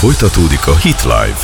Folytatódik 0.00 0.66
a 0.66 0.76
Hit 0.76 1.02
Live. 1.02 1.38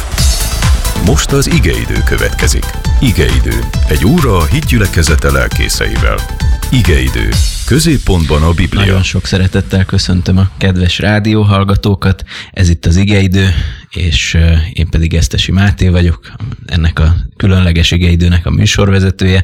Most 1.05 1.33
az 1.33 1.47
igeidő 1.47 1.95
következik. 2.05 2.65
Igeidő. 3.01 3.59
Egy 3.89 4.07
óra 4.07 4.37
a 4.37 4.45
hitgyülekezete 4.45 5.31
lelkészeivel. 5.31 6.17
Igeidő. 6.71 7.29
Középpontban 7.67 8.43
a 8.43 8.53
Biblia. 8.53 8.85
Nagyon 8.85 9.03
sok 9.03 9.27
szeretettel 9.27 9.85
köszöntöm 9.85 10.39
a 10.39 10.51
kedves 10.59 10.99
rádióhallgatókat. 10.99 12.25
Ez 12.53 12.69
itt 12.69 12.87
az 12.87 12.97
Igeidő, 12.97 13.49
és 13.91 14.39
én 14.73 14.89
pedig 14.89 15.15
Esztesi 15.15 15.53
Máté 15.53 15.89
vagyok, 15.89 16.33
ennek 16.67 16.99
a 16.99 17.17
különleges 17.37 17.91
igeidőnek 17.91 18.47
a 18.47 18.51
műsorvezetője, 18.51 19.43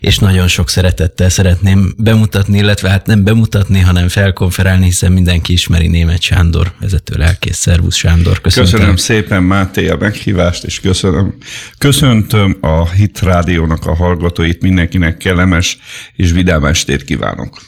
és 0.00 0.18
nagyon 0.18 0.48
sok 0.48 0.68
szeretettel 0.68 1.28
szeretném 1.28 1.94
bemutatni, 1.98 2.58
illetve 2.58 2.88
hát 2.88 3.06
nem 3.06 3.24
bemutatni, 3.24 3.80
hanem 3.80 4.08
felkonferálni, 4.08 4.84
hiszen 4.84 5.12
mindenki 5.12 5.52
ismeri 5.52 5.86
német 5.86 6.20
Sándor, 6.20 6.72
vezető 6.80 7.14
lelkész. 7.16 7.56
Szervusz 7.56 7.96
Sándor, 7.96 8.40
köszönöm. 8.40 8.70
Köszönöm 8.70 8.96
szépen 8.96 9.42
Máté 9.42 9.88
a 9.88 9.96
meghívást, 9.96 10.64
és 10.64 10.80
köszönöm. 10.80 11.34
Köszöntöm 11.78 12.56
a 12.60 12.90
Hit 12.90 13.20
Rádiónak 13.20 13.86
a 13.86 13.94
hallgatóit, 13.94 14.62
mindenkinek 14.62 15.16
kellemes 15.16 15.78
és 16.16 16.30
vidám 16.30 16.64
estét 16.64 17.04
kívánok. 17.04 17.67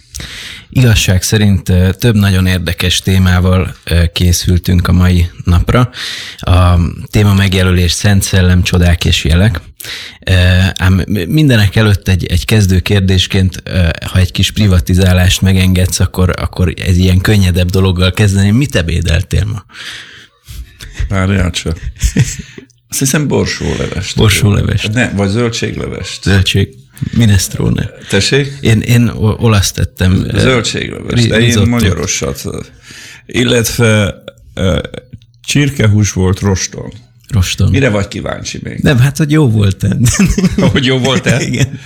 Igazság 0.70 1.22
szerint 1.22 1.72
több 1.98 2.14
nagyon 2.14 2.46
érdekes 2.46 2.98
témával 2.98 3.76
készültünk 4.12 4.88
a 4.88 4.92
mai 4.92 5.30
napra. 5.44 5.90
A 6.36 6.74
téma 7.10 7.34
megjelölés 7.34 7.92
Szent 7.92 8.22
Szellem, 8.22 8.62
csodák 8.62 9.04
és 9.04 9.24
jelek. 9.24 9.60
Ám 10.74 11.02
mindenek 11.28 11.76
előtt 11.76 12.08
egy, 12.08 12.26
egy 12.26 12.44
kezdő 12.44 12.78
kérdésként, 12.78 13.62
ha 14.06 14.18
egy 14.18 14.32
kis 14.32 14.50
privatizálást 14.50 15.40
megengedsz, 15.40 16.00
akkor, 16.00 16.34
akkor 16.38 16.74
ez 16.76 16.96
ilyen 16.96 17.20
könnyedebb 17.20 17.70
dologgal 17.70 18.10
kezdeni. 18.10 18.50
Mit 18.50 18.76
ebédeltél 18.76 19.44
ma? 19.44 19.64
Várjál 21.08 21.50
csak. 21.50 21.78
Azt 22.88 22.98
hiszem 22.98 23.28
borsólevest. 23.28 24.16
Borsólevest. 24.16 24.92
Ne, 24.92 25.10
vagy 25.10 25.28
zöldséglevest. 25.28 26.22
Zöldség. 26.22 26.68
Minestrone. 27.12 27.90
Tessék? 28.08 28.52
Én, 28.60 28.80
én 28.80 29.08
olasz 29.16 29.72
tettem. 29.72 30.26
Zöldségleves, 30.34 31.26
de 31.26 31.40
én 31.40 31.68
magyarosat. 31.68 32.42
Illetve 33.26 34.22
csirkehús 35.44 36.12
volt 36.12 36.40
roston. 36.40 36.92
Roston. 37.28 37.70
Mire 37.70 37.88
vagy 37.88 38.08
kíváncsi 38.08 38.60
még? 38.62 38.78
Nem, 38.78 38.98
hát, 38.98 39.16
hogy 39.16 39.30
jó 39.30 39.50
volt 39.50 39.84
-e. 39.84 39.96
hogy 40.72 40.84
jó 40.84 40.98
volt 40.98 41.26
-e? 41.26 41.42
Igen. 41.48 41.80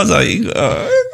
Az 0.00 0.10
a, 0.10 0.22
igen. 0.22 0.52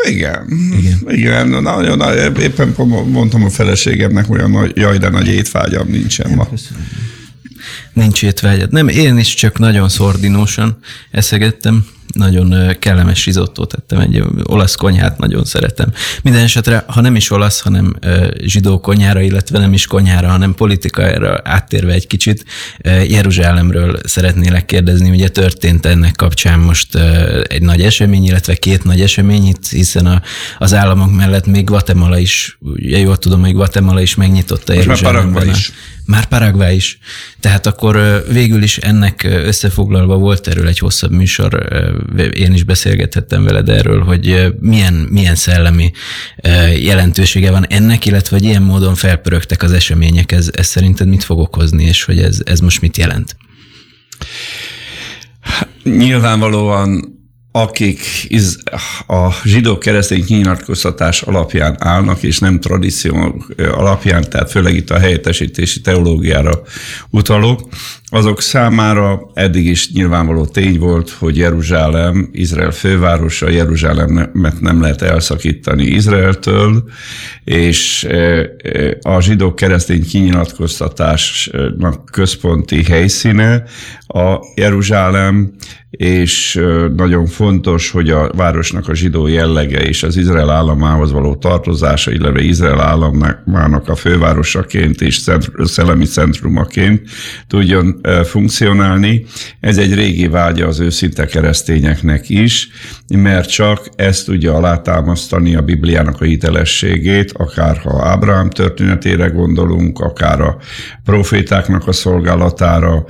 Igen. 0.09 1.07
Igen. 1.09 1.49
Nagyon, 1.49 1.97
nagyon, 1.97 2.37
éppen 2.37 2.75
mondtam 3.07 3.45
a 3.45 3.51
feleségemnek, 3.51 4.31
olyan 4.31 4.51
nagy, 4.51 4.73
jaj, 4.75 4.99
de 4.99 5.09
nagy 5.09 5.29
étvágyam 5.29 5.89
nincsen 5.89 6.31
ma. 6.31 6.49
Köszönöm. 6.49 6.89
Nincs 7.93 8.23
étvágyad. 8.23 8.73
Nem, 8.73 8.89
én 8.89 9.19
is 9.19 9.35
csak 9.35 9.59
nagyon 9.59 9.89
szordinósan 9.89 10.79
eszegettem 11.11 11.87
nagyon 12.13 12.77
kellemes 12.79 13.25
rizottót 13.25 13.69
tettem, 13.69 13.99
egy 13.99 14.23
olasz 14.43 14.75
konyhát 14.75 15.19
nagyon 15.19 15.45
szeretem. 15.45 15.93
Minden 16.23 16.43
esetre, 16.43 16.85
ha 16.87 17.01
nem 17.01 17.17
is 17.17 17.31
olasz, 17.31 17.61
hanem 17.61 17.95
zsidó 18.45 18.81
konyhára, 18.81 19.21
illetve 19.21 19.59
nem 19.59 19.73
is 19.73 19.87
konyhára, 19.87 20.29
hanem 20.29 20.55
politikára 20.55 21.41
áttérve 21.45 21.93
egy 21.93 22.07
kicsit, 22.07 22.45
Jeruzsálemről 23.09 24.01
szeretnélek 24.05 24.65
kérdezni. 24.65 25.11
Ugye 25.11 25.29
történt 25.29 25.87
ennek 25.87 26.17
kapcsán 26.17 26.59
most 26.59 26.99
egy 27.49 27.63
nagy 27.63 27.81
esemény, 27.83 28.25
illetve 28.25 28.55
két 28.55 28.85
nagy 28.85 29.01
esemény 29.01 29.55
hiszen 29.71 30.07
a, 30.07 30.23
az 30.59 30.75
államok 30.75 31.13
mellett 31.13 31.47
még 31.47 31.65
Guatemala 31.65 32.19
is, 32.19 32.59
ugye 32.61 32.99
jól 32.99 33.17
tudom, 33.17 33.41
hogy 33.41 33.53
Guatemala 33.53 34.01
is 34.01 34.15
megnyitotta 34.15 34.73
Jeruzsálemben. 34.73 35.49
is. 35.49 35.73
Már 36.13 36.25
Paraguay 36.25 36.75
is. 36.75 36.99
Tehát 37.41 37.67
akkor 37.67 38.25
végül 38.29 38.63
is 38.63 38.79
ennek 38.79 39.25
összefoglalva 39.25 40.17
volt 40.17 40.47
erről 40.47 40.69
egy 40.69 40.79
hosszabb 40.79 41.11
műsor, 41.11 41.69
én 42.35 42.53
is 42.53 42.63
beszélgethettem 42.63 43.45
veled 43.45 43.69
erről, 43.69 44.03
hogy 44.03 44.55
milyen, 44.61 44.95
milyen 44.95 45.35
szellemi 45.35 45.93
jelentősége 46.81 47.51
van 47.51 47.67
ennek, 47.67 48.07
illetve 48.07 48.37
hogy 48.37 48.45
ilyen 48.45 48.63
módon 48.63 48.95
felpörögtek 48.95 49.63
az 49.63 49.73
események, 49.73 50.33
ez, 50.33 50.51
ez 50.53 50.67
szerinted 50.67 51.09
mit 51.09 51.25
fog 51.25 51.39
okozni, 51.39 51.85
és 51.85 52.05
hogy 52.05 52.19
ez, 52.19 52.41
ez 52.45 52.61
most 52.61 52.81
mit 52.81 52.97
jelent? 52.97 53.37
Nyilvánvalóan 55.83 57.21
akik 57.53 58.01
a 59.07 59.31
zsidó 59.45 59.79
keresztény 59.79 60.25
kinyilatkoztatás 60.25 61.23
alapján 61.23 61.77
állnak, 61.79 62.23
és 62.23 62.39
nem 62.39 62.61
tradíció 62.61 63.43
alapján, 63.57 64.31
tehát 64.31 64.51
főleg 64.51 64.75
itt 64.75 64.91
a 64.91 64.99
helyettesítési 64.99 65.81
teológiára 65.81 66.63
utalok, 67.11 67.69
azok 68.15 68.41
számára 68.41 69.31
eddig 69.35 69.67
is 69.67 69.93
nyilvánvaló 69.93 70.45
tény 70.45 70.79
volt, 70.79 71.11
hogy 71.11 71.37
Jeruzsálem, 71.37 72.29
Izrael 72.33 72.71
fővárosa, 72.71 73.49
Jeruzsálemet 73.49 74.61
nem 74.61 74.81
lehet 74.81 75.03
elszakítani 75.03 75.85
Izraeltől, 75.85 76.85
és 77.45 78.09
a 79.01 79.21
zsidó 79.21 79.55
keresztény 79.55 80.07
kinyilatkoztatásnak 80.07 82.05
központi 82.11 82.85
helyszíne 82.85 83.63
a 84.07 84.37
Jeruzsálem, 84.55 85.53
és 85.91 86.61
nagyon 86.97 87.27
fontos, 87.27 87.91
hogy 87.91 88.11
a 88.11 88.31
városnak 88.37 88.89
a 88.89 88.95
zsidó 88.95 89.27
jellege 89.27 89.81
és 89.81 90.03
az 90.03 90.17
Izrael 90.17 90.51
államához 90.51 91.13
való 91.13 91.35
tartozása, 91.35 92.11
illetve 92.11 92.41
Izrael 92.41 92.81
államának 92.81 93.89
a 93.89 93.95
fővárosaként 93.95 95.01
és 95.01 95.21
szellemi 95.65 96.05
centrumaként 96.05 97.03
tudjon 97.47 98.01
funkcionálni. 98.25 99.25
Ez 99.61 99.79
egy 99.79 99.95
régi 99.95 100.27
vágya 100.27 100.67
az 100.67 100.81
őszinte 100.81 101.27
keresztényeknek 101.27 102.29
is, 102.29 102.69
mert 103.09 103.51
csak 103.51 103.89
ezt 103.97 104.25
tudja 104.25 104.55
alátámasztani 104.55 105.55
a 105.55 105.63
Bibliának 105.63 106.21
a 106.21 106.25
hitelességét, 106.25 107.33
akár 107.33 107.77
ha 107.79 108.05
Ábrahám 108.09 108.51
történetére 108.51 109.27
gondolunk, 109.27 109.99
akár 109.99 110.41
a 110.41 110.57
profétáknak 111.05 111.89
a 111.89 111.93
szolgálatára, 111.93 113.05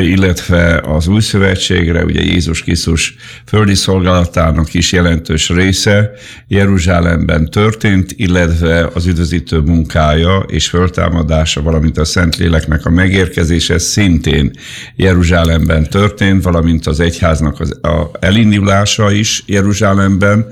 illetve 0.00 0.80
az 0.86 1.08
új 1.08 1.20
szövetségre, 1.20 2.04
ugye 2.04 2.20
Jézus 2.20 2.62
Krisztus 2.62 3.14
földi 3.46 3.74
szolgálatának 3.74 4.74
is 4.74 4.92
jelentős 4.92 5.48
része 5.48 6.10
Jeruzsálemben 6.48 7.50
történt, 7.50 8.12
illetve 8.16 8.90
az 8.94 9.06
üdvözítő 9.06 9.58
munkája 9.58 10.38
és 10.38 10.68
föltámadása, 10.68 11.62
valamint 11.62 11.98
a 11.98 12.04
Szentléleknek 12.04 12.86
a 12.86 12.90
megérkezése 12.90 13.78
szintén 13.78 14.50
Jeruzsálemben 14.96 15.88
történt, 15.88 16.42
valamint 16.42 16.86
az 16.86 17.00
egyháznak 17.00 17.60
az 17.60 17.80
elindulása 18.20 19.10
is 19.10 19.42
Jeruzsálemben 19.46 20.46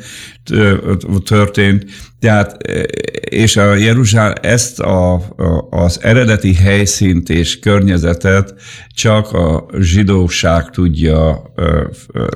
történt, 1.25 1.85
tehát, 2.21 2.57
és 3.31 3.57
a 3.57 3.75
Jeruzsál 3.75 4.33
ezt 4.33 4.81
a, 4.81 5.13
a, 5.15 5.23
az 5.71 5.99
eredeti 6.03 6.55
helyszínt 6.55 7.29
és 7.29 7.59
környezetet 7.59 8.55
csak 8.95 9.33
a 9.33 9.67
zsidóság 9.79 10.71
tudja 10.71 11.53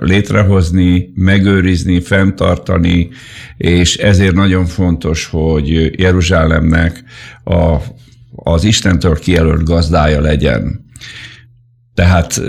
létrehozni, 0.00 1.12
megőrizni, 1.15 2.00
fenntartani, 2.00 3.09
és 3.56 3.97
ezért 3.97 4.34
nagyon 4.34 4.67
fontos, 4.67 5.27
hogy 5.27 6.00
Jeruzsálemnek 6.00 7.05
a, 7.44 7.77
az 8.37 8.65
Istentől 8.65 9.19
kijelölt 9.19 9.65
gazdája 9.65 10.21
legyen. 10.21 10.84
Tehát 11.94 12.41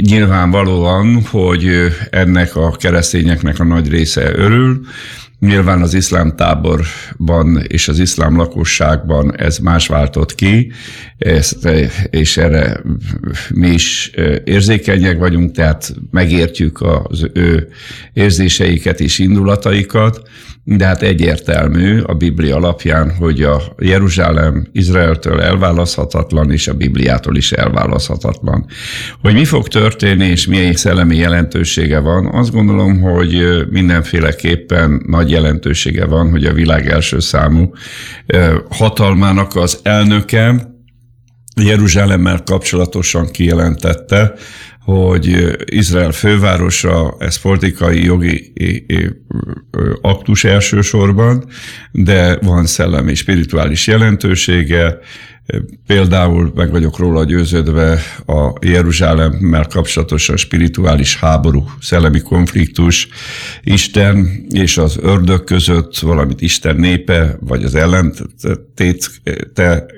nyilvánvalóan, 0.00 1.22
hogy 1.30 1.70
ennek 2.10 2.56
a 2.56 2.70
keresztényeknek 2.70 3.58
a 3.58 3.64
nagy 3.64 3.88
része 3.88 4.32
örül, 4.34 4.80
Nyilván 5.38 5.82
az 5.82 5.94
iszlám 5.94 6.36
táborban 6.36 7.62
és 7.66 7.88
az 7.88 7.98
iszlám 7.98 8.36
lakosságban 8.36 9.36
ez 9.36 9.58
más 9.58 9.86
váltott 9.86 10.34
ki, 10.34 10.72
és 12.10 12.36
erre 12.36 12.80
mi 13.54 13.68
is 13.68 14.10
érzékenyek 14.44 15.18
vagyunk, 15.18 15.52
tehát 15.52 15.94
megértjük 16.10 16.80
az 16.80 17.28
ő 17.32 17.68
érzéseiket 18.12 19.00
és 19.00 19.18
indulataikat, 19.18 20.28
de 20.64 20.86
hát 20.86 21.02
egyértelmű 21.02 22.00
a 22.00 22.14
Biblia 22.14 22.56
alapján, 22.56 23.14
hogy 23.16 23.42
a 23.42 23.62
Jeruzsálem 23.78 24.66
Izraeltől 24.72 25.40
elválaszthatatlan, 25.40 26.50
és 26.50 26.68
a 26.68 26.74
Bibliától 26.74 27.36
is 27.36 27.52
elválaszthatatlan. 27.52 28.66
Hogy 29.20 29.34
mi 29.34 29.44
fog 29.44 29.68
történni, 29.68 30.26
és 30.26 30.46
milyen 30.46 30.72
szellemi 30.72 31.16
jelentősége 31.16 31.98
van, 31.98 32.26
azt 32.26 32.52
gondolom, 32.52 33.00
hogy 33.00 33.64
mindenféleképpen 33.70 35.02
nagy 35.06 35.30
jelentősége 35.30 36.04
van, 36.04 36.30
hogy 36.30 36.44
a 36.44 36.52
világ 36.52 36.88
első 36.88 37.20
számú 37.20 37.72
hatalmának 38.68 39.56
az 39.56 39.78
elnöke, 39.82 40.72
Jeruzsálemmel 41.62 42.42
kapcsolatosan 42.44 43.30
kijelentette, 43.30 44.34
hogy 44.84 45.56
Izrael 45.64 46.12
fővárosa, 46.12 47.16
ez 47.18 47.40
politikai, 47.40 48.04
jogi 48.04 48.52
aktus 50.00 50.44
elsősorban, 50.44 51.44
de 51.92 52.38
van 52.42 52.66
szellemi 52.66 53.14
spirituális 53.14 53.86
jelentősége, 53.86 54.98
Például 55.86 56.52
meg 56.54 56.70
vagyok 56.70 56.98
róla 56.98 57.24
győződve 57.24 57.98
a 58.26 58.52
Jeruzsálemmel 58.60 59.66
kapcsolatosan 59.66 60.36
spirituális 60.36 61.16
háború, 61.16 61.64
szellemi 61.80 62.20
konfliktus, 62.20 63.08
Isten 63.62 64.46
és 64.50 64.78
az 64.78 64.98
ördög 65.00 65.44
között, 65.44 65.98
valamit 65.98 66.40
Isten 66.40 66.76
népe, 66.76 67.36
vagy 67.40 67.64
az 67.64 67.74
ellentéte 67.74 69.06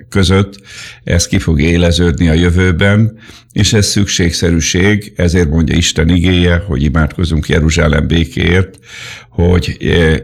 között, 0.08 0.60
ez 1.04 1.26
ki 1.26 1.38
fog 1.38 1.60
éleződni 1.60 2.28
a 2.28 2.34
jövőben, 2.34 3.18
és 3.52 3.72
ez 3.72 3.86
szükségszerűség, 3.86 5.12
ezért 5.16 5.48
mondja 5.48 5.76
Isten 5.76 6.08
igéje, 6.08 6.56
hogy 6.66 6.82
imádkozunk 6.82 7.48
Jeruzsálem 7.48 8.06
békéért, 8.06 8.78
hogy 9.30 9.76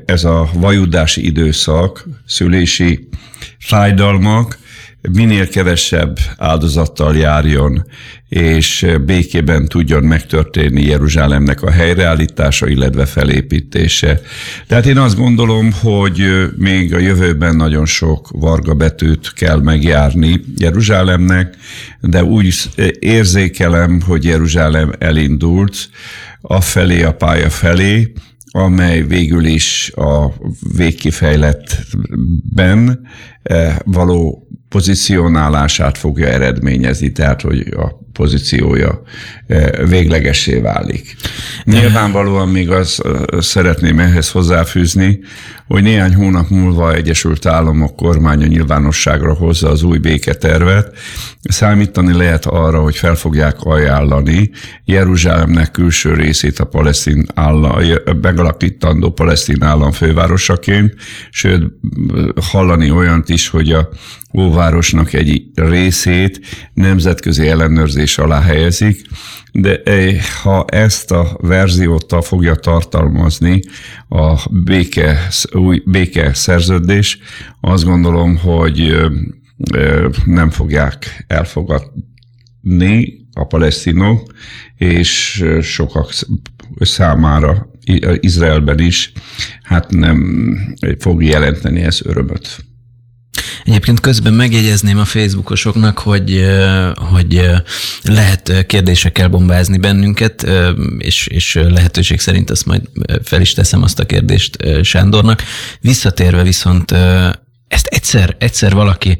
ez 0.06 0.24
a 0.24 0.50
vajudási 0.54 1.24
időszak, 1.24 2.08
szülési 2.26 3.08
fájdalmak, 3.58 4.60
minél 5.10 5.48
kevesebb 5.48 6.18
áldozattal 6.36 7.16
járjon, 7.16 7.86
és 8.28 8.86
békében 9.04 9.68
tudjon 9.68 10.04
megtörténni 10.04 10.82
Jeruzsálemnek 10.82 11.62
a 11.62 11.70
helyreállítása, 11.70 12.68
illetve 12.68 13.06
felépítése. 13.06 14.20
Tehát 14.66 14.86
én 14.86 14.98
azt 14.98 15.16
gondolom, 15.16 15.72
hogy 15.72 16.48
még 16.56 16.94
a 16.94 16.98
jövőben 16.98 17.56
nagyon 17.56 17.86
sok 17.86 18.28
varga 18.30 18.74
betűt 18.74 19.32
kell 19.34 19.60
megjárni 19.60 20.40
Jeruzsálemnek, 20.56 21.56
de 22.00 22.24
úgy 22.24 22.54
érzékelem, 22.98 24.00
hogy 24.00 24.24
Jeruzsálem 24.24 24.92
elindult 24.98 25.88
a 26.40 26.60
felé, 26.60 27.02
a 27.02 27.14
pálya 27.14 27.50
felé, 27.50 28.12
amely 28.50 29.02
végül 29.02 29.44
is 29.44 29.92
a 29.94 30.32
végkifejlettben 30.76 33.08
eh, 33.42 33.76
való 33.84 34.46
pozícionálását 34.72 35.98
fogja 35.98 36.26
eredményezni, 36.26 37.12
tehát 37.12 37.40
hogy 37.40 37.74
a 37.76 38.00
pozíciója 38.12 39.02
eh, 39.46 39.68
véglegessé 39.88 40.58
válik. 40.58 41.16
Nyilvánvalóan 41.64 42.48
még 42.48 42.70
az 42.70 43.00
eh, 43.04 43.40
szeretném 43.40 43.98
ehhez 43.98 44.30
hozzáfűzni, 44.30 45.20
hogy 45.66 45.82
néhány 45.82 46.14
hónap 46.14 46.48
múlva 46.48 46.94
Egyesült 46.94 47.46
Államok 47.46 47.96
kormánya 47.96 48.46
nyilvánosságra 48.46 49.34
hozza 49.34 49.68
az 49.68 49.82
új 49.82 49.98
béketervet. 49.98 50.96
Számítani 51.42 52.12
lehet 52.12 52.46
arra, 52.46 52.80
hogy 52.80 52.96
fel 52.96 53.14
fogják 53.14 53.56
ajánlani 53.60 54.50
Jeruzsálemnek 54.84 55.70
külső 55.70 56.14
részét 56.14 56.58
a 56.58 56.64
palesztin 56.64 57.26
állam, 57.34 57.80
megalakítandó 58.22 59.10
palesztin 59.10 59.62
állam 59.62 59.92
fővárosaként, 59.92 60.94
sőt 61.30 61.62
hallani 62.50 62.90
olyant 62.90 63.28
is, 63.28 63.48
hogy 63.48 63.72
a 63.72 63.88
óvárosnak 64.38 65.12
egy 65.12 65.42
részét 65.54 66.40
nemzetközi 66.74 67.48
ellenőrzés 67.48 68.18
alá 68.18 68.40
helyezik, 68.40 69.06
de 69.52 69.82
eh, 69.82 70.20
ha 70.42 70.64
ezt 70.64 71.10
a 71.10 71.36
verziót 71.40 72.14
fogja 72.24 72.54
tartalmazni 72.54 73.60
a 74.08 74.48
béke, 74.64 75.28
új 75.52 75.82
béke 75.86 76.34
szerződés, 76.34 77.18
azt 77.60 77.84
gondolom, 77.84 78.36
hogy 78.36 78.96
nem 80.24 80.50
fogják 80.50 81.24
elfogadni 81.26 82.06
a 83.32 83.44
palesztinok, 83.44 84.32
és 84.76 85.44
sokak 85.60 86.12
számára 86.80 87.70
Izraelben 88.20 88.78
is 88.78 89.12
hát 89.62 89.90
nem 89.90 90.46
fog 90.98 91.22
jelenteni 91.22 91.80
ez 91.80 92.00
örömöt. 92.04 92.64
Egyébként 93.64 94.00
közben 94.00 94.32
megjegyezném 94.32 94.98
a 94.98 95.04
Facebookosoknak, 95.04 95.98
hogy, 95.98 96.44
hogy 96.94 97.50
lehet 98.02 98.66
kérdésekkel 98.66 99.28
bombázni 99.28 99.78
bennünket, 99.78 100.46
és, 100.98 101.26
és 101.26 101.54
lehetőség 101.54 102.20
szerint 102.20 102.50
azt 102.50 102.66
majd 102.66 102.82
fel 103.22 103.40
is 103.40 103.52
teszem 103.52 103.82
azt 103.82 103.98
a 103.98 104.06
kérdést 104.06 104.56
Sándornak. 104.82 105.42
Visszatérve 105.80 106.42
viszont 106.42 106.94
ezt 107.72 107.86
egyszer, 107.86 108.36
egyszer 108.38 108.72
valaki, 108.72 109.18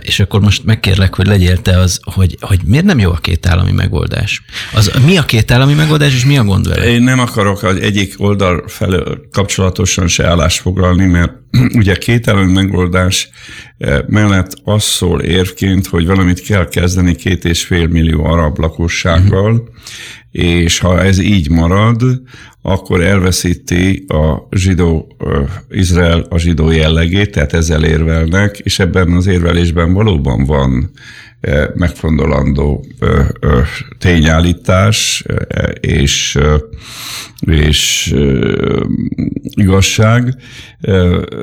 és 0.00 0.20
akkor 0.20 0.40
most 0.40 0.64
megkérlek, 0.64 1.14
hogy 1.14 1.26
legyél 1.26 1.62
te 1.62 1.78
az, 1.78 2.00
hogy, 2.02 2.36
hogy 2.40 2.60
miért 2.64 2.84
nem 2.84 2.98
jó 2.98 3.10
a 3.10 3.16
két 3.16 3.46
állami 3.46 3.72
megoldás? 3.72 4.42
Az, 4.74 4.90
mi 5.04 5.16
a 5.16 5.22
két 5.22 5.50
állami 5.50 5.74
megoldás, 5.74 6.14
és 6.14 6.24
mi 6.24 6.38
a 6.38 6.44
gond 6.44 6.68
vele? 6.68 6.84
Én 6.84 7.02
nem 7.02 7.18
akarok 7.18 7.62
az 7.62 7.76
egyik 7.76 8.14
oldal 8.16 8.64
felől 8.66 9.28
kapcsolatosan 9.32 10.08
se 10.08 10.26
állást 10.26 10.60
foglalni, 10.60 11.06
mert 11.06 11.32
ugye 11.80 11.94
két 11.94 12.28
állami 12.28 12.52
megoldás 12.52 13.28
mellett 14.06 14.60
az 14.64 14.82
szól 14.82 15.20
érvként, 15.20 15.86
hogy 15.86 16.06
valamit 16.06 16.40
kell 16.40 16.68
kezdeni 16.68 17.14
két 17.14 17.44
és 17.44 17.64
fél 17.64 17.86
millió 17.86 18.24
arab 18.24 18.58
lakossággal, 18.58 19.52
uh-huh 19.52 19.68
és 20.30 20.78
ha 20.78 21.02
ez 21.02 21.18
így 21.18 21.50
marad, 21.50 22.02
akkor 22.62 23.02
elveszíti 23.02 24.04
a 24.08 24.48
zsidó, 24.50 25.16
Izrael 25.70 26.26
a 26.28 26.38
zsidó 26.38 26.70
jellegét, 26.70 27.30
tehát 27.30 27.52
ezzel 27.52 27.84
érvelnek, 27.84 28.58
és 28.58 28.78
ebben 28.78 29.12
az 29.12 29.26
érvelésben 29.26 29.92
valóban 29.92 30.44
van 30.44 30.90
megfondolandó 31.74 32.86
tényállítás 33.98 35.24
és, 35.80 36.38
és 37.40 38.14
igazság, 39.40 40.34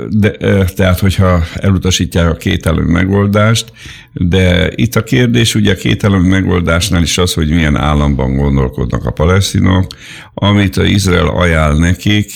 de, 0.10 0.32
tehát 0.76 1.00
hogyha 1.00 1.44
elutasítják 1.54 2.30
a 2.30 2.36
kételemi 2.36 2.92
megoldást, 2.92 3.72
de 4.14 4.72
itt 4.76 4.96
a 4.96 5.04
kérdés 5.04 5.56
ugye 5.56 5.72
a 5.72 5.76
kételemi 5.76 6.28
megoldásnál 6.28 7.02
is 7.02 7.18
az, 7.18 7.34
hogy 7.34 7.50
milyen 7.50 7.76
államban 7.76 8.36
gondolkodnak 8.36 9.06
a 9.06 9.12
palesztinok, 9.12 9.86
amit 10.34 10.78
a 10.78 10.84
Izrael 10.84 11.28
ajánl 11.28 11.80
nekik, 11.80 12.32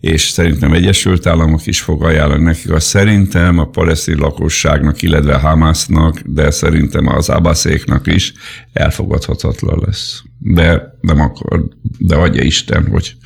és 0.00 0.22
szerintem 0.22 0.72
Egyesült 0.72 1.26
Államok 1.26 1.66
is 1.66 1.80
fog 1.80 2.04
ajánlani 2.04 2.42
nekik, 2.42 2.70
az 2.70 2.84
szerintem 2.84 3.58
a 3.58 3.64
palesztin 3.64 4.16
lakosságnak, 4.16 5.02
illetve 5.02 5.34
Hamásznak, 5.34 6.20
de 6.24 6.50
szerintem 6.50 6.93
az 6.94 7.28
Abbaszéknak 7.28 8.06
is 8.06 8.32
elfogadhatatlan 8.72 9.82
lesz. 9.86 10.22
De 10.38 10.96
nem 11.00 11.20
akar, 11.20 11.64
de 11.98 12.16
adja 12.16 12.42
Isten, 12.42 12.86
hogy 12.86 13.16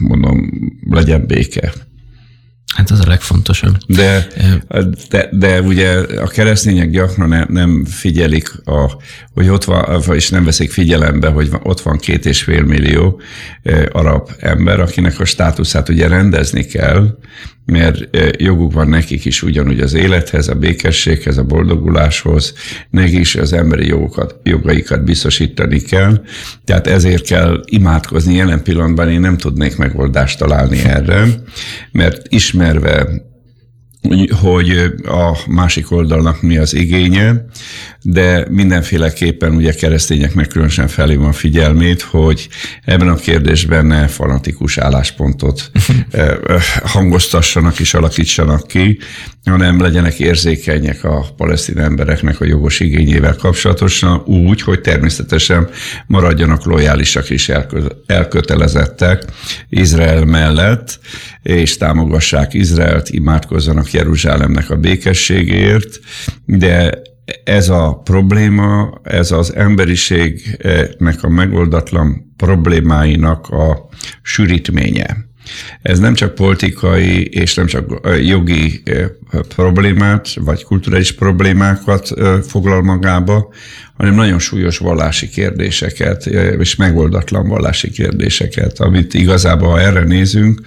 mondom, 0.00 0.50
legyen 0.90 1.26
béke. 1.26 1.72
Hát 2.74 2.90
az 2.90 3.00
a 3.00 3.08
legfontosabb. 3.08 3.76
De, 3.86 4.26
de, 5.10 5.28
de 5.32 5.60
ugye 5.60 5.98
a 5.98 6.26
keresztények 6.26 6.90
gyakran 6.90 7.28
ne, 7.28 7.44
nem 7.44 7.84
figyelik, 7.84 8.50
a, 8.64 9.02
hogy 9.32 9.48
ott 9.48 9.64
van, 9.64 10.02
és 10.14 10.30
nem 10.30 10.44
veszik 10.44 10.70
figyelembe, 10.70 11.28
hogy 11.28 11.50
ott 11.62 11.80
van 11.80 11.98
két 11.98 12.26
és 12.26 12.42
fél 12.42 12.62
millió 12.62 13.20
arab 13.92 14.30
ember, 14.38 14.80
akinek 14.80 15.20
a 15.20 15.24
státuszát 15.24 15.88
ugye 15.88 16.08
rendezni 16.08 16.64
kell, 16.64 17.18
mert 17.66 18.16
joguk 18.38 18.72
van 18.72 18.88
nekik 18.88 19.24
is 19.24 19.42
ugyanúgy 19.42 19.80
az 19.80 19.94
élethez, 19.94 20.48
a 20.48 20.54
békességhez, 20.54 21.38
a 21.38 21.44
boldoguláshoz, 21.44 22.54
nekik 22.90 23.18
is 23.18 23.34
az 23.34 23.52
emberi 23.52 23.86
jogokat, 23.86 24.40
jogaikat 24.42 25.04
biztosítani 25.04 25.80
kell. 25.80 26.24
Tehát 26.64 26.86
ezért 26.86 27.26
kell 27.26 27.60
imádkozni. 27.64 28.34
Jelen 28.34 28.62
pillanatban 28.62 29.10
én 29.10 29.20
nem 29.20 29.36
tudnék 29.36 29.76
megoldást 29.76 30.38
találni 30.38 30.78
erre, 30.84 31.26
mert 31.92 32.22
ismerve 32.28 33.06
hogy 34.40 34.92
a 35.04 35.38
másik 35.46 35.90
oldalnak 35.90 36.42
mi 36.42 36.56
az 36.56 36.74
igénye, 36.74 37.44
de 38.06 38.46
mindenféleképpen 38.50 39.54
ugye 39.54 39.72
keresztények 39.72 40.34
meg 40.34 40.46
különösen 40.46 40.88
felé 40.88 41.14
van 41.14 41.32
figyelmét, 41.32 42.02
hogy 42.02 42.48
ebben 42.84 43.08
a 43.08 43.14
kérdésben 43.14 43.86
ne 43.86 44.06
fanatikus 44.06 44.78
álláspontot 44.78 45.70
hangoztassanak 46.94 47.78
és 47.78 47.94
alakítsanak 47.94 48.66
ki, 48.66 48.98
hanem 49.44 49.80
legyenek 49.80 50.18
érzékenyek 50.18 51.04
a 51.04 51.26
palesztin 51.36 51.78
embereknek 51.78 52.40
a 52.40 52.44
jogos 52.44 52.80
igényével 52.80 53.36
kapcsolatosan, 53.36 54.22
úgy, 54.26 54.62
hogy 54.62 54.80
természetesen 54.80 55.68
maradjanak 56.06 56.64
lojálisak 56.64 57.30
és 57.30 57.52
elkötelezettek 58.06 59.24
Izrael 59.68 60.24
mellett, 60.24 60.98
és 61.42 61.76
támogassák 61.76 62.54
Izraelt, 62.54 63.08
imádkozzanak 63.08 63.92
Jeruzsálemnek 63.92 64.70
a 64.70 64.76
békességért, 64.76 66.00
de 66.44 67.02
ez 67.44 67.68
a 67.68 68.00
probléma, 68.04 69.00
ez 69.02 69.30
az 69.30 69.54
emberiségnek 69.54 71.22
a 71.22 71.28
megoldatlan 71.28 72.34
problémáinak 72.36 73.48
a 73.48 73.88
sűrítménye. 74.22 75.16
Ez 75.82 75.98
nem 75.98 76.14
csak 76.14 76.34
politikai 76.34 77.26
és 77.26 77.54
nem 77.54 77.66
csak 77.66 78.08
jogi 78.22 78.82
problémát, 79.48 80.34
vagy 80.34 80.64
kulturális 80.64 81.12
problémákat 81.12 82.08
foglal 82.46 82.82
magába, 82.82 83.52
hanem 83.96 84.14
nagyon 84.14 84.38
súlyos 84.38 84.78
vallási 84.78 85.28
kérdéseket, 85.28 86.26
és 86.58 86.76
megoldatlan 86.76 87.48
vallási 87.48 87.90
kérdéseket, 87.90 88.80
amit 88.80 89.14
igazából, 89.14 89.68
ha 89.68 89.80
erre 89.80 90.02
nézünk, 90.02 90.60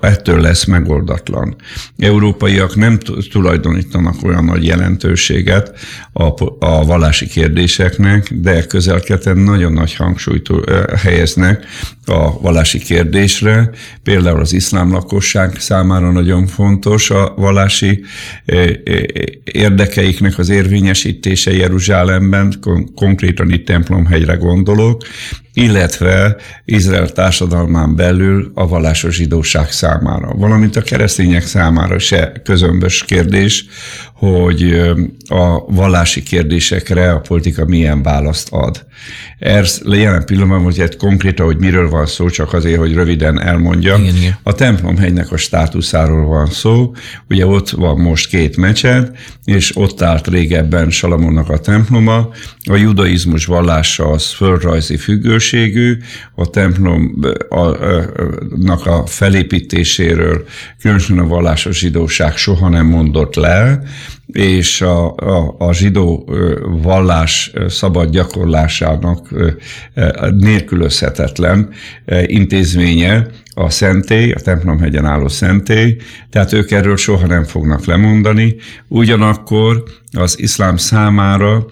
ettől 0.00 0.40
lesz 0.40 0.64
megoldatlan. 0.64 1.56
Európaiak 1.98 2.76
nem 2.76 2.98
tulajdonítanak 3.30 4.14
olyan 4.22 4.44
nagy 4.44 4.64
jelentőséget 4.64 5.78
a, 6.12 6.24
a 6.58 6.84
vallási 6.84 7.26
kérdéseknek, 7.26 8.32
de 8.34 8.66
közelketen 8.66 9.36
nagyon 9.36 9.72
nagy 9.72 9.94
hangsúlyt 9.94 10.48
helyeznek 10.96 11.66
a 12.04 12.40
vallási 12.40 12.78
kérdésre. 12.78 13.70
Például 14.02 14.40
az 14.40 14.52
iszlám 14.52 14.92
lakosság 14.92 15.60
számára 15.60 16.10
nagyon 16.10 16.46
fontos 16.46 17.10
a 17.10 17.34
vallási 17.36 17.81
érdekeiknek 19.44 20.38
az 20.38 20.48
érvényesítése 20.48 21.52
Jeruzsálemben, 21.52 22.54
kon- 22.60 22.94
konkrétan 22.94 23.50
itt 23.50 23.66
templomhegyre 23.66 24.34
gondolok, 24.34 25.02
illetve 25.54 26.36
Izrael 26.64 27.08
társadalmán 27.08 27.96
belül 27.96 28.50
a 28.54 28.68
vallásos 28.68 29.14
zsidóság 29.14 29.70
számára, 29.70 30.34
valamint 30.34 30.76
a 30.76 30.82
keresztények 30.82 31.46
számára 31.46 31.98
se 31.98 32.32
közömbös 32.44 33.04
kérdés, 33.04 33.66
hogy 34.14 34.72
a 35.28 35.64
vallási 35.66 36.22
kérdésekre 36.22 37.12
a 37.12 37.20
politika 37.20 37.64
milyen 37.64 38.02
választ 38.02 38.48
ad. 38.50 38.86
Ez 39.38 39.80
jelen 39.84 40.24
pillanatban, 40.24 40.62
hogy 40.62 40.80
egy 40.80 40.96
konkrétan, 40.96 41.46
hogy 41.46 41.58
miről 41.58 41.88
van 41.88 42.06
szó, 42.06 42.28
csak 42.28 42.52
azért, 42.52 42.78
hogy 42.78 42.94
röviden 42.94 43.40
elmondjam. 43.40 44.02
Igen, 44.02 44.16
igen. 44.16 44.38
A 44.42 44.52
templomhegynek 44.52 45.32
a 45.32 45.36
státuszáról 45.36 46.26
van 46.26 46.46
szó. 46.46 46.94
Ugye 47.28 47.46
ott 47.46 47.70
van 47.70 47.98
most 47.98 48.28
két 48.28 48.56
mecset, 48.56 49.16
és 49.44 49.76
ott 49.76 50.02
állt 50.02 50.26
régebben 50.26 50.90
Salamonnak 50.90 51.48
a 51.48 51.58
temploma. 51.58 52.28
A 52.70 52.76
judaizmus 52.76 53.44
vallása 53.44 54.10
az 54.10 54.26
földrajzi 54.26 54.96
függőségű, 55.42 55.96
a 56.34 56.50
templomnak 56.50 57.36
a 58.86 59.06
felépítéséről, 59.06 60.44
különösen 60.80 61.18
a 61.18 61.26
vallásos 61.26 61.78
zsidóság 61.78 62.36
soha 62.36 62.68
nem 62.68 62.86
mondott 62.86 63.34
le, 63.34 63.82
és 64.32 64.80
a, 64.80 65.14
a, 65.14 65.54
a 65.58 65.72
zsidó 65.72 66.28
vallás 66.82 67.52
szabad 67.68 68.10
gyakorlásának 68.10 69.28
nélkülözhetetlen 70.30 71.68
intézménye 72.26 73.26
a 73.54 73.70
szentély, 73.70 74.32
a 74.32 74.40
templomhegyen 74.40 75.04
álló 75.04 75.28
szentély, 75.28 75.96
tehát 76.30 76.52
ők 76.52 76.70
erről 76.70 76.96
soha 76.96 77.26
nem 77.26 77.44
fognak 77.44 77.84
lemondani. 77.84 78.56
Ugyanakkor 78.88 79.82
az 80.12 80.40
iszlám 80.40 80.76
számára 80.76 81.66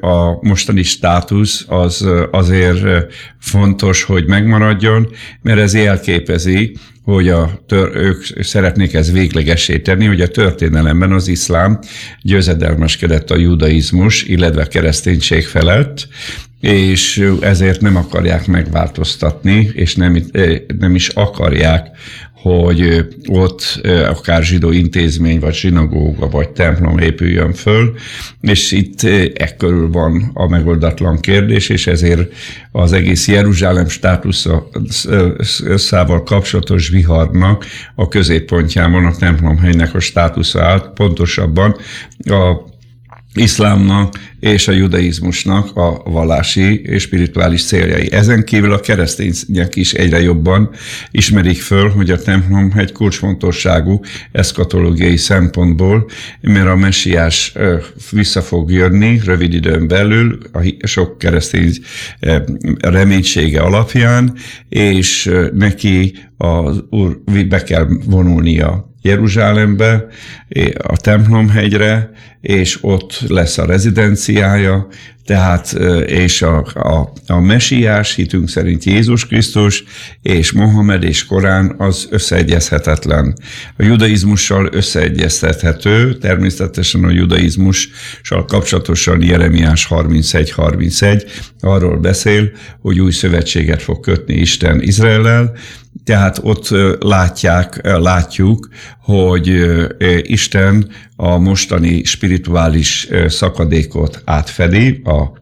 a 0.00 0.46
mostani 0.48 0.82
státusz 0.82 1.64
az 1.68 2.06
azért 2.30 3.12
fontos, 3.38 4.02
hogy 4.02 4.26
megmaradjon, 4.26 5.08
mert 5.42 5.58
ez 5.58 5.74
jelképezi, 5.74 6.76
hogy 7.04 7.28
a 7.28 7.62
tör, 7.66 7.96
ők 7.96 8.24
szeretnék 8.40 8.94
ez 8.94 9.12
véglegessé 9.12 9.78
tenni, 9.78 10.06
hogy 10.06 10.20
a 10.20 10.28
történelemben 10.28 11.12
az 11.12 11.28
iszlám 11.28 11.78
győzedelmeskedett 12.22 13.30
a 13.30 13.36
judaizmus, 13.36 14.22
illetve 14.22 14.62
a 14.62 14.66
kereszténység 14.66 15.46
felett, 15.46 16.08
és 16.60 17.28
ezért 17.40 17.80
nem 17.80 17.96
akarják 17.96 18.46
megváltoztatni, 18.46 19.70
és 19.74 19.94
nem, 19.94 20.22
nem 20.78 20.94
is 20.94 21.08
akarják 21.08 21.86
hogy 22.42 23.06
ott 23.28 23.80
akár 24.08 24.42
zsidó 24.42 24.70
intézmény, 24.70 25.40
vagy 25.40 25.54
zsinagóga, 25.54 26.28
vagy 26.28 26.48
templom 26.48 26.98
épüljön 26.98 27.52
föl, 27.52 27.94
és 28.40 28.72
itt 28.72 29.02
e 29.34 29.56
körül 29.56 29.90
van 29.90 30.30
a 30.34 30.48
megoldatlan 30.48 31.20
kérdés, 31.20 31.68
és 31.68 31.86
ezért 31.86 32.32
az 32.72 32.92
egész 32.92 33.28
Jeruzsálem 33.28 33.88
státuszával 33.88 36.22
kapcsolatos 36.22 36.88
viharnak 36.88 37.64
a 37.94 38.08
középpontjában 38.08 39.04
a 39.04 39.16
templomhelynek 39.16 39.94
a 39.94 40.00
státusza. 40.00 40.62
Állt, 40.62 40.88
pontosabban 40.88 41.76
a 42.18 42.70
iszlámnak 43.34 44.18
és 44.40 44.68
a 44.68 44.72
judaizmusnak 44.72 45.76
a 45.76 46.02
vallási 46.04 46.80
és 46.82 47.02
spirituális 47.02 47.64
céljai. 47.64 48.12
Ezen 48.12 48.44
kívül 48.44 48.72
a 48.72 48.80
keresztények 48.80 49.76
is 49.76 49.92
egyre 49.92 50.20
jobban 50.20 50.70
ismerik 51.10 51.60
föl, 51.60 51.88
hogy 51.88 52.10
a 52.10 52.22
templom 52.22 52.72
egy 52.76 52.92
kulcsfontosságú 52.92 54.00
eszkatológiai 54.32 55.16
szempontból, 55.16 56.10
mert 56.40 56.66
a 56.66 56.76
messiás 56.76 57.52
vissza 58.10 58.42
fog 58.42 58.70
jönni 58.70 59.20
rövid 59.24 59.54
időn 59.54 59.88
belül, 59.88 60.38
a 60.52 60.86
sok 60.86 61.18
keresztény 61.18 61.72
reménysége 62.80 63.60
alapján, 63.60 64.34
és 64.68 65.30
neki 65.52 66.14
az 66.36 66.84
úr 66.90 67.20
be 67.48 67.62
kell 67.62 67.86
vonulnia 68.06 68.90
Jeruzsálembe, 69.02 70.06
a 70.76 70.96
templomhegyre, 70.96 72.10
és 72.42 72.78
ott 72.80 73.20
lesz 73.28 73.58
a 73.58 73.66
rezidenciája, 73.66 74.88
tehát, 75.26 75.72
és 76.06 76.42
a, 76.42 76.66
a, 76.74 77.12
a 77.26 77.40
mesiás 77.40 78.14
hitünk 78.14 78.48
szerint 78.48 78.84
Jézus 78.84 79.26
Krisztus, 79.26 79.84
és 80.22 80.52
Mohamed 80.52 81.02
és 81.02 81.26
Korán 81.26 81.74
az 81.78 82.06
összeegyezhetetlen. 82.10 83.36
A 83.76 83.82
judaizmussal 83.82 84.68
összeegyeztethető, 84.72 86.18
természetesen 86.18 87.04
a 87.04 87.10
judaizmussal 87.10 88.44
kapcsolatosan 88.46 89.22
Jeremiás 89.22 89.86
31-31 89.90 91.30
arról 91.60 91.96
beszél, 91.96 92.50
hogy 92.80 93.00
új 93.00 93.12
szövetséget 93.12 93.82
fog 93.82 94.00
kötni 94.00 94.34
Isten 94.34 94.82
Izraellel, 94.82 95.52
tehát 96.04 96.38
ott 96.42 96.68
látják, 96.98 97.80
látjuk, 97.82 98.68
hogy 99.00 99.64
Isten 100.22 100.90
a 101.16 101.38
mostani 101.38 102.04
spirituális 102.04 103.08
szakadékot 103.26 104.22
átfedi 104.24 105.02
a 105.04 105.40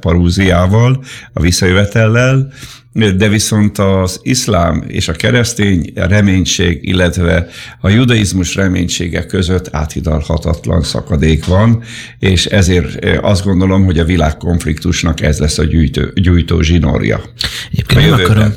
paróziával, 0.00 1.04
a 1.32 1.40
visszajövetellel, 1.40 2.52
de 3.16 3.28
viszont 3.28 3.78
az 3.78 4.20
iszlám 4.22 4.84
és 4.88 5.08
a 5.08 5.12
keresztény 5.12 5.92
reménység, 5.94 6.78
illetve 6.82 7.46
a 7.80 7.88
judaizmus 7.88 8.54
reménysége 8.54 9.26
között 9.26 9.68
áthidalhatatlan 9.72 10.82
szakadék 10.82 11.44
van, 11.44 11.82
és 12.18 12.46
ezért 12.46 13.04
azt 13.20 13.44
gondolom, 13.44 13.84
hogy 13.84 13.98
a 13.98 14.04
világkonfliktusnak 14.04 15.20
ez 15.20 15.38
lesz 15.38 15.58
a 15.58 15.64
gyűjtő, 15.64 16.12
gyújtó 16.14 16.60
zsinórja. 16.60 17.22
Egyébként 17.72 18.10
nem 18.10 18.20
akarom, 18.20 18.54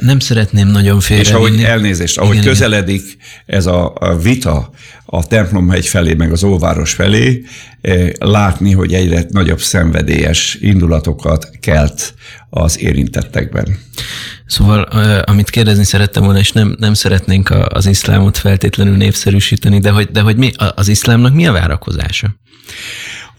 nem 0.00 0.18
szeretném 0.18 0.68
nagyon 0.68 1.00
félre. 1.00 1.22
És 1.22 1.30
ahogy 1.30 1.62
elnézést, 1.62 2.18
ahogy 2.18 2.34
igen, 2.34 2.46
közeledik 2.46 3.02
igen. 3.02 3.18
ez 3.46 3.66
a 3.66 4.18
vita 4.22 4.70
a 5.12 5.26
templomhegy 5.26 5.86
felé, 5.86 6.14
meg 6.14 6.32
az 6.32 6.44
óváros 6.44 6.92
felé, 6.92 7.42
látni, 8.18 8.72
hogy 8.72 8.94
egyre 8.94 9.24
nagyobb 9.28 9.60
szenvedélyes 9.60 10.58
indulatokat 10.60 11.50
kelt 11.60 12.14
az 12.50 12.80
érintettekben. 12.80 13.78
Szóval, 14.46 14.82
amit 15.24 15.50
kérdezni 15.50 15.84
szerettem 15.84 16.22
volna, 16.22 16.38
és 16.38 16.52
nem, 16.52 16.76
nem 16.78 16.94
szeretnénk 16.94 17.50
az 17.68 17.86
iszlámot 17.86 18.38
feltétlenül 18.38 18.96
népszerűsíteni, 18.96 19.78
de 19.78 19.90
hogy, 19.90 20.10
de 20.10 20.20
hogy 20.20 20.36
mi, 20.36 20.50
az 20.74 20.88
iszlámnak 20.88 21.34
mi 21.34 21.46
a 21.46 21.52
várakozása? 21.52 22.34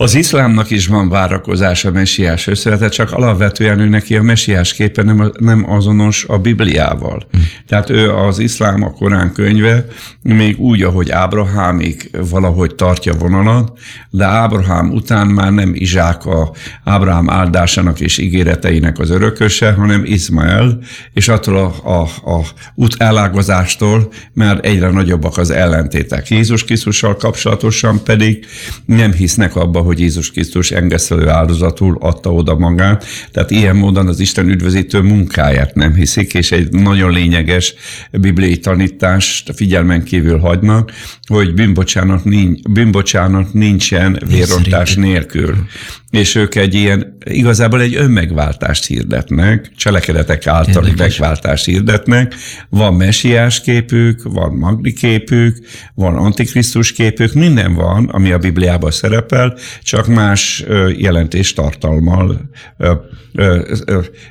Az 0.01 0.15
iszlámnak 0.15 0.69
is 0.69 0.87
van 0.87 1.09
várakozás 1.09 1.85
a 1.85 1.91
messiás 1.91 2.47
összevetet, 2.47 2.93
csak 2.93 3.11
alapvetően 3.11 3.79
ő 3.79 3.89
neki 3.89 4.15
a 4.15 4.21
messiás 4.21 4.73
képe 4.73 5.03
nem, 5.03 5.31
nem 5.39 5.71
azonos 5.71 6.25
a 6.27 6.37
Bibliával. 6.37 7.27
Hm. 7.31 7.37
Tehát 7.67 7.89
ő 7.89 8.11
az 8.11 8.39
iszlám, 8.39 8.83
a 8.83 8.91
Korán 8.91 9.31
könyve, 9.33 9.85
még 10.21 10.59
úgy, 10.59 10.81
ahogy 10.81 11.11
Ábrahámig 11.11 12.09
valahogy 12.29 12.75
tartja 12.75 13.13
vonalat, 13.13 13.79
de 14.09 14.25
Ábrahám 14.25 14.91
után 14.91 15.27
már 15.27 15.51
nem 15.51 15.71
Izsák 15.73 16.25
a 16.25 16.51
Ábrahám 16.83 17.29
áldásának 17.29 17.99
és 17.99 18.17
ígéreteinek 18.17 18.99
az 18.99 19.09
örököse, 19.09 19.71
hanem 19.71 20.01
Izmael, 20.05 20.79
és 21.13 21.27
attól 21.27 21.57
a, 21.57 21.89
a, 21.89 22.01
a 22.31 22.45
út 22.75 22.95
elágazástól 22.97 24.11
már 24.33 24.59
egyre 24.61 24.89
nagyobbak 24.89 25.37
az 25.37 25.49
ellentétek. 25.49 26.29
Jézus 26.29 26.63
Krisztussal 26.63 27.15
kapcsolatosan 27.15 28.03
pedig 28.03 28.45
nem 28.85 29.11
hisznek 29.11 29.55
abba, 29.55 29.81
hogy 29.91 29.99
Jézus 29.99 30.31
Krisztus 30.31 30.71
engesztelő 30.71 31.27
áldozatul 31.27 31.97
adta 31.99 32.33
oda 32.33 32.55
magát. 32.57 33.05
Tehát 33.31 33.51
ilyen 33.51 33.75
módon 33.75 34.07
az 34.07 34.19
Isten 34.19 34.49
üdvözítő 34.49 35.01
munkáját 35.01 35.75
nem 35.75 35.93
hiszik, 35.93 36.33
és 36.33 36.51
egy 36.51 36.71
nagyon 36.71 37.11
lényeges 37.11 37.73
bibliai 38.11 38.57
tanítást 38.57 39.51
figyelmen 39.55 40.03
kívül 40.03 40.39
hagynak, 40.39 40.91
hogy 41.25 41.53
bűnbocsánat, 41.53 42.23
nincs, 42.23 42.61
bűnbocsánat 42.61 43.53
nincsen 43.53 44.21
vérontás 44.27 44.95
nélkül. 44.95 45.55
És 46.11 46.35
ők 46.35 46.55
egy 46.55 46.73
ilyen, 46.73 47.17
igazából 47.23 47.81
egy 47.81 47.95
önmegváltást 47.95 48.85
hirdetnek, 48.85 49.71
cselekedetek 49.75 50.47
általi 50.47 50.89
Érdekes. 50.89 51.17
megváltást 51.17 51.65
hirdetnek. 51.65 52.35
Van 52.69 52.93
mesiás 52.93 53.61
képük, 53.61 54.23
van 54.23 54.53
magdi 54.53 54.93
képük, 54.93 55.57
van 55.93 56.15
antikrisztus 56.15 56.91
képük, 56.91 57.33
minden 57.33 57.73
van, 57.73 58.05
ami 58.05 58.31
a 58.31 58.37
Bibliában 58.37 58.91
szerepel, 58.91 59.57
csak 59.83 60.07
más 60.07 60.63
jelentés 60.97 61.53
tartalmal 61.53 62.49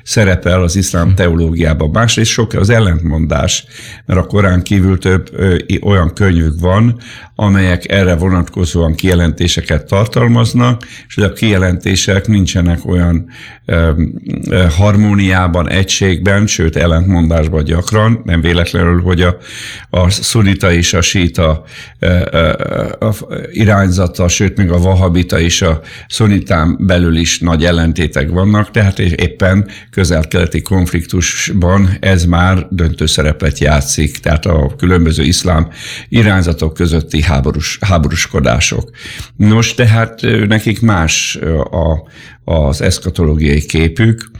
szerepel 0.03 0.61
az 0.61 0.75
iszlám 0.75 1.15
teológiában. 1.15 1.89
Másrészt 1.89 2.31
sok 2.31 2.53
az 2.53 2.69
ellentmondás, 2.69 3.65
mert 4.05 4.19
a 4.19 4.25
Korán 4.25 4.63
kívül 4.63 4.97
több 4.97 5.29
olyan 5.81 6.13
könyvük 6.13 6.59
van, 6.59 6.99
amelyek 7.41 7.91
erre 7.91 8.15
vonatkozóan 8.15 8.95
kijelentéseket 8.95 9.85
tartalmaznak, 9.85 10.87
és 11.07 11.17
a 11.17 11.33
kijelentések 11.33 12.27
nincsenek 12.27 12.85
olyan 12.85 13.29
harmóniában, 14.77 15.69
egységben, 15.69 16.47
sőt 16.47 16.75
ellentmondásban 16.75 17.63
gyakran, 17.63 18.21
nem 18.23 18.41
véletlenül, 18.41 19.01
hogy 19.01 19.21
a, 19.21 19.37
a 19.89 20.09
szunita 20.09 20.71
és 20.71 20.93
a 20.93 21.01
síta 21.01 21.63
a 22.99 23.15
irányzata, 23.51 24.27
sőt 24.27 24.57
még 24.57 24.71
a 24.71 24.79
vahabita 24.79 25.39
és 25.39 25.61
a 25.61 25.81
szunitán 26.07 26.77
belül 26.79 27.15
is 27.15 27.39
nagy 27.39 27.65
ellentétek 27.65 28.29
vannak, 28.29 28.71
tehát 28.71 28.99
éppen 28.99 29.67
közel-keleti 29.91 30.61
konfliktusban 30.61 31.97
ez 31.99 32.25
már 32.25 32.67
döntő 32.69 33.05
szerepet 33.05 33.59
játszik, 33.59 34.17
tehát 34.17 34.45
a 34.45 34.73
különböző 34.77 35.23
iszlám 35.23 35.67
irányzatok 36.09 36.73
közötti 36.73 37.21
háborús, 37.31 37.77
háborúskodások. 37.81 38.89
Nos, 39.35 39.73
tehát 39.73 40.21
nekik 40.47 40.81
más 40.81 41.39
a, 41.71 42.09
az 42.53 42.81
eszkatológiai 42.81 43.65
képük, 43.65 44.31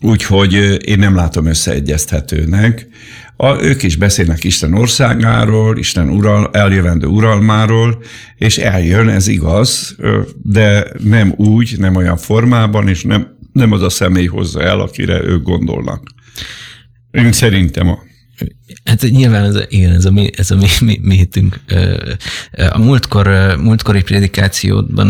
úgyhogy 0.00 0.52
én 0.88 0.98
nem 0.98 1.14
látom 1.14 1.46
összeegyezthetőnek. 1.46 2.86
A, 3.36 3.62
ők 3.62 3.82
is 3.82 3.96
beszélnek 3.96 4.44
Isten 4.44 4.74
országáról, 4.74 5.78
Isten 5.78 6.08
ural, 6.08 6.50
eljövendő 6.52 7.06
uralmáról, 7.06 8.02
és 8.36 8.58
eljön, 8.58 9.08
ez 9.08 9.26
igaz, 9.26 9.96
de 10.42 10.86
nem 11.02 11.34
úgy, 11.36 11.74
nem 11.78 11.96
olyan 11.96 12.16
formában, 12.16 12.88
és 12.88 13.02
nem, 13.02 13.36
nem 13.52 13.72
az 13.72 13.82
a 13.82 13.90
személy 13.90 14.26
hozza 14.26 14.62
el, 14.62 14.80
akire 14.80 15.22
ők 15.22 15.42
gondolnak. 15.42 16.02
Én 17.10 17.32
szerintem 17.32 17.88
a 17.88 17.98
Hát 18.84 19.02
nyilván 19.02 19.44
ez, 19.44 19.56
igen, 19.68 19.92
ez 19.92 20.04
a 20.04 20.10
mi, 20.10 20.30
ez 20.36 20.50
a 20.50 20.56
mi, 20.56 20.66
mi, 20.80 20.98
mi 21.02 21.16
hitünk. 21.16 21.60
A 22.70 22.78
múltkor, 22.78 23.56
múltkori 23.58 24.02
prédikációban 24.02 25.06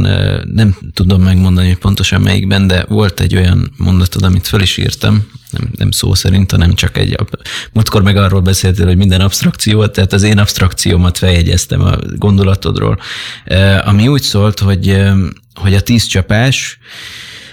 nem 0.52 0.76
tudom 0.94 1.22
megmondani, 1.22 1.66
hogy 1.66 1.78
pontosan 1.78 2.20
melyikben, 2.20 2.66
de 2.66 2.84
volt 2.88 3.20
egy 3.20 3.36
olyan 3.36 3.72
mondatod, 3.76 4.22
amit 4.22 4.46
föl 4.46 4.60
is 4.60 4.76
írtam, 4.76 5.26
nem, 5.50 5.70
nem 5.76 5.90
szó 5.90 6.14
szerint, 6.14 6.50
hanem 6.50 6.74
csak 6.74 6.96
egy, 6.96 7.16
múltkor 7.72 8.02
meg 8.02 8.16
arról 8.16 8.40
beszéltél, 8.40 8.86
hogy 8.86 8.96
minden 8.96 9.20
abstrakció, 9.20 9.86
tehát 9.86 10.12
az 10.12 10.22
én 10.22 10.38
abstrakciómat 10.38 11.18
feljegyeztem 11.18 11.80
a 11.80 11.96
gondolatodról, 12.16 12.98
ami 13.84 14.08
úgy 14.08 14.22
szólt, 14.22 14.58
hogy, 14.58 15.02
hogy 15.54 15.74
a 15.74 15.80
tíz 15.80 16.04
csapás, 16.04 16.78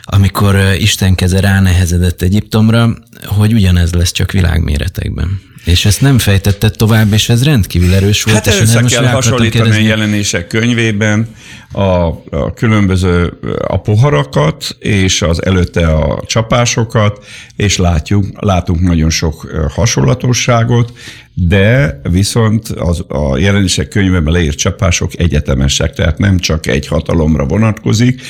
amikor 0.01 0.59
Isten 0.77 1.15
keze 1.15 1.39
ránehezedett 1.39 2.21
Egyiptomra, 2.21 2.97
hogy 3.25 3.53
ugyanez 3.53 3.93
lesz 3.93 4.11
csak 4.11 4.31
világméretekben. 4.31 5.39
És 5.63 5.85
ezt 5.85 6.01
nem 6.01 6.19
fejtetted 6.19 6.71
tovább, 6.77 7.13
és 7.13 7.29
ez 7.29 7.43
rendkívül 7.43 7.93
erős 7.93 8.23
volt. 8.23 8.37
Hát 8.37 8.47
és 8.47 8.59
össze 8.59 8.81
kell 8.81 9.07
hasonlítani 9.07 9.69
a 9.69 9.79
jelenések 9.79 10.47
könyvében 10.47 11.27
a, 11.71 11.81
a 11.81 12.53
különböző 12.55 13.33
a 13.67 13.77
poharakat, 13.77 14.75
és 14.79 15.21
az 15.21 15.45
előtte 15.45 15.87
a 15.87 16.23
csapásokat, 16.25 17.25
és 17.55 17.77
látjuk, 17.77 18.25
látunk 18.39 18.81
nagyon 18.81 19.09
sok 19.09 19.51
hasonlatosságot, 19.69 20.91
de 21.33 21.99
viszont 22.09 22.67
az, 22.67 23.03
a 23.07 23.37
jelenések 23.37 23.87
könyvében 23.87 24.33
leírt 24.33 24.57
csapások 24.57 25.19
egyetemesek, 25.19 25.93
tehát 25.93 26.17
nem 26.17 26.37
csak 26.39 26.67
egy 26.67 26.87
hatalomra 26.87 27.45
vonatkozik, 27.45 28.21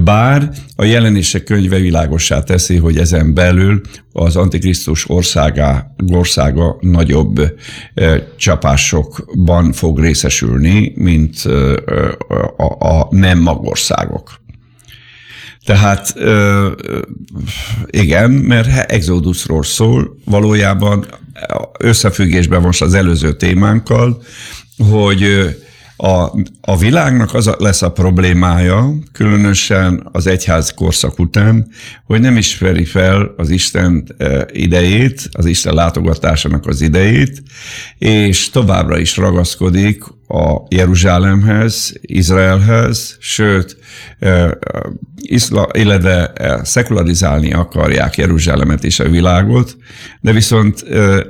bár 0.00 0.50
a 0.76 0.84
jelenések 0.84 1.44
könyve 1.44 1.78
világossá 1.78 2.42
teszi, 2.42 2.76
hogy 2.76 2.98
ezen 2.98 3.34
belül 3.34 3.80
az 4.12 4.36
Antikrisztus 4.36 5.10
országá, 5.10 5.94
országa 6.12 6.76
nagyobb 6.80 7.58
csapásokban 8.36 9.72
fog 9.72 10.00
részesülni, 10.00 10.92
mint 10.96 11.44
a, 12.56 12.88
a 12.88 13.08
nem 13.10 13.38
magországok. 13.38 14.40
Tehát 15.64 16.14
igen, 17.86 18.30
mert 18.30 18.90
Exodusról 18.90 19.62
szól, 19.62 20.16
valójában 20.24 21.06
összefüggésben 21.78 22.60
most 22.60 22.82
az 22.82 22.94
előző 22.94 23.32
témánkkal, 23.36 24.22
hogy 24.90 25.24
a, 25.96 26.32
a 26.60 26.76
világnak 26.78 27.34
az 27.34 27.46
a, 27.46 27.56
lesz 27.58 27.82
a 27.82 27.92
problémája, 27.92 28.94
különösen 29.12 30.08
az 30.12 30.26
egyház 30.26 30.74
korszak 30.74 31.18
után, 31.18 31.68
hogy 32.04 32.20
nem 32.20 32.36
ismeri 32.36 32.84
fel 32.84 33.34
az 33.36 33.50
Isten 33.50 34.16
idejét, 34.52 35.28
az 35.32 35.46
Isten 35.46 35.74
látogatásának 35.74 36.66
az 36.66 36.80
idejét, 36.80 37.42
és 37.98 38.50
továbbra 38.50 38.98
is 38.98 39.16
ragaszkodik 39.16 40.04
a 40.30 40.66
Jeruzsálemhez, 40.68 41.92
Izraelhez, 42.00 43.16
sőt, 43.20 43.76
illetve 45.72 46.32
szekularizálni 46.62 47.52
akarják 47.52 48.16
Jeruzsálemet 48.16 48.84
és 48.84 49.00
a 49.00 49.08
világot, 49.08 49.76
de 50.20 50.32
viszont 50.32 50.80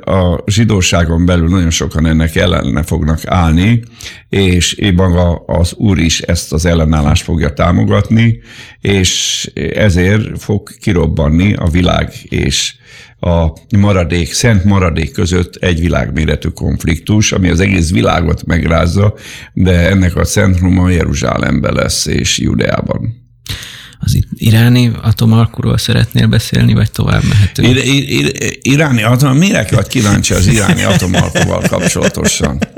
a 0.04 0.44
zsidóságon 0.46 1.26
belül 1.26 1.48
nagyon 1.48 1.70
sokan 1.70 2.06
ennek 2.06 2.36
ellene 2.36 2.82
fognak 2.82 3.20
állni, 3.26 3.82
és 4.28 4.90
maga 4.96 5.34
az 5.46 5.74
Úr 5.76 5.98
is 5.98 6.20
ezt 6.20 6.52
az 6.52 6.66
ellenállást 6.66 7.22
fogja 7.22 7.52
támogatni, 7.52 8.40
és 8.80 9.44
ezért 9.74 10.42
fog 10.42 10.70
kirobbanni 10.80 11.54
a 11.54 11.68
világ 11.68 12.12
és 12.22 12.74
a 13.20 13.52
maradék, 13.76 14.32
szent 14.32 14.64
maradék 14.64 15.12
között 15.12 15.54
egy 15.56 15.80
világméretű 15.80 16.48
konfliktus, 16.48 17.32
ami 17.32 17.48
az 17.48 17.60
egész 17.60 17.92
világot 17.92 18.46
megrázza, 18.46 19.14
de 19.52 19.88
ennek 19.88 20.16
a 20.16 20.24
centruma 20.24 20.88
Jeruzsálemben 20.88 21.74
lesz 21.74 22.06
és 22.06 22.38
Judeában 22.38 23.20
az 24.02 24.18
iráni 24.34 24.90
atomalkuról 25.02 25.78
szeretnél 25.78 26.26
beszélni, 26.26 26.72
vagy 26.72 26.90
tovább 26.90 27.22
mehetünk? 27.28 27.68
Ir, 27.68 27.76
ir, 27.76 28.08
ir, 28.08 28.58
iráni 28.62 29.02
atom, 29.02 29.36
mire 29.36 29.66
vagy 29.70 29.86
kíváncsi 29.86 30.34
az 30.34 30.46
iráni 30.46 30.82
atomalkuval 30.82 31.62
kapcsolatosan? 31.68 32.58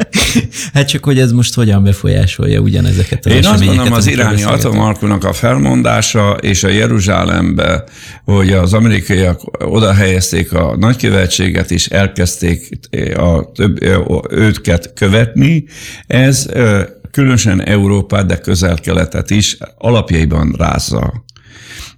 Hát 0.73 0.89
csak, 0.89 1.05
hogy 1.05 1.19
ez 1.19 1.33
most 1.33 1.55
hogyan 1.55 1.83
befolyásolja 1.83 2.61
ugyanezeket 2.61 3.27
a 3.27 3.31
Én 3.31 3.47
azt 3.47 3.65
gondolom, 3.65 3.93
az 3.93 4.07
iráni 4.07 4.43
atomalkunak 4.43 5.25
a 5.25 5.33
felmondása 5.33 6.31
és 6.41 6.65
a 6.65 6.69
Jeruzsálembe, 6.69 7.85
hogy 8.25 8.53
az 8.53 8.73
amerikaiak 8.73 9.41
oda 9.59 9.93
helyezték 9.95 10.53
a 10.53 10.77
nagykövetséget, 10.77 11.71
és 11.71 11.87
elkezdték 11.87 12.79
a 13.17 13.53
több, 13.53 13.79
őket 14.31 14.93
követni, 14.95 15.65
ez 16.07 16.47
különösen 17.13 17.61
Európát, 17.65 18.27
de 18.27 18.39
közel-keletet 18.39 19.31
is 19.31 19.59
alapjaiban 19.79 20.55
rázza. 20.59 21.25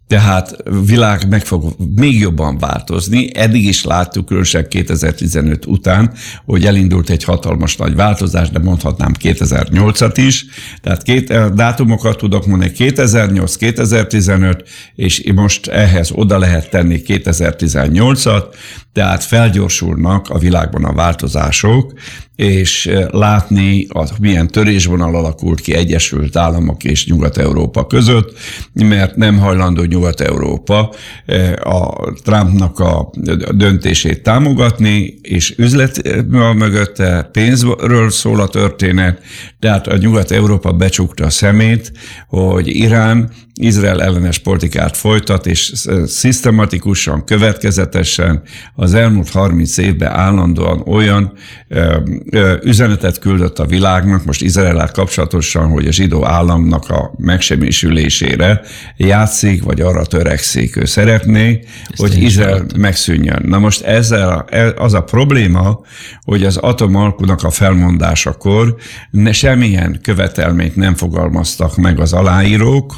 Tehát 0.06 0.56
világ 0.86 1.28
meg 1.28 1.44
fog 1.44 1.74
még 1.94 2.18
jobban 2.18 2.58
változni. 2.58 3.36
Eddig 3.36 3.64
is 3.64 3.84
láttuk, 3.84 4.26
különösen 4.26 4.68
2015 4.68 5.66
után, 5.66 6.12
hogy 6.44 6.66
elindult 6.66 7.10
egy 7.10 7.24
hatalmas 7.24 7.76
nagy 7.76 7.94
változás, 7.94 8.50
de 8.50 8.58
mondhatnám 8.58 9.12
2008-at 9.22 10.12
is. 10.16 10.46
Tehát 10.82 11.02
két 11.02 11.30
eh, 11.30 11.48
dátumokat 11.48 12.18
tudok 12.18 12.46
mondani, 12.46 12.72
2008, 12.72 13.56
2015, 13.56 14.68
és 14.94 15.22
most 15.34 15.66
ehhez 15.66 16.10
oda 16.14 16.38
lehet 16.38 16.70
tenni 16.70 17.00
2018-at, 17.06 18.44
tehát 18.92 19.24
felgyorsulnak 19.24 20.28
a 20.28 20.38
világban 20.38 20.84
a 20.84 20.92
változások, 20.92 21.92
és 22.36 22.86
eh, 22.86 23.06
látni, 23.10 23.86
az, 23.88 24.12
milyen 24.20 24.46
törésvonal 24.46 25.14
alakult 25.14 25.60
ki 25.60 25.74
Egyesült 25.74 26.36
Államok 26.36 26.84
és 26.84 27.06
Nyugat-Európa 27.06 27.86
között, 27.86 28.38
mert 28.72 29.16
nem 29.16 29.38
hajlandó 29.38 29.82
Nyugat-Európa 29.82 30.92
eh, 31.26 31.52
a 31.62 32.12
Trumpnak 32.22 32.78
a 32.78 33.10
döntését 33.54 34.22
támogatni, 34.22 35.18
és 35.22 35.54
üzlet 35.56 35.98
eh, 35.98 36.22
mögötte 36.54 37.28
pénzről 37.32 38.10
szól 38.10 38.40
a 38.40 38.48
történet, 38.48 39.22
tehát 39.58 39.86
a 39.86 39.96
Nyugat-Európa 39.96 40.72
becsukta 40.72 41.24
a 41.24 41.30
szemét, 41.30 41.92
hogy 42.28 42.68
Irán 42.68 43.30
Izrael 43.60 44.02
ellenes 44.02 44.38
politikát 44.38 44.96
folytat, 44.96 45.46
és 45.46 45.72
szisztematikusan, 46.06 47.24
következetesen 47.24 48.42
az 48.74 48.94
elmúlt 48.94 49.30
30 49.30 49.76
évben 49.76 50.10
állandóan 50.10 50.82
olyan 50.86 51.32
ö, 51.68 51.96
ö, 52.30 52.56
üzenetet 52.62 53.18
küldött 53.18 53.58
a 53.58 53.66
világnak, 53.66 54.24
most 54.24 54.42
Izrael 54.42 54.90
kapcsolatosan, 54.92 55.68
hogy 55.68 55.86
a 55.86 55.92
zsidó 55.92 56.24
államnak 56.24 56.90
a 56.90 57.12
megsemmisülésére 57.16 58.60
játszik, 58.96 59.62
vagy 59.62 59.80
arra 59.80 60.04
törekszik. 60.04 60.76
Ő 60.76 60.84
szeretné, 60.84 61.60
Ezt 61.90 62.00
hogy 62.00 62.22
Izrael 62.22 62.64
megszűnjön. 62.76 63.42
Na 63.44 63.58
most 63.58 63.82
ezzel 63.82 64.44
e, 64.48 64.72
az 64.76 64.94
a 64.94 65.02
probléma, 65.02 65.80
hogy 66.22 66.44
az 66.44 66.56
atomalkunak 66.56 67.42
a 67.42 67.50
felmondásakor 67.50 68.76
ne, 69.10 69.32
semmilyen 69.32 69.98
követelményt 70.02 70.76
nem 70.76 70.94
fogalmaztak 70.94 71.76
meg 71.76 72.00
az 72.00 72.12
aláírók, 72.12 72.94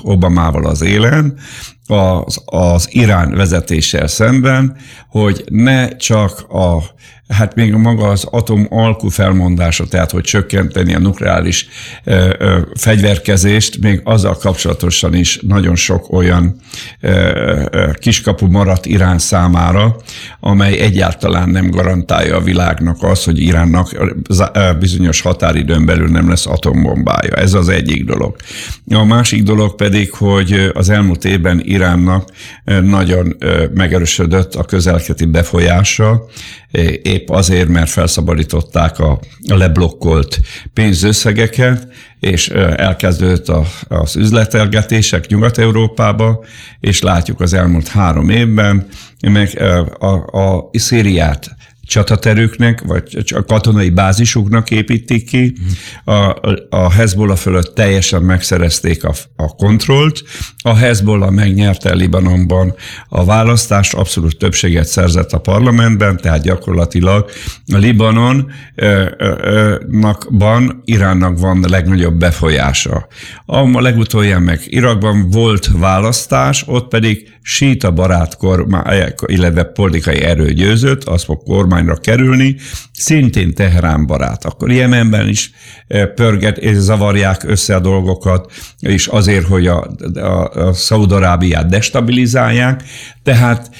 Obamával 0.47 0.71
az 0.71 0.83
élen, 0.83 1.39
az, 1.87 2.43
az 2.45 2.89
Irán 2.91 3.35
vezetéssel 3.35 4.07
szemben, 4.07 4.77
hogy 5.09 5.45
ne 5.49 5.97
csak 5.97 6.41
a 6.49 6.83
hát 7.29 7.55
még 7.55 7.73
maga 7.73 8.09
az 8.09 8.25
atom 8.31 8.67
alkú 8.71 9.09
felmondása, 9.09 9.87
tehát 9.87 10.11
hogy 10.11 10.23
csökkenteni 10.23 10.95
a 10.95 10.99
nukleáris 10.99 11.69
ö, 12.05 12.35
ö, 12.39 12.59
fegyverkezést, 12.75 13.81
még 13.81 14.01
azzal 14.05 14.37
kapcsolatosan 14.37 15.15
is 15.15 15.39
nagyon 15.43 15.77
sok 15.77 16.13
olyan 16.13 16.57
ö, 17.01 17.91
kiskapu 17.99 18.47
maradt 18.47 18.87
Irán 18.87 19.19
számára, 19.19 19.97
amely 20.41 20.79
egyáltalán 20.79 21.49
nem 21.49 21.71
garantálja 21.71 22.37
a 22.37 22.41
világnak 22.41 23.03
az, 23.03 23.25
hogy 23.25 23.41
Iránnak 23.41 23.89
bizonyos 24.79 25.21
határidőn 25.21 25.87
belül 25.87 26.09
nem 26.09 26.29
lesz 26.29 26.47
atombombája. 26.47 27.35
Ez 27.35 27.55
az 27.55 27.69
egyik 27.69 28.05
dolog. 28.05 28.37
A 28.91 29.05
másik 29.05 29.43
dolog 29.43 29.75
pedig, 29.75 30.13
hogy 30.13 30.71
az 30.75 30.89
elmúlt 30.89 31.25
évben 31.25 31.61
Iránnak 31.65 32.29
nagyon 32.65 33.37
megerősödött 33.75 34.55
a 34.55 34.65
közelketi 34.65 35.25
befolyása, 35.25 36.27
épp 37.17 37.29
azért, 37.29 37.69
mert 37.69 37.91
felszabadították 37.91 38.99
a 38.99 39.21
leblokkolt 39.47 40.41
pénzösszegeket, 40.73 41.89
és 42.21 42.49
elkezdődött 42.77 43.53
az 43.89 44.17
üzletelgetések 44.17 45.27
Nyugat-Európába, 45.27 46.45
és 46.81 47.03
látjuk 47.03 47.41
az 47.41 47.53
elmúlt 47.55 47.89
három 47.89 48.29
évben, 48.29 48.87
meg 49.21 49.61
a, 49.99 50.07
a, 50.07 50.41
a 50.41 50.71
Szíriát 50.73 51.57
csataterőknek, 51.87 52.83
vagy 52.87 53.25
a 53.35 53.45
katonai 53.45 53.91
bázisuknak 53.91 54.71
építik 54.71 55.27
ki. 55.27 55.57
A, 56.05 56.37
a 56.71 56.93
Hezbollah 56.93 57.37
fölött 57.37 57.75
teljesen 57.75 58.23
megszerezték 58.23 59.05
a, 59.05 59.15
a 59.37 59.55
kontrollt. 59.55 60.23
A 60.63 60.75
Hezbollah 60.75 61.31
megnyerte 61.31 61.95
Libanonban 61.95 62.75
a 63.09 63.25
választást, 63.25 63.95
abszolút 63.95 64.39
többséget 64.39 64.87
szerzett 64.87 65.33
a 65.33 65.39
parlamentben, 65.39 66.17
tehát 66.17 66.43
gyakorlatilag 66.43 67.31
a 67.73 67.77
Libanonnak 67.77 68.55
Iránnak 70.85 71.39
van 71.39 71.65
a 71.65 71.69
legnagyobb 71.69 72.15
befolyása. 72.15 73.07
A 73.47 73.81
legutoljább 73.81 74.43
meg 74.43 74.61
Irakban 74.65 75.31
volt 75.31 75.71
választás, 75.79 76.65
ott 76.67 76.89
pedig 76.89 77.35
síta 77.43 77.91
barát 77.91 78.37
kormány, 78.37 79.15
illetve 79.27 79.65
politikai 79.65 80.21
erő 80.21 80.53
győzött, 80.53 81.05
az 81.05 81.25
fog 81.25 81.43
kormányra 81.77 82.01
kerülni, 82.01 82.57
szintén 82.93 83.55
Teherán 83.55 84.07
barát. 84.07 84.45
Akkor 84.45 84.71
Jemenben 84.71 85.29
is 85.29 85.51
eh, 85.87 86.07
pörget 86.07 86.59
és 86.59 86.77
zavarják 86.77 87.45
össze 87.45 87.75
a 87.75 87.81
dolgokat, 87.81 88.53
és 88.81 89.07
azért, 89.07 89.47
hogy 89.47 89.67
a, 89.67 89.91
a, 90.15 90.51
a 90.53 90.73
Szaudarábiát 90.73 91.67
destabilizálják. 91.67 92.83
Tehát 93.23 93.71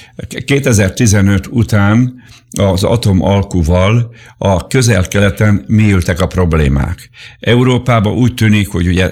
2015 0.45 1.47
után 1.51 2.25
az 2.59 2.83
atom 2.83 3.23
alkuval 3.23 4.13
a 4.37 4.67
közel-keleten 4.67 5.63
mélyültek 5.67 6.21
a 6.21 6.27
problémák. 6.27 7.09
Európában 7.39 8.13
úgy 8.13 8.33
tűnik, 8.33 8.67
hogy 8.67 8.87
ugye 8.87 9.11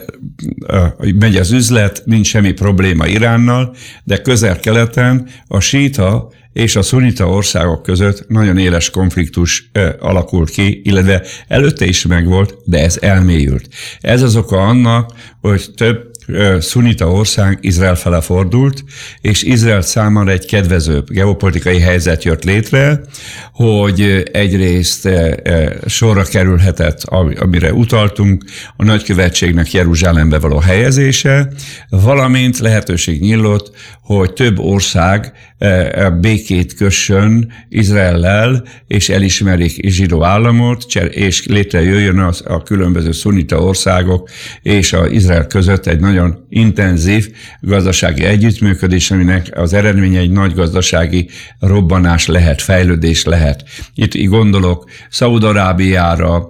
megy 1.19 1.35
az 1.35 1.51
üzlet, 1.51 2.01
nincs 2.05 2.27
semmi 2.27 2.51
probléma 2.51 3.07
Iránnal, 3.07 3.75
de 4.03 4.17
közel-keleten 4.17 5.27
a 5.47 5.59
síta 5.59 6.29
és 6.55 6.75
a 6.75 6.81
szunita 6.81 7.29
országok 7.29 7.83
között 7.83 8.27
nagyon 8.27 8.57
éles 8.57 8.89
konfliktus 8.89 9.71
alakult 9.99 10.49
ki, 10.49 10.81
illetve 10.83 11.23
előtte 11.47 11.85
is 11.85 12.05
megvolt, 12.05 12.55
de 12.63 12.79
ez 12.83 12.97
elmélyült. 13.01 13.67
Ez 13.99 14.21
az 14.21 14.35
oka 14.35 14.57
annak, 14.57 15.11
hogy 15.49 15.71
több 15.75 16.13
szunita 16.59 17.11
ország 17.11 17.57
Izrael 17.61 17.95
fele 17.95 18.21
fordult, 18.21 18.83
és 19.21 19.43
Izrael 19.43 19.81
számára 19.81 20.31
egy 20.31 20.45
kedvezőbb 20.45 21.09
geopolitikai 21.09 21.79
helyzet 21.79 22.23
jött 22.23 22.43
létre, 22.43 23.01
hogy 23.53 24.29
egyrészt 24.31 25.09
sorra 25.85 26.23
kerülhetett, 26.23 27.03
amire 27.35 27.73
utaltunk, 27.73 28.43
a 28.77 28.83
nagykövetségnek 28.83 29.71
Jeruzsálembe 29.71 30.39
való 30.39 30.57
helyezése, 30.57 31.51
valamint 31.89 32.59
lehetőség 32.59 33.21
nyílt, 33.21 33.71
hogy 34.01 34.33
több 34.33 34.59
ország 34.59 35.33
békét 36.19 36.73
kössön 36.73 37.53
Izraellel, 37.69 38.63
és 38.87 39.09
elismerik 39.09 39.87
zsidó 39.87 40.23
államot, 40.23 40.85
és 41.09 41.45
létrejöjjön 41.45 42.19
a 42.45 42.63
különböző 42.63 43.11
szunita 43.11 43.57
országok 43.57 44.29
és 44.61 44.93
az 44.93 45.11
Izrael 45.11 45.34
között 45.43 45.85
egy 45.85 45.99
nagyon 45.99 46.45
intenzív 46.49 47.31
gazdasági 47.61 48.23
együttműködés, 48.23 49.11
aminek 49.11 49.49
az 49.55 49.73
eredménye 49.73 50.19
egy 50.19 50.31
nagy 50.31 50.53
gazdasági 50.53 51.29
robbanás 51.59 52.27
lehet, 52.27 52.61
fejlődés 52.61 53.23
lehet. 53.23 53.63
Itt 53.95 54.23
gondolok 54.23 54.89
Szaudarábiára, 55.09 56.49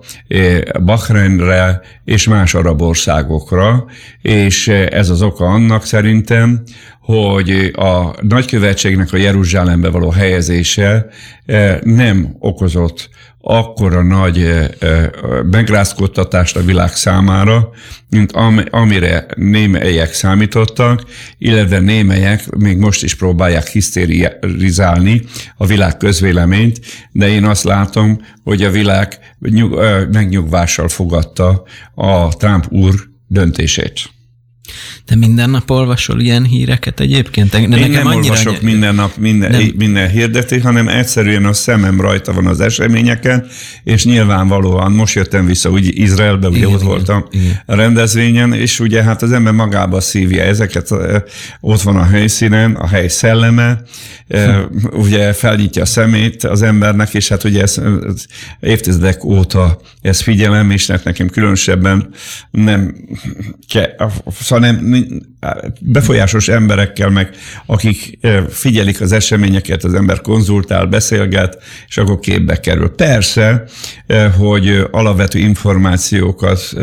Bahreinre 0.85 1.81
és 2.05 2.27
más 2.27 2.53
arab 2.53 2.81
országokra, 2.81 3.85
és 4.21 4.67
ez 4.67 5.09
az 5.09 5.21
oka 5.21 5.45
annak 5.45 5.85
szerintem, 5.85 6.63
hogy 7.05 7.71
a 7.75 8.15
nagykövetségnek 8.21 9.13
a 9.13 9.17
Jeruzsálembe 9.17 9.89
való 9.89 10.09
helyezése 10.09 11.07
eh, 11.45 11.79
nem 11.83 12.35
okozott 12.39 13.09
akkora 13.47 14.03
nagy 14.03 14.41
eh, 14.41 14.67
eh, 14.79 15.09
megrázkodtatást 15.51 16.55
a 16.55 16.63
világ 16.63 16.95
számára, 16.95 17.69
mint 18.09 18.31
amire 18.69 19.25
némelyek 19.35 20.13
számítottak, 20.13 21.03
illetve 21.37 21.79
némelyek 21.79 22.49
még 22.55 22.77
most 22.77 23.03
is 23.03 23.15
próbálják 23.15 23.67
hisztérizálni 23.67 25.21
a 25.57 25.65
világ 25.65 25.97
közvéleményt, 25.97 26.79
de 27.11 27.27
én 27.27 27.45
azt 27.45 27.63
látom, 27.63 28.21
hogy 28.43 28.63
a 28.63 28.71
világ 28.71 29.19
megnyugvással 30.11 30.87
fogadta 30.87 31.63
a 31.95 32.27
Trump 32.27 32.71
úr 32.71 32.93
döntését. 33.27 34.14
Te 35.05 35.15
minden 35.15 35.49
nap 35.49 35.69
olvasol 35.69 36.19
ilyen 36.19 36.43
híreket 36.43 36.99
egyébként? 36.99 37.49
De 37.49 37.57
Én 37.57 37.69
nekem 37.69 37.91
nem 37.91 38.05
olvasok 38.05 38.53
any... 38.53 38.59
minden 38.61 38.95
nap 38.95 39.17
minden, 39.17 39.51
nem. 39.51 39.73
minden 39.77 40.09
hirdetést, 40.09 40.63
hanem 40.63 40.87
egyszerűen 40.87 41.45
a 41.45 41.53
szemem 41.53 42.01
rajta 42.01 42.33
van 42.33 42.47
az 42.47 42.59
eseményeken, 42.59 43.47
és 43.83 44.05
nyilvánvalóan 44.05 44.91
most 44.91 45.15
jöttem 45.15 45.45
vissza 45.45 45.69
úgy 45.69 45.99
Izraelbe, 45.99 46.47
ugye 46.47 46.57
igen, 46.57 46.69
ott 46.69 46.75
igen, 46.75 46.87
voltam 46.87 47.25
igen. 47.31 47.61
a 47.65 47.75
rendezvényen, 47.75 48.53
és 48.53 48.79
ugye 48.79 49.03
hát 49.03 49.21
az 49.21 49.31
ember 49.31 49.53
magába 49.53 50.01
szívja 50.01 50.43
ezeket, 50.43 50.89
ott 51.61 51.81
van 51.81 51.95
a 51.95 52.03
helyszínen, 52.03 52.71
a 52.71 52.87
hely 52.87 53.07
szelleme, 53.07 53.81
hm. 54.27 54.87
ugye 54.91 55.33
felnyitja 55.33 55.81
a 55.81 55.85
szemét 55.85 56.43
az 56.43 56.61
embernek, 56.61 57.13
és 57.13 57.27
hát 57.27 57.43
ugye 57.43 57.61
ez, 57.61 57.77
ez 58.07 58.25
évtizedek 58.59 59.23
óta 59.23 59.79
ezt 60.01 60.21
figyelem, 60.21 60.71
és 60.71 60.87
hát 60.87 61.03
nekem 61.03 61.29
különösebben 61.29 62.09
nem 62.51 62.95
ke, 63.67 63.95
szóval 64.39 64.54
nem, 64.59 64.89
befolyásos 65.79 66.47
emberekkel, 66.47 67.09
meg 67.09 67.29
akik 67.65 68.19
figyelik 68.49 69.01
az 69.01 69.11
eseményeket, 69.11 69.83
az 69.83 69.93
ember 69.93 70.21
konzultál, 70.21 70.85
beszélget, 70.85 71.63
és 71.87 71.97
akkor 71.97 72.19
képbe 72.19 72.59
kerül. 72.59 72.89
Persze, 72.89 73.63
hogy 74.37 74.87
alapvető 74.91 75.39
információkat 75.39 76.73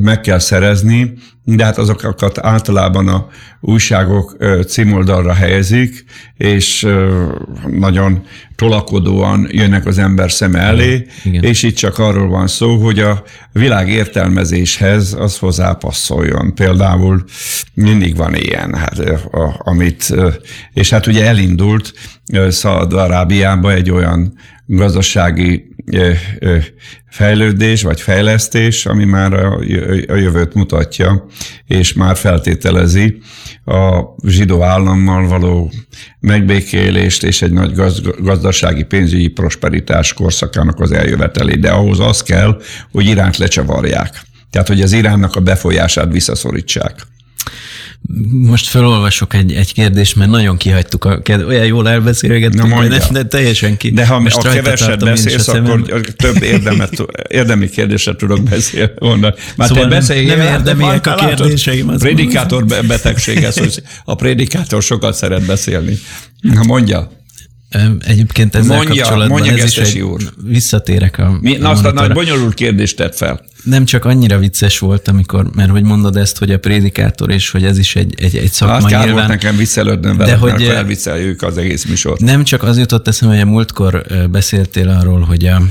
meg 0.00 0.20
kell 0.20 0.38
szerezni, 0.38 1.12
de 1.44 1.64
hát 1.64 1.78
azokat 1.78 2.38
általában 2.38 3.08
a 3.08 3.28
újságok 3.60 4.36
címoldalra 4.66 5.32
helyezik, 5.32 6.04
és 6.36 6.86
nagyon 7.66 8.22
tolakodóan 8.56 9.48
jönnek 9.50 9.86
az 9.86 9.98
ember 9.98 10.32
szem 10.32 10.54
elé, 10.54 11.06
Igen. 11.24 11.42
és 11.42 11.62
itt 11.62 11.76
csak 11.76 11.98
arról 11.98 12.28
van 12.28 12.46
szó, 12.46 12.76
hogy 12.76 12.98
a 12.98 13.22
világ 13.52 13.88
értelmezéshez 13.88 15.16
az 15.18 15.36
hozzápasszoljon. 16.08 16.54
Például 16.54 17.24
mindig 17.74 18.16
van 18.16 18.34
ilyen, 18.34 18.74
hát, 18.74 19.00
amit, 19.58 20.14
és 20.72 20.90
hát 20.90 21.06
ugye 21.06 21.26
elindult 21.26 21.92
Szaad-Arábiába 22.48 23.72
egy 23.72 23.90
olyan 23.90 24.34
gazdasági 24.66 25.68
fejlődés 27.10 27.82
vagy 27.82 28.00
fejlesztés, 28.00 28.86
ami 28.86 29.04
már 29.04 29.32
a 29.34 30.14
jövőt 30.14 30.54
mutatja, 30.54 31.26
és 31.66 31.92
már 31.92 32.16
feltételezi 32.16 33.18
a 33.64 34.02
zsidó 34.26 34.62
állammal 34.62 35.28
való 35.28 35.72
megbékélést 36.20 37.22
és 37.22 37.42
egy 37.42 37.52
nagy 37.52 37.72
gazdasági 38.18 38.82
pénzügyi 38.82 39.28
prosperitás 39.28 40.12
korszakának 40.12 40.80
az 40.80 40.92
eljövetelét. 40.92 41.60
De 41.60 41.70
ahhoz 41.70 42.00
az 42.00 42.22
kell, 42.22 42.60
hogy 42.92 43.06
Iránt 43.06 43.36
lecsavarják. 43.36 44.28
Tehát, 44.50 44.68
hogy 44.68 44.80
az 44.80 44.92
Iránnak 44.92 45.36
a 45.36 45.40
befolyását 45.40 46.12
visszaszorítsák. 46.12 47.06
Most 48.30 48.66
felolvasok 48.66 49.34
egy, 49.34 49.52
egy 49.52 49.72
kérdést, 49.72 50.16
mert 50.16 50.30
nagyon 50.30 50.56
kihagytuk 50.56 51.04
a. 51.04 51.22
Olyan 51.46 51.66
jól 51.66 51.88
elbeszélgettünk, 51.88 52.88
de, 52.88 53.06
de 53.10 53.24
teljesen 53.24 53.76
ki. 53.76 53.90
De 53.90 54.06
ha 54.06 54.18
Most 54.18 54.36
a 54.36 54.50
keveset 54.50 55.04
beszélsz, 55.04 55.48
akkor 55.48 56.04
több 56.16 56.42
érdemet, 56.42 57.04
érdemi 57.28 57.68
kérdésre 57.68 58.16
tudok 58.16 58.42
beszélni. 58.42 58.92
Mondani. 58.98 59.34
Már 59.56 59.68
szóval 59.68 59.82
te 59.82 59.88
beszélj, 59.88 60.26
nem, 60.26 60.38
nem 60.38 60.52
érdemiek 60.52 61.06
a 61.06 61.14
kérdéseim. 61.14 61.88
Az 61.88 62.00
prédikátor 62.00 62.64
betegség 62.64 63.42
ez, 63.42 63.58
hogy 63.58 63.82
a 64.04 64.14
prédikátor 64.14 64.82
sokat 64.82 65.14
szeret 65.14 65.46
beszélni. 65.46 65.98
Na 66.40 66.64
mondja. 66.64 67.10
Egyébként 67.98 68.54
ezzel 68.54 68.76
mondja, 68.76 69.02
kapcsolatban 69.02 69.40
mondja 69.40 69.62
ez 69.62 69.70
is 69.70 69.76
egy, 69.76 70.00
úr. 70.00 70.20
visszatérek 70.44 71.18
a 71.18 71.38
Mi, 71.40 71.56
Na 71.56 71.70
azt 71.70 71.84
a 71.84 71.92
nagy 71.92 72.12
bonyolult 72.12 72.54
kérdést 72.54 72.96
tett 72.96 73.16
fel. 73.16 73.44
Nem 73.64 73.84
csak 73.84 74.04
annyira 74.04 74.38
vicces 74.38 74.78
volt, 74.78 75.08
amikor, 75.08 75.50
mert 75.54 75.70
hogy 75.70 75.82
mondod 75.82 76.16
ezt, 76.16 76.38
hogy 76.38 76.52
a 76.52 76.58
prédikátor, 76.58 77.30
és 77.30 77.50
hogy 77.50 77.64
ez 77.64 77.78
is 77.78 77.96
egy, 77.96 78.14
egy, 78.18 78.36
egy 78.36 78.50
szakma 78.50 78.74
Azt 78.74 78.86
nyilván. 78.86 79.12
volt 79.12 79.28
nekem 79.28 79.56
viccelődnöm 79.56 80.16
vele, 80.16 80.30
de 80.30 80.36
hogy, 80.36 80.50
mert 80.50 80.68
elvicceljük 80.68 81.42
az 81.42 81.58
egész 81.58 81.84
műsort. 81.84 82.20
Nem 82.20 82.44
csak 82.44 82.62
az 82.62 82.78
jutott 82.78 83.08
eszembe, 83.08 83.34
hogy 83.34 83.44
a 83.44 83.50
múltkor 83.50 84.02
beszéltél 84.30 84.88
arról, 84.88 85.20
hogy 85.20 85.44
a, 85.44 85.62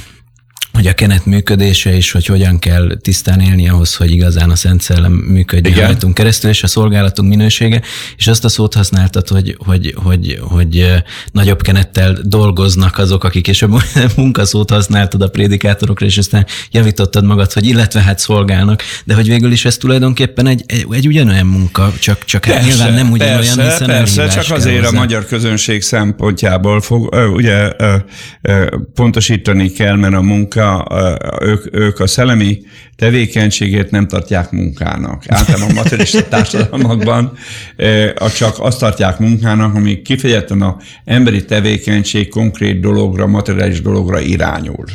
hogy 0.80 0.88
a 0.88 0.94
kenet 0.94 1.26
működése 1.26 1.96
és 1.96 2.12
hogy 2.12 2.26
hogyan 2.26 2.60
kell 2.60 2.98
tisztán 3.02 3.40
élni 3.40 3.70
ahhoz, 3.70 3.96
hogy 3.96 4.12
igazán 4.12 4.50
a 4.50 4.56
Szent 4.56 4.82
Szellem 4.82 5.12
működjön 5.12 5.74
Igen. 5.74 5.86
rajtunk 5.86 6.14
keresztül, 6.14 6.50
és 6.50 6.64
a 6.64 6.68
szolgálatunk 6.68 7.30
minősége, 7.30 7.82
és 8.18 8.28
azt 8.28 8.46
a 8.46 8.50
szót 8.50 8.74
használtad, 8.74 9.28
hogy, 9.28 9.58
hogy, 9.66 9.96
hogy, 10.04 10.40
hogy 10.42 10.86
nagyobb 11.32 11.62
kenettel 11.62 12.18
dolgoznak 12.24 12.98
azok, 12.98 13.24
akik, 13.24 13.48
és 13.48 13.62
a 13.62 13.68
munkaszót 14.18 14.70
használtad 14.70 15.22
a 15.22 15.28
prédikátorokra, 15.28 16.06
és 16.06 16.18
aztán 16.18 16.46
javítottad 16.72 17.24
magad, 17.24 17.54
hogy 17.54 17.66
illetve 17.66 18.02
hát 18.02 18.20
szolgálnak, 18.20 18.84
de 19.06 19.14
hogy 19.14 19.28
végül 19.28 19.52
is 19.52 19.66
ez 19.66 19.78
tulajdonképpen 19.78 20.48
egy, 20.48 20.64
egy, 20.66 20.86
egy 20.92 21.08
ugyanolyan 21.08 21.46
munka, 21.46 21.94
csak, 22.00 22.26
csak 22.26 22.46
hát 22.46 22.54
persze, 22.54 22.70
nyilván 22.70 22.94
nem 22.94 23.12
ugyanolyan, 23.12 23.56
persze, 23.56 23.64
hiszen 23.64 23.88
persze, 23.88 24.28
csak 24.28 24.58
azért 24.58 24.84
hozzá. 24.84 24.98
a 24.98 25.00
magyar 25.00 25.26
közönség 25.26 25.82
szempontjából 25.82 26.82
fog, 26.82 27.16
ugye 27.34 27.72
pontosítani 28.94 29.72
kell, 29.72 29.96
mert 29.96 30.14
a 30.14 30.22
munka 30.22 30.69
ők, 31.42 31.76
ők 31.76 32.00
a 32.00 32.08
szellemi 32.08 32.60
tevékenységét 32.96 33.92
nem 33.92 34.08
tartják 34.08 34.52
munkának. 34.52 35.24
Általában 35.28 35.70
a 35.70 35.74
materialista 35.74 36.28
társadalmakban 36.36 37.38
csak 38.36 38.60
azt 38.60 38.80
tartják 38.80 39.20
munkának, 39.20 39.76
ami 39.76 40.02
kifejezetten 40.02 40.62
a 40.62 40.78
emberi 41.06 41.46
tevékenység 41.46 42.30
konkrét 42.30 42.80
dologra, 42.80 43.28
materiális 43.28 43.82
dologra 43.82 44.20
irányul. 44.20 44.86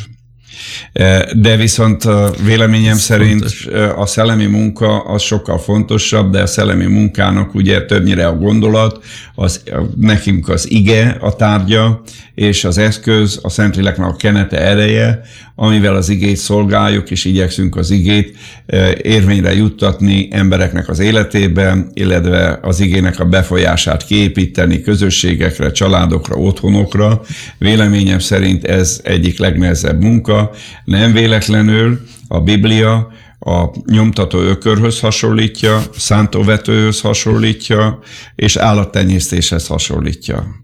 De 1.35 1.57
viszont 1.57 2.05
véleményem 2.45 2.95
Ez 2.95 3.01
szerint 3.01 3.53
fontos. 3.53 3.67
a 3.97 4.07
szellemi 4.07 4.47
munka 4.47 5.01
az 5.01 5.23
sokkal 5.23 5.59
fontosabb, 5.59 6.33
de 6.33 6.43
a 6.43 6.47
szellemi 6.47 6.87
munkának 6.87 7.55
ugye 7.55 7.85
többnyire 7.85 8.27
a 8.27 8.37
gondolat, 8.37 9.05
az, 9.35 9.63
nekünk 10.01 10.49
az 10.49 10.71
ige 10.71 11.17
a 11.21 11.37
tárgya, 11.37 12.03
és 12.35 12.65
az 12.65 12.79
eszköz, 12.79 13.39
a 13.43 13.49
Szentléleknek 13.49 14.09
a 14.09 14.17
kenete 14.17 14.61
ereje, 14.61 15.21
amivel 15.55 15.95
az 15.95 16.09
igét 16.09 16.37
szolgáljuk, 16.37 17.11
és 17.11 17.25
igyekszünk 17.25 17.77
az 17.77 17.91
igét 17.91 18.37
érvényre 19.03 19.55
juttatni 19.55 20.29
embereknek 20.31 20.89
az 20.89 20.99
életében, 20.99 21.91
illetve 21.95 22.59
az 22.63 22.81
igének 22.81 23.21
a 23.21 23.25
befolyását 23.25 24.07
kiépíteni 24.07 24.81
közösségekre, 24.81 25.71
családokra, 25.71 26.37
otthonokra. 26.37 27.21
Véleményem 27.59 28.19
szerint 28.19 28.65
ez 28.65 29.01
egyik 29.05 29.39
legnehezebb 29.39 30.03
munka. 30.03 30.44
Nem 30.85 31.13
véletlenül 31.13 32.01
a 32.29 32.41
Biblia 32.41 33.13
a 33.39 33.71
nyomtató 33.87 34.39
ökörhöz 34.39 35.01
hasonlítja, 35.01 35.83
szántóvetőhöz 35.97 37.01
hasonlítja, 37.01 37.99
és 38.35 38.57
állattenyésztéshez 38.57 39.67
hasonlítja 39.67 40.64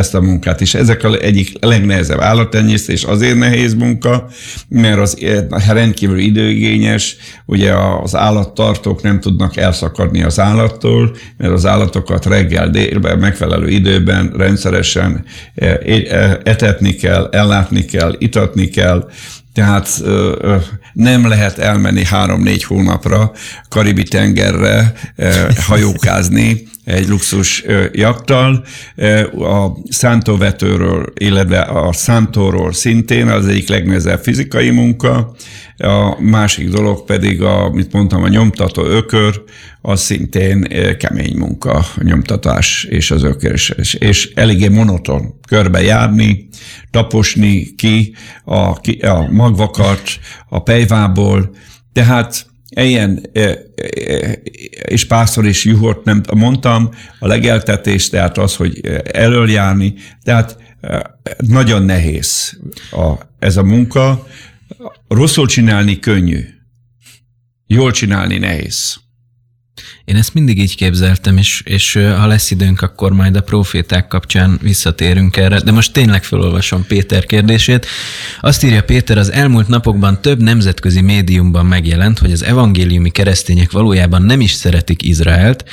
ezt 0.00 0.14
a 0.14 0.20
munkát 0.20 0.60
is. 0.60 0.74
Ezek 0.74 1.04
a 1.04 1.16
egyik 1.16 1.52
legnehezebb 1.60 2.20
állattenyésztés 2.20 3.02
azért 3.02 3.38
nehéz 3.38 3.74
munka, 3.74 4.28
mert 4.68 4.98
az 4.98 5.16
rendkívül 5.68 6.18
időigényes, 6.18 7.16
ugye 7.46 7.72
az 8.02 8.16
állattartók 8.16 9.02
nem 9.02 9.20
tudnak 9.20 9.56
elszakadni 9.56 10.22
az 10.22 10.40
állattól, 10.40 11.16
mert 11.36 11.52
az 11.52 11.66
állatokat 11.66 12.26
reggel, 12.26 12.70
délben, 12.70 13.18
megfelelő 13.18 13.68
időben 13.68 14.32
rendszeresen 14.36 15.24
e, 15.54 15.66
e, 15.66 16.40
etetni 16.44 16.94
kell, 16.94 17.28
ellátni 17.32 17.84
kell, 17.84 18.14
itatni 18.18 18.68
kell, 18.68 19.08
tehát 19.52 20.02
nem 20.92 21.28
lehet 21.28 21.58
elmenni 21.58 22.04
három-négy 22.04 22.64
hónapra 22.64 23.32
Karibi 23.68 24.02
tengerre 24.02 24.92
hajókázni 25.66 26.68
egy 26.92 27.08
luxus 27.08 27.64
jaktal. 27.92 28.64
A 29.32 29.66
szántóvetőről, 29.88 31.12
illetve 31.14 31.60
a 31.60 31.92
szántóról 31.92 32.72
szintén 32.72 33.28
az 33.28 33.46
egyik 33.46 33.68
legnehezebb 33.68 34.22
fizikai 34.22 34.70
munka, 34.70 35.34
a 35.76 36.20
másik 36.20 36.68
dolog 36.68 37.04
pedig, 37.04 37.42
a, 37.42 37.64
amit 37.64 37.92
mondtam, 37.92 38.22
a 38.22 38.28
nyomtató 38.28 38.84
ökör, 38.84 39.42
az 39.80 40.00
szintén 40.00 40.62
kemény 40.98 41.36
munka, 41.36 41.72
a 41.72 42.02
nyomtatás 42.02 42.84
és 42.84 43.10
az 43.10 43.22
ökör, 43.22 43.52
és, 43.76 43.94
és 43.94 44.32
eléggé 44.34 44.68
monoton 44.68 45.34
körbe 45.48 45.82
járni, 45.82 46.48
taposni 46.90 47.74
ki 47.74 48.14
a, 48.44 48.80
ki 48.80 48.92
a 48.92 49.28
magvakat 49.30 50.02
a 50.48 50.62
pejvából, 50.62 51.50
tehát 51.92 52.49
ilyen, 52.70 53.30
és 54.84 55.06
párszor 55.06 55.46
is 55.46 55.64
juhort 55.64 56.04
nem 56.04 56.22
mondtam, 56.34 56.90
a 57.18 57.26
legeltetés, 57.26 58.08
tehát 58.08 58.38
az, 58.38 58.56
hogy 58.56 58.80
elöljárni, 59.04 59.94
tehát 60.22 60.56
nagyon 61.36 61.82
nehéz 61.82 62.58
a, 62.90 63.12
ez 63.38 63.56
a 63.56 63.62
munka. 63.62 64.26
Rosszul 65.08 65.46
csinálni 65.46 65.98
könnyű, 65.98 66.44
jól 67.66 67.90
csinálni 67.90 68.38
nehéz. 68.38 69.00
Én 70.04 70.16
ezt 70.16 70.34
mindig 70.34 70.58
így 70.58 70.76
képzeltem, 70.76 71.36
és, 71.36 71.62
és 71.64 71.92
ha 71.92 72.26
lesz 72.26 72.50
időnk, 72.50 72.82
akkor 72.82 73.12
majd 73.12 73.36
a 73.36 73.40
proféták 73.40 74.08
kapcsán 74.08 74.58
visszatérünk 74.62 75.36
erre. 75.36 75.60
De 75.60 75.72
most 75.72 75.92
tényleg 75.92 76.24
felolvasom 76.24 76.86
Péter 76.86 77.26
kérdését. 77.26 77.86
Azt 78.40 78.62
írja 78.62 78.82
Péter, 78.82 79.18
az 79.18 79.32
elmúlt 79.32 79.68
napokban 79.68 80.22
több 80.22 80.42
nemzetközi 80.42 81.00
médiumban 81.00 81.66
megjelent, 81.66 82.18
hogy 82.18 82.32
az 82.32 82.44
evangéliumi 82.44 83.10
keresztények 83.10 83.70
valójában 83.70 84.22
nem 84.22 84.40
is 84.40 84.52
szeretik 84.52 85.02
Izraelt, 85.02 85.64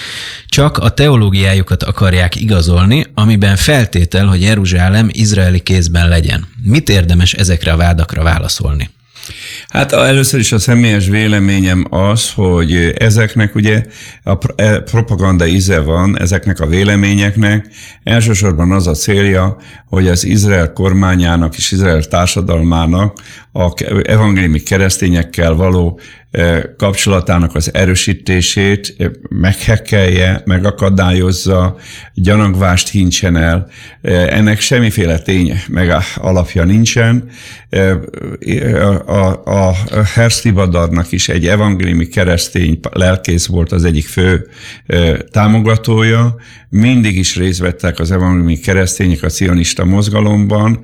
csak 0.47 0.77
a 0.77 0.89
teológiájukat 0.89 1.83
akarják 1.83 2.35
igazolni, 2.35 3.05
amiben 3.13 3.55
feltétel, 3.55 4.25
hogy 4.25 4.41
Jeruzsálem 4.41 5.09
izraeli 5.11 5.59
kézben 5.59 6.07
legyen. 6.07 6.47
Mit 6.63 6.89
érdemes 6.89 7.33
ezekre 7.33 7.71
a 7.71 7.77
vádakra 7.77 8.23
válaszolni? 8.23 8.89
Hát 9.67 9.91
először 9.91 10.39
is 10.39 10.51
a 10.51 10.59
személyes 10.59 11.07
véleményem 11.07 11.85
az, 11.89 12.31
hogy 12.31 12.93
ezeknek 12.97 13.55
ugye 13.55 13.85
a 14.23 14.37
e, 14.55 14.79
propaganda 14.79 15.45
íze 15.45 15.79
van, 15.79 16.19
ezeknek 16.19 16.59
a 16.59 16.65
véleményeknek. 16.65 17.67
Elsősorban 18.03 18.71
az 18.71 18.87
a 18.87 18.93
célja, 18.93 19.57
hogy 19.89 20.07
az 20.07 20.25
Izrael 20.25 20.73
kormányának 20.73 21.57
és 21.57 21.71
Izrael 21.71 22.03
társadalmának 22.03 23.19
a 23.57 23.73
evangéliumi 24.03 24.59
keresztényekkel 24.59 25.53
való 25.53 25.99
kapcsolatának 26.77 27.55
az 27.55 27.73
erősítését 27.73 28.95
meghekkelje, 29.29 30.41
megakadályozza, 30.45 31.75
gyanagvást 32.13 32.89
hincsen 32.89 33.37
el. 33.37 33.69
Ennek 34.29 34.59
semmiféle 34.59 35.19
tény 35.19 35.61
meg 35.67 35.93
alapja 36.15 36.63
nincsen. 36.63 37.29
A, 39.05 39.43
a 39.43 39.75
Herszti 40.13 40.51
Badarnak 40.51 41.11
is 41.11 41.29
egy 41.29 41.47
evangéliumi 41.47 42.07
keresztény 42.07 42.79
lelkész 42.91 43.45
volt 43.45 43.71
az 43.71 43.83
egyik 43.83 44.07
fő 44.07 44.47
támogatója. 45.31 46.35
Mindig 46.69 47.17
is 47.17 47.35
részt 47.35 47.59
vettek 47.59 47.99
az 47.99 48.11
evangéliumi 48.11 48.59
keresztények 48.59 49.23
a 49.23 49.29
cionista 49.29 49.85
mozgalomban, 49.85 50.79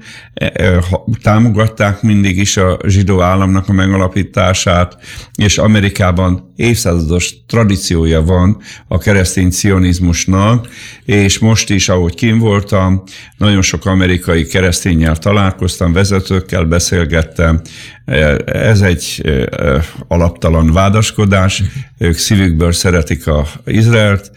támogatták 1.22 2.02
mindig 2.02 2.38
is 2.38 2.58
a 2.63 2.80
zsidó 2.88 3.21
államnak 3.21 3.69
a 3.69 3.73
megalapítását, 3.73 4.97
és 5.36 5.58
Amerikában 5.58 6.53
évszázados 6.56 7.34
tradíciója 7.48 8.22
van 8.22 8.58
a 8.88 8.98
keresztény 8.98 9.50
cionizmusnak, 9.50 10.68
és 11.06 11.39
most 11.39 11.70
is, 11.70 11.89
ahogy 11.89 12.16
kim 12.16 12.39
voltam, 12.39 13.04
nagyon 13.38 13.62
sok 13.62 13.86
amerikai 13.86 14.46
keresztényel 14.46 15.18
találkoztam, 15.18 15.94
vezetőkkel 15.94 16.66
beszélgettem. 16.66 17.62
Ez 18.46 18.82
egy 18.82 19.22
alaptalan 20.08 20.72
vádaskodás, 20.72 21.63
ők 21.98 22.18
szívükből 22.18 22.72
szeretik 22.72 23.28
a 23.28 23.48
Izraelt, 23.66 24.32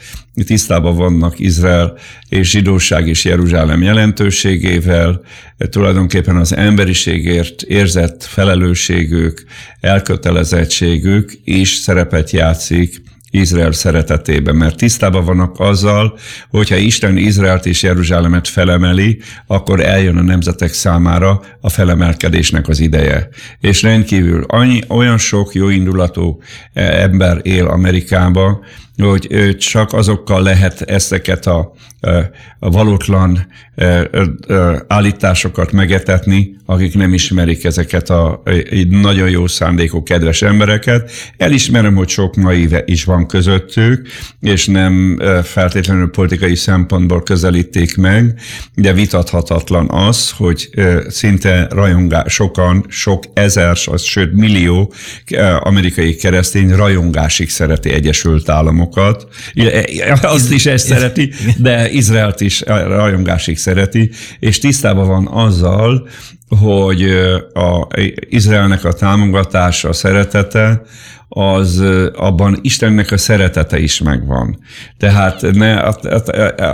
tisztában 0.45 0.97
vannak 0.97 1.39
Izrael 1.39 1.99
és 2.29 2.51
zsidóság 2.51 3.09
és 3.09 3.25
Jeruzsálem 3.25 3.83
jelentőségével, 3.83 5.21
tulajdonképpen 5.71 6.37
az 6.37 6.57
emberiségért 6.57 7.63
érzett 7.63 8.25
felelősségük, 8.25 9.45
elkötelezettségük 9.81 11.33
is 11.45 11.75
szerepet 12.07 12.31
játszik 12.31 13.03
Izrael 13.31 13.73
szeretetében, 13.73 14.57
mert 14.57 14.77
tisztában 14.77 15.25
vannak 15.25 15.61
azzal, 15.61 16.19
hogyha 16.51 16.77
Isten 16.77 17.17
Izraelt 17.17 17.67
és 17.67 17.83
Jeruzsálemet 17.83 18.49
felemeli, 18.49 19.21
akkor 19.47 19.81
eljön 19.81 20.17
a 20.17 20.23
nemzetek 20.23 20.73
számára 20.73 21.41
a 21.61 21.69
felemelkedésnek 21.69 22.69
az 22.69 22.81
ideje. 22.81 23.29
És 23.61 23.83
rendkívül 23.83 24.45
annyi, 24.49 24.81
olyan 24.89 25.19
sok 25.19 25.55
jóindulatú 25.55 26.41
ember 26.73 27.41
él 27.43 27.67
Amerikában, 27.67 28.65
hogy 28.97 29.57
csak 29.59 29.93
azokkal 29.93 30.43
lehet 30.43 30.81
ezeket 30.81 31.47
a, 31.47 31.73
a 32.59 32.71
valótlan 32.71 33.47
állításokat 34.87 35.73
megetetni, 35.73 36.57
akik 36.67 36.95
nem 36.95 37.15
ismerik 37.15 37.65
ezeket 37.65 38.11
a 38.11 38.43
nagyon 38.89 39.31
jó 39.31 39.47
szándékú, 39.47 40.03
kedves 40.03 40.43
embereket. 40.43 41.11
Elismerem, 41.37 41.95
hogy 41.95 42.09
sok 42.09 42.37
naíve 42.37 42.83
is 42.87 43.05
van 43.05 43.27
közöttük, 43.27 44.09
és 44.41 44.67
nem 44.67 45.21
feltétlenül 45.43 46.11
politikai 46.11 46.55
szempontból 46.55 47.23
közelíték 47.23 47.97
meg, 47.97 48.41
de 48.75 48.93
vitathatatlan 48.93 49.91
az, 49.91 50.31
hogy 50.31 50.71
szinte 51.09 51.67
rajongás, 51.71 52.33
sokan, 52.33 52.85
sok 52.89 53.23
ezer, 53.35 53.77
sőt 53.97 54.33
millió 54.33 54.93
amerikai 55.61 56.15
keresztény 56.15 56.71
rajongásig 56.75 57.51
szereti 57.51 57.91
Egyesült 57.91 58.49
Államokat. 58.95 59.27
Azt 60.23 60.53
is 60.53 60.67
ezt 60.67 60.87
szereti, 60.87 61.33
de 61.57 61.91
Izraelt 61.91 62.41
is 62.41 62.61
rajongásig 62.67 63.59
szereti, 63.59 64.11
és 64.39 64.59
tisztában 64.59 65.07
van 65.07 65.27
azzal, 65.27 66.09
hogy 66.61 67.03
a 67.53 67.87
Izraelnek 68.29 68.85
a 68.85 68.93
támogatása, 68.93 69.89
a 69.89 69.93
szeretete, 69.93 70.83
az 71.39 71.83
abban 72.15 72.59
Istennek 72.63 73.11
a 73.11 73.17
szeretete 73.17 73.79
is 73.79 74.01
megvan. 74.01 74.59
Tehát 74.99 75.41
ne, 75.53 75.75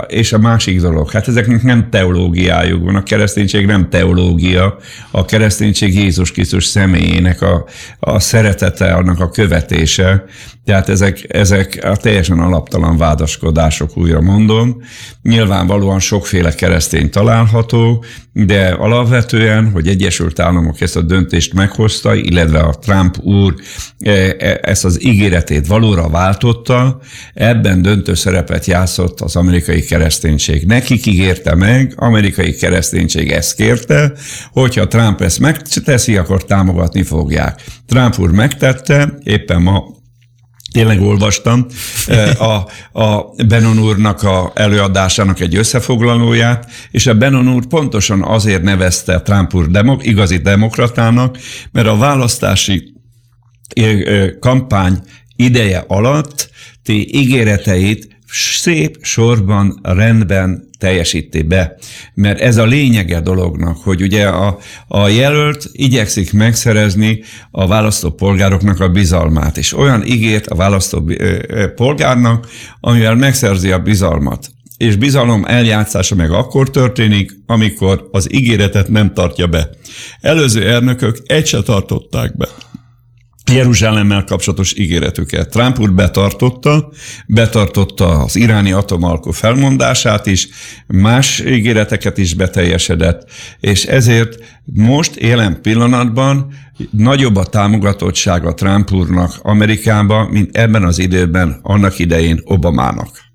és 0.07 0.33
a 0.33 0.37
másik 0.37 0.81
dolog, 0.81 1.11
hát 1.11 1.27
ezeknek 1.27 1.63
nem 1.63 1.89
teológiájuk 1.89 2.83
van, 2.83 2.95
a 2.95 3.03
kereszténység 3.03 3.65
nem 3.65 3.89
teológia, 3.89 4.77
a 5.11 5.25
kereszténység 5.25 5.93
Jézus 5.95 6.31
Krisztus 6.31 6.65
személyének 6.65 7.41
a, 7.41 7.65
a 7.99 8.19
szeretete, 8.19 8.93
annak 8.93 9.19
a 9.19 9.29
követése, 9.29 10.25
tehát 10.65 10.89
ezek, 10.89 11.25
ezek 11.27 11.79
a 11.81 11.95
teljesen 11.95 12.39
alaptalan 12.39 12.97
vádaskodások, 12.97 13.97
újra 13.97 14.21
mondom. 14.21 14.81
Nyilvánvalóan 15.21 15.99
sokféle 15.99 16.55
keresztény 16.55 17.09
található, 17.09 18.03
de 18.33 18.67
alapvetően, 18.67 19.71
hogy 19.71 19.87
Egyesült 19.87 20.39
Államok 20.39 20.81
ezt 20.81 20.95
a 20.95 21.01
döntést 21.01 21.53
meghozta, 21.53 22.15
illetve 22.15 22.59
a 22.59 22.73
Trump 22.73 23.17
úr 23.17 23.55
e, 23.99 24.35
e, 24.39 24.52
ezt 24.61 24.85
az 24.85 25.05
ígéretét 25.05 25.67
valóra 25.67 26.09
váltotta, 26.09 26.99
ebben 27.33 27.81
döntő 27.81 28.13
szerepet 28.13 28.65
játszott 28.65 29.21
az 29.21 29.35
amerikai 29.35 29.81
kereszténység. 29.81 30.65
Nekik 30.65 31.05
ígérte 31.05 31.55
meg, 31.55 31.93
amerikai 31.95 32.55
kereszténység 32.55 33.31
ezt 33.31 33.55
kérte, 33.55 34.13
hogyha 34.51 34.87
Trump 34.87 35.21
ezt 35.21 35.39
megteszi, 35.39 36.17
akkor 36.17 36.45
támogatni 36.45 37.03
fogják. 37.03 37.61
Trump 37.87 38.19
úr 38.19 38.31
megtette, 38.31 39.17
éppen 39.23 39.61
ma 39.61 39.83
tényleg 40.73 41.01
olvastam 41.01 41.65
a, 42.37 42.43
a 43.01 43.33
Benon 43.47 43.79
úrnak 43.79 44.23
a 44.23 44.51
előadásának 44.55 45.39
egy 45.39 45.55
összefoglalóját, 45.55 46.71
és 46.91 47.07
a 47.07 47.13
Benon 47.13 47.53
úr 47.53 47.65
pontosan 47.65 48.23
azért 48.23 48.63
nevezte 48.63 49.21
Trump 49.21 49.53
úr 49.53 49.67
demok, 49.67 50.05
igazi 50.05 50.37
demokratának, 50.37 51.37
mert 51.71 51.87
a 51.87 51.97
választási 51.97 52.93
kampány 54.39 54.99
ideje 55.35 55.83
alatt 55.87 56.49
ti 56.83 57.17
ígéreteit 57.17 58.07
szép 58.53 58.97
sorban, 59.01 59.79
rendben 59.81 60.69
teljesíti 60.77 61.41
be. 61.41 61.75
Mert 62.13 62.39
ez 62.39 62.57
a 62.57 62.65
lényege 62.65 63.19
dolognak, 63.19 63.77
hogy 63.77 64.01
ugye 64.01 64.27
a, 64.27 64.57
a 64.87 65.07
jelölt 65.07 65.69
igyekszik 65.71 66.33
megszerezni 66.33 67.23
a 67.51 67.67
választópolgároknak 67.67 68.79
a 68.79 68.89
bizalmát, 68.89 69.57
és 69.57 69.73
olyan 69.73 70.05
ígért 70.05 70.47
a 70.47 70.55
választópolgárnak, 70.55 72.47
amivel 72.79 73.15
megszerzi 73.15 73.71
a 73.71 73.79
bizalmat 73.79 74.51
és 74.77 74.95
bizalom 74.95 75.45
eljátszása 75.45 76.15
meg 76.15 76.31
akkor 76.31 76.69
történik, 76.69 77.31
amikor 77.45 78.07
az 78.11 78.33
ígéretet 78.33 78.87
nem 78.87 79.13
tartja 79.13 79.47
be. 79.47 79.69
Előző 80.21 80.69
elnökök 80.69 81.17
egy 81.25 81.47
se 81.47 81.61
tartották 81.61 82.37
be. 82.37 82.47
Jeruzsálemmel 83.53 84.23
kapcsolatos 84.23 84.73
ígéretüket. 84.77 85.49
Trump 85.49 85.79
úr 85.79 85.93
betartotta, 85.93 86.89
betartotta 87.27 88.23
az 88.23 88.35
iráni 88.35 88.71
atomalkó 88.71 89.31
felmondását 89.31 90.25
is, 90.25 90.47
más 90.87 91.39
ígéreteket 91.39 92.17
is 92.17 92.33
beteljesedett, 92.33 93.31
és 93.59 93.85
ezért 93.85 94.37
most 94.65 95.21
jelen 95.21 95.61
pillanatban 95.61 96.53
nagyobb 96.91 97.35
a 97.35 97.45
támogatottsága 97.45 98.53
Trump 98.53 98.91
úrnak 98.91 99.39
Amerikában, 99.41 100.29
mint 100.29 100.57
ebben 100.57 100.83
az 100.83 100.99
időben 100.99 101.59
annak 101.61 101.99
idején 101.99 102.41
Obamának 102.43 103.32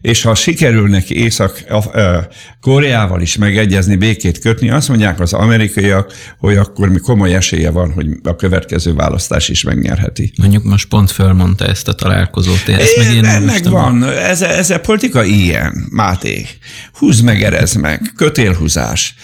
és 0.00 0.22
ha 0.22 0.34
sikerül 0.34 0.88
neki 0.88 1.16
Észak-Koreával 1.16 3.20
is 3.20 3.36
megegyezni, 3.36 3.96
békét 3.96 4.38
kötni, 4.38 4.70
azt 4.70 4.88
mondják 4.88 5.20
az 5.20 5.32
amerikaiak, 5.32 6.12
hogy 6.38 6.56
akkor 6.56 6.88
mi 6.88 6.98
komoly 6.98 7.34
esélye 7.34 7.70
van, 7.70 7.92
hogy 7.92 8.06
a 8.22 8.36
következő 8.36 8.94
választás 8.94 9.48
is 9.48 9.62
megnyerheti. 9.62 10.32
Mondjuk 10.36 10.64
most 10.64 10.88
pont 10.88 11.10
fölmondta 11.10 11.66
ezt 11.66 11.88
a 11.88 11.92
találkozót. 11.92 12.68
Ezt 12.68 12.96
meg 12.96 13.14
én 13.14 13.24
ennek 13.24 13.68
van, 13.68 14.04
ez, 14.04 14.42
ez 14.42 14.70
a 14.70 14.80
politika 14.80 15.24
ilyen, 15.24 15.86
Máté. 15.90 16.46
Húz 16.92 17.20
meg, 17.20 17.42
erez 17.42 17.74
meg, 17.74 18.12
kötélhúzás. 18.16 19.14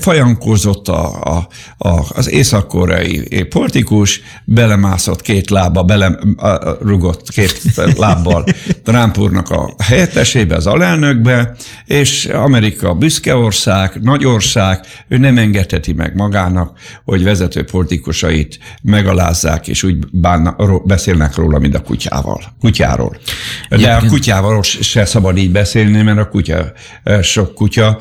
Fajankozott 0.00 0.88
a, 0.88 1.22
a, 1.22 1.48
a, 1.78 2.04
az 2.08 2.30
észak-koreai 2.30 3.46
politikus, 3.48 4.20
belemászott 4.44 5.20
két 5.20 5.50
lába, 5.50 5.82
belerugott 5.82 7.30
két 7.30 7.60
lábbal 7.96 8.44
Trump 8.84 9.18
úrnak 9.18 9.50
a 9.50 9.74
helyettesébe, 9.82 10.54
az 10.54 10.66
alelnökbe, 10.66 11.54
és 11.84 12.24
Amerika 12.24 12.94
büszke 12.94 13.36
ország, 13.36 14.00
nagy 14.02 14.24
ország, 14.24 14.80
ő 15.08 15.16
nem 15.16 15.38
engedheti 15.38 15.92
meg 15.92 16.14
magának, 16.14 16.78
hogy 17.04 17.24
vezető 17.24 17.64
politikusait 17.64 18.58
megalázzák, 18.82 19.68
és 19.68 19.82
úgy 19.82 19.96
bánna, 20.12 20.56
beszélnek 20.84 21.34
róla, 21.34 21.58
mint 21.58 21.74
a 21.74 21.80
kutyával, 21.80 22.42
kutyáról. 22.60 23.16
De 23.68 23.76
Egyébként... 23.76 24.02
a 24.02 24.06
kutyával 24.06 24.62
se 24.62 25.04
szabad 25.04 25.36
így 25.36 25.50
beszélni, 25.50 26.02
mert 26.02 26.18
a 26.18 26.28
kutya, 26.28 26.72
sok 27.22 27.54
kutya... 27.54 27.98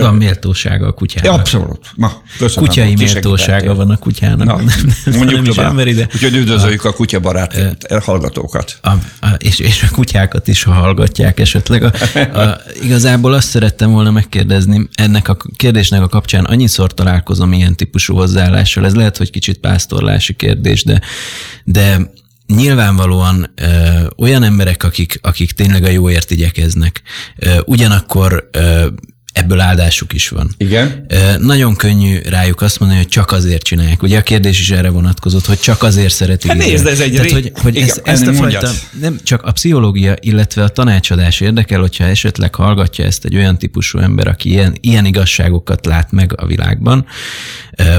Van 0.00 0.14
méltósága 0.14 0.86
a 0.86 0.92
kutyának. 0.92 1.38
Abszolút. 1.38 1.86
Na, 1.94 2.12
köszönöm. 2.38 2.68
Kutyai 2.68 2.94
méltósága 2.94 3.74
van 3.74 3.90
a 3.90 3.96
kutyának. 3.96 4.46
Na, 4.46 4.56
nem, 4.56 4.66
mondjuk 5.04 5.42
nem 5.42 5.44
tovább. 5.44 5.70
Emberi, 5.70 5.92
de... 5.92 6.08
Úgyhogy 6.14 6.36
üdvözöljük 6.36 6.84
a, 6.84 6.88
a 6.88 6.92
kutyabarát 6.92 7.54
a, 7.88 8.00
hallgatókat. 8.00 8.78
A, 8.82 8.90
a, 9.20 9.28
és, 9.38 9.58
és 9.58 9.82
a 9.82 9.94
kutyákat 9.94 10.48
is, 10.48 10.62
ha 10.62 10.89
hallgatják 10.90 11.40
esetleg. 11.40 11.82
A, 11.82 11.92
a, 12.38 12.60
igazából 12.82 13.32
azt 13.32 13.48
szerettem 13.48 13.90
volna 13.90 14.10
megkérdezni, 14.10 14.88
ennek 14.94 15.28
a 15.28 15.36
kérdésnek 15.56 16.02
a 16.02 16.08
kapcsán 16.08 16.44
annyiszor 16.44 16.94
találkozom 16.94 17.52
ilyen 17.52 17.76
típusú 17.76 18.14
hozzáállással, 18.14 18.84
ez 18.84 18.94
lehet, 18.94 19.16
hogy 19.16 19.30
kicsit 19.30 19.58
pásztorlási 19.58 20.34
kérdés, 20.34 20.84
de, 20.84 21.00
de 21.64 22.10
nyilvánvalóan 22.46 23.52
ö, 23.54 23.66
olyan 24.16 24.42
emberek, 24.42 24.84
akik, 24.84 25.18
akik 25.22 25.52
tényleg 25.52 25.84
a 25.84 25.88
jóért 25.88 26.30
igyekeznek, 26.30 27.02
ö, 27.36 27.60
ugyanakkor 27.64 28.48
ö, 28.52 28.86
ebből 29.40 29.60
áldásuk 29.60 30.12
is 30.12 30.28
van. 30.28 30.54
Igen. 30.56 31.06
Nagyon 31.38 31.76
könnyű 31.76 32.18
rájuk 32.28 32.60
azt 32.60 32.78
mondani, 32.78 33.00
hogy 33.00 33.10
csak 33.10 33.32
azért 33.32 33.62
csinálják. 33.62 34.02
Ugye 34.02 34.18
a 34.18 34.22
kérdés 34.22 34.60
is 34.60 34.70
erre 34.70 34.90
vonatkozott, 34.90 35.46
hogy 35.46 35.60
csak 35.60 35.82
azért 35.82 36.12
szeretik. 36.12 36.50
Hát 36.50 36.58
nézd, 36.60 36.86
ez 36.86 37.00
egy 37.00 37.12
Tehát, 37.12 37.30
hogy, 37.30 37.52
hogy 37.54 37.74
Igen, 37.74 37.88
ezt, 37.88 38.00
ezt 38.04 38.26
a 38.26 38.32
fajta, 38.32 38.70
nem 39.00 39.20
csak 39.22 39.42
a 39.42 39.52
pszichológia, 39.52 40.14
illetve 40.20 40.62
a 40.62 40.68
tanácsadás 40.68 41.40
érdekel, 41.40 41.80
hogyha 41.80 42.04
esetleg 42.04 42.54
hallgatja 42.54 43.04
ezt 43.04 43.24
egy 43.24 43.36
olyan 43.36 43.58
típusú 43.58 43.98
ember, 43.98 44.28
aki 44.28 44.48
ilyen, 44.48 44.76
ilyen 44.80 45.04
igazságokat 45.04 45.86
lát 45.86 46.12
meg 46.12 46.32
a 46.36 46.46
világban, 46.46 47.06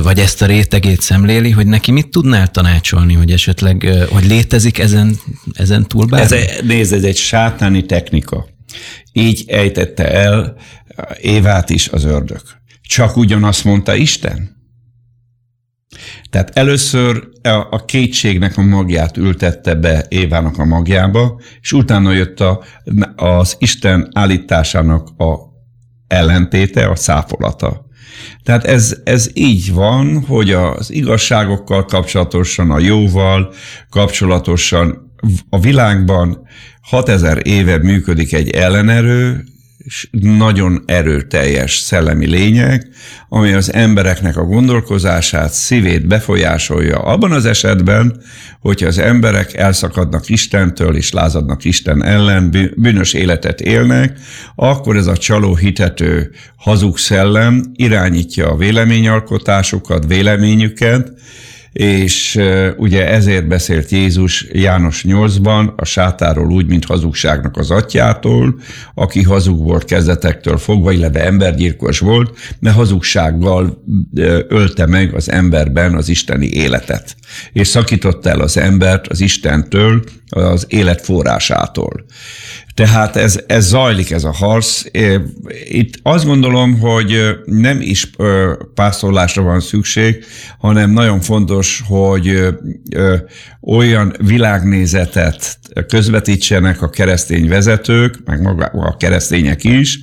vagy 0.04 0.20
ezt 0.20 0.42
a 0.42 0.46
rétegét 0.46 1.02
szemléli, 1.02 1.50
hogy 1.50 1.68
neki 1.68 1.92
mit 1.92 2.08
tudnál 2.08 2.48
tanácsolni, 2.48 3.14
hogy 3.14 3.32
esetleg, 3.32 4.06
hogy 4.10 4.26
létezik 4.26 4.80
ezen, 4.80 5.16
ezen 5.54 5.88
túl 5.88 6.06
bármi? 6.06 6.36
Ez, 6.36 6.46
nézd, 6.64 6.94
ez 6.94 7.04
egy 7.04 7.18
sátáni 7.18 7.86
technika. 7.86 8.48
Így 9.14 9.44
ejtette 9.48 10.12
el 10.12 10.56
Évát 11.22 11.70
is 11.70 11.88
az 11.88 12.04
ördög. 12.04 12.42
Csak 12.82 13.18
ugyanazt 13.18 13.64
mondta 13.64 13.96
Isten. 13.96 14.60
Tehát 16.30 16.58
először 16.58 17.28
a- 17.70 17.86
kétségnek 17.86 18.58
a 18.58 18.62
magját 18.62 19.18
ültette 19.18 19.76
be 19.76 20.06
Évának 20.10 20.58
a 20.58 20.66
magjába, 20.66 21.42
és 21.62 21.72
utána 21.74 22.12
jött 22.12 22.40
a, 22.40 22.64
az 23.16 23.56
Isten 23.60 24.10
állításának 24.14 25.10
a 25.18 25.36
ellentéte, 26.08 26.88
a 26.88 26.96
száfolata. 26.96 27.86
Tehát 28.44 28.64
ez, 28.64 28.98
ez 29.04 29.30
így 29.34 29.74
van, 29.74 30.24
hogy 30.26 30.52
az 30.52 30.92
igazságokkal 30.92 31.86
kapcsolatosan, 31.86 32.72
a 32.72 32.80
jóval 32.80 33.54
kapcsolatosan 33.90 35.14
a 35.50 35.60
világban 35.60 36.48
6000 36.82 37.48
éve 37.48 37.78
működik 37.78 38.34
egy 38.34 38.50
ellenerő, 38.50 39.44
nagyon 40.12 40.84
erőteljes 40.86 41.76
szellemi 41.76 42.28
lényeg, 42.28 42.88
ami 43.30 43.54
az 43.54 43.74
embereknek 43.74 44.38
a 44.38 44.44
gondolkozását, 44.44 45.52
szívét 45.52 46.08
befolyásolja 46.08 47.00
abban 47.00 47.32
az 47.32 47.46
esetben, 47.46 48.22
hogyha 48.60 48.88
az 48.88 48.98
emberek 48.98 49.54
elszakadnak 49.54 50.30
Istentől 50.30 50.96
és 50.96 51.12
lázadnak 51.12 51.64
Isten 51.64 52.04
ellen, 52.04 52.52
bű- 52.52 52.80
bűnös 52.80 53.14
életet 53.14 53.62
élnek, 53.62 54.20
akkor 54.56 54.98
ez 54.98 55.08
a 55.08 55.18
csaló 55.18 55.56
hitető 55.56 56.32
hazug 56.56 56.98
szellem 56.98 57.64
irányítja 57.74 58.50
a 58.50 58.56
véleményalkotásukat, 58.56 60.06
véleményüket, 60.08 61.12
és 61.74 62.40
ugye 62.78 63.08
ezért 63.08 63.48
beszélt 63.48 63.90
Jézus 63.90 64.48
János 64.52 65.06
8-ban 65.08 65.76
a 65.76 65.86
sátáról 65.86 66.52
úgy, 66.52 66.68
mint 66.68 66.86
hazugságnak 66.86 67.58
az 67.58 67.72
atyától, 67.72 68.60
aki 68.94 69.24
hazug 69.24 69.64
volt 69.64 69.86
kezdetektől 69.86 70.58
fogva, 70.58 70.92
illetve 70.92 71.26
embergyilkos 71.26 72.00
volt, 72.00 72.38
mert 72.60 72.76
hazugsággal 72.76 73.84
ölte 74.48 74.86
meg 74.86 75.14
az 75.14 75.32
emberben 75.32 75.96
az 75.96 76.10
isteni 76.10 76.48
életet, 76.48 77.16
és 77.54 77.68
szakította 77.68 78.30
el 78.30 78.40
az 78.40 78.58
embert 78.58 79.08
az 79.08 79.22
Istentől, 79.22 80.04
az 80.32 80.66
élet 80.68 81.02
forrásától. 81.02 82.06
Tehát 82.74 83.16
ez, 83.16 83.40
ez 83.48 83.68
zajlik, 83.68 84.12
ez 84.12 84.24
a 84.24 84.32
harc. 84.32 84.82
Itt 85.70 86.00
azt 86.04 86.26
gondolom, 86.26 86.80
hogy 86.80 87.38
nem 87.46 87.82
is 87.82 88.10
pásztorlásra 88.74 89.42
van 89.42 89.60
szükség, 89.60 90.26
hanem 90.60 90.92
nagyon 90.92 91.20
fontos, 91.22 91.84
hogy 91.88 92.48
olyan 93.62 94.16
világnézetet 94.20 95.60
közvetítsenek 95.88 96.82
a 96.82 96.90
keresztény 96.90 97.48
vezetők, 97.48 98.20
meg 98.26 98.42
maga 98.42 98.66
a 98.66 98.98
keresztények 98.98 99.64
is, 99.64 100.00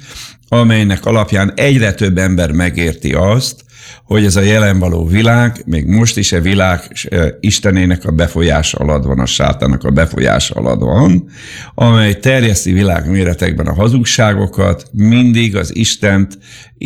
amelynek 0.49 1.07
alapján 1.07 1.53
egyre 1.57 1.93
több 1.93 2.19
ember 2.19 2.53
megérti 2.53 3.13
azt, 3.13 3.65
hogy 4.05 4.25
ez 4.25 4.37
a 4.37 4.41
jelen 4.41 4.79
való 4.79 5.07
világ, 5.07 5.63
még 5.67 5.87
most 5.87 6.17
is 6.17 6.33
a 6.33 6.41
világ 6.41 6.81
eh, 7.09 7.29
Istenének 7.41 8.05
a 8.05 8.11
befolyása 8.11 8.79
alatt 8.79 9.05
van, 9.05 9.19
a 9.19 9.27
sátának 9.27 9.85
a 9.85 9.91
befolyása 9.91 10.55
alatt 10.55 10.81
van, 10.81 11.31
amely 11.75 12.19
terjeszti 12.19 12.73
világméretekben 12.73 13.67
a 13.67 13.75
hazugságokat, 13.75 14.87
mindig 14.93 15.57
az 15.57 15.77
Istent 15.77 16.39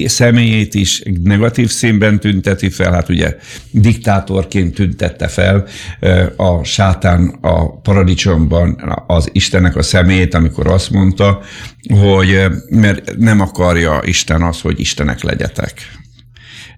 személyét 0.05 0.75
is 0.75 1.03
negatív 1.23 1.71
színben 1.71 2.21
tünteti 2.21 2.71
fel, 2.71 2.93
hát 2.93 3.09
ugye 3.09 3.37
diktátorként 3.71 4.75
tüntette 4.75 5.29
fel 5.29 5.67
eh, 6.01 6.27
a 6.37 6.65
sátán 6.65 7.39
a 7.41 7.81
paradicsomban 7.81 9.03
az 9.07 9.29
Istennek 9.33 9.77
a 9.77 9.83
személyét, 9.83 10.35
amikor 10.35 10.67
azt 10.67 10.91
mondta, 10.91 11.41
hogy 11.89 12.45
mert 12.69 13.17
nem 13.17 13.41
akarja 13.41 14.01
Isten 14.05 14.43
az, 14.43 14.61
hogy 14.61 14.81
Istenek 14.81 15.23
legyetek 15.23 16.01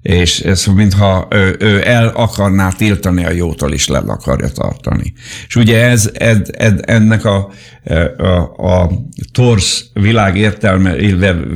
és 0.05 0.41
ez 0.41 0.67
mintha 0.67 1.27
ő, 1.31 1.57
ő 1.59 1.89
el 1.89 2.09
akarná 2.09 2.71
tiltani 2.71 3.25
a 3.25 3.31
jótól, 3.31 3.73
is 3.73 3.89
le 3.89 3.99
akarja 3.99 4.49
tartani. 4.49 5.13
És 5.47 5.57
ugye 5.57 5.85
ez, 5.85 6.11
ez, 6.15 6.39
ez 6.51 6.73
ennek 6.81 7.25
a, 7.25 7.51
a, 8.17 8.27
a 8.71 8.91
torsz 9.33 9.85
világ 9.93 10.37
értelme, 10.37 10.99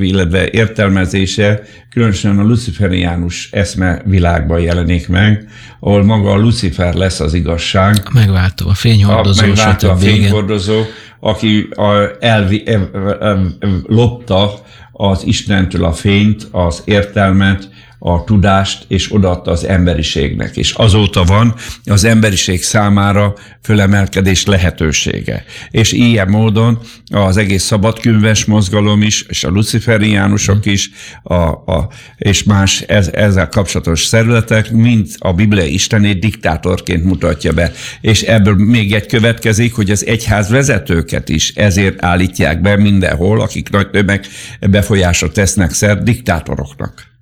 illetve 0.01 0.51
értelmezése 0.51 1.63
különösen 1.91 2.39
a 2.39 2.43
luciferiánus 2.43 3.49
eszme 3.53 4.03
világban 4.05 4.61
jelenik 4.61 5.09
meg, 5.09 5.49
ahol 5.81 6.05
maga 6.05 6.31
a 6.31 6.37
Lucifer 6.37 6.95
lesz 6.95 7.21
az 7.21 7.35
igazság. 7.35 7.97
A 8.05 8.11
megváltó, 8.15 8.69
a 8.69 8.75
fényhordozó, 8.75 9.45
a 9.45 9.47
megváltó, 9.47 9.89
a 9.89 9.97
fényhordozó, 9.97 10.83
aki 11.21 11.69
a, 11.71 11.93
elvi, 12.21 12.63
el, 12.67 12.91
el, 12.93 13.19
el, 13.21 13.57
lopta 13.87 14.51
az 14.93 15.27
Istentől 15.27 15.85
a 15.85 15.93
fényt, 15.93 16.49
az 16.51 16.83
értelmet, 16.85 17.69
a 17.99 18.25
tudást, 18.25 18.85
és 18.89 19.15
odaadta 19.15 19.51
az 19.51 19.65
emberiségnek. 19.65 20.57
És 20.57 20.73
azóta 20.73 21.25
van 21.25 21.55
az 21.85 22.05
emberiség 22.05 22.63
számára 22.63 23.35
fölemelkedés 23.63 24.47
lehetősége. 24.47 25.45
És 25.71 25.93
ilyen 25.93 26.29
módon 26.29 26.79
az 27.11 27.37
egész 27.37 27.63
szabadkünves 27.63 28.45
mozgalom 28.45 29.03
is, 29.03 29.23
és 29.23 29.45
a 29.45 29.49
luciferiánusok 29.49 30.67
is, 30.67 30.91
a, 31.23 31.35
a, 31.35 31.89
és 32.17 32.43
más 32.43 32.81
ez, 32.81 33.09
ezzel 33.13 33.49
kapcsolatos 33.49 34.05
szervezetek, 34.05 34.71
mind 34.71 35.07
a 35.19 35.33
Biblia 35.33 35.65
Istenét 35.65 36.21
diktátorként 36.21 37.05
mutatja 37.05 37.53
be. 37.53 37.73
És 38.01 38.23
ebből 38.23 38.55
még 38.55 38.93
egy 38.93 39.07
következik, 39.07 39.75
hogy 39.75 39.91
az 39.91 40.07
egyház 40.07 40.49
vezetőket 40.49 41.29
is 41.29 41.55
ezért 41.55 42.05
állítják 42.05 42.61
be 42.61 42.77
mindenhol, 42.77 43.41
akik 43.41 43.71
nagy 43.71 43.91
tömeg 43.91 44.27
befolyásra 44.61 45.31
tesznek 45.31 45.73
szert 45.73 46.03
diktátoroknak. 46.03 47.18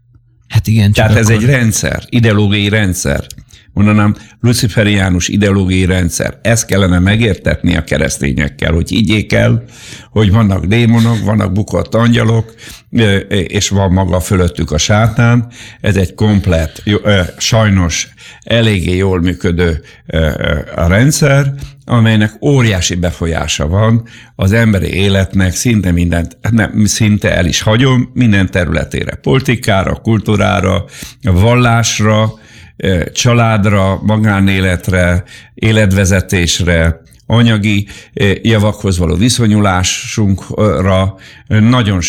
Hát 0.48 0.66
igen, 0.66 0.92
Tehát 0.92 1.16
ez 1.16 1.28
akkor... 1.28 1.42
egy 1.42 1.48
rendszer, 1.48 2.02
ideológiai 2.08 2.68
rendszer. 2.68 3.26
Mondanám, 3.72 4.16
luciferiánus 4.40 5.28
ideológiai 5.28 5.84
rendszer. 5.84 6.38
Ezt 6.42 6.66
kellene 6.66 6.98
megértetni 6.98 7.76
a 7.76 7.84
keresztényekkel, 7.84 8.72
hogy 8.72 8.88
higgyék 8.88 9.32
el, 9.32 9.64
hogy 10.10 10.30
vannak 10.30 10.64
démonok, 10.64 11.24
vannak 11.24 11.52
bukott 11.52 11.94
angyalok, 11.94 12.54
és 13.28 13.68
van 13.68 13.92
maga 13.92 14.20
fölöttük 14.20 14.70
a 14.70 14.78
sátán. 14.78 15.48
Ez 15.80 15.96
egy 15.96 16.14
komplet, 16.14 16.82
sajnos 17.38 18.08
eléggé 18.42 18.96
jól 18.96 19.20
működő 19.20 19.82
a 20.74 20.86
rendszer, 20.86 21.54
amelynek 21.86 22.32
óriási 22.40 22.94
befolyása 22.94 23.68
van 23.68 24.02
az 24.34 24.52
emberi 24.52 24.94
életnek 24.94 25.52
szinte 25.52 25.90
mindent, 25.90 26.38
nem, 26.50 26.84
szinte 26.84 27.36
el 27.36 27.46
is 27.46 27.60
hagyom, 27.62 28.10
minden 28.14 28.50
területére, 28.50 29.14
politikára, 29.14 29.94
kultúrára, 29.94 30.84
vallásra, 31.22 32.32
családra, 33.12 34.00
magánéletre, 34.02 35.24
életvezetésre, 35.54 37.00
anyagi 37.26 37.86
javakhoz 38.42 38.98
való 38.98 39.14
viszonyulásunkra 39.14 41.16
nagyon, 41.46 42.00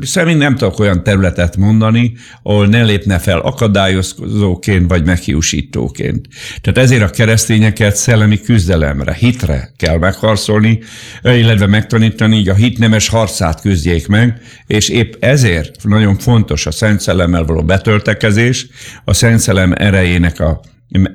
szerintem 0.00 0.38
nem 0.38 0.56
tudok 0.56 0.78
olyan 0.78 1.02
területet 1.02 1.56
mondani, 1.56 2.12
ahol 2.42 2.66
ne 2.66 2.82
lépne 2.82 3.18
fel 3.18 3.38
akadályozóként 3.38 4.88
vagy 4.88 5.04
meghiúsítóként. 5.04 6.26
Tehát 6.60 6.78
ezért 6.78 7.02
a 7.02 7.10
keresztényeket 7.10 7.96
szellemi 7.96 8.40
küzdelemre, 8.40 9.12
hitre 9.12 9.72
kell 9.76 9.98
megharcolni, 9.98 10.78
illetve 11.22 11.66
megtanítani, 11.66 12.36
így 12.36 12.48
a 12.48 12.54
hit 12.54 12.78
nemes 12.78 13.08
harcát 13.08 13.60
küzdjék 13.60 14.06
meg, 14.06 14.40
és 14.66 14.88
épp 14.88 15.14
ezért 15.20 15.76
nagyon 15.82 16.18
fontos 16.18 16.66
a 16.66 16.70
Szent 16.70 17.00
Szellemmel 17.00 17.44
való 17.44 17.62
betöltekezés, 17.62 18.66
a 19.04 19.14
Szent 19.14 19.40
Szellem 19.40 19.72
erejének 19.76 20.40
a 20.40 20.60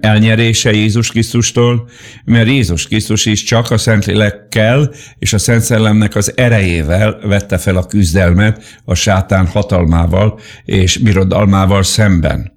elnyerése 0.02 0.72
Jézus 0.72 1.10
Krisztustól, 1.10 1.90
mert 2.26 2.48
Jézus 2.48 2.88
Krisztus 2.88 3.26
is 3.26 3.44
csak 3.44 3.72
a 3.72 3.78
Szentlélekkel 3.78 4.92
és 5.20 5.34
a 5.34 5.38
Szent 5.38 5.62
Szellemnek 5.62 6.16
az 6.16 6.34
erejével 6.36 7.20
vette 7.24 7.58
fel 7.58 7.78
a 7.78 7.86
küzdelmet 7.86 8.80
a 8.86 8.94
sátán 8.94 9.48
hatalmával 9.48 10.40
és 10.66 10.98
birodalmával 10.98 11.84
szemben. 11.84 12.52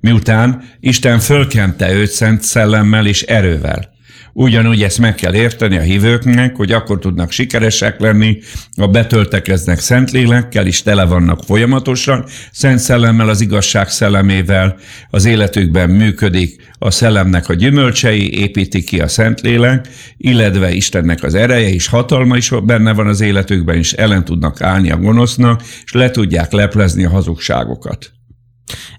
Miután 0.00 0.62
Isten 0.80 1.18
fölkente 1.18 1.92
őt 1.92 2.10
Szent 2.10 2.42
Szellemmel 2.42 3.06
és 3.06 3.22
erővel. 3.22 3.95
Ugyanúgy 4.38 4.82
ezt 4.82 4.98
meg 4.98 5.14
kell 5.14 5.34
érteni 5.34 5.76
a 5.76 5.80
hívőknek, 5.80 6.56
hogy 6.56 6.72
akkor 6.72 6.98
tudnak 6.98 7.30
sikeresek 7.30 8.00
lenni, 8.00 8.38
a 8.74 8.86
betöltekeznek 8.86 9.78
Szentlélekkel, 9.78 10.66
és 10.66 10.82
tele 10.82 11.04
vannak 11.04 11.44
folyamatosan, 11.44 12.24
Szent 12.52 12.78
Szellemmel, 12.78 13.28
az 13.28 13.40
igazság 13.40 13.88
szellemével, 13.88 14.76
az 15.10 15.24
életükben 15.24 15.90
működik 15.90 16.62
a 16.78 16.90
szellemnek 16.90 17.48
a 17.48 17.54
gyümölcsei, 17.54 18.38
építi 18.38 18.84
ki 18.84 19.00
a 19.00 19.08
Szentlélek, 19.08 19.88
illetve 20.16 20.72
Istennek 20.72 21.22
az 21.22 21.34
ereje 21.34 21.68
és 21.68 21.86
hatalma 21.86 22.36
is 22.36 22.50
benne 22.62 22.92
van 22.92 23.06
az 23.06 23.20
életükben, 23.20 23.76
és 23.76 23.92
ellen 23.92 24.24
tudnak 24.24 24.60
állni 24.60 24.90
a 24.90 24.96
gonosznak, 24.96 25.62
és 25.84 25.92
le 25.92 26.10
tudják 26.10 26.52
leplezni 26.52 27.04
a 27.04 27.10
hazugságokat. 27.10 28.15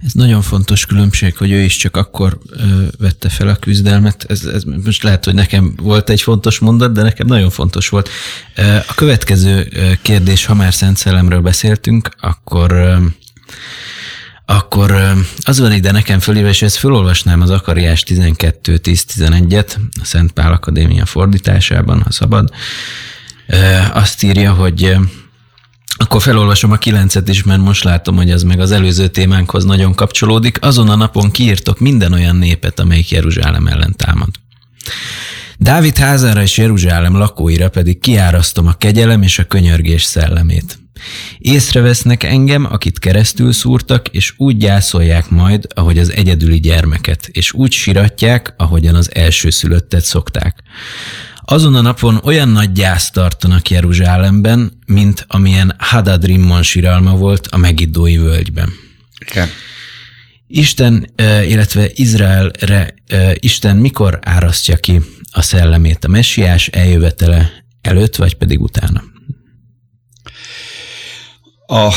Ez 0.05 0.11
nagyon 0.13 0.41
fontos 0.41 0.85
különbség, 0.85 1.37
hogy 1.37 1.51
ő 1.51 1.61
is 1.61 1.75
csak 1.75 1.97
akkor 1.97 2.37
ö, 2.49 2.83
vette 2.97 3.29
fel 3.29 3.47
a 3.47 3.55
küzdelmet. 3.55 4.25
Ez, 4.27 4.45
ez 4.45 4.63
most 4.63 5.03
lehet, 5.03 5.25
hogy 5.25 5.33
nekem 5.33 5.73
volt 5.81 6.09
egy 6.09 6.21
fontos 6.21 6.59
mondat, 6.59 6.91
de 6.91 7.01
nekem 7.01 7.27
nagyon 7.27 7.49
fontos 7.49 7.89
volt. 7.89 8.09
A 8.87 8.93
következő 8.95 9.69
kérdés, 10.01 10.45
ha 10.45 10.53
már 10.53 10.73
Szent 10.73 10.97
Szellemről 10.97 11.41
beszéltünk, 11.41 12.09
akkor 12.19 12.97
akkor 14.49 15.15
az 15.41 15.59
van 15.59 15.73
ide 15.73 15.91
nekem 15.91 16.19
fölírva, 16.19 16.49
és 16.49 16.61
ezt 16.61 16.75
felolvasnám 16.75 17.41
az 17.41 17.49
Akariás 17.49 18.03
12.10.11-et, 18.07 19.75
a 20.01 20.05
Szent 20.05 20.31
Pál 20.31 20.51
Akadémia 20.51 21.05
fordításában, 21.05 22.01
ha 22.01 22.11
szabad. 22.11 22.49
Azt 23.93 24.23
írja, 24.23 24.53
hogy 24.53 24.95
akkor 25.97 26.21
felolvasom 26.21 26.71
a 26.71 26.77
kilencet 26.77 27.29
is, 27.29 27.43
mert 27.43 27.61
most 27.61 27.83
látom, 27.83 28.15
hogy 28.15 28.29
ez 28.29 28.43
meg 28.43 28.59
az 28.59 28.71
előző 28.71 29.07
témánkhoz 29.07 29.65
nagyon 29.65 29.95
kapcsolódik. 29.95 30.57
Azon 30.61 30.89
a 30.89 30.95
napon 30.95 31.31
kiírtok 31.31 31.79
minden 31.79 32.13
olyan 32.13 32.35
népet, 32.35 32.79
amelyik 32.79 33.09
Jeruzsálem 33.09 33.67
ellen 33.67 33.93
támad. 33.95 34.29
Dávid 35.57 35.97
házára 35.97 36.41
és 36.41 36.57
Jeruzsálem 36.57 37.15
lakóira 37.15 37.69
pedig 37.69 37.99
kiárasztom 37.99 38.67
a 38.67 38.73
kegyelem 38.73 39.21
és 39.21 39.39
a 39.39 39.43
könyörgés 39.43 40.03
szellemét. 40.03 40.79
Észrevesznek 41.37 42.23
engem, 42.23 42.65
akit 42.65 42.99
keresztül 42.99 43.51
szúrtak, 43.51 44.07
és 44.07 44.33
úgy 44.37 44.57
gyászolják 44.57 45.29
majd, 45.29 45.67
ahogy 45.75 45.97
az 45.97 46.11
egyedüli 46.11 46.59
gyermeket, 46.59 47.27
és 47.31 47.53
úgy 47.53 47.71
siratják, 47.71 48.53
ahogyan 48.57 48.95
az 48.95 49.15
elsőszülöttet 49.15 50.03
szokták. 50.03 50.63
Azon 51.49 51.75
a 51.75 51.81
napon 51.81 52.19
olyan 52.23 52.49
nagy 52.49 52.71
gyászt 52.71 53.13
tartanak 53.13 53.69
Jeruzsálemben, 53.69 54.79
mint 54.85 55.25
amilyen 55.27 55.75
Hadadrimmon 55.77 56.63
siralma 56.63 57.15
volt 57.15 57.47
a 57.47 57.57
Megiddói 57.57 58.17
völgyben. 58.17 58.69
Igen. 59.31 59.49
Isten, 60.47 61.13
illetve 61.45 61.89
Izraelre 61.93 62.93
Isten 63.33 63.77
mikor 63.77 64.19
árasztja 64.21 64.77
ki 64.77 65.01
a 65.31 65.41
szellemét 65.41 66.05
a 66.05 66.07
messiás 66.07 66.67
eljövetele 66.67 67.51
előtt, 67.81 68.15
vagy 68.15 68.35
pedig 68.35 68.61
utána? 68.61 69.03
A, 71.67 71.93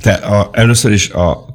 te, 0.00 0.12
a, 0.12 0.50
először 0.52 0.92
is 0.92 1.10
a 1.10 1.49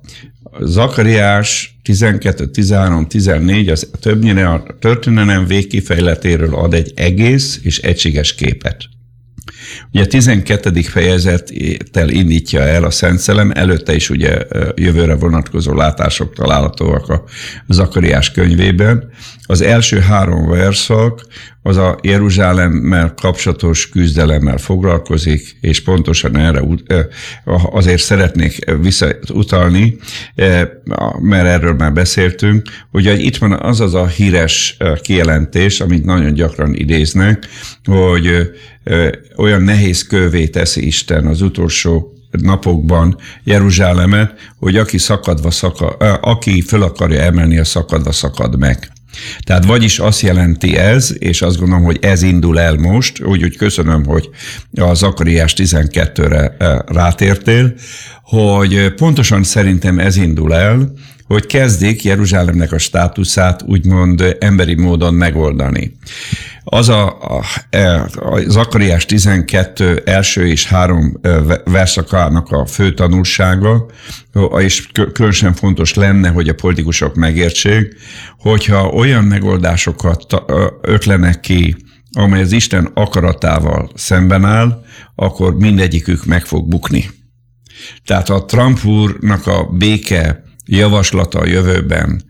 Zakariás 0.59 1.79
12, 1.83 2.45
13, 2.51 3.07
14 3.07 3.69
az 3.69 3.89
többnyire 3.99 4.49
a 4.49 4.63
történelem 4.79 5.45
végkifejletéről 5.45 6.55
ad 6.55 6.73
egy 6.73 6.91
egész 6.95 7.59
és 7.63 7.79
egységes 7.79 8.35
képet. 8.35 8.77
Ugye 9.91 10.03
a 10.03 10.07
12. 10.07 10.81
fejezettel 10.81 12.09
indítja 12.09 12.61
el 12.61 12.83
a 12.83 12.89
Szent 12.89 13.19
Szellem, 13.19 13.51
előtte 13.55 13.95
is 13.95 14.09
ugye 14.09 14.37
jövőre 14.75 15.15
vonatkozó 15.15 15.73
látások 15.73 16.33
találhatóak 16.33 17.09
a 17.09 17.23
Zakariás 17.67 18.31
könyvében. 18.31 19.09
Az 19.43 19.61
első 19.61 19.99
három 19.99 20.47
verszak 20.47 21.25
az 21.68 21.78
a 21.78 21.97
Jeruzsálemmel 22.01 23.13
kapcsolatos 23.22 23.89
küzdelemmel 23.89 24.57
foglalkozik, 24.57 25.57
és 25.61 25.84
pontosan 25.84 26.38
erre 26.38 26.61
azért 27.72 28.01
szeretnék 28.01 28.72
visszautalni, 28.82 29.97
mert 31.20 31.45
erről 31.45 31.74
már 31.74 31.93
beszéltünk, 31.93 32.70
hogy 32.91 33.05
itt 33.05 33.38
van 33.38 33.51
az 33.51 33.80
az 33.80 33.93
a 33.93 34.07
híres 34.07 34.78
kijelentés, 35.01 35.80
amit 35.82 36.05
nagyon 36.05 36.34
gyakran 36.34 36.74
idéznek, 36.74 37.47
hogy 37.84 38.51
olyan 39.36 39.61
nehéz 39.61 40.07
kövé 40.07 40.47
teszi 40.47 40.86
Isten 40.86 41.26
az 41.26 41.41
utolsó 41.41 42.13
napokban 42.32 43.18
Jeruzsálemet, 43.43 44.34
hogy 44.59 44.78
aki 44.78 44.97
szakadva 44.97 45.51
szakad, 45.51 45.95
aki 46.22 46.61
föl 46.61 46.82
akarja 46.84 47.22
emelni, 47.22 47.57
a 47.57 47.63
szakadva 47.63 48.11
szakad 48.11 48.57
meg. 48.57 48.93
Tehát 49.39 49.66
vagyis 49.66 49.99
azt 49.99 50.22
jelenti 50.22 50.78
ez, 50.78 51.13
és 51.18 51.41
azt 51.41 51.57
gondolom, 51.59 51.84
hogy 51.84 51.97
ez 52.01 52.22
indul 52.22 52.59
el 52.59 52.76
most, 52.76 53.24
úgyhogy 53.24 53.57
köszönöm, 53.57 54.05
hogy 54.05 54.30
a 54.76 54.93
Zakariás 54.93 55.53
12-re 55.57 56.55
rátértél, 56.88 57.74
hogy 58.24 58.93
pontosan 58.93 59.43
szerintem 59.43 59.99
ez 59.99 60.18
indul 60.18 60.55
el, 60.55 60.93
hogy 61.28 61.45
kezdik 61.45 62.03
Jeruzsálemnek 62.03 62.72
a 62.72 62.78
státuszát 62.78 63.61
úgymond 63.66 64.36
emberi 64.39 64.76
módon 64.76 65.13
megoldani. 65.13 65.97
Az 66.68 66.89
a, 66.89 67.07
a, 67.07 67.43
e, 67.70 68.01
a 68.16 68.39
Zakariás 68.47 69.05
12 69.05 70.01
első 70.05 70.47
és 70.47 70.68
három 70.68 71.20
e, 71.22 71.30
verszakának 71.63 72.51
a 72.51 72.66
fő 72.66 72.93
tanulsága, 72.93 73.86
és 74.57 74.88
különösen 75.13 75.53
fontos 75.53 75.93
lenne, 75.93 76.30
hogy 76.30 76.49
a 76.49 76.53
politikusok 76.53 77.16
megértsék, 77.16 77.95
hogyha 78.39 78.88
olyan 78.88 79.24
megoldásokat 79.24 80.43
ötlenek 80.82 81.39
ki, 81.39 81.76
amely 82.11 82.41
az 82.41 82.51
Isten 82.51 82.91
akaratával 82.93 83.89
szemben 83.95 84.45
áll, 84.45 84.84
akkor 85.16 85.55
mindegyikük 85.55 86.26
meg 86.26 86.45
fog 86.45 86.68
bukni. 86.68 87.09
Tehát 88.05 88.30
a 88.30 88.45
Trump 88.45 88.86
úrnak 88.86 89.47
a 89.47 89.63
béke 89.63 90.43
javaslata 90.66 91.39
a 91.39 91.47
jövőben. 91.47 92.22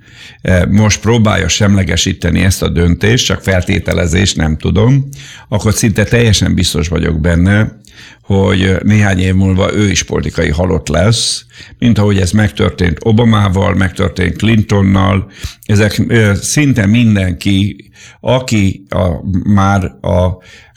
E, 0.42 0.66
most 0.66 1.00
próbálja 1.00 1.48
semlegesíteni 1.48 2.40
ezt 2.40 2.64
a 2.64 2.70
döntést, 2.70 3.26
csak 3.26 3.42
feltételezés, 3.42 4.34
nem 4.34 4.58
tudom, 4.58 5.10
akkor 5.50 5.74
szinte 5.74 6.04
teljesen 6.04 6.56
biztos 6.56 6.88
vagyok 6.88 7.20
benne, 7.20 7.80
hogy 8.22 8.76
néhány 8.84 9.20
év 9.20 9.34
múlva 9.34 9.74
ő 9.74 9.90
is 9.90 10.04
politikai 10.04 10.50
halott 10.50 10.88
lesz, 10.88 11.46
mint 11.80 11.98
ahogy 11.98 12.20
ez 12.20 12.32
megtörtént 12.32 12.98
Obamával, 13.02 13.74
megtörtént 13.74 14.38
Clintonnal, 14.38 15.32
ezek 15.66 16.02
szinte 16.42 16.86
mindenki, 16.86 17.90
aki 18.20 18.86
a, 18.90 19.10
már 19.54 19.96
a, 20.02 20.16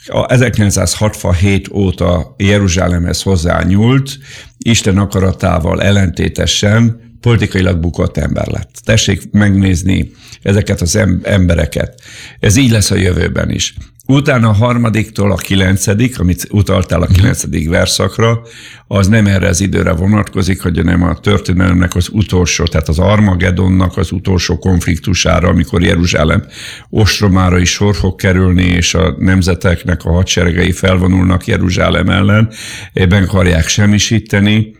a 0.07 0.25
1967 0.27 1.69
óta 1.71 2.35
Jeruzsálemhez 2.37 3.21
hozzányúlt, 3.21 4.17
Isten 4.57 4.97
akaratával 4.97 5.81
ellentétesen 5.81 7.08
politikailag 7.21 7.79
bukott 7.79 8.17
ember 8.17 8.47
lett. 8.47 8.81
Tessék 8.83 9.31
megnézni 9.31 10.11
ezeket 10.41 10.81
az 10.81 10.99
embereket. 11.23 12.01
Ez 12.39 12.55
így 12.55 12.71
lesz 12.71 12.91
a 12.91 12.95
jövőben 12.95 13.49
is. 13.49 13.73
Utána 14.11 14.49
a 14.49 14.53
harmadiktól 14.53 15.31
a 15.31 15.35
kilencedik, 15.35 16.19
amit 16.19 16.47
utaltál 16.51 17.01
a 17.01 17.05
mhm. 17.05 17.13
kilencedik 17.13 17.69
verszakra, 17.69 18.41
az 18.87 19.07
nem 19.07 19.25
erre 19.25 19.47
az 19.47 19.61
időre 19.61 19.91
vonatkozik, 19.91 20.61
hogy 20.61 20.83
nem 20.83 21.03
a 21.03 21.19
történelemnek 21.19 21.95
az 21.95 22.09
utolsó, 22.11 22.63
tehát 22.63 22.87
az 22.87 22.99
Armagedonnak 22.99 23.97
az 23.97 24.11
utolsó 24.11 24.57
konfliktusára, 24.57 25.47
amikor 25.47 25.83
Jeruzsálem 25.83 26.43
ostromára 26.89 27.59
is 27.59 27.71
sor 27.71 27.95
fog 27.95 28.15
kerülni, 28.15 28.63
és 28.63 28.93
a 28.93 29.15
nemzeteknek 29.17 30.05
a 30.05 30.11
hadseregei 30.11 30.71
felvonulnak 30.71 31.47
Jeruzsálem 31.47 32.09
ellen, 32.09 32.51
ebben 32.93 33.23
akarják 33.23 33.67
semmisíteni 33.67 34.78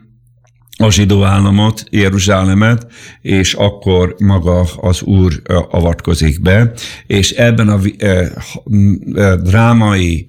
a 0.81 0.91
zsidó 0.91 1.23
államot, 1.23 1.83
Jeruzsálemet, 1.89 2.87
és 3.21 3.53
akkor 3.53 4.15
maga 4.19 4.67
az 4.81 5.01
Úr 5.01 5.41
avatkozik 5.69 6.41
be, 6.41 6.71
és 7.07 7.31
ebben 7.31 7.69
a 7.69 7.79
drámai 9.35 10.27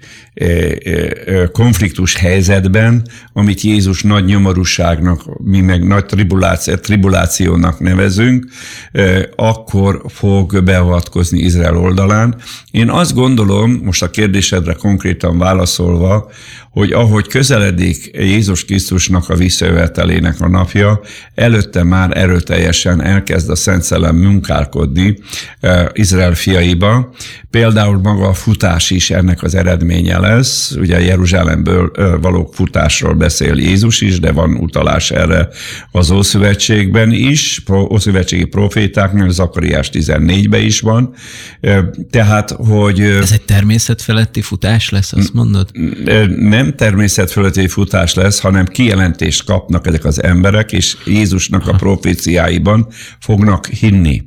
konfliktus 1.53 2.15
helyzetben, 2.15 3.07
amit 3.33 3.61
Jézus 3.61 4.03
nagy 4.03 4.25
nyomorúságnak, 4.25 5.23
mi 5.45 5.61
meg 5.61 5.87
nagy 5.87 6.07
tribuláció, 6.07 6.75
tribulációnak 6.75 7.81
nevezünk, 7.81 8.47
akkor 9.37 10.03
fog 10.09 10.65
beavatkozni 10.65 11.39
Izrael 11.39 11.77
oldalán. 11.77 12.37
Én 12.71 12.89
azt 12.89 13.15
gondolom, 13.15 13.81
most 13.85 14.03
a 14.03 14.11
kérdésedre 14.11 14.73
konkrétan 14.73 15.39
válaszolva, 15.39 16.31
hogy 16.71 16.93
ahogy 16.93 17.27
közeledik 17.27 18.11
Jézus 18.13 18.65
Krisztusnak 18.65 19.29
a 19.29 19.37
visszajövetelének 19.37 20.39
a 20.41 20.49
napja, 20.49 21.01
előtte 21.35 21.83
már 21.83 22.17
erőteljesen 22.17 23.03
elkezd 23.03 23.51
a 23.51 23.57
Szent 23.57 23.83
Szellem 23.83 24.17
munkálkodni 24.17 25.19
Izrael 25.93 26.35
fiaiba. 26.35 27.15
Például 27.51 27.99
maga 27.99 28.29
a 28.29 28.35
futás 28.35 28.91
is 28.91 29.11
ennek 29.11 29.43
az 29.43 29.55
eredménye 29.55 30.19
lesz. 30.19 30.75
Ugye 30.77 31.01
Jeruzsálemből 31.01 31.91
való 32.21 32.51
futásról 32.53 33.15
beszél 33.15 33.57
Jézus 33.57 34.01
is, 34.01 34.21
de 34.21 34.33
van 34.33 34.55
utalás 34.55 35.11
erre 35.11 35.49
az 35.91 36.11
Ószövetségben 36.11 37.13
is, 37.13 37.63
Ószövetségi 37.71 38.45
profétáknál, 38.45 39.31
Zakariás 39.31 39.91
14-ben 39.93 40.63
is 40.63 40.81
van. 40.81 41.15
Tehát, 42.11 42.51
hogy... 42.51 43.01
Ez 43.01 43.33
egy 43.33 43.43
természetfeletti 43.43 44.41
futás 44.41 44.91
lesz, 44.91 45.13
azt 45.13 45.35
mondod? 45.35 45.71
Nem 46.37 46.75
természetfeletti 46.75 47.69
futás 47.69 48.15
lesz, 48.15 48.41
hanem 48.41 48.67
kijelentést 48.67 49.45
kapnak 49.45 49.87
ezek 49.87 50.05
az 50.05 50.23
emberek, 50.31 50.73
és 50.73 50.97
Jézusnak 51.07 51.69
a 51.69 51.77
proféciáiban 51.77 52.87
fognak 53.19 53.67
hinni. 53.67 54.23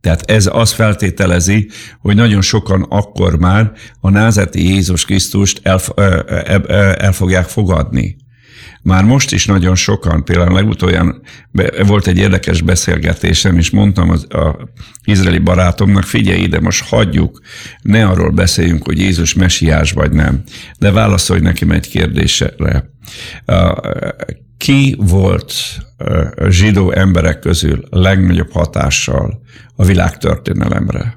Tehát 0.00 0.30
ez 0.30 0.48
azt 0.52 0.72
feltételezi, 0.72 1.70
hogy 2.00 2.16
nagyon 2.16 2.40
sokan 2.40 2.82
akkor 2.82 3.38
már 3.38 3.72
a 4.00 4.10
názeti 4.10 4.68
Jézus 4.68 5.04
Krisztust 5.04 5.60
el, 5.62 5.80
el 6.94 7.12
fogják 7.12 7.46
fogadni. 7.46 8.16
Már 8.82 9.04
most 9.04 9.32
is 9.32 9.46
nagyon 9.46 9.74
sokan, 9.74 10.24
például 10.24 10.54
legutoljan 10.54 11.22
volt 11.86 12.06
egy 12.06 12.18
érdekes 12.18 12.62
beszélgetésem, 12.62 13.58
és 13.58 13.70
mondtam 13.70 14.10
az 14.10 14.26
a 14.30 14.68
izraeli 15.04 15.38
barátomnak, 15.38 16.02
figyelj 16.02 16.40
ide, 16.40 16.60
most 16.60 16.88
hagyjuk, 16.88 17.40
ne 17.82 18.06
arról 18.06 18.30
beszéljünk, 18.30 18.84
hogy 18.84 18.98
Jézus 18.98 19.34
mesiás 19.34 19.92
vagy 19.92 20.12
nem, 20.12 20.42
de 20.78 20.90
válaszolj 20.90 21.40
nekem 21.40 21.70
egy 21.70 21.88
kérdésre. 21.88 22.90
Ki 24.58 24.96
volt 24.98 25.52
a 26.36 26.48
zsidó 26.50 26.92
emberek 26.92 27.38
közül 27.38 27.84
legnagyobb 27.90 28.52
hatással 28.52 29.42
a 29.76 29.84
világtörténelemre? 29.84 31.16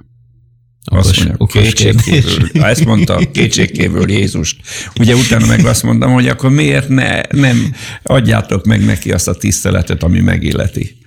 Okos, 0.91 1.07
azt 1.07 1.17
mondja, 1.17 1.35
okos 1.37 1.61
kétségkívül. 1.61 2.63
Ezt 2.63 2.85
mondta, 2.85 3.19
kétségkívül 3.31 4.11
Jézust. 4.11 4.61
Ugye 4.99 5.15
utána 5.15 5.45
meg 5.45 5.65
azt 5.65 5.83
mondtam, 5.83 6.13
hogy 6.13 6.27
akkor 6.27 6.49
miért 6.49 6.89
ne, 6.89 7.21
nem 7.31 7.75
adjátok 8.03 8.65
meg 8.65 8.85
neki 8.85 9.11
azt 9.11 9.27
a 9.27 9.35
tiszteletet, 9.35 10.03
ami 10.03 10.19
megilleti. 10.19 10.97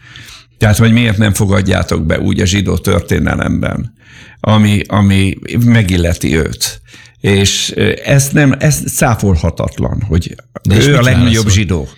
Tehát, 0.58 0.78
hogy 0.78 0.92
miért 0.92 1.18
nem 1.18 1.32
fogadjátok 1.32 2.06
be 2.06 2.20
úgy 2.20 2.40
a 2.40 2.46
zsidó 2.46 2.76
történelemben, 2.78 3.94
ami, 4.40 4.80
ami 4.86 5.38
megilleti 5.64 6.36
őt. 6.36 6.80
És 7.20 7.70
ez 8.04 8.28
nem, 8.28 8.54
ez 8.58 8.82
száfolhatatlan, 8.86 10.02
hogy 10.08 10.34
De 10.62 10.76
ő 10.76 10.96
a 10.96 11.02
legnagyobb 11.02 11.32
válaszol? 11.32 11.50
zsidó. 11.50 11.88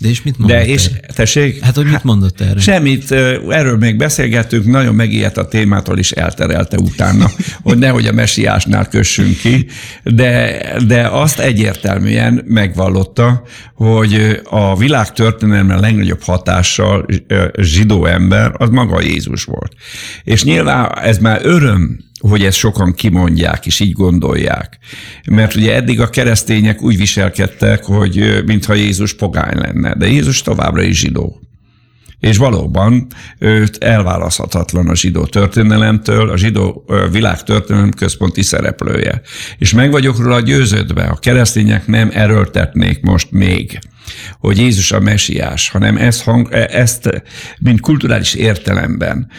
De 0.00 0.08
és 0.08 0.22
mit 0.22 0.38
mondott 0.38 0.56
De 0.56 0.66
és, 0.66 0.86
erre? 0.86 1.00
tessék? 1.14 1.64
Hát, 1.64 1.74
hogy 1.74 1.86
mit 1.86 2.04
mondott 2.04 2.40
erre? 2.40 2.60
Semmit, 2.60 3.10
erről 3.48 3.76
még 3.76 3.96
beszélgettünk, 3.96 4.66
nagyon 4.66 4.94
megijedt 4.94 5.36
a 5.36 5.48
témától, 5.48 5.98
is 5.98 6.10
elterelte 6.10 6.76
utána, 6.78 7.30
hogy 7.62 7.78
nehogy 7.78 8.06
a 8.06 8.12
mesiásnál 8.12 8.88
kössünk 8.88 9.38
ki, 9.38 9.66
de, 10.02 10.60
de 10.86 11.08
azt 11.08 11.38
egyértelműen 11.38 12.42
megvallotta, 12.46 13.42
hogy 13.74 14.40
a 14.44 14.76
világ 14.76 15.12
történelemben 15.12 15.80
legnagyobb 15.80 16.22
hatással 16.22 17.06
zsidó 17.60 18.06
ember, 18.06 18.52
az 18.58 18.68
maga 18.68 19.00
Jézus 19.00 19.44
volt. 19.44 19.72
És 20.24 20.44
nyilván 20.44 20.98
ez 20.98 21.18
már 21.18 21.40
öröm 21.42 22.05
hogy 22.20 22.44
ezt 22.44 22.56
sokan 22.56 22.92
kimondják, 22.94 23.66
és 23.66 23.80
így 23.80 23.92
gondolják. 23.92 24.78
Mert 25.30 25.54
ugye 25.54 25.74
eddig 25.74 26.00
a 26.00 26.10
keresztények 26.10 26.82
úgy 26.82 26.96
viselkedtek, 26.96 27.84
hogy 27.84 28.42
mintha 28.46 28.74
Jézus 28.74 29.14
pogány 29.14 29.58
lenne, 29.58 29.94
de 29.94 30.06
Jézus 30.06 30.42
továbbra 30.42 30.82
is 30.82 30.98
zsidó. 30.98 31.40
És 32.20 32.36
valóban 32.36 33.06
őt 33.38 33.76
elválaszthatatlan 33.76 34.88
a 34.88 34.94
zsidó 34.94 35.24
történelemtől, 35.24 36.30
a 36.30 36.36
zsidó 36.36 36.84
világ 37.10 37.42
történelem 37.42 37.90
központi 37.90 38.42
szereplője. 38.42 39.20
És 39.58 39.72
meg 39.72 39.90
vagyok 39.90 40.18
róla 40.18 40.40
győződve, 40.40 41.04
a 41.04 41.16
keresztények 41.16 41.86
nem 41.86 42.10
erőltetnék 42.12 43.00
most 43.00 43.30
még 43.30 43.78
hogy 44.38 44.58
Jézus 44.58 44.92
a 44.92 45.00
mesiás, 45.00 45.68
hanem 45.68 45.96
ezt, 45.96 46.22
hang, 46.22 46.48
e, 46.52 46.68
ezt 46.72 47.24
mint 47.58 47.80
kulturális 47.80 48.34
értelemben 48.34 49.30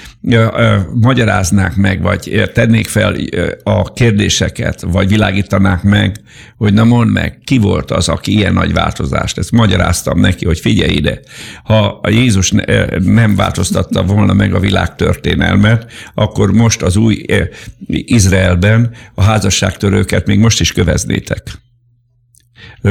magyaráznák 0.93 1.75
meg, 1.75 2.01
vagy 2.01 2.49
tennék 2.53 2.87
fel 2.87 3.15
a 3.63 3.93
kérdéseket, 3.93 4.81
vagy 4.81 5.07
világítanák 5.07 5.83
meg, 5.83 6.15
hogy 6.57 6.73
na 6.73 6.83
mondd 6.83 7.09
meg, 7.09 7.39
ki 7.43 7.57
volt 7.57 7.91
az, 7.91 8.09
aki 8.09 8.31
ilyen 8.31 8.53
nagy 8.53 8.73
változást. 8.73 9.37
Ezt 9.37 9.51
magyaráztam 9.51 10.19
neki, 10.19 10.45
hogy 10.45 10.59
figyelj 10.59 10.93
ide, 10.93 11.19
ha 11.63 11.99
a 12.01 12.09
Jézus 12.09 12.53
nem 12.99 13.35
változtatta 13.35 14.03
volna 14.03 14.33
meg 14.33 14.53
a 14.53 14.59
világ 14.59 14.95
történelmet, 14.95 15.91
akkor 16.13 16.51
most 16.51 16.81
az 16.81 16.95
új 16.95 17.25
Izraelben 17.87 18.91
a 19.13 19.23
házasságtörőket 19.23 20.25
még 20.25 20.39
most 20.39 20.59
is 20.59 20.71
köveznétek 20.71 21.66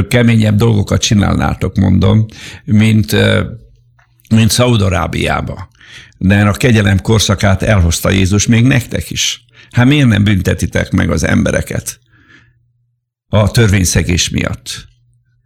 keményebb 0.09 0.57
dolgokat 0.57 1.01
csinálnátok, 1.01 1.77
mondom, 1.77 2.27
mint, 2.65 3.17
mint 4.35 4.51
Szaudarábiába. 4.51 5.69
De 6.19 6.41
a 6.41 6.53
kegyelem 6.53 7.01
korszakát 7.01 7.63
elhozta 7.63 8.11
Jézus 8.11 8.47
még 8.47 8.65
nektek 8.65 9.11
is. 9.11 9.45
Hát 9.71 9.87
miért 9.87 10.09
nem 10.09 10.25
büntetitek 10.25 10.91
meg 10.91 11.11
az 11.11 11.25
embereket 11.25 11.99
a 13.29 13.51
törvényszegés 13.51 14.29
miatt? 14.29 14.85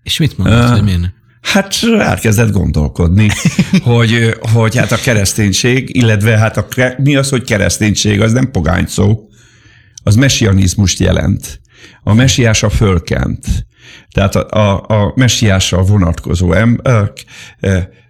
És 0.03 0.19
mit 0.19 0.39
mondod, 0.39 0.63
uh, 0.63 0.71
hogy 0.71 0.83
miért 0.83 1.19
Hát 1.41 1.79
elkezdett 1.99 2.51
gondolkodni, 2.51 3.29
hogy, 3.83 4.37
hogy 4.41 4.77
hát 4.77 4.93
a 4.93 4.97
kereszténység, 4.97 5.97
illetve 5.97 6.39
hát 6.39 6.57
a, 6.57 6.67
mi 6.97 7.17
az, 7.17 7.29
hogy 7.29 7.45
kereszténység, 7.45 8.21
az 8.21 8.33
nem 8.33 8.51
pogány 8.51 8.87
szó, 8.87 9.29
az 10.03 10.15
messianizmust 10.15 10.99
jelent. 10.99 11.61
A 12.03 12.15
messiás 12.15 12.63
a 12.63 12.71
fölkent. 12.71 13.67
Tehát 14.11 14.35
a, 14.35 14.47
a, 14.51 15.03
a 15.03 15.13
messiásra 15.17 15.83
vonatkozó 15.83 16.53
emberek, 16.53 17.25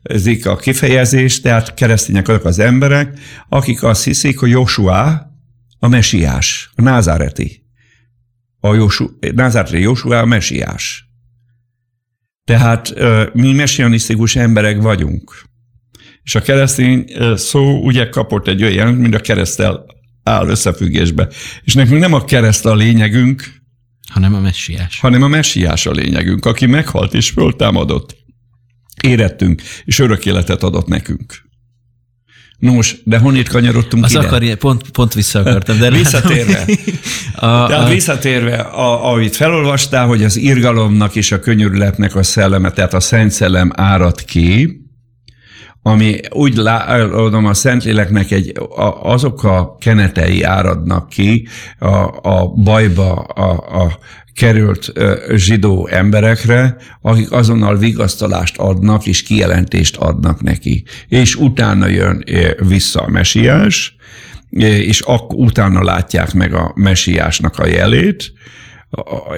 ezik 0.03 0.47
a 0.47 0.57
kifejezés, 0.57 1.41
tehát 1.41 1.75
keresztények 1.75 2.29
azok 2.29 2.45
az 2.45 2.59
emberek, 2.59 3.19
akik 3.49 3.83
azt 3.83 4.05
hiszik, 4.05 4.39
hogy 4.39 4.51
Joshua 4.51 5.29
a 5.79 5.89
messiás, 5.89 6.71
a 6.75 6.83
názáreti. 6.83 7.65
A 8.61 8.75
Josu, 8.75 9.09
názáreti 9.35 9.81
Joshua 9.81 10.19
a 10.19 10.25
messiás. 10.25 11.09
Tehát 12.45 12.95
mi 13.33 13.53
messianisztikus 13.53 14.37
emberek 14.37 14.81
vagyunk. 14.81 15.49
És 16.23 16.35
a 16.35 16.41
keresztény 16.41 17.05
szó 17.35 17.85
ugye 17.85 18.09
kapott 18.09 18.49
egy 18.49 18.63
olyan, 18.63 18.95
mint 18.95 19.15
a 19.15 19.21
keresztel 19.21 19.85
áll 20.23 20.49
összefüggésbe. 20.49 21.29
És 21.65 21.75
nekünk 21.75 22.01
nem 22.01 22.13
a 22.13 22.25
kereszt 22.25 22.67
a 22.67 22.75
lényegünk, 22.75 23.60
hanem 24.11 24.35
a 24.35 24.41
messiás. 24.41 25.01
Hanem 25.01 25.23
a 25.23 25.29
messiás 25.29 25.87
a 25.87 25.91
lényegünk, 25.91 26.45
aki 26.45 26.67
meghalt 26.67 27.15
és 27.15 27.31
föltámadott. 27.31 28.17
Érettünk, 29.03 29.63
és 29.85 29.99
örök 29.99 30.27
életet 30.27 30.63
adott 30.63 30.87
nekünk. 30.87 31.49
Nos, 32.59 32.97
de 33.05 33.19
honnét 33.19 33.49
kanyarodtunk 33.49 34.05
Az 34.05 34.17
akar, 34.17 34.55
pont, 34.55 34.91
pont 34.91 35.15
vissza 35.15 35.39
akartam. 35.39 35.79
De 35.79 35.91
visszatérve, 35.91 36.65
a, 37.35 37.67
tehát 37.67 37.87
a... 37.87 37.89
visszatérve, 37.89 38.57
a, 38.57 39.13
amit 39.13 39.37
felolvastál, 39.37 40.07
hogy 40.07 40.25
az 40.25 40.37
irgalomnak 40.37 41.17
és 41.17 41.33
a 41.33 41.41
könyörületnek 41.41 42.15
a 42.15 42.23
szelleme, 42.23 42.71
tehát 42.71 42.95
a 42.95 43.01
Szent 43.01 43.31
Szellem 43.31 43.71
árad 43.75 44.25
ki, 44.25 44.81
ami 45.83 46.21
úgy 46.31 46.57
látom 46.57 47.47
a 47.47 47.55
Szentléleknek 47.55 48.31
egy, 48.31 48.53
a, 48.77 49.11
azok 49.13 49.45
a 49.45 49.77
kenetei 49.81 50.43
áradnak 50.43 51.09
ki 51.09 51.49
a, 51.79 51.89
a 52.23 52.49
bajba 52.49 53.15
a, 53.15 53.83
a 53.83 53.99
került 54.35 54.93
zsidó 55.35 55.87
emberekre, 55.87 56.77
akik 57.03 57.33
azonnal 57.33 57.77
vigasztalást 57.77 58.59
adnak 58.59 59.07
és 59.07 59.23
kijelentést 59.23 59.97
adnak 59.97 60.43
neki. 60.43 60.85
És 61.09 61.35
utána 61.35 61.87
jön 61.87 62.25
vissza 62.69 63.01
a 63.01 63.09
mesiás, 63.09 63.97
és 64.51 65.01
akkor 65.01 65.39
utána 65.39 65.83
látják 65.83 66.33
meg 66.33 66.55
a 66.55 66.73
mesiásnak 66.75 67.59
a 67.59 67.67
jelét, 67.67 68.33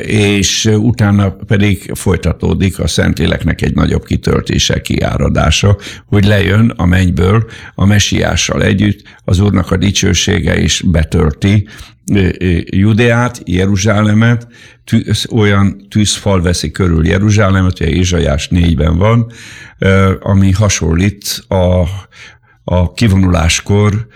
és 0.03 0.64
utána 0.64 1.30
pedig 1.30 1.90
folytatódik 1.94 2.78
a 2.78 2.86
Szentléleknek 2.86 3.62
egy 3.62 3.74
nagyobb 3.74 4.05
kitöltése, 4.05 4.80
kiáradása, 4.80 5.76
hogy 6.07 6.24
lejön 6.24 6.72
a 6.76 6.86
mennyből 6.86 7.50
a 7.74 7.84
messiással 7.84 8.62
együtt, 8.62 9.03
az 9.24 9.40
Úrnak 9.40 9.70
a 9.70 9.76
dicsősége 9.76 10.61
is 10.61 10.82
betölti 10.86 11.68
Judeát, 12.64 13.42
Jeruzsálemet, 13.44 14.46
tűz, 14.84 15.26
olyan 15.32 15.86
tűzfal 15.88 16.42
veszi 16.42 16.70
körül 16.70 17.07
Jeruzsálemet, 17.07 17.80
ugye 17.80 17.90
Ézsajás 17.90 18.48
négyben 18.48 18.98
van, 18.98 19.32
ami 20.20 20.50
hasonlít 20.50 21.44
a, 21.48 21.86
a 22.64 22.92
kivonuláskor 22.92 24.07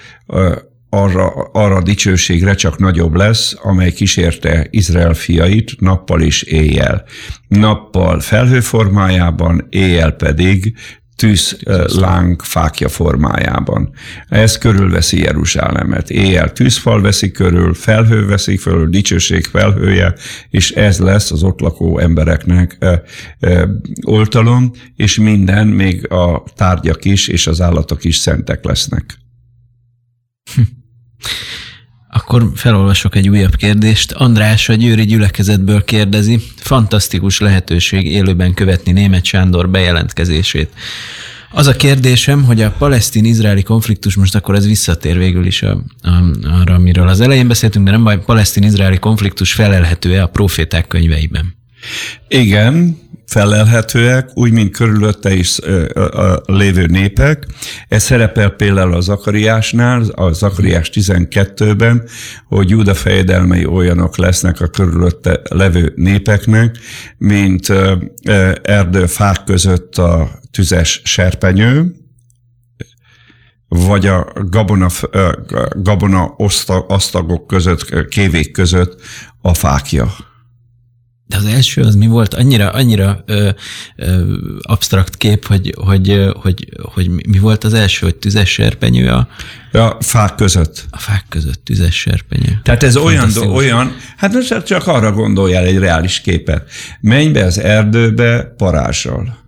arra, 0.96 1.28
arra 1.52 1.76
a 1.76 1.82
dicsőségre 1.82 2.54
csak 2.54 2.78
nagyobb 2.78 3.14
lesz, 3.14 3.56
amely 3.62 3.92
kísérte 3.92 4.66
Izrael 4.70 5.14
fiait 5.14 5.80
nappal 5.80 6.22
és 6.22 6.42
éjjel. 6.42 7.04
Nappal 7.48 8.20
felhő 8.20 8.60
formájában, 8.60 9.66
éjjel 9.70 10.12
pedig 10.12 10.76
tűzláng 11.16 12.42
fákja 12.42 12.88
formájában. 12.88 13.90
Ez 14.28 14.58
körülveszi 14.58 15.20
Jeruzsálemet. 15.20 16.10
Éjjel 16.10 16.52
tűzfal 16.52 17.00
veszi 17.00 17.30
körül, 17.30 17.74
felhő 17.74 18.26
veszi 18.26 18.56
körül, 18.56 18.88
dicsőség 18.88 19.44
felhője, 19.44 20.14
és 20.50 20.70
ez 20.70 20.98
lesz 20.98 21.30
az 21.30 21.42
ott 21.42 21.60
lakó 21.60 21.98
embereknek 21.98 22.78
oltalom, 24.04 24.70
és 24.96 25.18
minden, 25.18 25.66
még 25.66 26.12
a 26.12 26.44
tárgyak 26.54 27.04
is, 27.04 27.28
és 27.28 27.46
az 27.46 27.60
állatok 27.60 28.04
is 28.04 28.16
szentek 28.16 28.64
lesznek. 28.64 29.18
Hm. 30.54 30.60
Akkor 32.10 32.50
felolvasok 32.54 33.14
egy 33.16 33.28
újabb 33.28 33.54
kérdést. 33.54 34.12
András 34.12 34.68
a 34.68 34.74
Győri 34.74 35.04
gyülekezetből 35.04 35.84
kérdezi. 35.84 36.40
Fantasztikus 36.56 37.40
lehetőség 37.40 38.06
élőben 38.06 38.54
követni 38.54 38.92
német 38.92 39.24
Sándor 39.24 39.68
bejelentkezését. 39.68 40.70
Az 41.50 41.66
a 41.66 41.76
kérdésem, 41.76 42.44
hogy 42.44 42.62
a 42.62 42.70
palesztin-izraeli 42.70 43.62
konfliktus, 43.62 44.16
most 44.16 44.34
akkor 44.34 44.54
ez 44.54 44.66
visszatér 44.66 45.18
végül 45.18 45.46
is 45.46 45.62
a, 45.62 45.82
a, 46.02 46.10
arra, 46.42 46.74
amiről 46.74 47.08
az 47.08 47.20
elején 47.20 47.48
beszéltünk, 47.48 47.84
de 47.84 47.90
nem 47.90 48.04
baj, 48.04 48.24
palesztin-izraeli 48.24 48.98
konfliktus 48.98 49.52
felelhető-e 49.52 50.22
a 50.22 50.26
proféták 50.26 50.86
könyveiben? 50.86 51.55
Igen, 52.28 52.98
felelhetőek, 53.26 54.30
úgy, 54.34 54.52
mint 54.52 54.76
körülötte 54.76 55.34
is 55.34 55.58
a 55.94 56.40
lévő 56.44 56.86
népek. 56.86 57.46
Ez 57.88 58.02
szerepel 58.02 58.50
például 58.50 58.94
a 58.94 59.00
Zakariásnál, 59.00 60.02
a 60.02 60.32
Zakariás 60.32 60.90
12-ben, 60.92 62.02
hogy 62.48 62.70
Júda 62.70 62.94
fejedelmei 62.94 63.66
olyanok 63.66 64.16
lesznek 64.16 64.60
a 64.60 64.66
körülötte 64.66 65.40
levő 65.48 65.92
népeknek, 65.96 66.78
mint 67.18 67.72
erdőfák 68.62 69.44
között 69.44 69.96
a 69.96 70.30
tüzes 70.50 71.00
serpenyő, 71.04 71.94
vagy 73.68 74.06
a 74.06 74.32
gabona, 74.34 74.88
gabona 75.70 76.24
asztagok 76.86 77.46
között, 77.46 78.08
kévék 78.08 78.52
között 78.52 79.00
a 79.42 79.54
fákja. 79.54 80.14
De 81.26 81.36
az 81.36 81.44
első 81.44 81.82
az 81.82 81.94
mi 81.94 82.06
volt? 82.06 82.34
Annyira, 82.34 82.70
annyira 82.70 83.22
ö, 83.26 83.50
ö, 83.96 84.36
absztrakt 84.60 85.16
kép, 85.16 85.46
hogy, 85.46 85.74
hogy, 85.76 86.32
hogy, 86.34 86.68
hogy 86.92 87.10
mi 87.10 87.38
volt 87.38 87.64
az 87.64 87.74
első, 87.74 88.06
hogy 88.06 88.16
tüzes 88.16 88.50
serpenyő 88.50 89.08
a... 89.08 89.28
A 89.72 89.96
fák 90.00 90.34
között. 90.34 90.86
A 90.90 90.98
fák 90.98 91.24
között 91.28 91.64
tüzes 91.64 91.94
serpenyő. 92.00 92.60
Tehát 92.62 92.82
ez 92.82 92.96
olyan, 92.96 93.30
olyan, 93.36 93.96
hát 94.16 94.32
most 94.32 94.62
csak 94.64 94.86
arra 94.86 95.12
gondoljál 95.12 95.64
egy 95.64 95.78
reális 95.78 96.20
képet. 96.20 96.70
Menj 97.00 97.28
be 97.28 97.44
az 97.44 97.58
erdőbe 97.58 98.54
parással. 98.56 99.44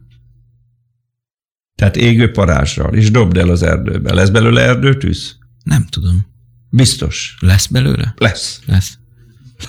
Tehát 1.74 1.97
égő 1.97 2.31
parással, 2.31 2.95
és 2.95 3.11
dobd 3.11 3.37
el 3.37 3.49
az 3.49 3.62
erdőbe. 3.62 4.14
Lesz 4.14 4.29
belőle 4.29 4.61
erdőtűz? 4.61 5.37
Nem 5.64 5.87
tudom. 5.87 6.26
Biztos. 6.70 7.37
Lesz 7.41 7.66
belőle? 7.66 8.14
Lesz. 8.16 8.61
Lesz. 8.66 8.99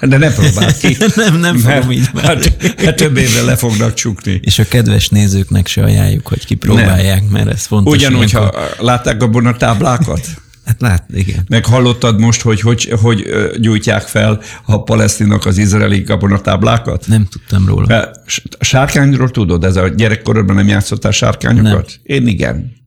De 0.02 0.18
ne 0.18 0.34
próbáld 0.34 0.78
ki. 0.78 0.98
nem, 1.16 1.40
nem 1.40 1.58
fogom 1.58 1.92
így 1.92 2.10
hát, 2.16 2.56
hát 2.78 2.96
több 2.96 3.18
évre 3.18 3.42
le 3.42 3.56
fognak 3.56 3.94
csukni. 3.94 4.40
És 4.44 4.60
a 4.60 4.64
kedves 4.68 5.10
nézőknek 5.10 5.68
se 5.68 5.84
ajánljuk, 5.84 6.28
hogy 6.28 6.46
kipróbálják, 6.46 7.22
nem. 7.22 7.32
mert 7.32 7.50
ez 7.50 7.66
fontos. 7.66 7.94
Ugyanúgy, 7.94 8.32
ha 8.32 8.54
látták 8.80 9.24
a 9.24 9.56
táblákat? 9.58 10.28
Hát 10.66 10.82
lát, 10.82 11.06
igen. 11.14 11.46
Meg 11.48 11.66
hallottad 11.66 12.20
most, 12.20 12.42
hogy 12.42 12.62
hogy, 12.62 12.94
hogy 13.02 13.28
gyújtják 13.60 14.02
fel 14.02 14.42
a 14.66 14.84
palesztinok 14.84 15.46
az 15.46 15.58
izraeli 15.58 16.00
gabonatáblákat? 16.00 17.08
Nem 17.08 17.28
tudtam 17.30 17.66
róla. 17.66 18.12
Sárkányról 18.60 19.30
tudod, 19.30 19.64
ez 19.64 19.76
a 19.76 19.88
gyerekkorodban 19.88 20.56
nem 20.56 20.68
játszottál 20.68 21.12
sárkányokat? 21.12 21.72
Nem. 22.04 22.18
Én 22.18 22.28
igen 22.28 22.79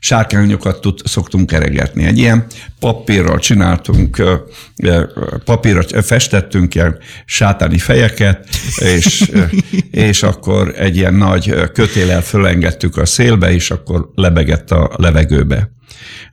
sárkányokat 0.00 0.80
tud, 0.80 1.00
szoktunk 1.04 1.46
keregetni. 1.46 2.04
Egy 2.04 2.18
ilyen 2.18 2.46
papírral 2.80 3.38
csináltunk, 3.38 4.22
papírra 5.44 6.02
festettünk 6.02 6.74
ilyen 6.74 6.98
sátáni 7.24 7.78
fejeket, 7.78 8.48
és, 8.76 9.30
és 9.90 10.22
akkor 10.22 10.74
egy 10.76 10.96
ilyen 10.96 11.14
nagy 11.14 11.54
kötélel 11.72 12.22
fölengedtük 12.22 12.96
a 12.96 13.06
szélbe, 13.06 13.52
és 13.52 13.70
akkor 13.70 14.10
lebegett 14.14 14.70
a 14.70 14.90
levegőbe. 14.96 15.70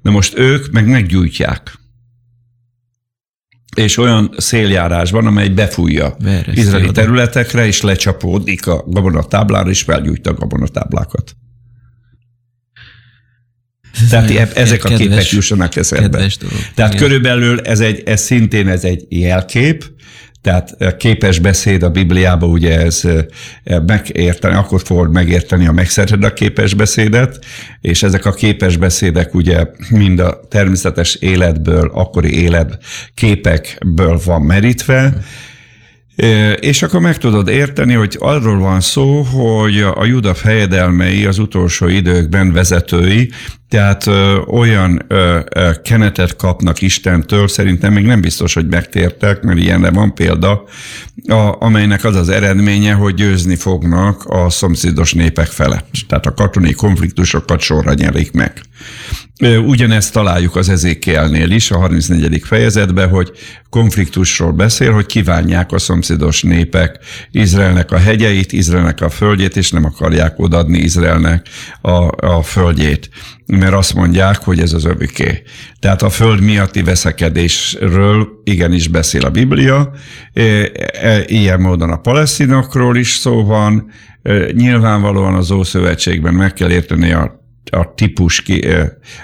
Na 0.02 0.12
most 0.12 0.38
ők 0.38 0.72
meg 0.72 0.88
meggyújtják 0.88 1.80
és 3.76 3.98
olyan 3.98 4.34
széljárás 4.38 5.12
van, 5.12 5.26
amely 5.26 5.50
befújja 5.50 6.16
izraeli 6.54 6.92
területekre, 6.92 7.66
és 7.66 7.82
lecsapódik 7.82 8.68
a 8.68 8.84
gabonatáblára, 8.88 9.70
és 9.70 9.82
felgyújt 9.82 10.28
a 10.28 10.34
gabonatáblákat. 10.34 11.36
Ez 14.02 14.10
Tehát 14.10 14.30
e- 14.30 14.50
ezek 14.54 14.80
kedves, 14.80 15.00
a 15.00 15.04
képek 15.04 15.30
jussanak 15.30 15.76
eszembe. 15.76 16.28
Tehát 16.76 16.94
Igen. 16.94 17.08
körülbelül 17.08 17.60
ez, 17.60 17.80
egy, 17.80 18.04
ez 18.06 18.22
szintén 18.22 18.68
ez 18.68 18.84
egy 18.84 19.06
jelkép, 19.10 19.94
tehát 20.46 20.98
képes 20.98 21.40
beszéd 21.40 21.84
a 21.84 21.90
Bibliában, 21.90 22.50
ugye 22.50 22.80
ez 22.80 23.02
megérteni, 23.86 24.56
akkor 24.56 24.82
fogod 24.84 25.12
megérteni, 25.12 25.66
ha 25.66 25.72
megszerzed 25.72 26.24
a 26.24 26.34
képes 26.34 26.74
beszédet, 26.74 27.46
és 27.82 28.04
ezek 28.04 28.26
a 28.26 28.32
képes 28.32 28.78
beszédek 28.78 29.34
ugye 29.34 29.64
mind 29.90 30.20
a 30.20 30.40
természetes 30.50 31.16
életből, 31.16 31.92
akkori 31.94 32.42
élet 32.42 32.78
képekből 33.14 34.20
van 34.26 34.42
merítve, 34.42 35.14
és 36.60 36.84
akkor 36.84 37.00
meg 37.00 37.18
tudod 37.18 37.48
érteni, 37.48 37.94
hogy 37.94 38.18
arról 38.20 38.60
van 38.60 38.82
szó, 38.82 39.22
hogy 39.22 39.82
a 39.82 40.06
Juda 40.06 40.34
fejedelmei 40.34 41.26
az 41.26 41.40
utolsó 41.40 41.88
időkben 41.88 42.54
vezetői, 42.54 43.32
tehát 43.70 44.08
ö, 44.08 44.38
olyan 44.38 45.02
ö, 45.08 45.40
ö, 45.54 45.70
kenetet 45.84 46.36
kapnak 46.36 46.82
Istentől, 46.82 47.48
szerintem 47.48 47.94
még 47.94 48.06
nem 48.06 48.22
biztos, 48.22 48.54
hogy 48.54 48.68
megtértek, 48.68 49.42
mert 49.42 49.60
ilyenre 49.60 49.92
van 49.92 50.14
példa, 50.14 50.64
a, 51.28 51.64
amelynek 51.64 52.04
az 52.04 52.16
az 52.16 52.30
eredménye, 52.30 52.94
hogy 52.94 53.14
győzni 53.14 53.56
fognak 53.56 54.26
a 54.26 54.50
szomszédos 54.50 55.14
népek 55.14 55.48
felett. 55.48 55.90
Tehát 56.08 56.26
a 56.26 56.34
katonai 56.34 56.74
konfliktusokat 56.74 57.60
sorra 57.60 57.94
nyerik 57.94 58.32
meg. 58.32 58.62
Ugyanezt 59.66 60.14
találjuk 60.14 60.56
az 60.56 60.70
ezékielnél 60.70 61.52
is, 61.52 61.72
a 61.72 61.78
34. 61.78 62.42
fejezetben, 62.44 63.10
hogy 63.10 63.32
konfliktusról 63.70 64.52
beszél, 64.52 64.94
hogy 64.94 65.06
kívánják 65.06 65.72
a 65.72 65.80
szomszédos 65.80 66.44
népek 66.44 67.00
Izraelnek 67.32 67.92
a 67.92 67.98
hegyeit, 67.98 68.52
Izraelnek 68.52 69.02
a 69.02 69.10
földjét, 69.10 69.58
és 69.58 69.72
nem 69.72 69.86
akarják 69.86 70.40
odadni 70.40 70.78
Izraelnek 70.78 71.48
a, 71.82 72.28
a 72.28 72.44
földjét 72.44 73.10
mert 73.48 73.74
azt 73.74 73.94
mondják, 73.94 74.44
hogy 74.44 74.60
ez 74.60 74.74
az 74.74 74.86
öviké. 74.86 75.44
Tehát 75.80 76.02
a 76.02 76.10
föld 76.10 76.42
miatti 76.42 76.84
veszekedésről 76.84 78.28
igenis 78.44 78.88
beszél 78.88 79.26
a 79.26 79.30
Biblia, 79.30 79.92
e, 80.34 81.24
ilyen 81.26 81.62
módon 81.62 81.90
a 81.90 81.98
palesztinokról 81.98 82.98
is 82.98 83.12
szó 83.12 83.44
van, 83.44 83.92
nyilvánvalóan 84.52 85.34
az 85.34 85.52
Ószövetségben 85.52 86.34
meg 86.34 86.54
kell 86.54 86.72
érteni 86.72 87.12
a 87.12 87.45
a 87.72 87.94
típus 87.96 88.42
ki, 88.42 88.68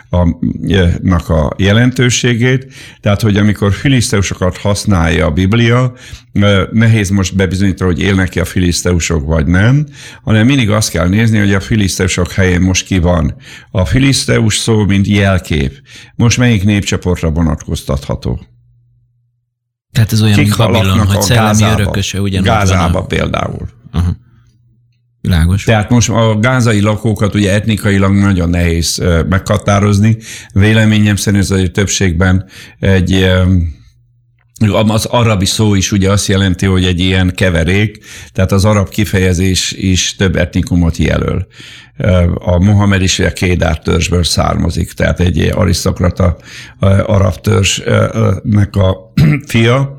a, 0.09 1.53
jelentőségét. 1.57 2.73
Tehát, 2.99 3.21
hogy 3.21 3.37
amikor 3.37 3.73
filiszteusokat 3.73 4.57
használja 4.57 5.25
a 5.25 5.31
Biblia, 5.31 5.93
nehéz 6.71 7.09
most 7.09 7.35
bebizonyítani, 7.35 7.93
hogy 7.93 8.01
élnek-e 8.01 8.41
a 8.41 8.45
filiszteusok 8.45 9.25
vagy 9.25 9.47
nem, 9.47 9.85
hanem 10.23 10.45
mindig 10.45 10.69
azt 10.69 10.89
kell 10.89 11.07
nézni, 11.07 11.37
hogy 11.37 11.53
a 11.53 11.59
filiszteusok 11.59 12.31
helyén 12.31 12.61
most 12.61 12.85
ki 12.85 12.99
van. 12.99 13.35
A 13.71 13.85
filiszteus 13.85 14.57
szó, 14.57 14.85
mint 14.85 15.07
jelkép. 15.07 15.81
Most 16.15 16.37
melyik 16.37 16.63
népcsoportra 16.63 17.29
vonatkoztatható? 17.29 18.39
Tehát 19.91 20.11
ez 20.11 20.21
olyan, 20.21 20.37
Kik 20.37 20.57
Babilon, 20.57 21.07
hogy 21.07 21.21
szellemi 21.21 21.63
örököse 21.63 22.21
ugyanúgy 22.21 22.47
Gázába 22.47 22.93
van 22.93 23.01
a... 23.01 23.05
például. 23.05 23.69
Uh-huh. 23.93 24.15
Világos. 25.21 25.63
Tehát 25.63 25.89
most 25.89 26.09
a 26.09 26.39
gázai 26.39 26.81
lakókat 26.81 27.35
ugye 27.35 27.53
etnikailag 27.53 28.13
nagyon 28.13 28.49
nehéz 28.49 29.03
meghatározni. 29.29 30.17
Véleményem 30.53 31.15
szerint 31.15 31.43
ez 31.43 31.51
egy 31.51 31.71
többségben 31.71 32.45
egy 32.79 33.29
az 34.69 35.05
arabi 35.05 35.45
szó 35.45 35.75
is 35.75 35.91
ugye 35.91 36.11
azt 36.11 36.27
jelenti, 36.27 36.65
hogy 36.65 36.85
egy 36.85 36.99
ilyen 36.99 37.31
keverék, 37.35 37.97
tehát 38.31 38.51
az 38.51 38.65
arab 38.65 38.89
kifejezés 38.89 39.71
is 39.71 40.15
több 40.15 40.35
etnikumot 40.35 40.97
jelöl. 40.97 41.47
A 42.33 42.63
Mohamed 42.63 43.01
is 43.01 43.19
a 43.19 43.33
Kédár 43.33 43.79
törzsből 43.79 44.23
származik, 44.23 44.91
tehát 44.91 45.19
egy 45.19 45.51
arisztokrata 45.55 46.37
arab 47.05 47.35
törzsnek 47.35 48.75
a 48.75 49.13
fia 49.47 49.97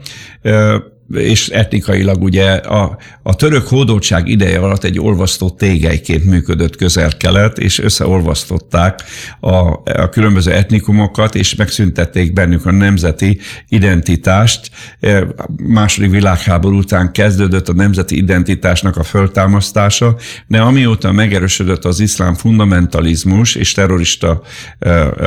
és 1.15 1.49
etnikailag 1.49 2.23
ugye 2.23 2.51
a, 2.51 2.97
a 3.23 3.37
török 3.37 3.69
hódoltság 3.69 4.29
ideje 4.29 4.59
alatt 4.59 4.85
egy 4.85 4.99
olvasztó 4.99 5.51
tégelyként 5.51 6.25
működött 6.25 6.77
közel-kelet, 6.77 7.59
és 7.59 7.79
összeolvasztották 7.79 9.03
a, 9.41 9.57
a 9.85 10.09
különböző 10.11 10.53
etnikumokat, 10.53 11.35
és 11.35 11.55
megszüntették 11.55 12.33
bennük 12.33 12.67
a 12.67 12.71
nemzeti 12.71 13.41
identitást. 13.69 14.71
Második 15.57 16.11
világháború 16.11 16.77
után 16.77 17.13
kezdődött 17.13 17.69
a 17.69 17.73
nemzeti 17.73 18.17
identitásnak 18.17 18.97
a 18.97 19.03
föltámasztása, 19.03 20.17
de 20.47 20.61
amióta 20.61 21.13
megerősödött 21.13 21.85
az 21.85 22.01
iszlám 22.01 22.35
fundamentalizmus 22.35 23.55
és 23.55 23.73
terrorista 23.73 24.43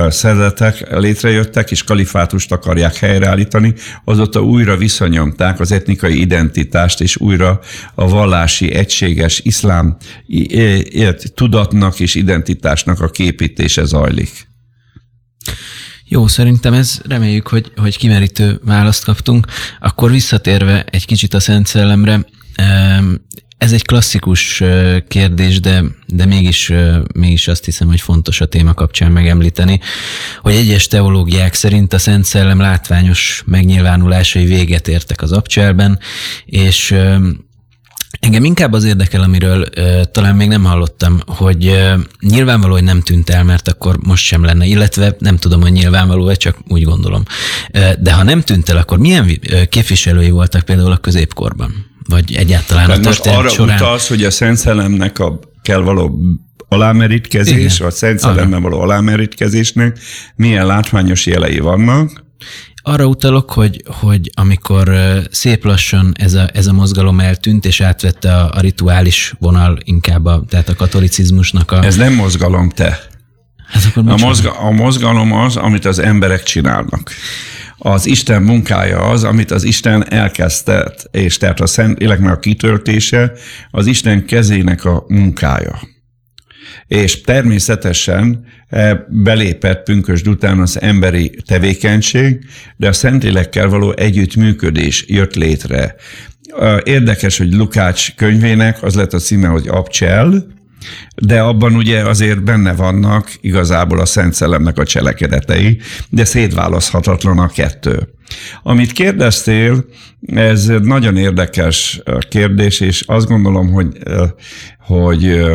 szervezetek 0.10 0.98
létrejöttek, 1.00 1.72
és 1.72 1.84
kalifátust 1.84 2.52
akarják 2.52 2.96
helyreállítani, 2.96 3.74
azóta 4.04 4.42
újra 4.42 4.78
visszanyomták 4.78 5.60
az 5.60 5.72
etnikai 5.76 6.20
identitást, 6.20 7.02
és 7.02 7.18
újra 7.18 7.60
a 7.96 8.08
vallási, 8.08 8.74
egységes 8.74 9.40
iszlám 9.44 9.98
tudatnak 11.34 12.00
és 12.00 12.16
identitásnak 12.16 13.02
a 13.02 13.10
képítése 13.10 13.84
zajlik. 13.84 14.48
Jó, 16.08 16.28
szerintem 16.28 16.74
ez 16.74 17.02
reméljük, 17.08 17.48
hogy, 17.48 17.72
hogy 17.76 17.98
kimerítő 17.98 18.60
választ 18.64 19.04
kaptunk. 19.04 19.48
Akkor 19.80 20.12
visszatérve 20.12 20.84
egy 20.84 21.06
kicsit 21.06 21.34
a 21.34 21.40
Szent 21.40 21.68
Szellemre, 21.68 22.26
ez 23.58 23.72
egy 23.72 23.86
klasszikus 23.86 24.64
kérdés, 25.08 25.60
de, 25.60 25.84
de 26.08 26.26
mégis, 26.26 26.72
mégis 27.14 27.48
azt 27.48 27.66
hiszem, 27.66 27.88
hogy 27.88 28.02
fontos 28.02 28.42
a 28.42 28.46
téma 28.46 28.74
kapcsán 28.74 29.12
megemlíteni, 29.12 29.80
hogy 30.42 30.54
egyes 30.54 30.88
teológiák 30.88 31.54
szerint 31.54 31.94
a 31.94 31.98
Szent 31.98 32.26
Szellem 32.26 32.60
látványos 32.60 33.44
megnyilvánulásai 33.46 34.46
véget 34.46 34.88
értek 34.88 35.22
az 35.22 35.32
abcselben, 35.32 36.00
és 36.46 36.96
Engem 38.20 38.44
inkább 38.44 38.74
az 38.74 38.84
érdekel, 38.84 39.22
amiről 39.22 39.68
uh, 39.78 40.02
talán 40.04 40.36
még 40.36 40.48
nem 40.48 40.64
hallottam, 40.64 41.20
hogy 41.26 41.68
uh, 41.68 42.00
nyilvánvaló, 42.20 42.74
hogy 42.74 42.84
nem 42.84 43.02
tűnt 43.02 43.30
el, 43.30 43.44
mert 43.44 43.68
akkor 43.68 43.98
most 43.98 44.26
sem 44.26 44.44
lenne, 44.44 44.66
illetve 44.66 45.16
nem 45.20 45.38
tudom, 45.38 45.62
hogy 45.62 45.72
nyilvánvaló 45.72 46.34
csak 46.34 46.58
úgy 46.68 46.84
gondolom. 46.84 47.24
Uh, 47.74 47.92
de 48.00 48.14
ha 48.14 48.24
nem 48.24 48.42
tűnt 48.42 48.70
el, 48.70 48.78
akkor 48.78 48.98
milyen 48.98 49.24
uh, 49.24 49.64
képviselői 49.64 50.30
voltak 50.30 50.66
például 50.66 50.92
a 50.92 50.98
középkorban? 50.98 51.95
Vagy 52.10 52.36
egyáltalán 52.36 52.90
a 52.90 52.98
most 52.98 53.26
arra 53.26 53.50
során? 53.50 53.76
utalsz, 53.76 54.08
hogy 54.08 54.24
a 54.24 54.32
Szent 54.32 54.58
Szellemnek 54.58 55.20
a 55.20 55.40
kell 55.62 55.82
való 55.82 56.20
alámerítkezés, 56.68 57.56
Igen. 57.56 57.76
vagy 57.80 57.94
Szent 57.94 58.20
Szellemben 58.20 58.62
való 58.62 58.80
alámerítkezésnek 58.80 60.00
milyen 60.36 60.66
látványos 60.66 61.26
jelei 61.26 61.60
vannak, 61.60 62.24
arra 62.88 63.06
utalok, 63.06 63.52
hogy, 63.52 63.84
hogy 64.00 64.32
amikor 64.34 64.92
szép 65.32 65.64
lassan 65.64 66.14
ez 66.20 66.34
a, 66.34 66.50
ez 66.54 66.68
a 66.68 66.74
mozgalom 66.74 67.20
eltűnt, 67.20 67.66
és 67.66 67.82
átvette 67.82 68.36
a, 68.36 68.52
a 68.54 68.60
rituális 68.60 69.34
vonal 69.40 69.78
inkább, 69.84 70.26
a, 70.26 70.44
tehát 70.50 70.70
a 70.70 70.76
katolicizmusnak 70.76 71.72
a... 71.72 71.84
Ez 71.84 71.96
nem 71.96 72.14
mozgalom, 72.14 72.70
te. 72.70 73.00
Hát 73.68 73.84
akkor 73.86 74.12
a, 74.12 74.18
mozga, 74.18 74.60
a 74.60 74.72
mozgalom 74.72 75.34
az, 75.34 75.56
amit 75.56 75.86
az 75.86 76.00
emberek 76.00 76.44
csinálnak. 76.44 77.12
Az 77.78 78.06
Isten 78.06 78.42
munkája 78.42 79.00
az, 79.00 79.24
amit 79.24 79.52
az 79.52 79.64
Isten 79.64 80.12
elkezdett, 80.12 81.08
és 81.12 81.38
tehát 81.38 81.60
a 81.60 81.68
Szent 81.68 82.00
Éleknek 82.00 82.32
a 82.32 82.40
kitöltése 82.40 83.32
az 83.72 83.86
Isten 83.86 84.26
kezének 84.26 84.86
a 84.86 85.06
munkája 85.08 85.80
és 86.88 87.22
természetesen 87.22 88.46
eh, 88.68 88.98
belépett 89.08 89.84
pünkösd 89.84 90.28
után 90.28 90.60
az 90.60 90.82
emberi 90.82 91.38
tevékenység, 91.46 92.46
de 92.78 92.88
a 92.88 92.94
Szentlélekkel 92.94 93.68
való 93.68 93.94
együttműködés 93.98 95.06
jött 95.08 95.36
létre. 95.36 95.96
Érdekes, 96.84 97.38
hogy 97.38 97.54
Lukács 97.54 98.16
könyvének 98.16 98.84
az 98.84 98.96
lett 98.96 99.14
a 99.14 99.20
címe, 99.20 99.48
hogy 99.48 99.68
Abcsel, 99.68 100.46
de 101.16 101.42
abban 101.42 101.76
ugye 101.76 102.02
azért 102.02 102.44
benne 102.44 102.74
vannak 102.74 103.32
igazából 103.42 104.00
a 104.00 104.06
Szent 104.06 104.34
Szellemnek 104.34 104.78
a 104.78 104.86
cselekedetei, 104.86 105.80
de 106.10 106.26
szétválaszthatatlan 106.26 107.40
a 107.40 107.48
kettő. 107.48 108.10
Amit 108.64 108.92
kérdeztél, 108.92 109.86
ez 110.26 110.66
nagyon 110.82 111.18
érdekes 111.18 112.02
kérdés, 112.30 112.80
és 112.80 113.02
azt 113.02 113.28
gondolom, 113.28 113.72
hogy, 113.72 113.88
hogy 114.80 115.46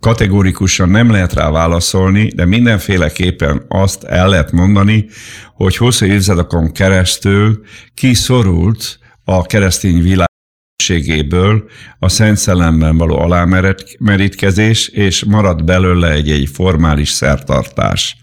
kategórikusan 0.00 0.88
nem 0.88 1.10
lehet 1.10 1.32
rá 1.32 1.50
válaszolni, 1.50 2.32
de 2.34 2.44
mindenféleképpen 2.44 3.64
azt 3.68 4.04
el 4.04 4.28
lehet 4.28 4.52
mondani, 4.52 5.06
hogy 5.54 5.76
hosszú 5.76 6.06
évszázadokon 6.06 6.72
keresztül 6.72 7.60
kiszorult 7.94 8.98
a 9.24 9.42
keresztény 9.42 10.02
világ 10.02 10.27
segítségéből 10.88 11.64
a 11.98 12.08
Szent 12.08 12.36
Szellemben 12.36 12.96
való 12.96 13.18
alámerítkezés, 13.18 14.88
és 14.88 15.24
marad 15.24 15.64
belőle 15.64 16.10
egy-egy 16.10 16.48
formális 16.52 17.08
szertartás, 17.08 18.16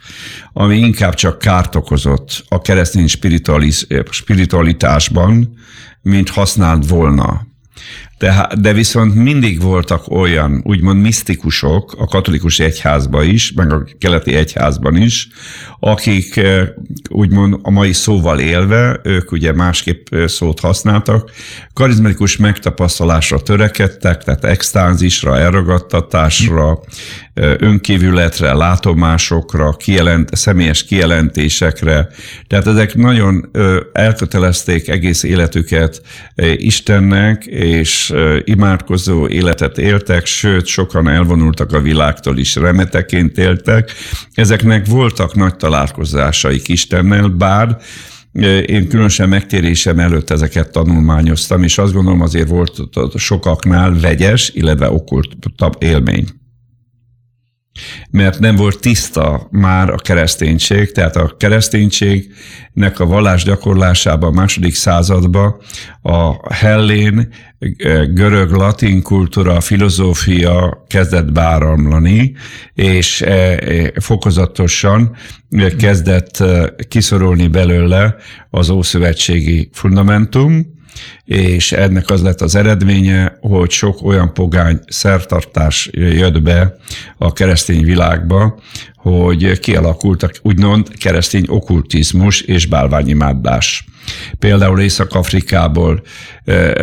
ami 0.53 0.77
inkább 0.77 1.13
csak 1.13 1.39
kárt 1.39 1.75
okozott 1.75 2.45
a 2.47 2.61
keresztény 2.61 3.07
spiritualitásban, 4.09 5.57
mint 6.01 6.29
használt 6.29 6.87
volna. 6.87 7.47
De, 8.25 8.47
de 8.59 8.73
viszont 8.73 9.15
mindig 9.15 9.61
voltak 9.61 10.11
olyan, 10.11 10.61
úgymond 10.63 11.01
misztikusok 11.01 11.95
a 11.97 12.05
katolikus 12.07 12.59
egyházban 12.59 13.25
is, 13.25 13.51
meg 13.51 13.73
a 13.73 13.83
keleti 13.99 14.35
egyházban 14.35 14.97
is, 14.97 15.27
akik 15.79 16.37
eh, 16.37 16.67
úgymond 17.09 17.59
a 17.61 17.69
mai 17.69 17.93
szóval 17.93 18.39
élve, 18.39 18.99
ők 19.03 19.31
ugye 19.31 19.53
másképp 19.53 20.07
eh, 20.09 20.27
szót 20.27 20.59
használtak, 20.59 21.31
karizmatikus 21.73 22.37
megtapasztalásra 22.37 23.39
törekedtek, 23.39 24.23
tehát 24.23 24.43
extázisra, 24.43 25.37
elragadtatásra, 25.37 26.79
eh, 27.33 27.53
önkívületre, 27.57 28.53
látomásokra, 28.53 29.71
kijelent, 29.71 30.35
személyes 30.35 30.83
kijelentésekre. 30.83 32.07
Tehát 32.47 32.67
ezek 32.67 32.95
nagyon 32.95 33.49
elkötelezték 33.93 34.87
egész 34.87 35.23
életüket 35.23 36.01
Istennek, 36.57 37.45
és 37.45 38.13
imádkozó 38.43 39.27
életet 39.27 39.77
éltek, 39.77 40.25
sőt, 40.25 40.65
sokan 40.65 41.07
elvonultak 41.07 41.73
a 41.73 41.81
világtól 41.81 42.37
is, 42.37 42.55
remeteként 42.55 43.37
éltek. 43.37 43.91
Ezeknek 44.33 44.87
voltak 44.87 45.35
nagy 45.35 45.55
találkozásaik 45.55 46.67
Istennel, 46.67 47.27
bár 47.27 47.77
én 48.65 48.87
különösen 48.87 49.29
megtérésem 49.29 49.99
előtt 49.99 50.29
ezeket 50.29 50.71
tanulmányoztam, 50.71 51.63
és 51.63 51.77
azt 51.77 51.93
gondolom 51.93 52.21
azért 52.21 52.47
volt 52.47 52.79
sokaknál 53.15 53.99
vegyes, 53.99 54.51
illetve 54.53 54.91
okkultabb 54.91 55.75
élmény 55.79 56.27
mert 58.09 58.39
nem 58.39 58.55
volt 58.55 58.79
tiszta 58.79 59.47
már 59.51 59.89
a 59.89 59.95
kereszténység, 59.95 60.91
tehát 60.91 61.15
a 61.15 61.35
kereszténységnek 61.37 62.99
a 62.99 63.05
vallás 63.05 63.43
gyakorlásában 63.43 64.29
a 64.29 64.35
második 64.35 64.75
században 64.75 65.55
a 66.01 66.53
hellén 66.53 67.33
görög-latin 68.13 69.01
kultúra, 69.01 69.61
filozófia 69.61 70.85
kezdett 70.87 71.31
báramlani, 71.31 72.35
és 72.73 73.21
e, 73.21 73.31
e, 73.31 73.91
fokozatosan 73.95 75.15
kezdett 75.77 76.43
kiszorulni 76.87 77.47
belőle 77.47 78.15
az 78.49 78.69
ószövetségi 78.69 79.69
fundamentum, 79.73 80.74
és 81.25 81.71
ennek 81.71 82.09
az 82.09 82.21
lett 82.21 82.41
az 82.41 82.55
eredménye, 82.55 83.37
hogy 83.41 83.71
sok 83.71 84.03
olyan 84.03 84.33
pogány 84.33 84.79
szertartás 84.87 85.89
jött 85.93 86.41
be 86.41 86.75
a 87.17 87.33
keresztény 87.33 87.83
világba, 87.83 88.59
hogy 88.95 89.59
kialakultak 89.59 90.39
úgymond 90.41 90.97
keresztény 90.97 91.45
okkultizmus 91.47 92.41
és 92.41 92.65
bálványimádás. 92.65 93.85
Például 94.39 94.79
Észak-Afrikából, 94.79 96.03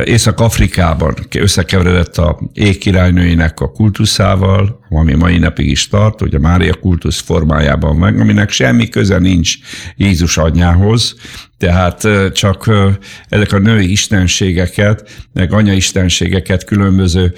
Észak-Afrikában 0.04 1.14
összekeveredett 1.34 2.16
a 2.16 2.38
égkirálynőinek 2.52 3.60
a 3.60 3.70
kultuszával, 3.70 4.80
ami 4.88 5.14
mai 5.14 5.38
napig 5.38 5.66
is 5.66 5.88
tart, 5.88 6.18
hogy 6.18 6.34
a 6.34 6.38
Mária 6.38 6.74
kultusz 6.74 7.20
formájában 7.20 7.96
meg, 7.96 8.20
aminek 8.20 8.50
semmi 8.50 8.88
köze 8.88 9.18
nincs 9.18 9.54
Jézus 9.96 10.36
anyjához, 10.36 11.14
tehát 11.58 12.04
eh, 12.04 12.30
csak 12.30 12.66
eh, 12.68 12.94
ezek 13.28 13.52
a 13.52 13.58
női 13.58 13.90
istenségeket, 13.90 15.10
meg 15.32 15.52
anyaistenségeket 15.52 16.64
különböző 16.64 17.34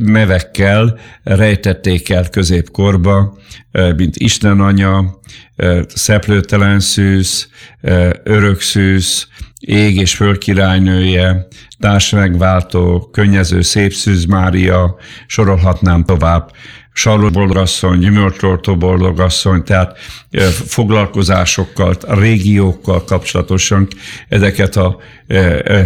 nevekkel 0.00 0.98
rejtették 1.22 2.10
el 2.10 2.28
középkorba, 2.28 3.38
mint 3.96 4.16
Isten 4.16 4.60
anya, 4.60 5.20
szeplőtelen 5.86 6.80
szűz, 6.80 7.48
örök 8.22 8.60
szűz, 8.60 9.26
ég 9.66 9.96
és 9.96 10.14
föld 10.14 10.38
királynője, 10.38 11.46
társmegváltó, 11.78 13.08
könnyező 13.12 13.60
szép 13.60 13.92
szűz 13.92 14.24
Mária, 14.24 14.96
sorolhatnám 15.26 16.04
tovább, 16.04 16.50
Sarlott 16.94 17.32
boldogasszony, 17.32 17.98
gyümölcsroltó 17.98 18.76
boldogasszony, 18.76 19.62
tehát 19.62 19.98
foglalkozásokkal, 20.66 21.96
régiókkal 22.08 23.04
kapcsolatosan 23.04 23.88
ezeket 24.28 24.76
a 24.76 24.98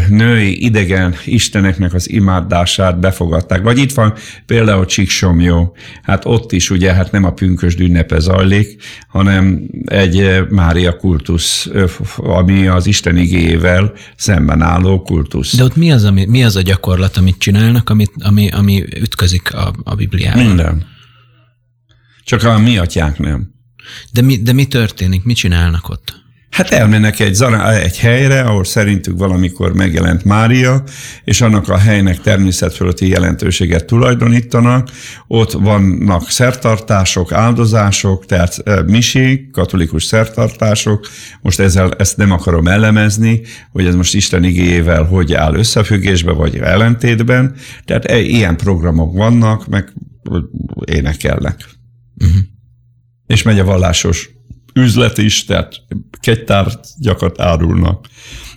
női 0.09 0.65
idegen 0.65 1.15
isteneknek 1.25 1.95
az 1.95 2.11
imádását 2.11 3.01
befogadták. 3.01 3.63
Vagy 3.63 3.79
itt 3.79 3.93
van 3.93 4.15
például 4.47 4.87
Csíksomjó, 4.87 5.77
hát 6.03 6.25
ott 6.25 6.53
is 6.53 6.71
ugye 6.71 6.93
hát 6.93 7.13
nem 7.13 7.25
a 7.25 7.33
pünkös 7.33 7.75
ünnepe 7.75 8.19
zajlik, 8.19 8.83
hanem 9.09 9.61
egy 9.85 10.47
Mária 10.49 10.97
kultusz, 10.97 11.69
ami 12.17 12.67
az 12.67 12.87
Isten 12.87 13.17
igével 13.17 13.93
szemben 14.17 14.63
álló 14.63 15.03
kultusz. 15.03 15.57
De 15.57 15.65
ott 15.65 15.77
mi 15.77 15.93
az, 15.93 16.05
ami, 16.05 16.25
mi 16.25 16.45
az 16.45 16.57
a 16.57 16.63
gyakorlat, 16.63 17.17
amit 17.17 17.39
csinálnak, 17.39 17.91
amit, 17.91 18.13
ami, 18.19 18.49
ami 18.49 18.85
ütközik 19.01 19.55
a, 19.55 19.75
a 19.85 19.95
Bibliában? 19.95 20.45
Minden. 20.45 20.87
Csak 22.25 22.43
a 22.43 22.59
mi 22.59 22.79
atyánk 22.79 23.19
nem. 23.19 23.55
De 24.13 24.23
mi, 24.23 24.37
de 24.37 24.53
mi 24.53 24.67
történik? 24.67 25.25
Mit 25.25 25.37
csinálnak 25.37 25.89
ott? 25.89 26.25
Hát 26.57 26.71
elmennek 26.71 27.21
egy, 27.21 27.45
egy 27.83 27.99
helyre, 27.99 28.41
ahol 28.41 28.65
szerintük 28.65 29.19
valamikor 29.19 29.75
megjelent 29.75 30.25
Mária, 30.25 30.83
és 31.25 31.41
annak 31.41 31.69
a 31.69 31.77
helynek 31.77 32.21
természetfölötti 32.21 33.09
jelentőséget 33.09 33.85
tulajdonítanak. 33.85 34.91
Ott 35.27 35.53
vannak 35.53 36.31
szertartások, 36.31 37.33
áldozások, 37.33 38.27
tehát 38.27 38.63
misék, 38.87 39.51
katolikus 39.51 40.05
szertartások. 40.05 41.07
Most 41.43 41.61
ezzel 41.61 41.93
ezt 41.99 42.17
nem 42.17 42.31
akarom 42.31 42.69
elemezni, 42.69 43.41
hogy 43.73 43.87
ez 43.87 43.95
most 43.95 44.15
Isten 44.15 44.45
igéjével 44.45 45.05
hogy 45.05 45.35
áll 45.35 45.55
összefüggésbe, 45.55 46.33
vagy 46.33 46.57
ellentétben. 46.57 47.55
Tehát 47.85 48.05
e, 48.05 48.19
ilyen 48.19 48.57
programok 48.57 49.17
vannak, 49.17 49.67
meg 49.67 49.93
énekelnek. 50.85 51.57
Uh-huh. 52.25 52.37
És 53.27 53.43
megy 53.43 53.59
a 53.59 53.65
vallásos 53.65 54.36
üzlet 54.77 55.18
is, 55.18 55.45
tehát 55.45 55.74
kegytárgyakat 56.20 57.41
árulnak. 57.41 58.07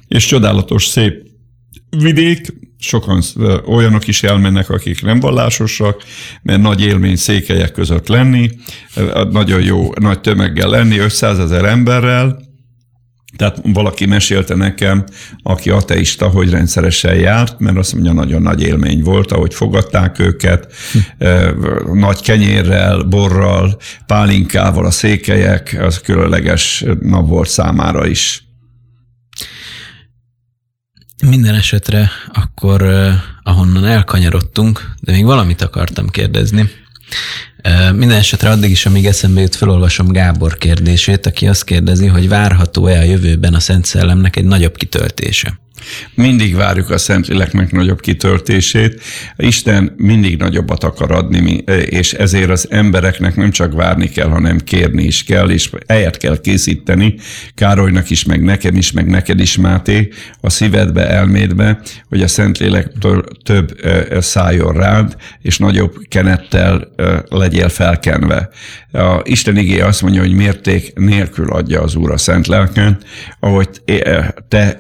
És 0.08 0.26
csodálatos, 0.26 0.86
szép 0.86 1.28
vidék, 1.90 2.54
sokan 2.80 3.24
olyanok 3.66 4.08
is 4.08 4.24
elmennek, 4.24 4.70
akik 4.70 5.02
nem 5.02 5.20
vallásosak, 5.20 6.04
mert 6.42 6.62
nagy 6.62 6.82
élmény 6.82 7.16
székelyek 7.16 7.72
között 7.72 8.08
lenni, 8.08 8.50
nagyon 9.32 9.62
jó 9.62 9.92
nagy 10.00 10.22
tömeggel 10.22 10.70
lenni, 10.70 10.98
500 10.98 11.40
ezer 11.40 11.66
emberrel, 11.66 12.49
tehát 13.40 13.60
valaki 13.64 14.06
mesélte 14.06 14.56
nekem, 14.56 15.04
aki 15.44 15.70
ateista, 15.70 16.28
hogy 16.28 16.50
rendszeresen 16.50 17.16
járt, 17.16 17.60
mert 17.60 17.78
azt 17.78 17.94
mondja, 17.94 18.14
nagyon 18.14 18.42
nagy 18.42 18.62
élmény 18.62 19.02
volt, 19.02 19.32
ahogy 19.32 19.54
fogadták 19.54 20.20
őket, 20.20 20.74
hm. 20.92 22.00
nagy 22.00 22.22
kenyérrel, 22.22 23.04
borral, 23.04 23.78
pálinkával 24.06 24.86
a 24.86 24.92
székelyek, 24.92 25.78
az 25.82 26.02
különleges 26.02 26.86
nap 27.00 27.28
volt 27.28 27.50
számára 27.50 28.08
is. 28.08 28.44
Minden 31.26 31.56
esetre 31.56 32.10
akkor, 32.34 32.82
ahonnan 33.44 33.86
elkanyarodtunk, 33.86 34.94
de 35.00 35.12
még 35.12 35.26
valamit 35.26 35.62
akartam 35.62 36.10
kérdezni. 36.10 36.70
Minden 37.94 38.18
esetre 38.18 38.50
addig 38.50 38.70
is, 38.70 38.86
amíg 38.86 39.06
eszembe 39.06 39.42
jut, 39.42 39.56
felolvasom 39.56 40.08
Gábor 40.08 40.58
kérdését, 40.58 41.26
aki 41.26 41.48
azt 41.48 41.64
kérdezi, 41.64 42.08
hogy 42.08 42.30
várható-e 42.30 43.00
a 43.00 43.04
jövőben 43.04 43.54
a 43.54 43.60
Szent 43.60 43.86
Szellemnek 43.86 44.36
egy 44.36 44.46
nagyobb 44.46 44.76
kitöltése? 44.76 45.60
Mindig 46.16 46.56
várjuk 46.56 46.90
a 46.90 46.98
Szentléleknek 46.98 47.72
nagyobb 47.72 48.00
kitöltését. 48.02 49.02
Isten 49.36 49.94
mindig 49.98 50.38
nagyobbat 50.38 50.84
akar 50.84 51.12
adni, 51.12 51.64
és 51.86 52.14
ezért 52.14 52.50
az 52.50 52.68
embereknek 52.70 53.36
nem 53.36 53.52
csak 53.52 53.74
várni 53.74 54.10
kell, 54.10 54.28
hanem 54.28 54.58
kérni 54.58 55.04
is 55.04 55.24
kell, 55.24 55.50
és 55.50 55.70
eljött 55.86 56.18
kell 56.18 56.42
készíteni 56.42 57.16
Károlynak 57.56 58.10
is, 58.10 58.24
meg 58.24 58.44
nekem 58.44 58.76
is, 58.76 58.92
meg 58.92 59.08
neked 59.08 59.40
is, 59.40 59.58
Máté, 59.58 60.10
a 60.42 60.50
szívedbe, 60.50 61.10
elmédbe, 61.10 61.80
hogy 62.10 62.22
a 62.22 62.28
Szentlélek 62.28 62.92
több 63.44 63.82
szálljon 64.20 64.74
rád, 64.74 65.16
és 65.42 65.58
nagyobb 65.58 65.96
kenettel 66.08 66.88
legyél 67.30 67.70
felkenve. 67.70 68.50
A 68.92 69.22
Isten 69.24 69.58
igé 69.58 69.80
azt 69.80 70.02
mondja, 70.02 70.22
hogy 70.22 70.34
mérték 70.34 70.94
nélkül 70.96 71.50
adja 71.50 71.82
az 71.82 71.96
Úr 71.96 72.12
a 72.12 72.18
Szent 72.18 72.48
Lelken, 72.48 72.98
ahogy 73.40 73.70
te 74.48 74.80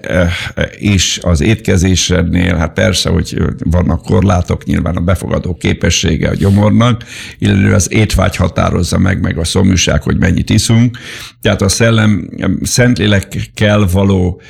is 0.94 1.20
az 1.22 1.42
étkezésednél, 1.42 2.56
hát 2.56 2.74
persze, 2.74 3.10
hogy 3.10 3.38
vannak 3.60 4.02
korlátok, 4.02 4.64
nyilván 4.64 4.96
a 4.96 5.02
befogadó 5.02 5.54
képessége 5.54 6.30
a 6.30 6.36
gyomornak, 6.36 7.04
illetve 7.38 7.76
az 7.76 7.94
étvágy 7.94 8.36
határozza 8.36 8.98
meg, 8.98 9.22
meg 9.22 9.38
a 9.38 9.44
szomjúság, 9.44 10.04
hogy 10.04 10.18
mennyit 10.18 10.50
iszunk. 10.50 10.98
Tehát 11.42 11.62
a 11.62 11.70
szellem, 11.70 12.30
szentlélekkel 12.62 13.88
való 13.92 14.42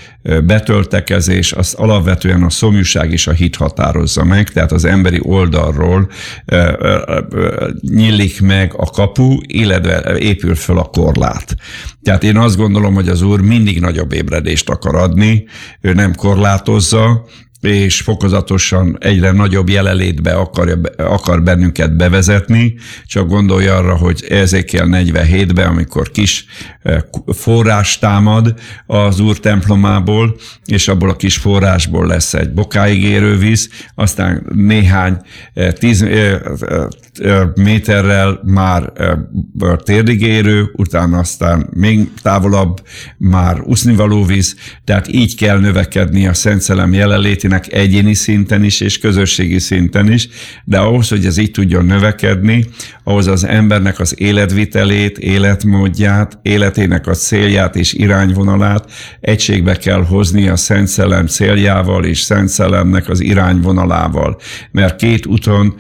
betöltekezés, 0.46 1.52
az 1.52 1.74
alapvetően 1.74 2.44
a 2.44 2.50
szomjúság 2.50 3.12
és 3.12 3.28
a 3.28 3.32
hit 3.32 3.56
határozza 3.56 4.24
meg, 4.24 4.50
tehát 4.50 4.72
az 4.72 4.86
emberi 4.86 5.20
oldalról 5.22 6.10
nyílik 7.82 8.42
meg 8.42 8.74
a 8.78 8.86
kapu, 8.86 9.38
illetve 9.42 10.18
épül 10.18 10.56
föl 10.56 10.78
a 10.78 10.84
korlát. 10.84 11.56
Tehát 12.04 12.24
én 12.24 12.38
azt 12.38 12.58
gondolom, 12.58 12.94
hogy 12.94 13.10
az 13.10 13.22
Úr 13.22 13.42
mindig 13.42 13.80
nagyobb 13.80 14.14
ébredést 14.14 14.70
akar 14.70 14.96
adni, 14.96 15.48
ő 15.82 15.94
nem 15.94 16.14
korlátozza, 16.30 17.24
és 17.62 18.02
fokozatosan 18.02 18.98
egyre 19.00 19.32
nagyobb 19.32 19.70
jelenlétbe 19.70 20.34
akarja, 20.34 20.80
akar 20.98 21.44
bennünket 21.44 21.96
bevezetni, 21.96 22.76
csak 23.06 23.28
gondolj 23.28 23.68
arra, 23.68 23.96
hogy 23.96 24.26
Ezékiel 24.30 24.88
47-ben, 24.92 25.68
amikor 25.68 26.12
kis 26.12 26.46
eh, 26.82 27.00
forrás 27.28 28.00
támad 28.00 28.54
az 28.86 29.20
úr 29.20 29.40
templomából, 29.40 30.36
és 30.66 30.88
abból 30.88 31.10
a 31.10 31.16
kis 31.16 31.38
forrásból 31.38 32.08
lesz 32.08 32.34
egy 32.34 32.54
bokáig 32.54 33.04
érő 33.04 33.38
víz, 33.38 33.70
aztán 33.96 34.46
néhány 34.56 35.18
eh, 35.54 35.72
tíz 35.72 36.02
eh, 36.02 36.40
méterrel 37.56 38.40
már 38.44 38.92
térdig 39.84 40.22
érő, 40.22 40.70
utána 40.74 41.18
aztán 41.18 41.68
még 41.74 42.10
távolabb 42.22 42.82
már 43.18 43.62
usznivaló 43.62 44.26
víz, 44.26 44.56
tehát 44.84 45.08
így 45.08 45.36
kell 45.36 45.60
növekedni 45.60 46.28
a 46.28 46.34
Szent 46.34 46.62
Szellem 46.62 46.94
jelenléti 46.94 47.48
mindenkinek 47.50 47.74
egyéni 47.74 48.14
szinten 48.14 48.64
is 48.64 48.80
és 48.80 48.98
közösségi 48.98 49.60
szinten 49.60 50.12
is, 50.12 50.28
de 50.64 50.78
ahhoz, 50.78 51.10
hogy 51.10 51.26
ez 51.26 51.38
így 51.38 51.52
tudjon 51.52 51.86
növekedni, 51.86 52.66
ahhoz 53.04 53.28
az 53.28 53.44
embernek 53.44 54.00
az 54.00 54.16
életvitelét, 54.18 55.18
életmódját, 55.18 56.40
életének 56.42 57.08
a 57.08 57.14
célját 57.14 57.76
és 57.76 57.94
irányvonalát 57.94 58.92
egységbe 59.20 59.76
kell 59.76 60.04
hozni 60.04 60.48
a 60.48 60.56
Szent 60.56 60.88
Szellem 60.88 61.28
céljával 61.28 62.06
és 62.06 62.20
Szent 62.20 62.50
Szellemnek 62.50 63.10
az 63.10 63.20
irányvonalával. 63.20 64.38
Mert 64.72 64.96
két 64.96 65.26
úton 65.26 65.76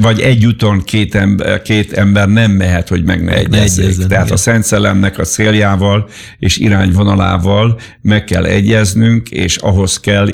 vagy 0.00 0.20
egy 0.20 0.46
úton 0.46 0.82
két 0.82 1.14
ember, 1.14 1.62
két 1.62 1.92
ember 1.92 2.28
nem 2.28 2.50
mehet, 2.50 2.88
hogy 2.88 3.04
meg 3.04 3.24
ne 3.24 3.36
egyezzék. 3.36 3.96
Tehát 3.96 4.24
igen. 4.24 4.34
a 4.34 4.36
Szent 4.36 4.64
Szellemnek 4.64 5.18
a 5.18 5.24
céljával 5.24 6.08
és 6.38 6.56
irányvonalával 6.56 7.80
meg 8.00 8.24
kell 8.24 8.44
egyeznünk, 8.44 9.30
és 9.30 9.56
ahhoz 9.56 10.00
kell 10.00 10.28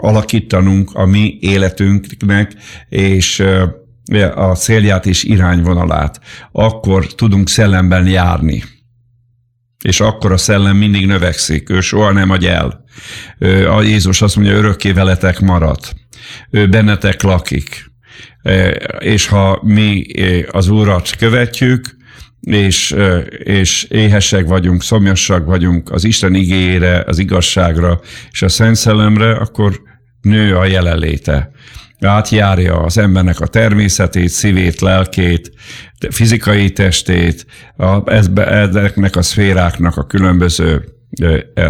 alakítanunk 0.00 0.90
a 0.94 1.06
mi 1.06 1.38
életünknek, 1.40 2.52
és 2.88 3.42
a 4.34 4.54
célját 4.54 5.06
és 5.06 5.22
irányvonalát. 5.22 6.20
Akkor 6.52 7.06
tudunk 7.06 7.48
szellemben 7.48 8.06
járni. 8.06 8.64
És 9.84 10.00
akkor 10.00 10.32
a 10.32 10.36
szellem 10.36 10.76
mindig 10.76 11.06
növekszik, 11.06 11.70
ő 11.70 11.80
soha 11.80 12.12
nem 12.12 12.30
adj 12.30 12.46
el. 12.46 12.84
A 13.68 13.82
Jézus 13.82 14.22
azt 14.22 14.36
mondja, 14.36 14.54
örökké 14.54 14.92
veletek 14.92 15.40
marad. 15.40 15.78
Ő 16.50 16.68
bennetek 16.68 17.22
lakik 17.22 17.92
és 18.98 19.26
ha 19.26 19.60
mi 19.62 20.06
az 20.50 20.68
Úrat 20.68 21.10
követjük, 21.16 21.96
és, 22.40 22.94
és 23.38 23.84
éhesek 23.84 24.46
vagyunk, 24.46 24.82
szomjasak 24.82 25.46
vagyunk 25.46 25.90
az 25.90 26.04
Isten 26.04 26.34
igényére, 26.34 27.04
az 27.06 27.18
igazságra 27.18 28.00
és 28.30 28.42
a 28.42 28.48
Szent 28.48 28.76
Szellemre, 28.76 29.32
akkor 29.32 29.80
nő 30.20 30.56
a 30.56 30.64
jelenléte. 30.64 31.50
Átjárja 32.00 32.76
az 32.80 32.98
embernek 32.98 33.40
a 33.40 33.46
természetét, 33.46 34.28
szívét, 34.28 34.80
lelkét, 34.80 35.52
fizikai 36.10 36.70
testét, 36.70 37.46
a, 37.76 38.12
ezeknek 38.40 39.16
a 39.16 39.22
szféráknak 39.22 39.96
a 39.96 40.06
különböző 40.06 40.84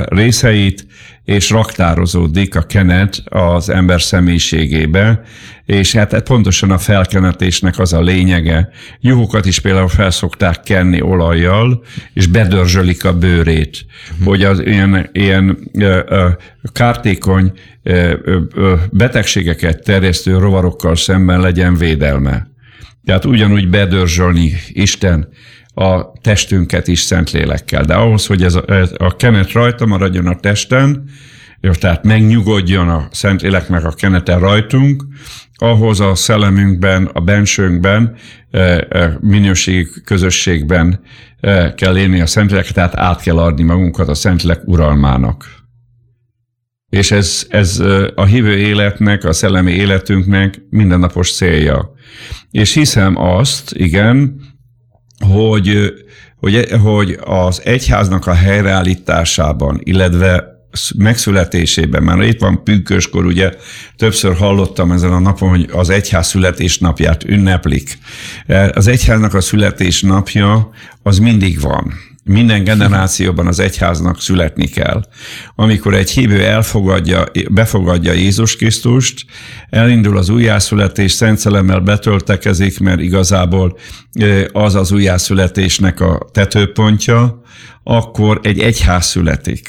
részeit, 0.04 0.86
és 1.24 1.50
raktározódik 1.50 2.56
a 2.56 2.62
kenet 2.62 3.22
az 3.24 3.68
ember 3.68 4.02
személyiségébe, 4.02 5.22
és 5.66 5.92
hát 5.92 6.22
pontosan 6.22 6.70
a 6.70 6.78
felkenetésnek 6.78 7.78
az 7.78 7.92
a 7.92 8.00
lényege. 8.00 8.68
Juhokat 9.00 9.46
is 9.46 9.58
például 9.58 9.88
felszokták 9.88 10.60
kenni 10.60 11.02
olajjal, 11.02 11.84
és 12.12 12.26
bedörzsölik 12.26 13.04
a 13.04 13.18
bőrét, 13.18 13.86
uh-huh. 14.10 14.26
hogy 14.26 14.44
az 14.44 14.60
ilyen, 14.60 15.08
ilyen 15.12 15.70
ö, 15.72 16.00
ö, 16.06 16.28
kártékony 16.72 17.52
ö, 17.82 18.14
ö, 18.54 18.74
betegségeket 18.90 19.82
terjesztő 19.82 20.38
rovarokkal 20.38 20.96
szemben 20.96 21.40
legyen 21.40 21.74
védelme. 21.74 22.52
Tehát 23.04 23.24
ugyanúgy 23.24 23.68
bedörzsölni 23.68 24.52
Isten 24.68 25.28
a 25.74 26.12
testünket 26.20 26.88
is 26.88 27.00
Szentlélekkel. 27.00 27.84
De 27.84 27.94
ahhoz, 27.94 28.26
hogy 28.26 28.42
ez 28.42 28.54
a, 28.54 28.64
a 28.96 29.16
kenet 29.16 29.52
rajta 29.52 29.86
maradjon 29.86 30.26
a 30.26 30.40
testen, 30.40 31.08
jó, 31.60 31.70
tehát 31.70 32.04
megnyugodjon 32.04 32.88
a 32.88 33.08
Szentlélek 33.10 33.68
meg 33.68 33.84
a 33.84 33.92
kenete 33.92 34.38
rajtunk, 34.38 35.04
ahhoz 35.54 36.00
a 36.00 36.14
szellemünkben, 36.14 37.04
a 37.12 37.20
bensőnkben, 37.20 38.16
minőségi 39.20 39.86
közösségben 40.04 41.00
kell 41.74 41.96
élni 41.96 42.20
a 42.20 42.26
Szentlélek, 42.26 42.66
tehát 42.66 42.96
át 42.96 43.22
kell 43.22 43.38
adni 43.38 43.62
magunkat 43.62 44.08
a 44.08 44.14
Szentlélek 44.14 44.60
uralmának. 44.64 45.44
És 46.88 47.10
ez, 47.10 47.46
ez 47.48 47.82
a 48.14 48.24
hívő 48.24 48.56
életnek, 48.56 49.24
a 49.24 49.32
szellemi 49.32 49.72
életünknek 49.72 50.62
mindennapos 50.70 51.32
célja. 51.32 51.92
És 52.50 52.74
hiszem 52.74 53.16
azt, 53.16 53.72
igen, 53.72 54.40
hogy, 55.32 55.92
hogy, 56.40 56.68
hogy 56.82 57.18
az 57.24 57.60
egyháznak 57.64 58.26
a 58.26 58.34
helyreállításában, 58.34 59.80
illetve 59.82 60.52
megszületésében, 60.96 62.02
már 62.02 62.20
itt 62.20 62.40
van 62.40 62.62
pünköskor, 62.62 63.26
ugye 63.26 63.52
többször 63.96 64.36
hallottam 64.36 64.92
ezen 64.92 65.12
a 65.12 65.18
napon, 65.18 65.48
hogy 65.48 65.68
az 65.72 65.90
egyház 65.90 66.26
születésnapját 66.26 67.24
ünneplik. 67.24 67.98
Az 68.72 68.86
egyháznak 68.86 69.34
a 69.34 69.40
születésnapja 69.40 70.70
az 71.02 71.18
mindig 71.18 71.60
van. 71.60 71.94
Minden 72.24 72.64
generációban 72.64 73.46
az 73.46 73.58
egyháznak 73.58 74.20
születni 74.20 74.66
kell. 74.66 75.02
Amikor 75.54 75.94
egy 75.94 76.10
hívő 76.10 76.44
elfogadja, 76.44 77.24
befogadja 77.50 78.12
Jézus 78.12 78.56
Krisztust, 78.56 79.24
elindul 79.70 80.16
az 80.16 80.28
újjászületés, 80.28 81.12
Szent 81.12 81.38
Szelemmel 81.38 81.80
betöltekezik, 81.80 82.80
mert 82.80 83.00
igazából 83.00 83.78
az 84.52 84.74
az 84.74 84.92
újjászületésnek 84.92 86.00
a 86.00 86.28
tetőpontja, 86.32 87.42
akkor 87.82 88.40
egy 88.42 88.58
egyház 88.58 89.06
születik 89.06 89.68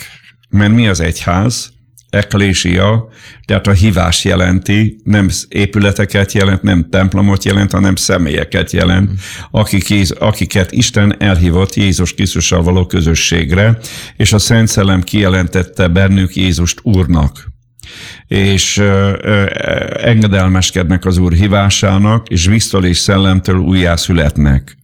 mert 0.56 0.74
mi 0.74 0.88
az 0.88 1.00
egyház? 1.00 1.74
Ekklésia, 2.16 3.10
tehát 3.46 3.68
a 3.68 3.72
hívás 3.72 4.24
jelenti, 4.24 5.00
nem 5.04 5.30
épületeket 5.48 6.32
jelent, 6.32 6.62
nem 6.62 6.90
templomot 6.90 7.44
jelent, 7.44 7.72
hanem 7.72 7.96
személyeket 7.96 8.72
jelent, 8.72 9.12
akik, 9.52 9.94
akiket 10.20 10.72
Isten 10.72 11.22
elhívott 11.22 11.76
Jézus 11.76 12.14
Krisztussal 12.14 12.64
való 12.64 12.86
közösségre, 12.86 13.78
és 14.18 14.34
a 14.34 14.40
Szent 14.40 14.68
Szellem 14.68 15.02
kijelentette 15.02 15.88
bennük 15.88 16.36
Jézust 16.36 16.80
Úrnak 16.84 17.54
és 18.28 18.78
engedelmeskednek 19.90 21.06
az 21.06 21.18
Úr 21.18 21.34
hívásának, 21.34 22.28
és 22.30 22.46
víztől 22.46 22.86
és 22.86 22.98
szellemtől 22.98 23.58
újjászületnek. 23.58 24.78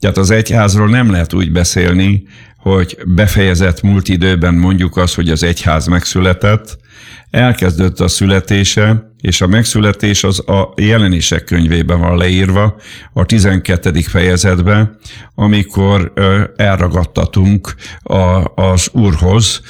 Tehát 0.00 0.16
az 0.16 0.30
egyházról 0.30 0.88
nem 0.88 1.10
lehet 1.10 1.34
úgy 1.34 1.52
beszélni, 1.52 2.22
hogy 2.58 2.98
befejezett 3.06 3.82
múlt 3.82 4.08
időben 4.08 4.54
mondjuk 4.54 4.96
azt, 4.96 5.14
hogy 5.14 5.28
az 5.28 5.42
egyház 5.42 5.86
megszületett, 5.86 6.78
elkezdődött 7.30 8.00
a 8.00 8.08
születése, 8.08 9.12
és 9.20 9.40
a 9.40 9.46
megszületés 9.46 10.24
az 10.24 10.48
a 10.48 10.72
jelenések 10.76 11.44
könyvében 11.44 12.00
van 12.00 12.16
leírva, 12.16 12.76
a 13.12 13.24
12. 13.24 14.00
fejezetben, 14.00 14.98
amikor 15.34 16.12
elragadtatunk 16.56 17.74
az 18.54 18.88
Úrhoz, 18.92 19.60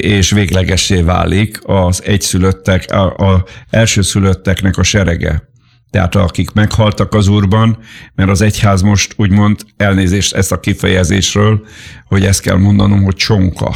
és 0.00 0.30
véglegessé 0.30 1.00
válik 1.00 1.58
az 1.62 2.02
egyszülöttek, 2.04 2.84
az 3.16 3.40
elsőszülötteknek 3.70 4.76
a 4.76 4.82
serege 4.82 5.52
tehát 5.94 6.14
akik 6.14 6.52
meghaltak 6.52 7.14
az 7.14 7.28
Úrban, 7.28 7.78
mert 8.14 8.30
az 8.30 8.40
egyház 8.40 8.82
most 8.82 9.14
úgymond 9.16 9.60
elnézést 9.76 10.34
ezt 10.34 10.52
a 10.52 10.60
kifejezésről, 10.60 11.66
hogy 12.06 12.24
ezt 12.24 12.40
kell 12.40 12.56
mondanom, 12.56 13.02
hogy 13.02 13.14
csonka. 13.14 13.74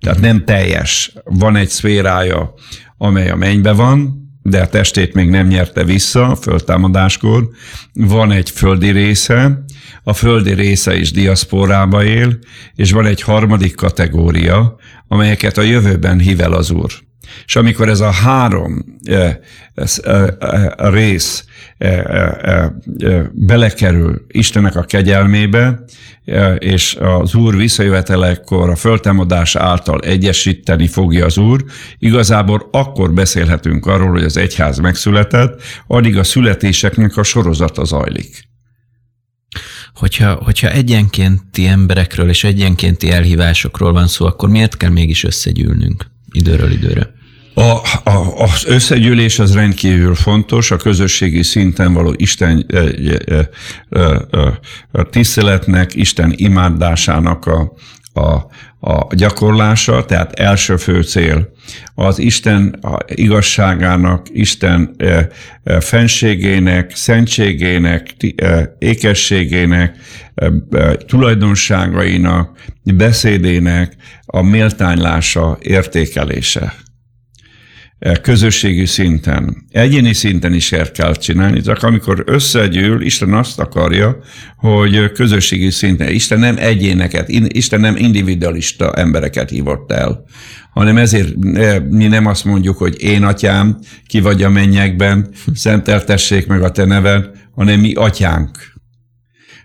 Tehát 0.00 0.20
nem 0.20 0.44
teljes. 0.44 1.12
Van 1.24 1.56
egy 1.56 1.68
szférája, 1.68 2.54
amely 2.96 3.30
a 3.30 3.36
mennybe 3.36 3.72
van, 3.72 4.28
de 4.42 4.60
a 4.60 4.68
testét 4.68 5.14
még 5.14 5.28
nem 5.28 5.46
nyerte 5.46 5.84
vissza 5.84 6.26
a 6.26 6.36
föltámadáskor. 6.36 7.48
Van 7.92 8.32
egy 8.32 8.50
földi 8.50 8.90
része, 8.90 9.64
a 10.02 10.12
földi 10.12 10.52
része 10.52 10.96
is 10.96 11.10
diaszporába 11.10 12.04
él, 12.04 12.38
és 12.74 12.92
van 12.92 13.06
egy 13.06 13.22
harmadik 13.22 13.74
kategória, 13.74 14.76
amelyeket 15.08 15.58
a 15.58 15.62
jövőben 15.62 16.18
hív 16.18 16.40
el 16.40 16.52
az 16.52 16.70
Úr. 16.70 16.92
És 17.44 17.56
amikor 17.56 17.88
ez 17.88 18.00
a 18.00 18.10
három 18.10 18.84
e, 19.04 19.40
e, 19.74 20.36
e, 20.38 20.90
rész 20.90 21.44
belekerül 23.32 24.24
Istenek 24.28 24.76
a 24.76 24.82
kegyelmébe, 24.82 25.84
és 26.58 26.96
az 27.00 27.34
Úr 27.34 27.56
visszajövetelekor 27.56 28.70
a 28.70 28.76
föltámadás 28.76 29.56
által 29.56 30.00
egyesíteni 30.00 30.86
fogja 30.86 31.24
az 31.24 31.38
Úr, 31.38 31.64
igazából 31.98 32.68
akkor 32.70 33.12
beszélhetünk 33.12 33.86
arról, 33.86 34.10
hogy 34.10 34.24
az 34.24 34.36
egyház 34.36 34.78
megszületett, 34.78 35.62
addig 35.86 36.18
a 36.18 36.24
születéseknek 36.24 37.16
a 37.16 37.22
sorozata 37.22 37.84
zajlik. 37.84 38.48
Hogyha, 39.94 40.34
hogyha 40.34 40.70
egyenkénti 40.70 41.66
emberekről 41.66 42.28
és 42.28 42.44
egyenkénti 42.44 43.10
elhívásokról 43.10 43.92
van 43.92 44.06
szó, 44.06 44.26
akkor 44.26 44.48
miért 44.48 44.76
kell 44.76 44.90
mégis 44.90 45.24
összegyűlnünk 45.24 46.06
időről 46.32 46.70
időre? 46.70 47.18
A, 47.54 47.62
a, 48.10 48.42
az 48.42 48.64
összegyűlés 48.66 49.38
az 49.38 49.54
rendkívül 49.54 50.14
fontos, 50.14 50.70
a 50.70 50.76
közösségi 50.76 51.42
szinten 51.42 51.92
való 51.92 52.14
Isten 52.16 52.66
e, 52.68 52.78
e, 53.26 53.48
e, 54.92 55.02
tiszteletnek, 55.10 55.94
Isten 55.94 56.32
imádásának 56.36 57.46
a, 57.46 57.72
a, 58.12 58.46
a 58.80 59.14
gyakorlása, 59.14 60.04
tehát 60.04 60.32
első 60.32 60.76
fő 60.76 61.02
cél 61.02 61.52
az 61.94 62.18
Isten 62.18 62.78
igazságának, 63.06 64.26
Isten 64.32 64.96
fenségének, 65.80 66.94
szentségének, 66.94 68.14
ékességének, 68.78 69.96
tulajdonságainak, 71.06 72.58
beszédének 72.82 73.96
a 74.26 74.42
méltánylása, 74.42 75.58
értékelése. 75.60 76.74
Eh, 78.00 78.16
közösségi 78.16 78.86
szinten, 78.86 79.66
egyéni 79.70 80.12
szinten 80.12 80.54
is 80.54 80.72
el 80.72 80.90
kell 80.90 81.14
csinálni, 81.14 81.60
csak 81.60 81.82
amikor 81.82 82.22
összegyűl, 82.26 83.02
Isten 83.02 83.32
azt 83.32 83.58
akarja, 83.58 84.18
hogy 84.56 85.12
közösségi 85.12 85.70
szinten, 85.70 86.08
Isten 86.08 86.38
nem 86.38 86.56
egyéneket, 86.58 87.28
Isten 87.28 87.80
nem 87.80 87.96
individualista 87.96 88.92
embereket 88.92 89.50
hívott 89.50 89.92
el, 89.92 90.24
hanem 90.72 90.96
ezért 90.96 91.34
mi 91.90 92.06
nem 92.06 92.26
azt 92.26 92.44
mondjuk, 92.44 92.78
hogy 92.78 93.02
én 93.02 93.22
atyám, 93.22 93.78
ki 94.06 94.20
vagy 94.20 94.42
a 94.42 94.48
mennyekben, 94.48 95.28
szenteltessék 95.54 96.46
meg 96.46 96.62
a 96.62 96.70
te 96.70 96.84
neved, 96.84 97.30
hanem 97.54 97.80
mi 97.80 97.92
atyánk. 97.94 98.58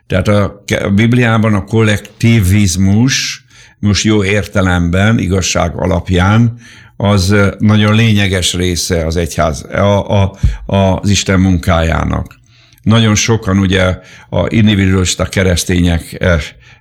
Tehát 0.07 0.27
a, 0.27 0.63
a 0.83 0.89
Bibliában 0.89 1.53
a 1.53 1.63
kollektivizmus, 1.63 3.45
most 3.79 4.03
jó 4.03 4.23
értelemben, 4.23 5.19
igazság 5.19 5.75
alapján 5.75 6.59
az 6.97 7.35
nagyon 7.57 7.95
lényeges 7.95 8.53
része 8.53 9.05
az 9.05 9.15
egyház, 9.15 9.63
a, 9.63 10.23
a, 10.23 10.35
az 10.65 11.09
Isten 11.09 11.39
munkájának. 11.39 12.39
Nagyon 12.81 13.15
sokan 13.15 13.57
ugye 13.57 13.99
a 14.29 14.45
individualista 14.47 15.25
keresztények 15.25 16.17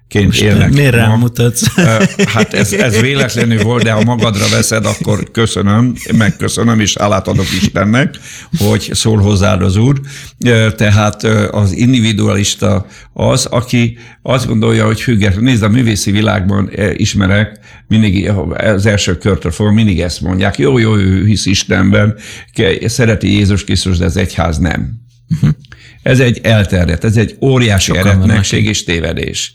ként 0.08 0.26
Most 0.26 0.42
élnek. 0.42 0.72
Miért 0.72 0.94
rám 0.94 1.18
mutatsz? 1.18 1.74
Hát 2.26 2.54
ez, 2.54 2.72
ez 2.72 3.00
véletlenül 3.00 3.62
volt, 3.62 3.82
de 3.82 3.92
ha 3.92 4.04
magadra 4.04 4.48
veszed, 4.48 4.86
akkor 4.86 5.30
köszönöm, 5.30 5.92
megköszönöm, 6.16 6.80
és 6.80 6.96
állát 6.96 7.28
adok 7.28 7.46
Istennek, 7.62 8.14
hogy 8.58 8.90
szól 8.92 9.18
hozzád 9.18 9.62
az 9.62 9.76
Úr. 9.76 10.00
Tehát 10.76 11.22
az 11.50 11.72
individualista 11.72 12.86
az, 13.12 13.46
aki 13.46 13.98
azt 14.22 14.46
gondolja, 14.46 14.86
hogy 14.86 15.00
független. 15.00 15.44
Nézd, 15.44 15.62
a 15.62 15.68
művészi 15.68 16.10
világban 16.10 16.70
ismerek, 16.96 17.58
mindig 17.88 18.30
az 18.56 18.86
első 18.86 19.18
körtől 19.18 19.52
fog, 19.52 19.72
mindig 19.72 20.00
ezt 20.00 20.20
mondják. 20.20 20.58
Jó, 20.58 20.78
jó, 20.78 20.96
ő 20.96 21.26
hisz 21.26 21.46
Istenben, 21.46 22.14
szereti 22.84 23.32
Jézus 23.32 23.64
Krisztus, 23.64 23.98
de 23.98 24.04
az 24.04 24.16
egyház 24.16 24.58
nem. 24.58 25.02
Uh-huh. 25.34 25.50
Ez 26.02 26.20
egy 26.20 26.40
elterjedt, 26.42 27.04
ez 27.04 27.16
egy 27.16 27.36
óriási 27.40 27.96
eretnekség 27.96 28.64
és 28.64 28.84
tévedés. 28.84 29.54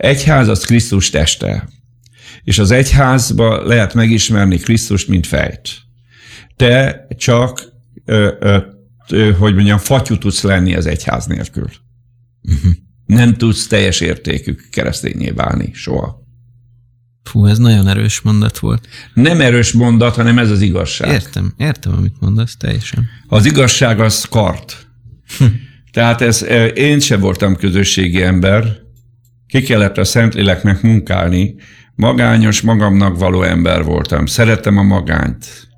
Egyház 0.00 0.48
az 0.48 0.64
Krisztus 0.64 1.10
teste. 1.10 1.68
És 2.44 2.58
az 2.58 2.70
egyházba 2.70 3.66
lehet 3.66 3.94
megismerni 3.94 4.56
Krisztust, 4.56 5.08
mint 5.08 5.26
fejt. 5.26 5.68
Te 6.56 7.06
csak, 7.16 7.72
ö, 8.04 8.32
ö, 8.40 8.58
ö, 9.08 9.32
hogy 9.32 9.54
mondjam, 9.54 9.78
fatyú 9.78 10.18
tudsz 10.18 10.42
lenni 10.42 10.74
az 10.74 10.86
egyház 10.86 11.26
nélkül. 11.26 11.70
Uh-huh. 12.42 12.72
Nem 13.06 13.34
tudsz 13.34 13.66
teljes 13.66 14.00
értékű 14.00 14.54
keresztényé 14.70 15.30
válni 15.30 15.70
soha. 15.72 16.18
Fú, 17.22 17.46
ez 17.46 17.58
nagyon 17.58 17.88
erős 17.88 18.20
mondat 18.20 18.58
volt. 18.58 18.88
Nem 19.14 19.40
erős 19.40 19.72
mondat, 19.72 20.14
hanem 20.14 20.38
ez 20.38 20.50
az 20.50 20.60
igazság. 20.60 21.12
Értem, 21.12 21.54
értem, 21.56 21.92
amit 21.92 22.20
mondasz, 22.20 22.56
teljesen. 22.56 23.08
Az 23.26 23.46
igazság 23.46 24.00
az 24.00 24.24
kart. 24.24 24.86
Hm. 25.38 25.44
Tehát 25.92 26.20
ez, 26.20 26.42
én 26.74 27.00
sem 27.00 27.20
voltam 27.20 27.56
közösségi 27.56 28.22
ember, 28.22 28.88
ki 29.50 29.62
kellett 29.62 29.98
a 29.98 30.04
Szentléleknek 30.04 30.82
munkálni, 30.82 31.54
magányos, 31.94 32.60
magamnak 32.60 33.18
való 33.18 33.42
ember 33.42 33.84
voltam. 33.84 34.26
Szerettem 34.26 34.78
a 34.78 34.82
magányt. 34.82 35.68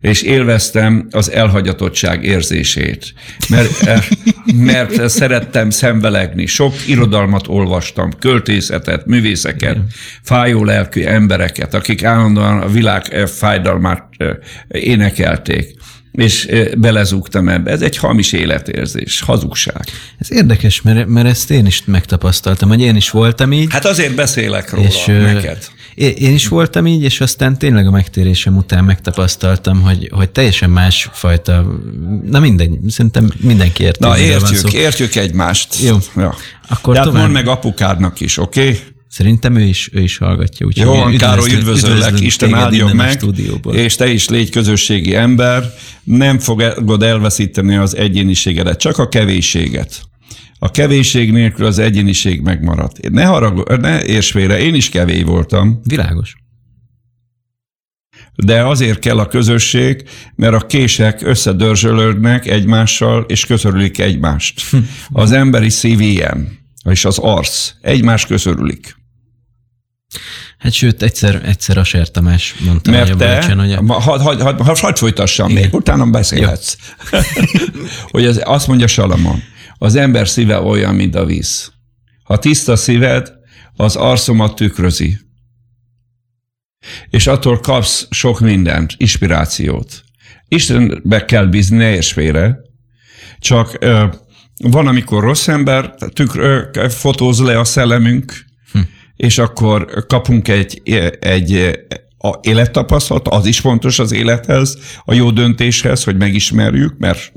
És 0.00 0.22
élveztem 0.22 1.06
az 1.10 1.30
elhagyatottság 1.30 2.24
érzését, 2.24 3.14
mert, 3.48 3.82
eh, 3.82 4.04
mert 4.54 5.08
szerettem 5.08 5.70
szembelegni. 5.70 6.46
Sok 6.46 6.74
irodalmat 6.86 7.48
olvastam, 7.48 8.10
költészetet, 8.18 9.06
művészeket, 9.06 9.78
fájó 10.22 10.64
lelkű 10.64 11.02
embereket, 11.02 11.74
akik 11.74 12.04
állandóan 12.04 12.60
a 12.60 12.68
világ 12.68 13.02
eh, 13.10 13.26
fájdalmát 13.26 14.08
eh, 14.16 14.36
énekelték 14.68 15.79
és 16.20 16.48
belezúgtam 16.76 17.48
ebbe. 17.48 17.70
Ez 17.70 17.82
egy 17.82 17.96
hamis 17.96 18.32
életérzés, 18.32 19.20
hazugság. 19.20 19.84
Ez 20.18 20.32
érdekes, 20.32 20.82
mert, 20.82 21.06
mert 21.06 21.26
ezt 21.26 21.50
én 21.50 21.66
is 21.66 21.82
megtapasztaltam, 21.84 22.68
hogy 22.68 22.80
én 22.80 22.96
is 22.96 23.10
voltam 23.10 23.52
így. 23.52 23.72
Hát 23.72 23.84
azért 23.84 24.14
beszélek 24.14 24.70
róla 24.70 24.86
és, 24.86 25.04
neked. 25.06 25.58
Én 25.94 26.34
is 26.34 26.48
voltam 26.48 26.86
így, 26.86 27.02
és 27.02 27.20
aztán 27.20 27.58
tényleg 27.58 27.86
a 27.86 27.90
megtérésem 27.90 28.56
után 28.56 28.84
megtapasztaltam, 28.84 29.80
hogy, 29.80 30.10
hogy 30.12 30.30
teljesen 30.30 30.70
más 30.70 31.08
fajta, 31.12 31.78
na 32.24 32.40
mindegy, 32.40 32.78
szerintem 32.88 33.32
mindenki 33.40 33.82
érti. 33.82 34.04
Na 34.04 34.18
értjük, 34.18 34.72
értjük 34.72 35.14
egymást. 35.14 35.74
Jó. 35.82 35.96
Ja. 36.16 36.34
Akkor 36.68 36.94
De 36.94 37.00
hát 37.00 37.12
mondd 37.12 37.30
meg 37.32 37.48
apukádnak 37.48 38.20
is, 38.20 38.38
oké? 38.38 38.60
Okay? 38.60 38.78
Szerintem 39.10 39.56
ő 39.56 39.62
is, 39.62 39.90
ő 39.92 40.00
is 40.00 40.16
hallgatja. 40.16 40.66
Úgy 40.66 40.76
Jó, 40.76 40.94
üdvözlő, 40.94 41.16
Károly, 41.16 41.52
üdvözöllek, 41.52 42.20
Isten 42.20 42.54
áldjon 42.54 42.96
meg, 42.96 43.22
és 43.72 43.94
te 43.94 44.08
is 44.08 44.28
légy 44.28 44.50
közösségi 44.50 45.14
ember, 45.14 45.74
nem 46.02 46.38
fogod 46.38 47.02
elveszíteni 47.02 47.76
az 47.76 47.96
egyéniségedet, 47.96 48.78
csak 48.78 48.98
a 48.98 49.08
kevésséget. 49.08 50.02
A 50.58 50.70
kevésség 50.70 51.32
nélkül 51.32 51.66
az 51.66 51.78
egyéniség 51.78 52.40
megmarad. 52.40 52.92
Ne 53.12 53.24
harag, 53.24 53.80
ne 53.80 54.04
érts 54.04 54.30
félre, 54.30 54.58
én 54.60 54.74
is 54.74 54.88
kevés 54.88 55.22
voltam. 55.22 55.80
Világos. 55.84 56.34
De 58.36 58.64
azért 58.64 58.98
kell 58.98 59.18
a 59.18 59.26
közösség, 59.26 60.04
mert 60.34 60.54
a 60.54 60.66
kések 60.66 61.22
összedörzsölődnek 61.22 62.46
egymással, 62.46 63.24
és 63.28 63.46
köszörülik 63.46 63.98
egymást. 63.98 64.62
Az 65.08 65.32
emberi 65.32 65.70
szív 65.70 66.00
ilyen, 66.00 66.58
és 66.90 67.04
az 67.04 67.18
arc 67.18 67.72
egymás 67.80 68.26
köszörülik. 68.26 68.98
Hát 70.58 70.72
sőt, 70.72 71.02
egyszer, 71.02 71.40
egyszer 71.44 71.78
a 71.78 71.84
Ser 71.84 72.10
Tamás 72.10 72.54
mondta, 72.64 72.90
Mert 72.90 73.08
hogy 73.08 73.16
te, 73.16 73.26
bölcsen, 73.26 73.58
hogy... 73.58 73.72
A... 73.72 73.92
Hadd 73.92 74.20
had, 74.20 74.40
had, 74.40 74.60
had, 74.60 74.78
had 74.78 74.96
folytassam 74.96 75.52
még, 75.52 75.74
utána 75.74 76.06
beszélhetsz. 76.06 76.76
hogy 78.10 78.26
az, 78.26 78.40
azt 78.44 78.66
mondja 78.66 78.86
Salamon, 78.86 79.42
az 79.78 79.94
ember 79.94 80.28
szíve 80.28 80.60
olyan, 80.60 80.94
mint 80.94 81.14
a 81.14 81.24
víz. 81.24 81.72
Ha 82.22 82.38
tiszta 82.38 82.76
szíved, 82.76 83.32
az 83.76 83.96
arcomat 83.96 84.54
tükrözi. 84.54 85.18
És 87.10 87.26
attól 87.26 87.60
kapsz 87.60 88.06
sok 88.10 88.40
mindent, 88.40 88.94
inspirációt. 88.96 90.02
Istenbe 90.48 91.24
kell 91.24 91.46
bízni, 91.46 91.76
ne 91.76 92.02
félre. 92.02 92.58
Csak 93.38 93.76
ö, 93.80 94.06
van, 94.56 94.86
amikor 94.86 95.22
rossz 95.22 95.48
ember 95.48 95.94
tükr, 96.12 96.38
ö, 96.38 96.88
fotóz 96.88 97.40
le 97.40 97.58
a 97.58 97.64
szellemünk. 97.64 98.48
És 99.20 99.38
akkor 99.38 100.06
kapunk 100.06 100.48
egy, 100.48 100.82
egy 101.20 101.78
a 102.18 102.38
élettapasztalat, 102.40 103.28
az 103.28 103.46
is 103.46 103.60
fontos 103.60 103.98
az 103.98 104.12
élethez, 104.12 104.78
a 105.04 105.14
jó 105.14 105.30
döntéshez, 105.30 106.04
hogy 106.04 106.16
megismerjük, 106.16 106.98
mert 106.98 107.32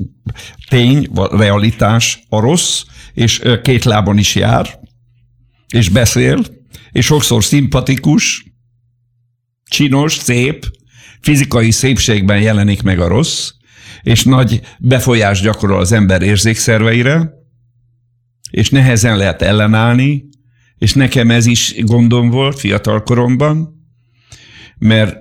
tény, 0.70 1.08
realitás 1.32 2.24
a 2.30 2.40
rossz, 2.40 2.84
és 3.14 3.42
két 3.62 3.84
lábon 3.84 4.18
is 4.18 4.36
jár, 4.36 4.80
és 5.74 5.90
beszél, 5.90 6.46
és 6.92 7.06
sokszor 7.06 7.44
szimpatikus, 7.44 8.46
csinos, 9.66 10.14
szép, 10.14 10.66
fizikai 11.22 11.72
szépségben 11.72 12.42
jelenik 12.42 12.82
meg 12.82 13.00
a 13.00 13.08
rossz, 13.08 13.50
és 14.02 14.24
nagy 14.24 14.62
befolyás 14.80 15.42
gyakorol 15.42 15.80
az 15.80 15.92
ember 15.92 16.22
érzékszerveire, 16.22 17.32
és 18.52 18.70
nehezen 18.70 19.18
lehet 19.18 19.42
ellenállni, 19.42 20.32
és 20.84 20.94
nekem 20.94 21.32
ez 21.32 21.46
is 21.46 21.76
gondom 21.78 22.30
volt 22.30 22.60
fiatal 22.60 23.04
koromban, 23.04 23.86
mert 24.78 25.18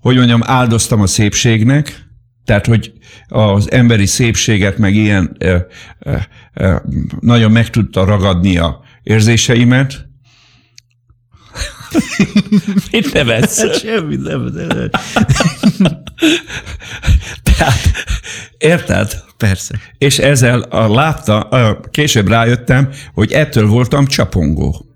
hogy 0.00 0.16
mondjam, 0.16 0.40
áldoztam 0.44 1.00
a 1.00 1.06
szépségnek, 1.06 2.06
tehát, 2.44 2.66
hogy 2.66 2.92
az 3.26 3.70
emberi 3.70 4.06
szépséget 4.06 4.78
meg 4.78 4.94
ilyen 4.94 5.36
nagyon 7.20 7.50
meg 7.50 7.70
tudta 7.70 8.04
ragadni 8.04 8.58
a 8.58 8.80
érzéseimet. 9.02 10.08
Mit 12.92 13.12
nevetsz? 13.12 13.60
Hát 13.60 13.78
semmi 13.78 14.16
nem. 14.16 14.44
nem. 14.44 14.90
Tehát, 17.56 17.92
érted? 18.58 19.26
Persze. 19.38 19.78
És 19.98 20.18
ezzel 20.18 20.60
a, 20.60 20.94
látta, 20.94 21.80
később 21.90 22.28
rájöttem, 22.28 22.88
hogy 23.14 23.32
ettől 23.32 23.66
voltam 23.66 24.06
csapongó. 24.06 24.86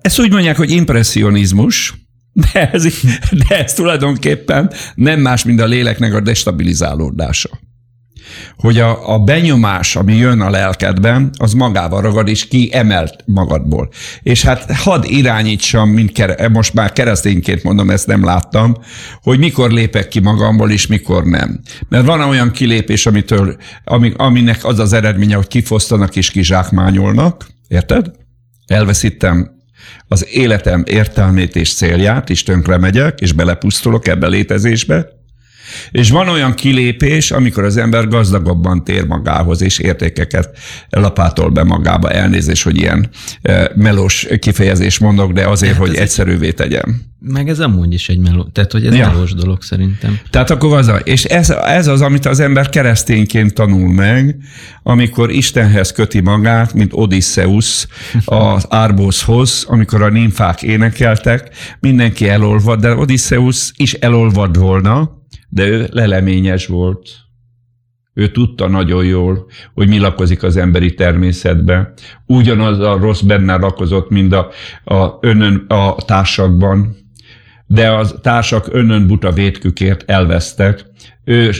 Ezt 0.00 0.18
úgy 0.18 0.30
mondják, 0.30 0.56
hogy 0.56 0.70
impressionizmus, 0.70 1.94
de 2.32 2.70
ez, 2.70 2.84
de 3.48 3.58
ez 3.58 3.74
tulajdonképpen 3.74 4.72
nem 4.94 5.20
más, 5.20 5.44
mint 5.44 5.60
a 5.60 5.66
léleknek 5.66 6.14
a 6.14 6.20
destabilizálódása. 6.20 7.60
Hogy 8.56 8.78
a, 8.78 9.14
a 9.14 9.18
benyomás, 9.18 9.96
ami 9.96 10.14
jön 10.14 10.40
a 10.40 10.50
lelkedben, 10.50 11.30
az 11.38 11.52
magával 11.52 12.00
ragad, 12.00 12.28
és 12.28 12.48
kiemelt 12.48 13.22
magadból. 13.24 13.88
És 14.22 14.42
hát 14.42 14.72
hadd 14.72 15.04
irányítsam, 15.04 15.88
mint 15.88 16.12
kere, 16.12 16.48
most 16.48 16.74
már 16.74 16.92
keresztényként 16.92 17.62
mondom, 17.62 17.90
ezt 17.90 18.06
nem 18.06 18.24
láttam, 18.24 18.76
hogy 19.22 19.38
mikor 19.38 19.70
lépek 19.70 20.08
ki 20.08 20.20
magamból, 20.20 20.70
és 20.70 20.86
mikor 20.86 21.24
nem. 21.24 21.60
Mert 21.88 22.06
van 22.06 22.20
olyan 22.20 22.50
kilépés, 22.50 23.06
amitől, 23.06 23.56
aminek 24.16 24.64
az 24.64 24.78
az 24.78 24.92
eredménye, 24.92 25.36
hogy 25.36 25.46
kifosztanak 25.46 26.16
és 26.16 26.30
kizsákmányolnak, 26.30 27.46
érted? 27.68 28.10
Elveszítem 28.66 29.56
az 30.08 30.26
életem 30.30 30.82
értelmét 30.86 31.56
és 31.56 31.74
célját, 31.74 32.30
és 32.30 32.42
tönkre 32.42 32.76
megyek, 32.76 33.20
és 33.20 33.32
belepusztulok 33.32 34.08
ebbe 34.08 34.26
a 34.26 34.30
létezésbe, 34.30 35.17
és 35.90 36.10
van 36.10 36.28
olyan 36.28 36.54
kilépés, 36.54 37.30
amikor 37.30 37.64
az 37.64 37.76
ember 37.76 38.08
gazdagabban 38.08 38.84
tér 38.84 39.06
magához, 39.06 39.62
és 39.62 39.78
értékeket 39.78 40.58
lapátol 40.90 41.48
be 41.48 41.62
magába. 41.62 42.10
Elnézés, 42.10 42.62
hogy 42.62 42.76
ilyen 42.76 43.08
e, 43.42 43.70
melós 43.74 44.26
kifejezés 44.38 44.98
mondok, 44.98 45.32
de 45.32 45.46
azért, 45.46 45.72
hát 45.72 45.86
hogy 45.86 45.94
egyszerűvé 45.94 46.50
tegyem. 46.50 47.06
Meg 47.20 47.48
ez 47.48 47.60
amúgy 47.60 47.92
is 47.92 48.08
egy 48.08 48.18
meló, 48.18 48.42
tehát 48.42 48.72
hogy 48.72 48.86
ez 48.86 48.94
ja. 48.94 49.06
melós 49.06 49.34
dolog 49.34 49.62
szerintem. 49.62 50.18
Tehát 50.30 50.50
akkor 50.50 50.76
az, 50.76 50.92
és 51.04 51.24
ez, 51.24 51.50
ez 51.50 51.86
az, 51.86 52.00
amit 52.00 52.26
az 52.26 52.40
ember 52.40 52.68
keresztényként 52.68 53.54
tanul 53.54 53.92
meg, 53.92 54.36
amikor 54.82 55.30
Istenhez 55.30 55.92
köti 55.92 56.20
magát, 56.20 56.74
mint 56.74 56.92
Odysseus 56.94 57.86
az 58.24 58.66
Árbózhoz, 58.68 59.64
amikor 59.68 60.02
a 60.02 60.08
nimfák 60.08 60.62
énekeltek, 60.62 61.48
mindenki 61.80 62.28
elolvad, 62.28 62.80
de 62.80 62.94
Odysseus 62.94 63.72
is 63.76 63.92
elolvad 63.92 64.58
volna, 64.58 65.17
de 65.48 65.66
ő 65.66 65.88
leleményes 65.92 66.66
volt. 66.66 67.08
Ő 68.14 68.30
tudta 68.30 68.68
nagyon 68.68 69.04
jól, 69.04 69.46
hogy 69.74 69.88
mi 69.88 69.98
lakozik 69.98 70.42
az 70.42 70.56
emberi 70.56 70.94
természetbe. 70.94 71.92
Ugyanaz 72.26 72.78
a 72.78 72.98
rossz 72.98 73.20
benne 73.20 73.56
lakozott, 73.56 74.10
mint 74.10 74.32
a, 74.32 74.50
a, 74.84 75.18
önön, 75.20 75.64
a 75.68 75.94
társakban, 75.94 76.96
de 77.70 77.88
a 77.90 78.20
társak 78.20 78.68
önön 78.70 79.06
buta 79.06 79.32
vétkükért 79.32 80.10
elvesztek. 80.10 80.86
Ő, 81.24 81.52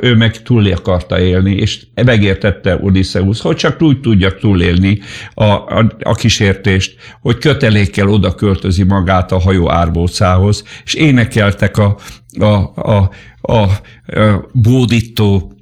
ő 0.00 0.14
meg 0.14 0.42
túl 0.42 0.72
akarta 0.72 1.20
élni, 1.20 1.54
és 1.54 1.86
megértette 2.04 2.78
Odysseus, 2.82 3.40
hogy 3.40 3.56
csak 3.56 3.82
úgy 3.82 4.00
tudja 4.00 4.34
túlélni 4.34 4.98
a, 5.34 5.44
a, 5.44 5.96
a 6.02 6.14
kísértést, 6.14 6.96
hogy 7.20 7.38
kötelékkel 7.38 8.08
oda 8.08 8.34
költözi 8.34 8.82
magát 8.82 9.32
a 9.32 9.38
hajó 9.38 9.70
árbócához, 9.70 10.64
és 10.84 10.94
énekeltek 10.94 11.78
a, 11.78 11.96
a, 12.38 12.44
a, 12.74 13.10
a, 13.40 13.52
a 13.52 14.50
bódító 14.52 15.52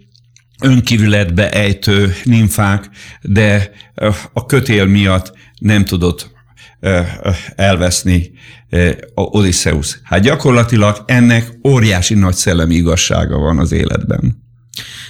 önkívületbe 0.62 1.50
ejtő 1.50 2.12
nimfák, 2.24 2.90
de 3.22 3.70
a 4.32 4.46
kötél 4.46 4.86
miatt 4.86 5.32
nem 5.58 5.84
tudott 5.84 6.31
elveszni 7.56 8.30
Odysseus. 9.14 10.00
Hát 10.02 10.20
gyakorlatilag 10.20 11.02
ennek 11.06 11.58
óriási 11.68 12.14
nagy 12.14 12.34
szellemi 12.34 12.74
igazsága 12.74 13.38
van 13.38 13.58
az 13.58 13.72
életben. 13.72 14.42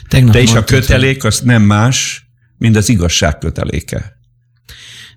Tegnap 0.09 0.32
De 0.32 0.40
és 0.40 0.53
a 0.53 0.65
kötelék 0.65 1.24
az 1.24 1.40
nem 1.40 1.62
más, 1.62 2.27
mint 2.59 2.77
az 2.77 2.89
igazság 2.89 3.39
köteléke. 3.39 4.20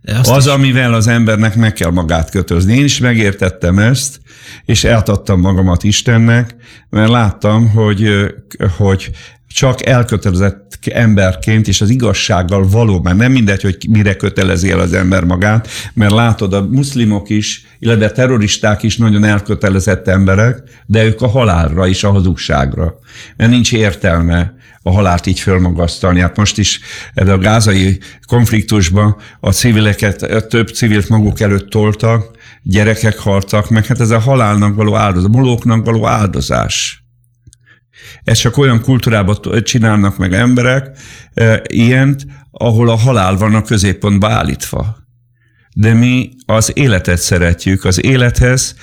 Azt 0.04 0.30
az, 0.30 0.46
is... 0.46 0.52
amivel 0.52 0.94
az 0.94 1.08
embernek 1.08 1.56
meg 1.56 1.74
kell 1.74 1.90
magát 1.90 2.30
kötözni. 2.30 2.78
Én 2.78 2.84
is 2.84 3.00
megértettem 3.00 3.80
ezt, 3.80 4.20
és 4.66 4.84
eltadtam 4.84 5.40
magamat 5.40 5.84
Istennek, 5.84 6.56
mert 6.90 7.10
láttam, 7.10 7.70
hogy, 7.70 8.10
hogy 8.78 9.12
csak 9.56 9.86
elkötelezett 9.86 10.78
emberként 10.92 11.68
és 11.68 11.82
az 11.82 11.90
igazsággal 11.90 12.68
való, 12.68 13.02
mert 13.02 13.18
nem 13.18 13.32
mindegy, 13.32 13.62
hogy 13.62 13.78
mire 13.90 14.16
kötelezi 14.16 14.72
el 14.72 14.80
az 14.80 14.94
ember 14.94 15.24
magát, 15.24 15.68
mert 15.94 16.12
látod, 16.12 16.54
a 16.54 16.68
muszlimok 16.72 17.30
is, 17.30 17.66
illetve 17.80 18.12
terroristák 18.12 18.84
is 18.84 18.98
nagyon 18.98 19.24
elkötelezett 19.24 20.08
emberek, 20.08 20.58
de 20.86 21.04
ők 21.06 21.22
a 21.22 21.28
halálra 21.28 21.88
és 21.88 22.04
a 22.04 22.12
hazugságra. 22.12 23.00
Mert 23.38 23.52
nincs 23.52 23.74
értelme 23.74 24.54
a 24.82 24.92
halált 24.92 25.26
így 25.26 25.40
fölmagasztalni. 25.40 26.20
Hát 26.20 26.38
most 26.38 26.58
is 26.58 26.80
ebben 27.14 27.34
a 27.34 27.38
gázai 27.38 28.00
konfliktusban 28.28 29.16
a 29.40 29.52
civileket, 29.52 30.48
több 30.50 30.68
civilt 30.68 31.10
maguk 31.10 31.40
előtt 31.40 31.70
toltak, 31.70 32.32
gyerekek 32.64 33.18
haltak 33.18 33.70
meg, 33.70 33.86
hát 33.86 34.00
ez 34.00 34.10
a 34.10 34.20
halálnak 34.20 34.76
való 34.76 34.96
áldozás, 34.96 35.32
molóknak 35.32 35.86
való 35.86 36.08
áldozás. 36.08 37.05
Ezt 38.24 38.42
csak 38.42 38.58
olyan 38.58 38.82
kultúrában 38.82 39.38
csinálnak 39.64 40.18
meg 40.18 40.34
emberek, 40.34 40.98
e, 41.34 41.62
ilyent, 41.68 42.26
ahol 42.52 42.90
a 42.90 42.96
halál 42.96 43.38
van 43.38 43.56
a 43.56 43.62
középpontba 43.62 44.30
állítva. 44.30 45.04
De 45.78 45.94
mi 45.94 46.30
az 46.46 46.72
életet 46.76 47.18
szeretjük, 47.18 47.86
az 47.86 48.04
élethez, 48.04 48.76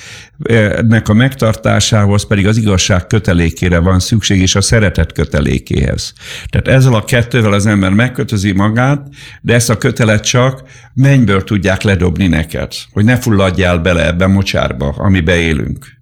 ennek 0.43 1.09
a 1.09 1.15
megtartásához 1.15 2.27
pedig 2.27 2.47
az 2.47 2.57
igazság 2.57 3.07
kötelékére 3.07 3.79
van 3.79 4.01
szükség, 4.01 4.41
és 4.41 4.55
a 4.55 4.61
szeretet 4.61 5.13
kötelékéhez. 5.13 6.13
Tehát 6.47 6.69
ezzel 6.69 6.95
a 6.95 7.05
kettővel 7.05 7.53
az 7.53 7.67
ember 7.67 7.93
megkötözi 7.93 8.53
magát, 8.53 9.07
de 9.43 9.55
ezt 9.55 9.71
a 9.71 9.79
kötelet 9.79 10.25
csak 10.25 10.63
mennyből 10.95 11.45
tudják 11.45 11.83
ledobni 11.83 12.27
neked, 12.27 12.73
hogy 12.93 13.05
ne 13.05 13.17
fulladjál 13.17 13.79
bele 13.79 14.07
ebben 14.07 14.31
mocsárba, 14.31 14.89
amibe 14.89 15.37
élünk. 15.37 16.02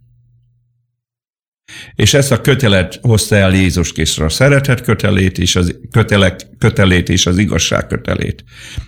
És 1.94 2.14
ezt 2.14 2.32
a 2.32 2.40
kötelet 2.40 2.98
hozta 3.02 3.36
el 3.36 3.54
Jézus 3.54 3.92
Krisztus, 3.92 4.24
a 4.24 4.28
szeretet 4.28 4.80
kötelét 4.80 5.38
és 5.38 5.56
az 5.56 5.78
kötelek, 5.90 6.40
kötelét 6.58 7.08
és 7.08 7.26
az 7.26 7.38
igazság 7.38 7.86
kötelét. 7.86 8.44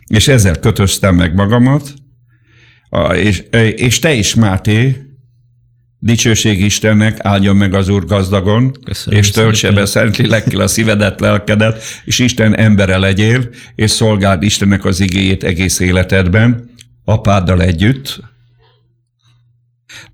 És 0.07 0.29
ezzel 0.29 0.59
kötöztem 0.59 1.15
meg 1.15 1.35
magamat, 1.35 1.95
és, 3.15 3.43
és 3.77 3.99
te 3.99 4.13
is, 4.13 4.35
Máté, 4.35 4.97
dicsőség 5.99 6.61
Istennek, 6.61 7.17
áldjon 7.19 7.57
meg 7.57 7.75
az 7.75 7.89
Úr 7.89 8.05
gazdagon, 8.05 8.73
Köszönöm 8.85 9.19
és 9.19 9.31
töltse 9.31 9.73
be 9.73 9.87
szent 9.87 10.17
lélekkel 10.17 10.61
a 10.61 10.67
szívedet, 10.67 11.21
lelkedet, 11.21 11.83
és 12.05 12.19
Isten 12.19 12.57
embere 12.57 12.99
legyél, 12.99 13.49
és 13.75 13.91
szolgáld 13.91 14.43
Istennek 14.43 14.85
az 14.85 15.01
igéjét 15.01 15.45
egész 15.45 15.81
életedben, 15.81 16.71
apáddal 17.05 17.63
együtt, 17.63 18.32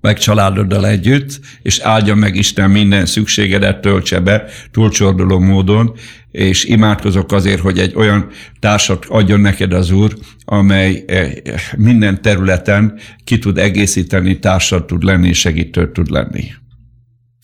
meg 0.01 0.17
családoddal 0.17 0.87
együtt, 0.87 1.39
és 1.61 1.79
áldja 1.79 2.15
meg 2.15 2.35
Isten 2.35 2.69
minden 2.69 3.05
szükségedet, 3.05 3.81
töltse 3.81 4.19
be 4.19 4.45
túlcsorduló 4.71 5.39
módon, 5.39 5.93
és 6.31 6.63
imádkozok 6.65 7.31
azért, 7.31 7.59
hogy 7.59 7.79
egy 7.79 7.95
olyan 7.95 8.29
társat 8.59 9.05
adjon 9.05 9.39
neked 9.39 9.73
az 9.73 9.91
Úr, 9.91 10.17
amely 10.45 11.03
eh, 11.07 11.31
minden 11.77 12.21
területen 12.21 12.99
ki 13.23 13.37
tud 13.37 13.57
egészíteni, 13.57 14.39
társat 14.39 14.87
tud 14.87 15.03
lenni, 15.03 15.27
és 15.27 15.39
segítő 15.39 15.91
tud 15.91 16.09
lenni. 16.09 16.43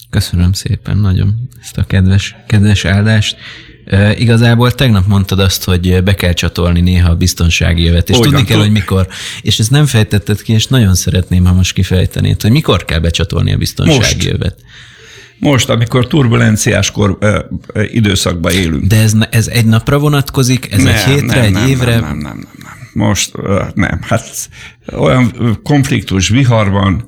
Köszönöm 0.09 0.53
szépen 0.53 0.97
nagyon 0.97 1.49
ezt 1.61 1.77
a 1.77 1.83
kedves, 1.83 2.35
kedves 2.47 2.85
áldást. 2.85 3.37
E, 3.85 4.15
igazából 4.17 4.71
tegnap 4.71 5.07
mondtad 5.07 5.39
azt, 5.39 5.63
hogy 5.63 6.03
be 6.03 6.15
kell 6.15 6.33
csatolni 6.33 6.81
néha 6.81 7.09
a 7.09 7.15
biztonsági 7.15 7.83
jövet, 7.83 8.09
és 8.09 8.17
Olyan, 8.17 8.31
tudni 8.31 8.45
kell, 8.47 8.59
hogy 8.59 8.71
mikor. 8.71 9.07
És 9.41 9.59
ezt 9.59 9.71
nem 9.71 9.85
fejtetted 9.85 10.41
ki, 10.41 10.53
és 10.53 10.67
nagyon 10.67 10.95
szeretném, 10.95 11.45
ha 11.45 11.53
most 11.53 11.73
kifejtenéd, 11.73 12.41
hogy 12.41 12.51
mikor 12.51 12.85
kell 12.85 12.99
becsatolni 12.99 13.53
a 13.53 13.57
biztonsági 13.57 13.99
most. 13.99 14.23
jövet. 14.23 14.55
Most, 15.39 15.69
amikor 15.69 16.07
turbulenciás 16.07 16.91
kor, 16.91 17.17
ö, 17.19 17.39
ö, 17.73 17.83
időszakban 17.83 18.51
élünk. 18.51 18.85
De 18.85 19.01
ez, 19.01 19.13
ez 19.29 19.47
egy 19.47 19.65
napra 19.65 19.99
vonatkozik? 19.99 20.71
Ez 20.71 20.83
nem, 20.83 20.93
egy 20.93 21.03
hétre, 21.03 21.35
nem, 21.35 21.43
egy 21.43 21.51
nem, 21.51 21.67
évre? 21.67 21.91
Nem, 21.91 21.99
nem, 21.99 22.17
nem, 22.17 22.21
nem, 22.21 22.35
nem. 22.37 22.54
Most 22.95 23.31
nem. 23.73 23.99
Hát 24.01 24.49
olyan 24.97 25.31
konfliktus 25.63 26.29
viharban 26.29 27.05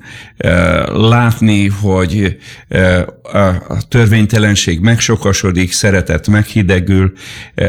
látni, 0.88 1.68
hogy 1.68 2.38
a 3.68 3.88
törvénytelenség 3.88 4.80
megsokasodik, 4.80 5.72
szeretet 5.72 6.28
meghidegül, 6.28 7.14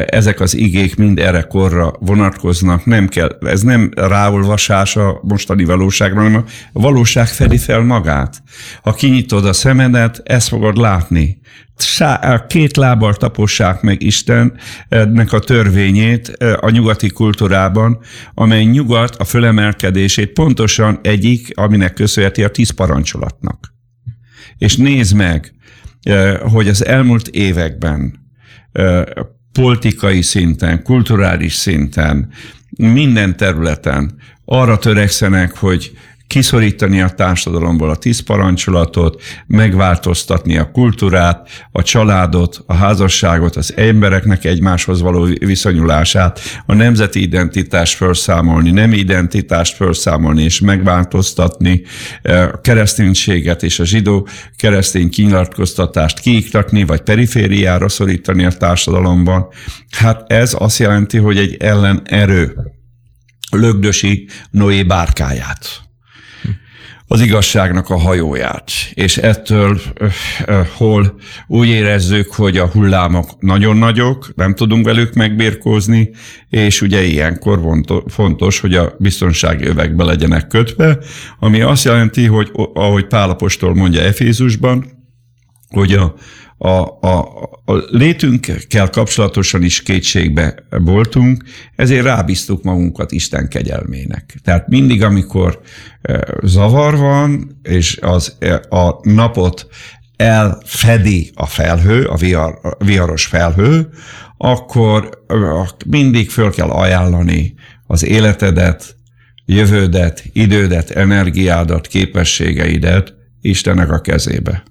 ezek 0.07 0.40
az 0.40 0.57
igék 0.57 0.97
mind 0.97 1.19
erre 1.19 1.43
korra 1.43 1.93
vonatkoznak, 2.01 2.85
nem 2.85 3.09
kell, 3.09 3.39
ez 3.40 3.62
nem 3.62 3.90
ráolvasás 3.95 4.97
a 4.97 5.20
mostani 5.23 5.65
valóságra, 5.65 6.23
hanem 6.23 6.45
a 6.73 6.81
valóság 6.81 7.27
fedi 7.27 7.59
fel 7.59 7.81
magát. 7.81 8.43
Ha 8.82 8.93
kinyitod 8.93 9.47
a 9.47 9.53
szemedet, 9.53 10.20
ezt 10.24 10.49
fogod 10.49 10.77
látni 10.77 11.40
két 12.47 12.77
lábbal 12.77 13.15
tapossák 13.15 13.81
meg 13.81 14.03
Istennek 14.03 15.32
a 15.32 15.39
törvényét 15.39 16.28
a 16.61 16.70
nyugati 16.70 17.09
kultúrában, 17.09 17.99
amely 18.35 18.64
nyugat 18.64 19.16
a 19.16 19.24
fölemelkedését 19.24 20.32
pontosan 20.32 20.98
egyik, 21.02 21.59
aminek 21.59 21.94
köszönheti 21.94 22.44
a 22.44 22.51
tíz 22.51 22.70
parancsolatnak. 22.70 23.74
És 24.59 24.76
nézd 24.76 25.14
meg, 25.16 25.55
hogy 26.40 26.68
az 26.68 26.85
elmúlt 26.85 27.28
években 27.28 28.26
politikai 29.52 30.22
szinten, 30.22 30.82
kulturális 30.82 31.52
szinten, 31.52 32.32
minden 32.76 33.36
területen 33.36 34.16
arra 34.44 34.78
törekszenek, 34.78 35.56
hogy 35.56 35.93
kiszorítani 36.29 37.01
a 37.01 37.09
társadalomból 37.09 37.91
a 37.91 37.97
tíz 37.97 38.21
parancsolatot, 38.21 39.23
megváltoztatni 39.47 40.59
a 40.59 40.71
kultúrát, 40.71 41.49
a 41.73 41.83
családot, 41.83 42.63
a 42.67 42.75
házasságot, 42.75 43.57
az 43.57 43.73
embereknek 43.77 44.45
egymáshoz 44.45 45.01
való 45.01 45.29
viszonyulását, 45.39 46.41
a 46.67 46.75
nemzeti 46.75 47.21
identitást 47.21 47.97
felszámolni, 47.97 48.71
nem 48.71 48.93
identitást 48.93 49.75
felszámolni 49.75 50.43
és 50.43 50.61
megváltoztatni, 50.61 51.83
e, 52.23 52.43
a 52.43 52.61
kereszténységet 52.61 53.63
és 53.63 53.79
a 53.79 53.85
zsidó 53.85 54.29
keresztény 54.57 55.11
kinyilatkoztatást 55.11 56.21
kiiktatni, 56.21 56.85
vagy 56.85 57.01
perifériára 57.01 57.89
szorítani 57.89 58.45
a 58.45 58.51
társadalomban. 58.51 59.47
Hát 59.91 60.33
ez 60.33 60.57
azt 60.59 60.79
jelenti, 60.79 61.19
hogy 61.19 61.39
egy 61.39 61.57
ellenerő 61.59 62.57
lögdösi 63.51 64.29
Noé 64.51 64.83
bárkáját 64.83 65.88
az 67.10 67.20
igazságnak 67.20 67.90
a 67.90 67.98
hajóját. 67.98 68.70
És 68.94 69.16
ettől 69.16 69.80
hol 70.76 71.14
úgy 71.47 71.68
érezzük, 71.68 72.35
hogy 72.35 72.56
a 72.56 72.66
hullámok 72.66 73.30
nagyon 73.40 73.76
nagyok, 73.76 74.32
nem 74.36 74.55
tudunk 74.55 74.85
velük 74.85 75.14
megbírkózni, 75.14 76.10
és 76.51 76.82
ugye 76.82 77.02
ilyenkor 77.02 77.60
fontos, 78.06 78.60
hogy 78.60 78.74
a 78.74 78.94
biztonsági 78.98 79.66
övekbe 79.66 80.05
legyenek 80.05 80.47
kötve, 80.47 80.98
ami 81.39 81.60
azt 81.60 81.85
jelenti, 81.85 82.26
hogy 82.26 82.51
ahogy 82.74 83.06
Pálapostól 83.06 83.74
mondja 83.74 84.01
Efézusban, 84.01 84.85
hogy 85.68 85.93
a, 85.93 86.14
a, 86.59 86.98
a, 87.01 87.18
a 87.64 87.72
létünkkel 87.90 88.90
kapcsolatosan 88.90 89.62
is 89.62 89.82
kétségbe 89.82 90.55
voltunk, 90.70 91.44
ezért 91.76 92.05
rábíztuk 92.05 92.62
magunkat 92.62 93.12
Isten 93.12 93.48
kegyelmének. 93.48 94.35
Tehát 94.44 94.68
mindig, 94.68 95.02
amikor 95.02 95.60
e, 96.02 96.20
zavar 96.43 96.97
van, 96.97 97.59
és 97.62 97.98
az, 98.01 98.36
e, 98.39 98.62
a 98.68 98.98
napot 99.02 99.66
elfedi 100.16 101.30
a 101.35 101.47
felhő, 101.47 102.05
a, 102.05 102.16
vihar, 102.16 102.76
viharos 102.78 103.26
felhő, 103.26 103.89
akkor 104.36 105.24
e, 105.26 105.35
mindig 105.86 106.30
föl 106.30 106.51
kell 106.51 106.68
ajánlani 106.68 107.55
az 107.86 108.05
életedet, 108.05 108.97
jövődet, 109.44 110.24
idődet, 110.32 110.90
energiádat, 110.90 111.86
képességeidet 111.86 113.14
Istennek 113.40 113.90
a 113.90 114.01
kezébe 114.01 114.62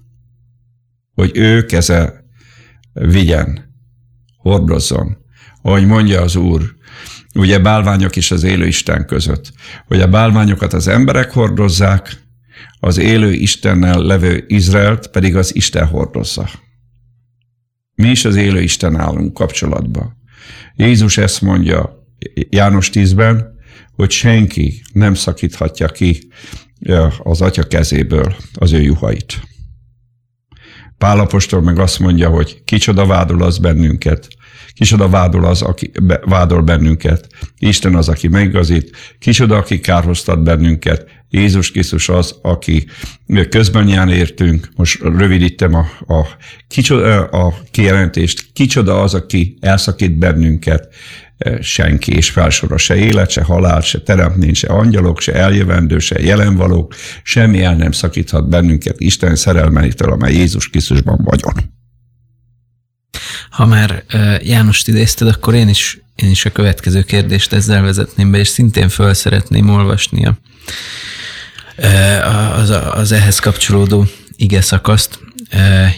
hogy 1.18 1.30
ő 1.34 1.64
keze 1.64 2.24
vigyen, 2.92 3.74
hordozzon. 4.36 5.16
Ahogy 5.62 5.86
mondja 5.86 6.20
az 6.20 6.36
Úr, 6.36 6.74
ugye 7.34 7.58
bálványok 7.58 8.16
is 8.16 8.30
az 8.30 8.42
élő 8.42 8.66
Isten 8.66 9.06
között, 9.06 9.52
hogy 9.86 10.00
a 10.00 10.08
bálványokat 10.08 10.72
az 10.72 10.88
emberek 10.88 11.30
hordozzák, 11.30 12.22
az 12.80 12.98
élő 12.98 13.32
Istennel 13.32 14.02
levő 14.02 14.44
Izraelt 14.46 15.06
pedig 15.06 15.36
az 15.36 15.54
Isten 15.54 15.86
hordozza. 15.86 16.48
Mi 17.94 18.08
is 18.08 18.24
az 18.24 18.36
élő 18.36 18.62
Isten 18.62 18.96
állunk 18.96 19.34
kapcsolatban. 19.34 20.16
Jézus 20.76 21.16
ezt 21.16 21.42
mondja 21.42 22.06
János 22.50 22.90
10-ben, 22.92 23.54
hogy 23.92 24.10
senki 24.10 24.82
nem 24.92 25.14
szakíthatja 25.14 25.88
ki 25.88 26.28
az 27.18 27.40
atya 27.40 27.62
kezéből 27.62 28.36
az 28.54 28.72
ő 28.72 28.82
juhait. 28.82 29.48
Pálapostól 30.98 31.62
meg 31.62 31.78
azt 31.78 31.98
mondja, 31.98 32.28
hogy 32.28 32.62
kicsoda 32.64 33.06
vádol 33.06 33.42
az 33.42 33.58
bennünket, 33.58 34.28
Kicsoda 34.78 35.08
vádol 35.08 35.44
az, 35.44 35.62
aki 35.62 35.90
vádol 36.24 36.62
bennünket. 36.62 37.26
Isten 37.58 37.94
az, 37.94 38.08
aki 38.08 38.28
megigazít. 38.28 38.96
Kicsoda, 39.18 39.56
aki 39.56 39.80
kárhoztat 39.80 40.42
bennünket. 40.42 41.06
Jézus 41.30 41.70
Krisztus 41.70 42.08
az, 42.08 42.38
aki 42.42 42.86
közben 43.48 43.88
jár 43.88 44.08
értünk. 44.08 44.68
Most 44.76 45.00
rövidítem 45.02 45.74
a, 45.74 45.86
a, 46.06 46.26
kicsoda, 46.68 47.24
a 47.24 47.54
kijelentést. 47.70 48.52
Kicsoda 48.52 49.00
az, 49.00 49.14
aki 49.14 49.56
elszakít 49.60 50.18
bennünket 50.18 50.94
senki, 51.60 52.12
és 52.12 52.30
felsora 52.30 52.76
se 52.76 52.96
élet, 52.96 53.30
se 53.30 53.42
halál, 53.42 53.80
se 53.80 54.00
teremtmény, 54.00 54.54
se 54.54 54.68
angyalok, 54.68 55.20
se 55.20 55.32
eljövendő, 55.32 55.98
se 55.98 56.20
jelenvalók, 56.20 56.94
semmi 57.22 57.62
el 57.62 57.76
nem 57.76 57.92
szakíthat 57.92 58.48
bennünket 58.48 59.00
Isten 59.00 59.36
szerelmenitől, 59.36 60.12
amely 60.12 60.32
Jézus 60.32 60.68
Krisztusban 60.68 61.20
vagyon. 61.24 61.77
Ha 63.50 63.66
már 63.66 64.04
Jánost 64.42 64.88
idézted, 64.88 65.28
akkor 65.28 65.54
én 65.54 65.68
is, 65.68 66.00
én 66.14 66.30
is 66.30 66.44
a 66.44 66.50
következő 66.50 67.02
kérdést 67.02 67.52
ezzel 67.52 67.82
vezetném 67.82 68.30
be, 68.30 68.38
és 68.38 68.48
szintén 68.48 68.88
föl 68.88 69.14
szeretném 69.14 69.68
olvasni 69.68 70.26
a, 70.26 70.38
az, 72.54 72.70
az 72.90 73.12
ehhez 73.12 73.38
kapcsolódó 73.38 74.06
ige 74.36 74.60
szakaszt, 74.60 75.18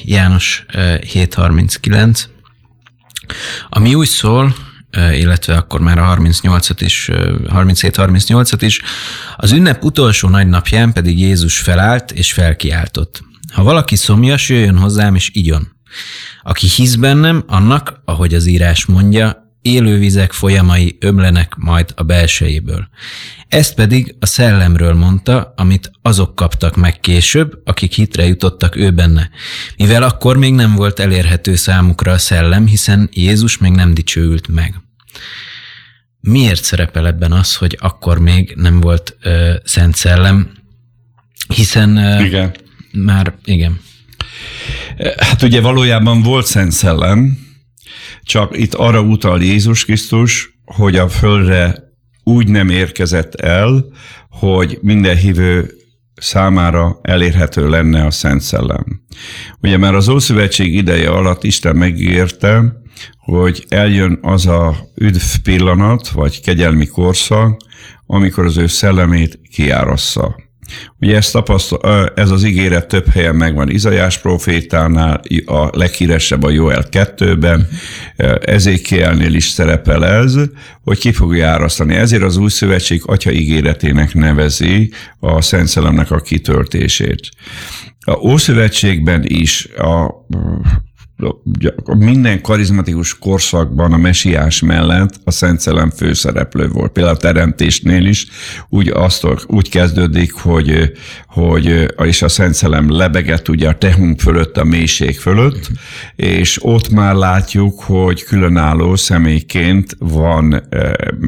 János 0.05 0.65
7.39, 0.73 2.21
ami 3.69 3.95
úgy 3.95 4.09
szól, 4.09 4.55
illetve 5.13 5.57
akkor 5.57 5.81
már 5.81 5.99
a 5.99 6.17
38-at 6.17 6.77
is, 6.79 7.09
37-38-at 7.13 8.59
is. 8.61 8.81
Az 9.37 9.53
ünnep 9.53 9.85
utolsó 9.85 10.29
nagy 10.29 10.47
napján 10.47 10.93
pedig 10.93 11.19
Jézus 11.19 11.59
felállt 11.59 12.13
és 12.13 12.33
felkiáltott. 12.33 13.23
Ha 13.53 13.63
valaki 13.63 13.97
szomjas, 13.97 14.49
jöjjön 14.49 14.79
hozzám 14.79 15.15
és 15.15 15.31
igyon. 15.33 15.80
Aki 16.43 16.67
hisz 16.67 16.95
bennem, 16.95 17.45
annak, 17.47 18.01
ahogy 18.05 18.35
az 18.35 18.47
írás 18.47 18.85
mondja, 18.85 19.51
élővizek 19.63 20.33
folyamai 20.33 20.97
ömlenek 21.01 21.55
majd 21.57 21.93
a 21.97 22.03
belsejéből. 22.03 22.89
Ezt 23.49 23.75
pedig 23.75 24.15
a 24.21 24.27
szellemről 24.27 24.95
mondta, 24.95 25.53
amit 25.57 25.91
azok 26.03 26.35
kaptak 26.35 26.77
meg 26.77 27.01
később, 27.01 27.61
akik 27.65 27.93
hitre 27.93 28.27
jutottak 28.27 28.77
ő 28.77 28.91
benne. 28.91 29.31
Mivel 29.77 30.03
akkor 30.03 30.37
még 30.37 30.55
nem 30.55 30.75
volt 30.75 30.99
elérhető 30.99 31.55
számukra 31.55 32.13
a 32.13 32.19
szellem, 32.19 32.67
hiszen 32.67 33.09
Jézus 33.13 33.59
még 33.59 33.73
nem 33.73 33.95
dicsőült 33.95 34.49
meg. 34.49 34.75
Miért 36.21 36.65
szerepel 36.65 37.07
ebben 37.07 37.33
az, 37.33 37.57
hogy 37.57 37.79
akkor 37.81 38.19
még 38.19 38.53
nem 38.57 38.81
volt 38.81 39.17
ö, 39.23 39.55
Szent 39.65 39.95
Szellem? 39.95 40.51
Hiszen 41.55 41.97
ö, 41.97 42.25
igen. 42.25 42.55
már, 42.93 43.35
igen. 43.45 43.81
Hát 45.17 45.43
ugye 45.43 45.61
valójában 45.61 46.23
volt 46.23 46.47
Szent 46.47 46.73
Szellem, 46.73 47.39
csak 48.23 48.59
itt 48.59 48.75
arra 48.75 49.01
utal 49.01 49.43
Jézus 49.43 49.85
Krisztus, 49.85 50.59
hogy 50.65 50.97
a 50.97 51.09
földre 51.09 51.75
úgy 52.25 52.49
nem 52.49 52.69
érkezett 52.69 53.35
el, 53.35 53.85
hogy 54.29 54.79
minden 54.83 55.17
hívő 55.17 55.71
számára 56.15 56.99
elérhető 57.03 57.69
lenne 57.69 58.05
a 58.07 58.11
Szent 58.11 58.41
Szellem. 58.41 59.03
Ugye 59.63 59.77
már 59.77 59.95
az 59.95 60.09
Ószövetség 60.09 60.75
ideje 60.75 61.11
alatt 61.11 61.45
Isten 61.45 61.77
megígérte, 61.77 62.81
hogy 63.19 63.65
eljön 63.69 64.19
az 64.23 64.47
a 64.47 64.77
üdv 64.95 65.37
pillanat, 65.43 66.09
vagy 66.09 66.41
kegyelmi 66.41 66.87
korszak, 66.87 67.61
amikor 68.07 68.45
az 68.45 68.57
ő 68.57 68.67
szellemét 68.67 69.41
kiárassza. 69.51 70.37
Ugye 71.01 71.17
ezt 71.17 71.33
tapasztal, 71.33 72.13
ez 72.15 72.31
az 72.31 72.45
ígéret 72.45 72.89
több 72.89 73.09
helyen 73.09 73.35
megvan 73.37 73.71
Izajás 73.71 74.19
profétánál, 74.19 75.21
a 75.45 75.69
leghíresebb 75.73 76.43
a 76.43 76.51
Joel 76.51 76.85
2-ben, 76.91 77.69
Ezékielnél 78.41 79.35
is 79.35 79.45
szerepel 79.45 80.07
ez, 80.07 80.35
hogy 80.85 80.99
ki 80.99 81.13
fogja 81.13 81.49
árasztani. 81.49 81.95
Ezért 81.95 82.23
az 82.23 82.37
új 82.37 82.51
szövetség 82.51 83.03
atya 83.07 83.31
ígéretének 83.31 84.15
nevezi 84.15 84.93
a 85.19 85.41
Szent 85.41 85.69
Szellemnek 85.69 86.11
a 86.11 86.21
kitöltését. 86.21 87.29
A 88.01 88.17
Ószövetségben 88.17 89.25
is 89.25 89.69
a 89.77 90.27
minden 91.99 92.43
karizmatikus 92.43 93.19
korszakban 93.19 93.93
a 93.93 93.97
mesiás 93.97 94.61
mellett 94.61 95.21
a 95.25 95.31
Szent 95.31 95.61
Szellem 95.61 95.91
főszereplő 95.91 96.69
volt. 96.69 96.93
Például 96.93 97.17
a 97.17 97.19
teremtésnél 97.19 98.07
is 98.07 98.27
úgy, 98.69 98.89
azt, 98.89 99.27
úgy 99.47 99.71
kezdődik, 99.71 100.33
hogy, 100.33 100.93
hogy 101.27 101.93
és 102.05 102.23
a 102.23 102.29
Szent 102.29 102.55
Szellem 102.55 102.91
lebegett 102.91 103.49
ugye 103.49 103.69
a 103.69 103.79
tehunk 103.79 104.21
fölött, 104.21 104.57
a 104.57 104.65
mélység 104.65 105.19
fölött, 105.19 105.71
és 106.17 106.59
ott 106.65 106.91
már 106.91 107.15
látjuk, 107.15 107.81
hogy 107.81 108.25
különálló 108.25 108.97
személyként 108.97 109.97
van 109.99 110.69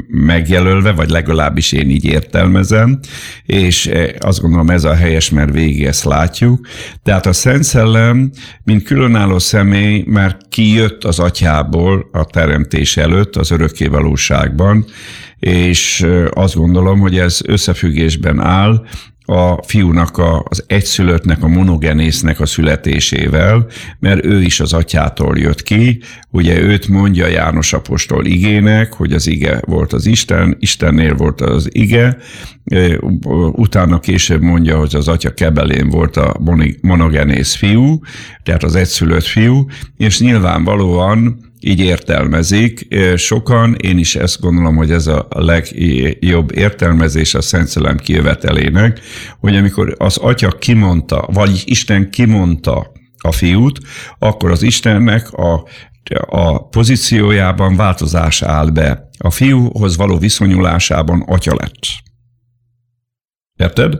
megjelölve, 0.08 0.92
vagy 0.92 1.10
legalábbis 1.10 1.72
én 1.72 1.90
így 1.90 2.04
értelmezem, 2.04 2.98
és 3.46 3.90
azt 4.18 4.40
gondolom 4.40 4.70
ez 4.70 4.84
a 4.84 4.94
helyes, 4.94 5.30
mert 5.30 5.52
végig 5.52 5.84
ezt 5.84 6.04
látjuk. 6.04 6.66
Tehát 7.02 7.26
a 7.26 7.32
Szent 7.32 7.64
Szellem, 7.64 8.30
mint 8.64 8.82
különálló 8.82 9.38
személy, 9.38 9.81
személy 9.82 10.04
már 10.06 10.36
kijött 10.48 11.04
az 11.04 11.18
atyából 11.18 12.08
a 12.12 12.24
teremtés 12.24 12.96
előtt, 12.96 13.36
az 13.36 13.50
örökké 13.50 13.86
valóságban, 13.86 14.84
és 15.38 16.06
azt 16.30 16.54
gondolom, 16.54 17.00
hogy 17.00 17.18
ez 17.18 17.40
összefüggésben 17.46 18.40
áll 18.40 18.86
a 19.32 19.62
fiúnak, 19.66 20.18
a, 20.18 20.44
az 20.48 20.64
egyszülöttnek, 20.66 21.42
a 21.42 21.48
monogenésznek 21.48 22.40
a 22.40 22.46
születésével, 22.46 23.66
mert 23.98 24.24
ő 24.24 24.42
is 24.42 24.60
az 24.60 24.72
atyától 24.72 25.38
jött 25.38 25.62
ki. 25.62 26.00
Ugye 26.30 26.60
őt 26.60 26.88
mondja 26.88 27.26
János 27.26 27.72
apostol 27.72 28.26
igének, 28.26 28.92
hogy 28.92 29.12
az 29.12 29.26
ige 29.26 29.60
volt 29.66 29.92
az 29.92 30.06
Isten, 30.06 30.56
Istennél 30.58 31.14
volt 31.14 31.40
az 31.40 31.68
ige, 31.70 32.16
utána 33.52 34.00
később 34.00 34.42
mondja, 34.42 34.78
hogy 34.78 34.94
az 34.94 35.08
atya 35.08 35.34
kebelén 35.34 35.88
volt 35.88 36.16
a 36.16 36.36
monogenész 36.80 37.54
fiú, 37.54 38.00
tehát 38.42 38.62
az 38.62 38.74
egyszülött 38.74 39.24
fiú, 39.24 39.66
és 39.96 40.20
nyilvánvalóan 40.20 41.51
így 41.64 41.80
értelmezik. 41.80 42.86
Sokan, 43.16 43.74
én 43.74 43.98
is 43.98 44.16
ezt 44.16 44.40
gondolom, 44.40 44.76
hogy 44.76 44.90
ez 44.90 45.06
a 45.06 45.26
legjobb 45.28 46.56
értelmezés 46.56 47.34
a 47.34 47.40
Szent 47.40 47.66
Szellem 47.66 47.96
kijövetelének, 47.96 49.00
hogy 49.40 49.56
amikor 49.56 49.94
az 49.98 50.16
atya 50.16 50.50
kimondta, 50.50 51.28
vagy 51.32 51.62
Isten 51.64 52.10
kimondta 52.10 52.92
a 53.18 53.32
fiút, 53.32 53.80
akkor 54.18 54.50
az 54.50 54.62
Istennek 54.62 55.32
a, 55.32 55.68
a 56.26 56.68
pozíciójában 56.68 57.76
változás 57.76 58.42
áll 58.42 58.70
be. 58.70 59.08
A 59.18 59.30
fiúhoz 59.30 59.96
való 59.96 60.18
viszonyulásában 60.18 61.20
atya 61.20 61.54
lett. 61.54 61.86
Érted? 63.56 63.94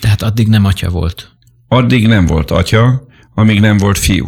Tehát 0.00 0.22
addig 0.22 0.48
nem 0.48 0.64
atya 0.64 0.88
volt. 0.88 1.30
Addig 1.68 2.06
nem 2.06 2.26
volt 2.26 2.50
atya, 2.50 3.06
amíg 3.34 3.60
nem 3.60 3.76
volt 3.76 3.98
fiú. 3.98 4.26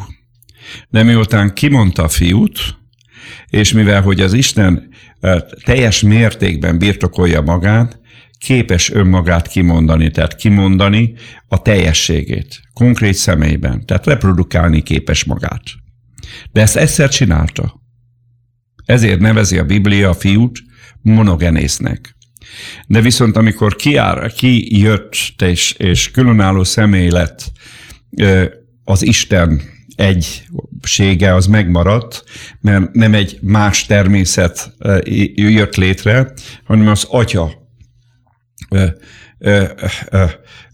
De 0.88 1.02
miután 1.02 1.54
kimondta 1.54 2.02
a 2.02 2.08
fiút, 2.08 2.58
és 3.48 3.72
mivel 3.72 4.02
hogy 4.02 4.20
az 4.20 4.32
Isten 4.32 4.88
teljes 5.64 6.02
mértékben 6.02 6.78
birtokolja 6.78 7.40
magát, 7.40 8.00
képes 8.38 8.90
önmagát 8.90 9.48
kimondani, 9.48 10.10
tehát 10.10 10.34
kimondani 10.34 11.14
a 11.48 11.62
teljességét, 11.62 12.60
konkrét 12.72 13.14
személyben, 13.14 13.86
tehát 13.86 14.06
reprodukálni 14.06 14.82
képes 14.82 15.24
magát. 15.24 15.62
De 16.52 16.60
ezt 16.60 16.76
egyszer 16.76 17.08
csinálta. 17.08 17.80
Ezért 18.84 19.20
nevezi 19.20 19.58
a 19.58 19.64
Biblia 19.64 20.08
a 20.08 20.14
fiút 20.14 20.58
monogenésznek. 21.02 22.16
De 22.86 23.00
viszont 23.00 23.36
amikor 23.36 23.76
kiár, 23.76 24.32
ki 24.32 24.78
jött 24.80 25.42
és, 25.42 25.72
és 25.72 26.10
különálló 26.10 26.64
személy 26.64 27.10
lett 27.10 27.52
az 28.84 29.02
Isten 29.02 29.62
egysége 30.02 31.34
az 31.34 31.46
megmaradt, 31.46 32.24
mert 32.60 32.92
nem 32.92 33.14
egy 33.14 33.38
más 33.42 33.86
természet 33.86 34.72
jött 35.34 35.74
létre, 35.74 36.32
hanem 36.64 36.88
az 36.88 37.06
atya 37.10 37.52
ö, 38.70 38.86
ö, 39.38 39.64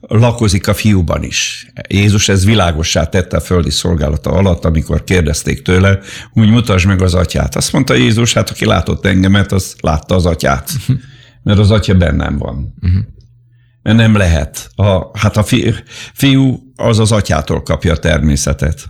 lakozik 0.00 0.68
a 0.68 0.74
fiúban 0.74 1.22
is. 1.22 1.70
Jézus 1.88 2.28
ez 2.28 2.44
világossá 2.44 3.04
tette 3.04 3.36
a 3.36 3.40
földi 3.40 3.70
szolgálata 3.70 4.30
alatt, 4.30 4.64
amikor 4.64 5.04
kérdezték 5.04 5.62
tőle, 5.62 5.98
úgy 6.32 6.50
mutasd 6.50 6.86
meg 6.86 7.02
az 7.02 7.14
atyát. 7.14 7.56
Azt 7.56 7.72
mondta 7.72 7.94
Jézus, 7.94 8.32
hát 8.32 8.50
aki 8.50 8.64
látott 8.64 9.06
engemet, 9.06 9.52
az 9.52 9.76
látta 9.80 10.14
az 10.14 10.26
atyát. 10.26 10.70
Mert 11.42 11.58
az 11.58 11.70
atya 11.70 11.94
bennem 11.94 12.38
van. 12.38 12.74
Mert 13.82 13.96
nem 13.96 14.16
lehet. 14.16 14.70
A, 14.74 15.18
hát 15.18 15.36
a 15.36 15.42
fi, 15.42 15.74
fiú 16.12 16.72
az 16.76 16.98
az 16.98 17.12
atyától 17.12 17.62
kapja 17.62 17.92
a 17.92 17.96
természetet. 17.96 18.88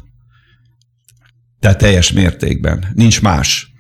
Tehát 1.60 1.78
teljes 1.78 2.12
mértékben. 2.12 2.84
Nincs 2.94 3.22
más. 3.22 3.72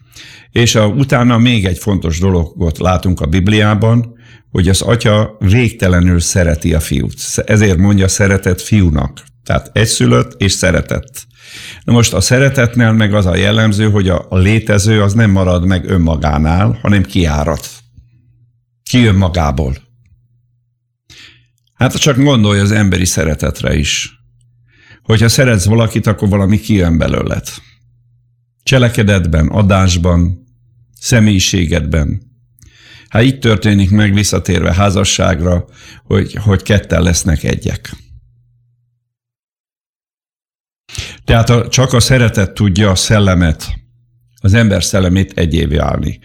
És 0.50 0.74
a, 0.74 0.86
utána 0.86 1.38
még 1.38 1.64
egy 1.64 1.78
fontos 1.78 2.18
dologot 2.18 2.78
látunk 2.78 3.20
a 3.20 3.26
Bibliában, 3.26 4.16
hogy 4.50 4.68
az 4.68 4.80
atya 4.80 5.36
végtelenül 5.38 6.20
szereti 6.20 6.74
a 6.74 6.80
fiút. 6.80 7.14
Ezért 7.46 7.78
mondja 7.78 8.08
szeretet 8.08 8.62
fiúnak. 8.62 9.22
Tehát 9.44 9.70
egyszülött 9.72 10.40
és 10.40 10.52
szeretett. 10.52 11.26
Na 11.84 11.92
most 11.92 12.12
a 12.12 12.20
szeretetnél 12.20 12.92
meg 12.92 13.14
az 13.14 13.26
a 13.26 13.36
jellemző, 13.36 13.90
hogy 13.90 14.08
a, 14.08 14.26
létező 14.30 15.02
az 15.02 15.12
nem 15.12 15.30
marad 15.30 15.66
meg 15.66 15.90
önmagánál, 15.90 16.78
hanem 16.82 17.02
kiárat. 17.02 17.68
Kijön 18.90 19.14
magából. 19.14 19.76
Hát 21.74 21.96
csak 21.96 22.16
gondolj 22.16 22.60
az 22.60 22.70
emberi 22.70 23.04
szeretetre 23.04 23.76
is. 23.76 24.17
Hogyha 25.08 25.28
szeretsz 25.28 25.64
valakit, 25.64 26.06
akkor 26.06 26.28
valami 26.28 26.60
kijön 26.60 26.98
belőled. 26.98 27.48
Cselekedetben, 28.62 29.48
adásban, 29.48 30.46
személyiségedben. 31.00 32.22
Hát 33.08 33.22
így 33.22 33.38
történik 33.38 33.90
meg 33.90 34.14
visszatérve 34.14 34.74
házasságra, 34.74 35.64
hogy, 36.04 36.34
hogy 36.34 36.62
ketten 36.62 37.02
lesznek 37.02 37.42
egyek. 37.42 37.96
Tehát 41.24 41.50
a, 41.50 41.68
csak 41.68 41.92
a 41.92 42.00
szeretet 42.00 42.52
tudja 42.52 42.90
a 42.90 42.94
szellemet, 42.94 43.74
az 44.40 44.54
ember 44.54 44.84
szellemét 44.84 45.32
egyévé 45.38 45.76
állni. 45.76 46.18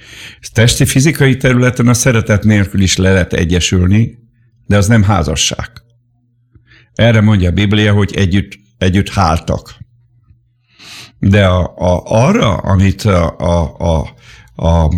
Testi 0.54 0.86
fizikai 0.86 1.38
területen 1.38 1.88
a 1.88 1.94
szeretet 1.94 2.44
nélkül 2.44 2.82
is 2.82 2.98
le 2.98 3.12
lehet 3.12 3.34
egyesülni, 3.34 4.18
de 4.66 4.78
az 4.78 4.88
nem 4.88 5.04
házasság. 5.04 5.72
Erre 6.94 7.22
mondja 7.22 7.50
a 7.50 7.54
Biblia, 7.54 7.94
hogy 7.94 8.16
együtt, 8.16 8.62
együtt 8.84 9.10
háltak. 9.10 9.76
De 11.20 11.46
a, 11.46 11.74
a, 11.78 12.02
arra, 12.06 12.56
amit 12.56 13.02
a, 13.02 13.38
a, 13.38 13.76
a 13.78 14.14
a, 14.56 14.94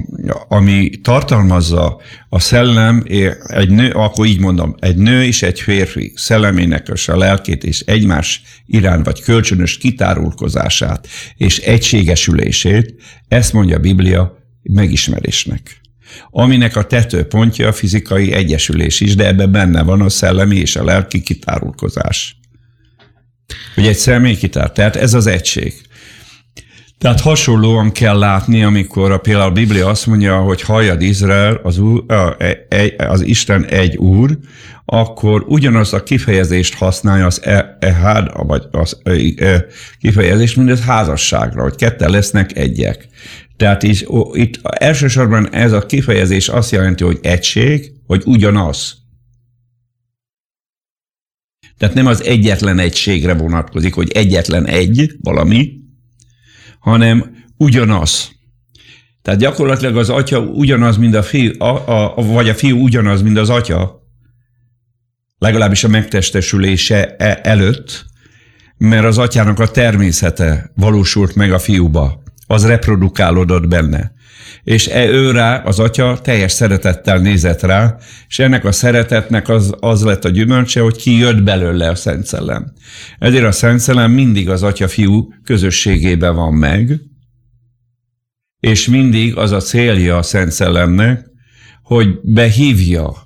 ami 0.47 0.89
tartalmazza 1.01 2.01
a 2.29 2.39
szellem, 2.39 3.03
egy 3.47 3.69
nő, 3.69 3.89
akkor 3.91 4.25
így 4.25 4.39
mondom, 4.39 4.75
egy 4.79 4.97
nő 4.97 5.23
és 5.23 5.43
egy 5.43 5.61
férfi 5.61 6.11
szellemének 6.15 6.87
és 6.93 7.07
a 7.07 7.17
lelkét 7.17 7.63
és 7.63 7.79
egymás 7.79 8.41
irán 8.65 9.03
vagy 9.03 9.21
kölcsönös 9.21 9.77
kitárulkozását 9.77 11.07
és 11.35 11.57
egységesülését, 11.57 12.95
ezt 13.27 13.53
mondja 13.53 13.75
a 13.75 13.79
Biblia 13.79 14.37
megismerésnek. 14.61 15.81
Aminek 16.29 16.75
a 16.75 16.85
tetőpontja 16.85 17.67
a 17.67 17.73
fizikai 17.73 18.31
egyesülés 18.31 19.01
is, 19.01 19.15
de 19.15 19.27
ebben 19.27 19.51
benne 19.51 19.83
van 19.83 20.01
a 20.01 20.09
szellemi 20.09 20.55
és 20.55 20.75
a 20.75 20.83
lelki 20.83 21.21
kitárulkozás. 21.21 22.39
Hogy 23.75 23.87
egy 23.87 23.95
személy 23.95 24.35
kitár. 24.35 24.71
Tehát 24.71 24.95
ez 24.95 25.13
az 25.13 25.27
egység. 25.27 25.73
Tehát 26.97 27.19
hasonlóan 27.19 27.91
kell 27.91 28.17
látni, 28.17 28.63
amikor 28.63 29.11
a, 29.11 29.17
például 29.17 29.49
a 29.49 29.53
Biblia 29.53 29.87
azt 29.87 30.05
mondja, 30.05 30.37
hogy 30.37 30.61
halljad 30.61 31.01
Izrael, 31.01 31.59
az, 31.63 31.77
úr, 31.77 32.03
e, 32.07 32.93
az 32.97 33.21
Isten 33.21 33.65
egy 33.65 33.97
úr, 33.97 34.37
akkor 34.85 35.43
ugyanaz 35.47 35.93
a 35.93 36.03
kifejezést 36.03 36.73
használja 36.73 37.25
az 37.25 37.43
e, 37.43 37.77
ehad, 37.79 38.47
vagy 38.47 38.63
az 38.71 38.99
e, 39.03 39.11
e, 39.37 39.65
kifejezést, 39.99 40.55
mint 40.55 40.69
az 40.69 40.81
házasságra, 40.81 41.61
hogy 41.61 41.75
ketten 41.75 42.09
lesznek 42.09 42.57
egyek. 42.57 43.07
Tehát 43.57 43.83
ó, 44.07 44.35
itt 44.35 44.59
elsősorban 44.61 45.53
ez 45.53 45.71
a 45.71 45.85
kifejezés 45.85 46.47
azt 46.47 46.71
jelenti, 46.71 47.03
hogy 47.03 47.19
egység, 47.21 47.91
hogy 48.07 48.21
ugyanaz. 48.25 49.04
Tehát 51.77 51.95
nem 51.95 52.05
az 52.05 52.23
egyetlen 52.23 52.79
egységre 52.79 53.33
vonatkozik, 53.33 53.93
hogy 53.93 54.11
egyetlen 54.11 54.65
egy 54.65 55.11
valami, 55.21 55.73
hanem 56.79 57.35
ugyanaz. 57.57 58.31
Tehát 59.21 59.39
gyakorlatilag 59.39 59.97
az 59.97 60.09
atya 60.09 60.39
ugyanaz, 60.39 60.97
mint 60.97 61.15
a 61.15 61.23
fiú, 61.23 61.51
a, 61.61 62.15
a, 62.17 62.23
vagy 62.23 62.49
a 62.49 62.53
fiú 62.53 62.83
ugyanaz, 62.83 63.21
mint 63.21 63.37
az 63.37 63.49
atya, 63.49 64.03
legalábbis 65.37 65.83
a 65.83 65.87
megtestesülése 65.87 67.15
e, 67.15 67.39
előtt, 67.43 68.05
mert 68.77 69.05
az 69.05 69.17
atyának 69.17 69.59
a 69.59 69.71
természete 69.71 70.71
valósult 70.75 71.35
meg 71.35 71.51
a 71.53 71.59
fiúba, 71.59 72.23
az 72.47 72.65
reprodukálódott 72.65 73.67
benne. 73.67 74.14
És 74.63 74.87
e 74.87 75.05
ő 75.05 75.31
rá, 75.31 75.61
az 75.63 75.79
atya 75.79 76.19
teljes 76.21 76.51
szeretettel 76.51 77.17
nézett 77.17 77.61
rá, 77.61 77.97
és 78.27 78.39
ennek 78.39 78.65
a 78.65 78.71
szeretetnek 78.71 79.49
az, 79.49 79.75
az 79.79 80.03
lett 80.03 80.25
a 80.25 80.29
gyümölcse, 80.29 80.81
hogy 80.81 80.95
ki 80.95 81.17
jött 81.17 81.43
belőle 81.43 81.89
a 81.89 81.95
Szent 81.95 82.25
Szellem. 82.25 82.73
Ezért 83.19 83.45
a 83.45 83.51
Szent 83.51 83.79
Szellem 83.79 84.11
mindig 84.11 84.49
az 84.49 84.63
atya-fiú 84.63 85.33
közösségében 85.43 86.35
van 86.35 86.53
meg, 86.53 86.99
és 88.59 88.87
mindig 88.87 89.37
az 89.37 89.51
a 89.51 89.59
célja 89.59 90.17
a 90.17 90.23
Szent 90.23 90.51
Szellemnek, 90.51 91.25
hogy 91.83 92.19
behívja 92.23 93.23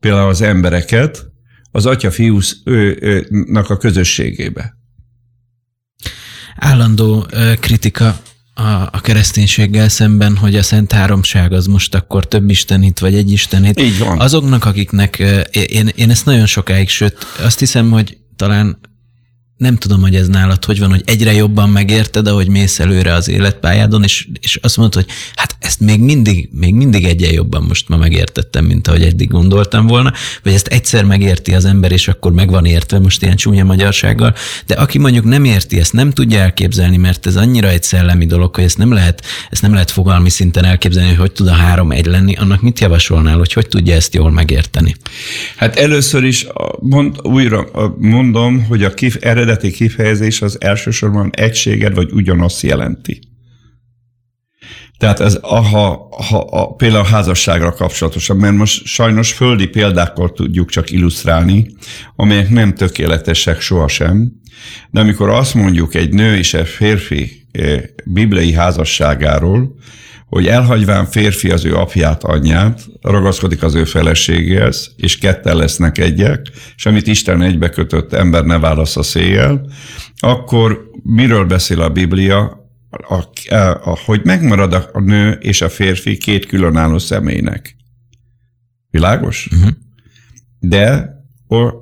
például 0.00 0.28
az 0.28 0.42
embereket 0.42 1.24
az 1.70 1.86
atya-fiúnak 1.86 3.70
a 3.70 3.76
közösségébe. 3.76 4.76
Állandó 6.56 7.26
kritika 7.60 8.16
a, 8.54 8.62
a 8.92 9.00
kereszténységgel 9.02 9.88
szemben, 9.88 10.36
hogy 10.36 10.56
a 10.56 10.62
Szent 10.62 10.92
Háromság 10.92 11.52
az 11.52 11.66
most 11.66 11.94
akkor 11.94 12.26
több 12.28 12.50
istenit, 12.50 12.98
vagy 12.98 13.14
egy 13.14 13.32
istenit. 13.32 13.80
Így 13.80 13.98
van. 13.98 14.20
Azoknak, 14.20 14.64
akiknek, 14.64 15.18
én, 15.50 15.90
én 15.94 16.10
ezt 16.10 16.24
nagyon 16.24 16.46
sokáig, 16.46 16.88
sőt, 16.88 17.16
azt 17.42 17.58
hiszem, 17.58 17.90
hogy 17.90 18.18
talán 18.36 18.78
nem 19.56 19.76
tudom, 19.76 20.00
hogy 20.00 20.14
ez 20.14 20.28
nálad 20.28 20.64
hogy 20.64 20.78
van, 20.78 20.90
hogy 20.90 21.02
egyre 21.04 21.32
jobban 21.32 21.68
megérted, 21.68 22.26
ahogy 22.26 22.48
mész 22.48 22.78
előre 22.78 23.12
az 23.12 23.28
életpályádon, 23.28 24.02
és, 24.02 24.28
és 24.40 24.58
azt 24.62 24.76
mondod, 24.76 24.94
hogy 24.94 25.06
hát 25.34 25.56
ezt 25.60 25.80
még 25.80 26.00
mindig, 26.00 26.48
még 26.52 26.74
mindig 26.74 27.04
egyen 27.04 27.32
jobban 27.32 27.62
most 27.62 27.88
ma 27.88 27.96
megértettem, 27.96 28.64
mint 28.64 28.88
ahogy 28.88 29.02
eddig 29.02 29.30
gondoltam 29.30 29.86
volna, 29.86 30.12
vagy 30.42 30.52
ezt 30.52 30.66
egyszer 30.66 31.04
megérti 31.04 31.54
az 31.54 31.64
ember, 31.64 31.92
és 31.92 32.08
akkor 32.08 32.32
meg 32.32 32.50
van 32.50 32.64
értve 32.64 32.98
most 32.98 33.22
ilyen 33.22 33.36
csúnya 33.36 33.64
magyarsággal, 33.64 34.34
de 34.66 34.74
aki 34.74 34.98
mondjuk 34.98 35.24
nem 35.24 35.44
érti, 35.44 35.78
ezt 35.78 35.92
nem 35.92 36.10
tudja 36.10 36.40
elképzelni, 36.40 36.96
mert 36.96 37.26
ez 37.26 37.36
annyira 37.36 37.68
egy 37.68 37.82
szellemi 37.82 38.26
dolog, 38.26 38.54
hogy 38.54 38.64
ezt 38.64 38.78
nem 38.78 38.92
lehet, 38.92 39.24
ezt 39.50 39.62
nem 39.62 39.72
lehet 39.72 39.90
fogalmi 39.90 40.30
szinten 40.30 40.64
elképzelni, 40.64 41.08
hogy 41.08 41.18
hogy 41.24 41.32
tud 41.32 41.46
a 41.46 41.52
három 41.52 41.90
egy 41.90 42.06
lenni, 42.06 42.34
annak 42.34 42.60
mit 42.60 42.80
javasolnál, 42.80 43.38
hogy 43.38 43.52
hogy 43.52 43.68
tudja 43.68 43.94
ezt 43.94 44.14
jól 44.14 44.30
megérteni? 44.30 44.94
Hát 45.56 45.76
először 45.76 46.24
is 46.24 46.46
mond, 46.80 47.16
újra 47.22 47.66
mondom, 47.98 48.64
hogy 48.64 48.84
a 48.84 48.94
kif, 48.94 49.16
eredeti 49.44 49.70
kifejezés 49.70 50.42
az 50.42 50.60
elsősorban 50.60 51.30
egységet 51.34 51.94
vagy 51.94 52.12
ugyanazt 52.12 52.62
jelenti. 52.62 53.20
Tehát 54.98 55.20
ez 55.20 55.38
ha, 55.42 55.60
ha, 56.10 56.38
a, 56.38 56.74
például 56.74 57.04
a 57.04 57.08
házasságra 57.08 57.72
kapcsolatosan, 57.72 58.36
mert 58.36 58.54
most 58.54 58.84
sajnos 58.84 59.32
földi 59.32 59.66
példákkal 59.66 60.32
tudjuk 60.32 60.70
csak 60.70 60.90
illusztrálni, 60.90 61.66
amelyek 62.16 62.48
nem 62.48 62.74
tökéletesek 62.74 63.60
sohasem, 63.60 64.32
de 64.90 65.00
amikor 65.00 65.28
azt 65.28 65.54
mondjuk 65.54 65.94
egy 65.94 66.12
nő 66.12 66.36
és 66.36 66.54
egy 66.54 66.68
férfi 66.68 67.46
eh, 67.52 67.82
bibliai 68.04 68.52
házasságáról, 68.52 69.76
hogy 70.34 70.46
elhagyván 70.46 71.06
férfi 71.06 71.50
az 71.50 71.64
ő 71.64 71.74
apját, 71.74 72.24
anyját, 72.24 72.86
ragaszkodik 73.00 73.62
az 73.62 73.74
ő 73.74 73.84
feleségéhez, 73.84 74.94
és 74.96 75.18
ketten 75.18 75.56
lesznek 75.56 75.98
egyek, 75.98 76.46
és 76.76 76.86
amit 76.86 77.06
Isten 77.06 77.42
egybekötött 77.42 78.12
ember 78.12 78.44
ne 78.44 78.58
válasz 78.58 78.96
a 78.96 79.02
széjjel, 79.02 79.66
akkor 80.16 80.90
miről 81.02 81.44
beszél 81.44 81.80
a 81.80 81.88
Biblia? 81.88 82.68
A, 82.90 83.14
a, 83.54 83.56
a, 83.84 83.98
hogy 84.04 84.20
megmarad 84.24 84.72
a, 84.72 84.88
a 84.92 85.00
nő 85.00 85.30
és 85.30 85.60
a 85.60 85.68
férfi 85.68 86.16
két 86.16 86.46
különálló 86.46 86.98
személynek. 86.98 87.76
Világos? 88.90 89.48
Uh-huh. 89.52 89.70
De 90.58 91.10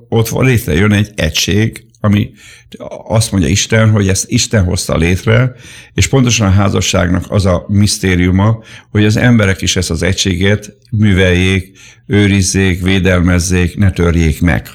ott 0.08 0.30
létrejön 0.30 0.92
egy 0.92 1.10
egység, 1.14 1.86
ami 2.04 2.30
azt 3.06 3.32
mondja 3.32 3.50
Isten, 3.50 3.90
hogy 3.90 4.08
ezt 4.08 4.30
Isten 4.30 4.64
hozta 4.64 4.96
létre, 4.96 5.52
és 5.94 6.06
pontosan 6.06 6.46
a 6.46 6.50
házasságnak 6.50 7.24
az 7.28 7.46
a 7.46 7.64
misztériuma, 7.68 8.62
hogy 8.90 9.04
az 9.04 9.16
emberek 9.16 9.62
is 9.62 9.76
ezt 9.76 9.90
az 9.90 10.02
egységet 10.02 10.76
műveljék, 10.90 11.78
őrizzék, 12.06 12.82
védelmezzék, 12.82 13.76
ne 13.76 13.90
törjék 13.90 14.40
meg. 14.40 14.68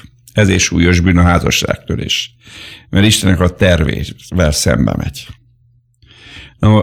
is 0.46 0.62
súlyos 0.62 1.00
bűn 1.00 1.16
a 1.16 1.22
házasságtörés. 1.22 2.34
Mert 2.90 3.06
Istennek 3.06 3.40
a 3.40 3.48
tervével 3.48 4.52
szembe 4.52 4.94
megy. 4.96 5.26
No, 6.58 6.80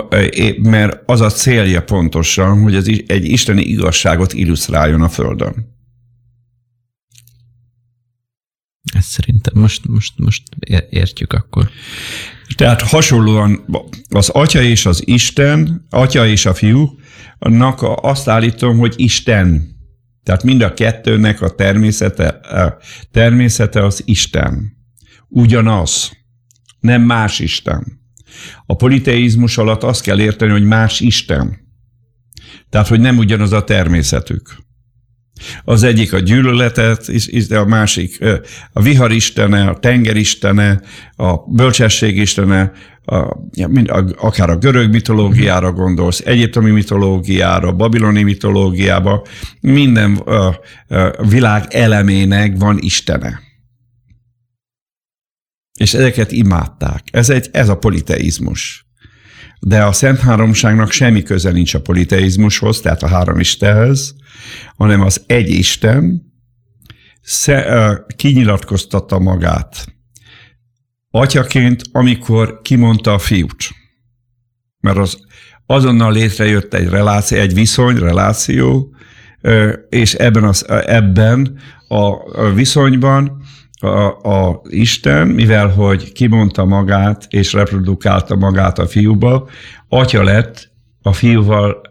mert 0.57 1.01
az 1.05 1.21
a 1.21 1.29
célja 1.29 1.83
pontosan, 1.83 2.61
hogy 2.61 2.75
ez 2.75 2.87
egy 3.07 3.25
isteni 3.25 3.61
igazságot 3.61 4.33
illusztráljon 4.33 5.01
a 5.01 5.09
Földön. 5.09 5.74
Ezt 8.95 9.07
szerintem 9.07 9.53
most, 9.61 9.87
most, 9.87 10.13
most 10.17 10.43
értjük 10.89 11.33
akkor. 11.33 11.69
Tehát 12.55 12.81
hasonlóan 12.81 13.65
az 14.09 14.29
atya 14.29 14.61
és 14.61 14.85
az 14.85 15.07
Isten, 15.07 15.85
atya 15.89 16.27
és 16.27 16.45
a 16.45 16.53
fiú, 16.53 16.99
annak 17.39 17.79
azt 17.81 18.27
állítom, 18.27 18.77
hogy 18.77 18.93
Isten. 18.97 19.73
Tehát 20.23 20.43
mind 20.43 20.61
a 20.61 20.73
kettőnek 20.73 21.41
a 21.41 21.55
természete, 21.55 22.27
a 22.27 22.77
természete 23.11 23.83
az 23.85 24.01
Isten. 24.05 24.77
Ugyanaz. 25.27 26.11
Nem 26.79 27.01
más 27.01 27.39
Isten. 27.39 27.99
A 28.65 28.75
politeizmus 28.75 29.57
alatt 29.57 29.83
azt 29.83 30.01
kell 30.01 30.19
érteni, 30.19 30.51
hogy 30.51 30.65
más 30.65 30.99
Isten. 30.99 31.57
Tehát, 32.69 32.87
hogy 32.87 32.99
nem 32.99 33.17
ugyanaz 33.17 33.51
a 33.51 33.63
természetük. 33.63 34.57
Az 35.63 35.83
egyik 35.83 36.13
a 36.13 36.19
gyűlöletet, 36.19 37.07
és 37.07 37.49
a 37.49 37.65
másik 37.65 38.23
a 38.73 38.81
vihar 38.81 39.11
istene, 39.11 39.67
a 39.67 39.79
tenger 39.79 40.15
istene, 40.15 40.81
a 41.15 41.37
bölcsesség 41.51 42.17
istene, 42.17 42.71
a, 43.05 43.15
a, 43.85 44.03
akár 44.17 44.49
a 44.49 44.57
görög 44.57 44.91
mitológiára 44.91 45.71
gondolsz, 45.71 46.19
egyiptomi 46.19 46.71
mitológiára, 46.71 47.71
babiloni 47.71 48.23
mitológiába, 48.23 49.25
minden 49.61 50.15
a, 50.15 50.45
a 50.45 51.27
világ 51.29 51.65
elemének 51.69 52.57
van 52.57 52.77
istene. 52.79 53.39
És 55.79 55.93
ezeket 55.93 56.31
imádták. 56.31 57.03
Ez, 57.11 57.29
egy, 57.29 57.49
ez 57.51 57.69
a 57.69 57.77
politeizmus. 57.77 58.84
De 59.67 59.83
a 59.83 59.91
Szent 59.91 60.19
Háromságnak 60.19 60.91
semmi 60.91 61.23
köze 61.23 61.51
nincs 61.51 61.73
a 61.73 61.81
politeizmushoz, 61.81 62.81
tehát 62.81 63.03
a 63.03 63.07
három 63.07 63.39
Istenhez, 63.39 64.15
hanem 64.77 65.01
az 65.01 65.23
egy 65.27 65.49
Isten 65.49 66.33
kinyilatkoztatta 68.15 69.19
magát 69.19 69.85
atyaként, 71.09 71.81
amikor 71.91 72.59
kimondta 72.61 73.13
a 73.13 73.19
fiút. 73.19 73.69
Mert 74.79 74.97
az 74.97 75.17
azonnal 75.65 76.11
létrejött 76.11 76.73
egy 76.73 76.89
reláció, 76.89 77.37
egy 77.37 77.53
viszony, 77.53 77.97
reláció, 77.97 78.95
és 79.89 80.13
ebben, 80.13 80.43
az, 80.43 80.65
ebben 80.85 81.59
a 81.87 82.51
viszonyban 82.53 83.41
a, 83.81 84.21
a 84.21 84.61
Isten, 84.69 85.27
mivel 85.27 85.67
hogy 85.67 86.11
kimondta 86.11 86.65
magát 86.65 87.27
és 87.29 87.53
reprodukálta 87.53 88.35
magát 88.35 88.79
a 88.79 88.87
fiúba, 88.87 89.49
atya 89.89 90.23
lett 90.23 90.71
a 91.01 91.13
fiúval 91.13 91.81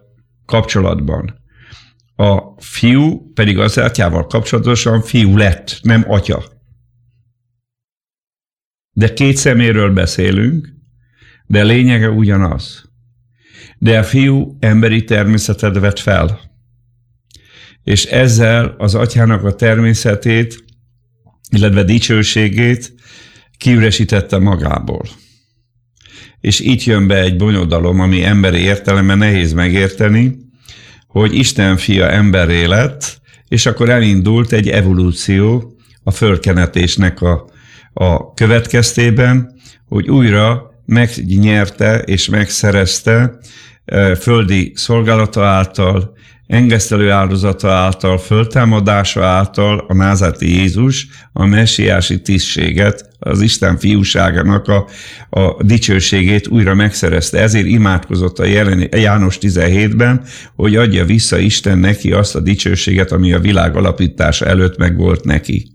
kapcsolatban. 0.46 1.42
A 2.16 2.62
fiú 2.62 3.32
pedig 3.32 3.58
az 3.58 3.78
atyával 3.78 4.26
kapcsolatosan 4.26 5.02
fiú 5.02 5.36
lett, 5.36 5.78
nem 5.82 6.04
atya. 6.08 6.44
De 8.92 9.12
két 9.12 9.36
szeméről 9.36 9.92
beszélünk, 9.92 10.68
de 11.46 11.62
lényege 11.62 12.10
ugyanaz. 12.10 12.90
De 13.78 13.98
a 13.98 14.04
fiú 14.04 14.56
emberi 14.60 15.04
természetet 15.04 15.78
vett 15.78 15.98
fel. 15.98 16.40
És 17.82 18.04
ezzel 18.04 18.74
az 18.78 18.94
atyának 18.94 19.44
a 19.44 19.54
természetét 19.54 20.63
illetve 21.50 21.82
dicsőségét 21.82 22.94
kiüresítette 23.56 24.38
magából. 24.38 25.02
És 26.40 26.60
itt 26.60 26.84
jön 26.84 27.06
be 27.06 27.20
egy 27.20 27.36
bonyodalom, 27.36 28.00
ami 28.00 28.24
emberi 28.24 28.58
értelemben 28.58 29.18
nehéz 29.18 29.52
megérteni, 29.52 30.36
hogy 31.06 31.34
Isten 31.34 31.76
fia 31.76 32.10
emberré 32.10 32.64
lett, 32.64 33.20
és 33.48 33.66
akkor 33.66 33.88
elindult 33.88 34.52
egy 34.52 34.68
evolúció 34.68 35.76
a 36.02 36.10
fölkenetésnek 36.10 37.20
a, 37.20 37.48
a 37.92 38.34
következtében, 38.34 39.54
hogy 39.88 40.10
újra 40.10 40.70
megnyerte 40.86 41.98
és 41.98 42.28
megszerezte 42.28 43.38
földi 44.20 44.72
szolgálata 44.74 45.44
által, 45.44 46.16
engesztelő 46.46 47.10
áldozata 47.10 47.72
által, 47.72 48.18
föltámadása 48.18 49.24
által 49.24 49.84
a 49.88 49.94
názati 49.94 50.58
Jézus 50.58 51.06
a 51.32 51.46
messiási 51.46 52.20
tisztséget, 52.20 53.12
az 53.18 53.40
Isten 53.40 53.78
fiúságának 53.78 54.68
a, 54.68 54.86
a 55.30 55.62
dicsőségét 55.62 56.48
újra 56.48 56.74
megszerezte. 56.74 57.38
Ezért 57.40 57.66
imádkozott 57.66 58.38
a 58.38 58.44
jelen, 58.44 58.88
János 58.90 59.38
17-ben, 59.40 60.22
hogy 60.56 60.76
adja 60.76 61.04
vissza 61.04 61.38
Isten 61.38 61.78
neki 61.78 62.12
azt 62.12 62.34
a 62.34 62.40
dicsőséget, 62.40 63.12
ami 63.12 63.32
a 63.32 63.38
világ 63.38 63.76
alapítása 63.76 64.46
előtt 64.46 64.76
meg 64.76 64.96
volt 64.96 65.24
neki. 65.24 65.73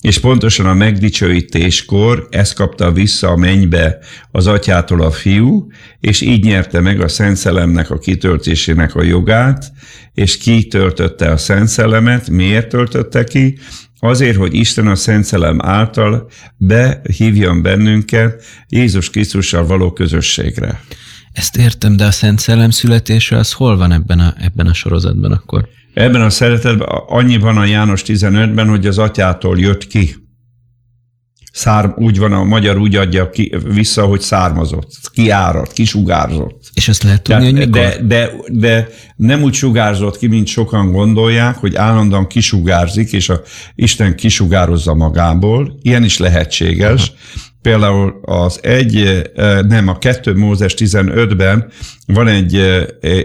És 0.00 0.18
pontosan 0.18 0.66
a 0.66 0.74
megdicsőítéskor 0.74 2.26
ezt 2.30 2.54
kapta 2.54 2.92
vissza 2.92 3.28
a 3.28 3.36
mennybe 3.36 3.98
az 4.30 4.46
atyától 4.46 5.02
a 5.02 5.10
fiú, 5.10 5.66
és 6.00 6.20
így 6.20 6.44
nyerte 6.44 6.80
meg 6.80 7.00
a 7.00 7.08
Szent 7.08 7.36
Szellemnek 7.36 7.90
a 7.90 7.98
kitöltésének 7.98 8.94
a 8.94 9.02
jogát, 9.02 9.72
és 10.14 10.38
ki 10.38 10.66
töltötte 10.66 11.30
a 11.30 11.36
Szent 11.36 11.68
Szellemet, 11.68 12.30
miért 12.30 12.68
töltötte 12.68 13.24
ki? 13.24 13.58
Azért, 13.98 14.36
hogy 14.36 14.54
Isten 14.54 14.86
a 14.86 14.94
Szent 14.94 15.24
Szellem 15.24 15.58
által 15.62 16.30
behívjon 16.56 17.62
bennünket 17.62 18.44
Jézus 18.68 19.10
Krisztussal 19.10 19.66
való 19.66 19.92
közösségre. 19.92 20.80
Ezt 21.32 21.56
értem, 21.56 21.96
de 21.96 22.04
a 22.04 22.10
Szent 22.10 22.38
Szellem 22.38 22.70
születése 22.70 23.36
az 23.36 23.52
hol 23.52 23.76
van 23.76 23.92
ebben 23.92 24.18
a, 24.18 24.34
ebben 24.38 24.66
a 24.66 24.74
sorozatban 24.74 25.32
akkor? 25.32 25.68
Ebben 25.94 26.22
a 26.22 26.30
szeretetben 26.30 26.88
annyi 27.06 27.36
van 27.36 27.56
a 27.56 27.64
János 27.64 28.02
15-ben, 28.06 28.68
hogy 28.68 28.86
az 28.86 28.98
atyától 28.98 29.58
jött 29.58 29.86
ki. 29.86 30.14
Szár, 31.52 31.94
úgy 31.96 32.18
van, 32.18 32.32
a 32.32 32.44
magyar 32.44 32.78
úgy 32.78 32.96
adja 32.96 33.30
ki, 33.30 33.56
vissza, 33.64 34.04
hogy 34.04 34.20
származott, 34.20 34.90
kiáradt, 35.12 35.72
kisugárzott. 35.72 36.70
És 36.74 36.88
ezt 36.88 37.02
lehet 37.02 37.22
tudni, 37.22 37.44
hogy 37.44 37.54
mikor? 37.54 37.70
De, 37.70 37.98
de, 38.02 38.30
de 38.48 38.88
nem 39.16 39.42
úgy 39.42 39.54
sugárzott 39.54 40.18
ki, 40.18 40.26
mint 40.26 40.46
sokan 40.46 40.92
gondolják, 40.92 41.56
hogy 41.56 41.76
állandóan 41.76 42.26
kisugárzik, 42.26 43.12
és 43.12 43.28
a 43.28 43.40
Isten 43.74 44.16
kisugározza 44.16 44.94
magából. 44.94 45.78
Ilyen 45.82 46.04
is 46.04 46.18
lehetséges. 46.18 47.08
Aha. 47.08 47.50
Például 47.62 48.20
az 48.22 48.58
egy, 48.62 49.22
nem, 49.68 49.88
a 49.88 49.98
2 49.98 50.36
Mózes 50.36 50.74
15-ben 50.78 51.70
van 52.06 52.28
egy 52.28 52.54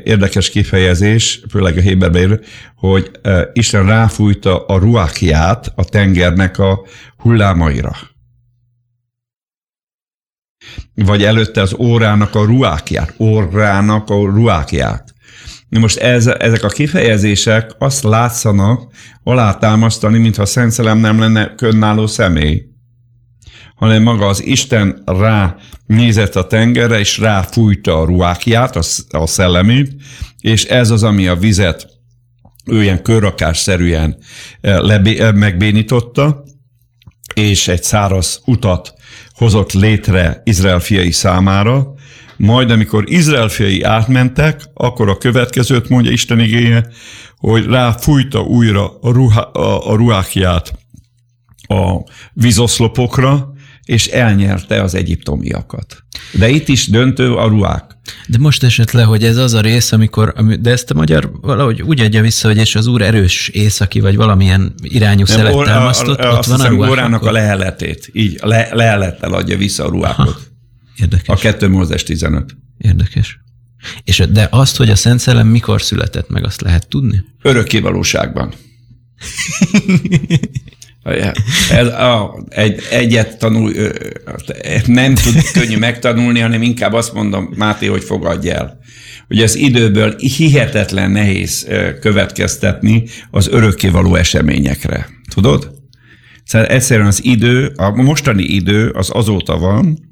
érdekes 0.03 0.49
kifejezés, 0.49 1.41
főleg 1.49 1.77
a 1.77 1.81
Héberben, 1.81 2.41
hogy 2.75 3.11
Isten 3.53 3.85
ráfújta 3.85 4.65
a 4.65 4.77
ruákiát 4.77 5.71
a 5.75 5.85
tengernek 5.85 6.59
a 6.59 6.85
hullámaira. 7.17 7.95
Vagy 10.93 11.23
előtte 11.23 11.61
az 11.61 11.75
órának 11.79 12.35
a 12.35 12.45
ruákját, 12.45 13.13
órának 13.19 14.09
a 14.09 14.15
ruákját. 14.15 15.13
Most 15.69 15.97
ez, 15.97 16.27
ezek 16.27 16.63
a 16.63 16.67
kifejezések 16.67 17.71
azt 17.77 18.03
látszanak 18.03 18.93
alátámasztani, 19.23 20.17
mintha 20.17 20.45
Szent 20.45 20.71
Szelem 20.71 20.97
nem 20.97 21.19
lenne 21.19 21.55
könnálló 21.55 22.07
személy 22.07 22.76
hanem 23.77 24.03
maga 24.03 24.25
az 24.25 24.43
Isten 24.43 25.01
rá 25.05 25.55
nézett 25.85 26.35
a 26.35 26.47
tengerre, 26.47 26.99
és 26.99 27.17
ráfújta 27.17 27.99
a 27.99 28.05
ruákját, 28.05 28.75
a, 28.75 28.81
a 29.09 29.27
szellemét, 29.27 29.95
és 30.41 30.63
ez 30.63 30.89
az, 30.89 31.03
ami 31.03 31.27
a 31.27 31.35
vizet 31.35 31.87
ő 32.65 32.81
ilyen 32.81 33.01
körrakásszerűen 33.01 34.17
eh, 34.61 34.79
lebé, 34.79 35.19
eh, 35.19 35.33
megbénította, 35.33 36.43
és 37.33 37.67
egy 37.67 37.83
száraz 37.83 38.41
utat 38.45 38.93
hozott 39.33 39.71
létre 39.71 40.41
Izrael 40.43 40.79
fiai 40.79 41.11
számára, 41.11 41.93
majd 42.37 42.71
amikor 42.71 43.03
Izrael 43.07 43.47
fiai 43.47 43.81
átmentek, 43.81 44.61
akkor 44.73 45.09
a 45.09 45.17
következőt 45.17 45.89
mondja 45.89 46.11
Isten 46.11 46.39
igénye, 46.39 46.87
hogy 47.37 47.65
ráfújta 47.65 48.41
újra 48.41 48.99
a, 49.01 49.11
ruha, 49.11 49.41
a, 49.41 49.91
a 49.91 49.95
ruhákját 49.95 50.73
a 51.67 51.99
vízoszlopokra, 52.33 53.55
és 53.87 54.07
elnyerte 54.07 54.81
az 54.81 54.95
egyiptomiakat. 54.95 56.03
De 56.31 56.49
itt 56.49 56.67
is 56.67 56.87
döntő 56.87 57.33
a 57.33 57.47
ruák. 57.47 57.83
De 58.27 58.37
most 58.37 58.63
esett 58.63 58.91
le, 58.91 59.03
hogy 59.03 59.23
ez 59.23 59.37
az 59.37 59.53
a 59.53 59.61
rész, 59.61 59.91
amikor, 59.91 60.33
de 60.59 60.71
ezt 60.71 60.91
a 60.91 60.93
magyar 60.93 61.31
valahogy 61.41 61.81
úgy 61.81 61.99
adja 61.99 62.21
vissza, 62.21 62.47
hogy 62.47 62.57
és 62.57 62.75
az 62.75 62.87
úr 62.87 63.01
erős 63.01 63.47
északi, 63.47 63.99
vagy 63.99 64.15
valamilyen 64.15 64.73
irányú 64.81 65.23
Nem, 65.27 65.37
szelet 65.37 65.65
támasztott, 65.65 66.25
ott 66.25 66.45
van 66.45 66.59
a 66.59 66.67
ruák. 66.67 66.89
Órának 66.89 67.25
a 67.25 67.31
leheletét, 67.31 68.09
így 68.13 68.39
le, 68.41 68.69
lehelettel 68.71 69.33
adja 69.33 69.57
vissza 69.57 69.85
a 69.85 69.89
ruákot. 69.89 70.33
Ha, 70.33 70.39
érdekes. 70.97 71.27
A 71.27 71.35
2 71.35 71.67
Mózes 71.67 72.03
15. 72.03 72.57
Érdekes. 72.77 73.39
És 74.03 74.23
de 74.31 74.47
azt, 74.51 74.77
hogy 74.77 74.89
a 74.89 74.95
Szent 74.95 75.19
Szellem 75.19 75.47
mikor 75.47 75.81
született 75.81 76.29
meg, 76.29 76.45
azt 76.45 76.61
lehet 76.61 76.87
tudni? 76.87 77.23
Örökkévalóságban. 77.41 78.53
Ez 81.71 81.87
a, 81.87 82.43
egy, 82.49 82.81
egyet 82.91 83.37
tanul, 83.37 83.73
nem 84.85 85.15
tud 85.15 85.51
könnyű 85.53 85.77
megtanulni, 85.77 86.39
hanem 86.39 86.61
inkább 86.61 86.93
azt 86.93 87.13
mondom, 87.13 87.49
Máté, 87.55 87.85
hogy 87.85 88.03
fogadj 88.03 88.49
el. 88.49 88.79
Hogy 89.27 89.41
az 89.41 89.55
időből 89.55 90.15
hihetetlen 90.17 91.11
nehéz 91.11 91.67
következtetni 92.01 93.03
az 93.31 93.47
örökkévaló 93.47 94.15
eseményekre. 94.15 95.09
Tudod? 95.33 95.71
Szóval 96.43 96.67
egyszerűen 96.67 97.07
az 97.07 97.23
idő, 97.23 97.71
a 97.75 97.89
mostani 97.89 98.43
idő 98.43 98.89
az 98.89 99.09
azóta 99.13 99.57
van, 99.57 100.06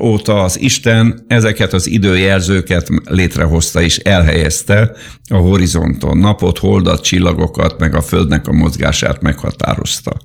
óta 0.00 0.42
az 0.42 0.60
Isten 0.60 1.24
ezeket 1.26 1.72
az 1.72 1.86
időjelzőket 1.86 2.88
létrehozta 3.04 3.82
és 3.82 3.98
elhelyezte 3.98 4.92
a 5.30 5.36
horizonton. 5.36 6.18
Napot, 6.18 6.58
holdat, 6.58 7.02
csillagokat, 7.02 7.78
meg 7.78 7.94
a 7.94 8.02
Földnek 8.02 8.46
a 8.46 8.52
mozgását 8.52 9.22
meghatározta. 9.22 10.16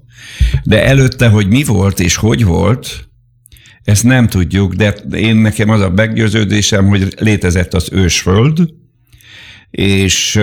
De 0.64 0.86
előtte, 0.86 1.28
hogy 1.28 1.48
mi 1.48 1.64
volt 1.64 2.00
és 2.00 2.16
hogy 2.16 2.46
volt, 2.46 3.08
ezt 3.84 4.04
nem 4.04 4.28
tudjuk, 4.28 4.74
de 4.74 4.94
én 5.16 5.36
nekem 5.36 5.70
az 5.70 5.82
a 5.82 5.90
meggyőződésem, 5.90 6.88
hogy 6.88 7.14
létezett 7.20 7.74
az 7.74 7.90
ősföld, 7.92 8.70
és 9.72 10.40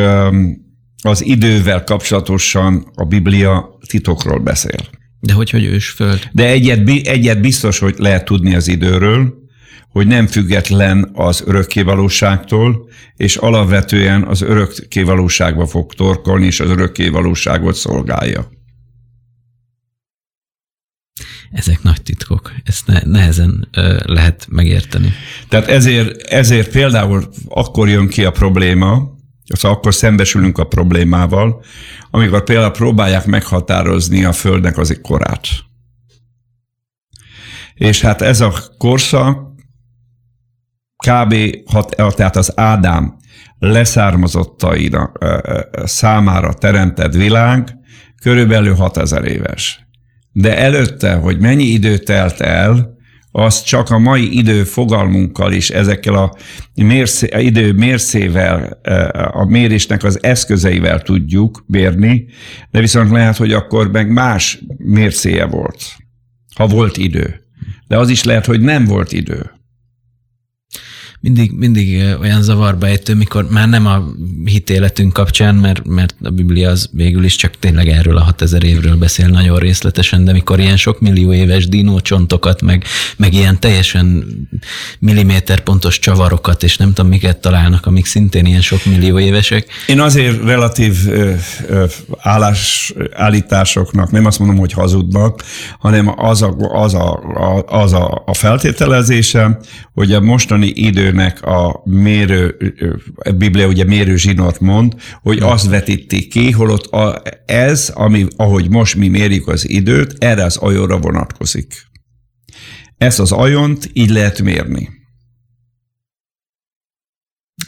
az 1.03 1.25
idővel 1.25 1.85
kapcsolatosan 1.85 2.91
a 2.95 3.05
Biblia 3.05 3.79
titokról 3.87 4.39
beszél. 4.39 5.00
De 5.21 5.33
hogy, 5.33 5.51
hogy 5.51 5.65
ősföld? 5.65 6.29
De 6.33 6.47
egyet, 6.47 6.89
egyet 6.89 7.41
biztos, 7.41 7.79
hogy 7.79 7.95
lehet 7.99 8.25
tudni 8.25 8.55
az 8.55 8.69
időről, 8.69 9.39
hogy 9.89 10.07
nem 10.07 10.27
független 10.27 11.11
az 11.13 11.43
örökkévalóságtól, 11.47 12.89
és 13.17 13.37
alapvetően 13.37 14.23
az 14.23 14.41
örökkévalóságba 14.41 15.67
fog 15.67 15.95
torkolni, 15.95 16.47
és 16.47 16.61
az 16.61 16.71
örökkévalóságot 16.71 17.75
szolgálja. 17.75 18.49
Ezek 21.51 21.83
nagy 21.83 22.03
titkok, 22.03 22.53
ezt 22.65 22.87
ne, 22.87 23.01
nehezen 23.05 23.69
ö, 23.73 23.99
lehet 24.05 24.47
megérteni. 24.51 25.13
Tehát 25.49 25.69
ezért, 25.69 26.23
ezért 26.23 26.71
például 26.71 27.29
akkor 27.49 27.89
jön 27.89 28.09
ki 28.09 28.25
a 28.25 28.31
probléma, 28.31 29.19
az 29.53 29.65
akkor 29.65 29.95
szembesülünk 29.95 30.59
a 30.59 30.65
problémával, 30.65 31.65
amikor 32.11 32.45
például 32.45 32.71
próbálják 32.71 33.27
meghatározni 33.27 34.25
a 34.25 34.33
Földnek 34.33 34.79
az 34.79 34.99
korát. 35.03 35.47
És 37.75 38.01
hát 38.01 38.23
ez 38.23 38.41
a 38.41 38.53
korszak 38.79 39.49
kb. 41.07 41.35
Hat, 41.67 42.15
tehát 42.17 42.37
az 42.37 42.59
Ádám 42.59 43.17
leszármazottaira 43.59 45.13
számára 45.85 46.53
teremtett 46.53 47.15
világ 47.15 47.75
körülbelül 48.23 48.75
6000 48.75 49.25
éves. 49.25 49.89
De 50.33 50.59
előtte, 50.59 51.15
hogy 51.15 51.39
mennyi 51.39 51.65
idő 51.65 51.99
telt 51.99 52.41
el, 52.41 52.99
azt 53.33 53.67
csak 53.67 53.91
a 53.91 53.99
mai 53.99 54.39
idő 54.39 54.65
fogalmunkkal 54.65 55.53
is, 55.53 55.71
ezekkel 55.71 56.15
a 56.15 56.37
mérszé, 56.75 57.29
idő 57.39 57.73
mérszével, 57.73 58.81
a 59.33 59.45
mérésnek 59.45 60.05
az 60.05 60.23
eszközeivel 60.23 61.03
tudjuk 61.03 61.65
mérni, 61.67 62.27
de 62.71 62.81
viszont 62.81 63.11
lehet, 63.11 63.37
hogy 63.37 63.53
akkor 63.53 63.91
meg 63.91 64.13
más 64.13 64.63
mérszéje 64.77 65.45
volt, 65.45 65.83
ha 66.55 66.67
volt 66.67 66.97
idő. 66.97 67.41
De 67.87 67.99
az 67.99 68.09
is 68.09 68.25
lehet, 68.25 68.47
hogy 68.47 68.61
nem 68.61 68.85
volt 68.85 69.13
idő 69.13 69.60
mindig, 71.23 71.53
mindig 71.53 72.17
olyan 72.21 72.43
zavarba 72.43 72.87
ejtő, 72.87 73.15
mikor 73.15 73.47
már 73.51 73.69
nem 73.69 73.87
a 73.87 74.05
hitéletünk 74.45 75.13
kapcsán, 75.13 75.55
mert, 75.55 75.87
mert 75.87 76.15
a 76.23 76.31
Biblia 76.31 76.71
az 76.71 76.89
végül 76.93 77.25
is 77.25 77.37
csak 77.37 77.59
tényleg 77.59 77.89
erről 77.89 78.17
a 78.17 78.23
6000 78.23 78.65
évről 78.65 78.97
beszél 78.97 79.29
nagyon 79.29 79.59
részletesen, 79.59 80.25
de 80.25 80.33
mikor 80.33 80.59
ilyen 80.59 80.77
sok 80.77 81.01
millió 81.01 81.33
éves 81.33 81.69
dinócsontokat, 81.69 82.63
meg, 82.63 82.85
meg 83.17 83.35
ilyen 83.35 83.61
teljesen 83.61 84.25
milliméter 84.99 85.61
pontos 85.61 85.99
csavarokat, 85.99 86.63
és 86.63 86.77
nem 86.77 86.93
tudom 86.93 87.11
miket 87.11 87.41
találnak, 87.41 87.87
amik 87.87 88.07
szintén 88.07 88.47
ilyen 88.47 88.61
sok 88.61 88.85
millió 88.85 89.19
évesek. 89.19 89.67
Én 89.87 90.01
azért 90.01 90.45
relatív 90.45 90.97
ö, 91.09 91.33
ö, 91.69 91.85
állás, 92.19 92.93
állításoknak 93.13 94.11
nem 94.11 94.27
azt 94.27 94.39
mondom, 94.39 94.59
hogy 94.59 94.73
hazudnak, 94.73 95.43
hanem 95.79 96.13
az 96.17 96.43
a, 96.43 96.57
az 96.59 96.95
a, 96.95 97.23
az 97.67 97.93
a, 97.93 98.23
a 98.27 98.35
feltételezése, 98.35 99.59
hogy 99.95 100.13
a 100.13 100.21
mostani 100.21 100.67
idő 100.67 101.10
mérőnek 101.13 101.43
a 101.43 101.83
mérő, 101.85 102.57
a 103.15 103.31
Biblia 103.31 103.67
ugye 103.67 103.85
mérő 103.85 104.17
zsinort 104.17 104.61
mond, 104.61 104.95
hogy 105.23 105.39
azt 105.39 105.69
vetítik 105.69 106.29
ki, 106.29 106.51
holott 106.51 106.87
a, 106.87 107.23
ez, 107.47 107.93
ami, 107.95 108.27
ahogy 108.37 108.71
most 108.71 108.97
mi 108.97 109.09
mérjük 109.09 109.49
az 109.49 109.69
időt, 109.69 110.15
erre 110.19 110.45
az 110.45 110.57
ajóra 110.57 110.99
vonatkozik. 110.99 111.75
Ezt 112.99 113.21
az 113.21 113.33
ajont 113.33 113.91
így 113.93 114.11
lehet 114.11 114.43
mérni. 114.43 115.00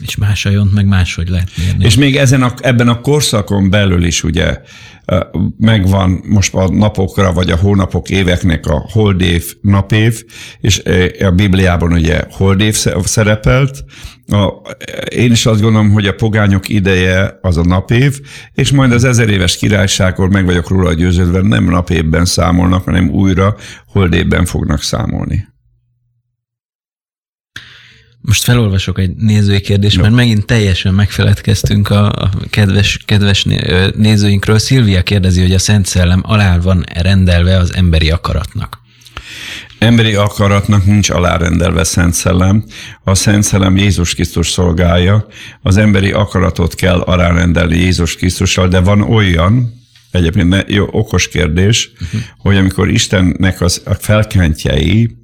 És 0.05 0.15
más 0.15 0.45
ajont 0.45 0.73
meg 0.73 0.85
máshogy 0.85 1.29
lehet 1.29 1.49
mérni. 1.57 1.85
És 1.85 1.95
még 1.95 2.15
ezen 2.15 2.41
a, 2.41 2.53
ebben 2.61 2.87
a 2.87 3.01
korszakon 3.01 3.69
belül 3.69 4.03
is 4.03 4.23
ugye 4.23 4.61
megvan 5.57 6.23
most 6.27 6.53
a 6.53 6.69
napokra, 6.69 7.33
vagy 7.33 7.49
a 7.49 7.57
hónapok, 7.57 8.09
éveknek 8.09 8.65
a 8.65 8.85
holdév, 8.91 9.53
napév, 9.61 10.23
és 10.59 10.81
a 11.19 11.31
Bibliában 11.31 11.93
ugye 11.93 12.21
holdév 12.31 12.75
szerepelt. 13.03 13.83
A, 14.27 14.51
én 15.15 15.31
is 15.31 15.45
azt 15.45 15.61
gondolom, 15.61 15.91
hogy 15.91 16.07
a 16.07 16.13
pogányok 16.13 16.69
ideje 16.69 17.37
az 17.41 17.57
a 17.57 17.63
napév, 17.63 18.19
és 18.53 18.71
majd 18.71 18.91
az 18.91 19.03
ezer 19.03 19.29
éves 19.29 19.57
királyságkor 19.57 20.29
meg 20.29 20.45
vagyok 20.45 20.69
róla 20.69 20.93
győződve, 20.93 21.41
nem 21.41 21.63
napévben 21.63 22.25
számolnak, 22.25 22.83
hanem 22.83 23.09
újra 23.09 23.55
holdévben 23.85 24.45
fognak 24.45 24.81
számolni. 24.81 25.52
Most 28.25 28.43
felolvasok 28.43 28.99
egy 28.99 29.15
nézői 29.15 29.61
kérdést, 29.61 30.01
mert 30.01 30.13
megint 30.13 30.45
teljesen 30.45 30.93
megfeledkeztünk 30.93 31.89
a 31.89 32.29
kedves, 32.49 32.97
kedves 33.05 33.45
nézőinkről. 33.95 34.59
Szilvia 34.59 35.03
kérdezi, 35.03 35.41
hogy 35.41 35.53
a 35.53 35.59
Szent 35.59 35.85
Szellem 35.85 36.21
alá 36.25 36.57
van 36.57 36.83
rendelve 36.93 37.57
az 37.57 37.73
emberi 37.73 38.09
akaratnak. 38.09 38.81
Emberi 39.79 40.15
akaratnak 40.15 40.85
nincs 40.85 41.09
alárendelve 41.09 41.83
Szent 41.83 42.13
Szellem. 42.13 42.63
A 43.03 43.15
Szent 43.15 43.43
Szellem 43.43 43.77
Jézus 43.77 44.13
Krisztus 44.13 44.49
szolgálja. 44.49 45.27
Az 45.61 45.77
emberi 45.77 46.11
akaratot 46.11 46.75
kell 46.75 46.99
alárendelni 46.99 47.77
Jézus 47.77 48.15
Krisztussal, 48.15 48.67
de 48.67 48.79
van 48.79 49.01
olyan, 49.01 49.73
egyébként 50.11 50.49
ne, 50.49 50.61
jó, 50.67 50.87
okos 50.91 51.27
kérdés, 51.27 51.91
uh-huh. 52.01 52.21
hogy 52.37 52.57
amikor 52.57 52.89
Istennek 52.89 53.61
az, 53.61 53.81
a 53.85 53.93
felkentjei 53.93 55.17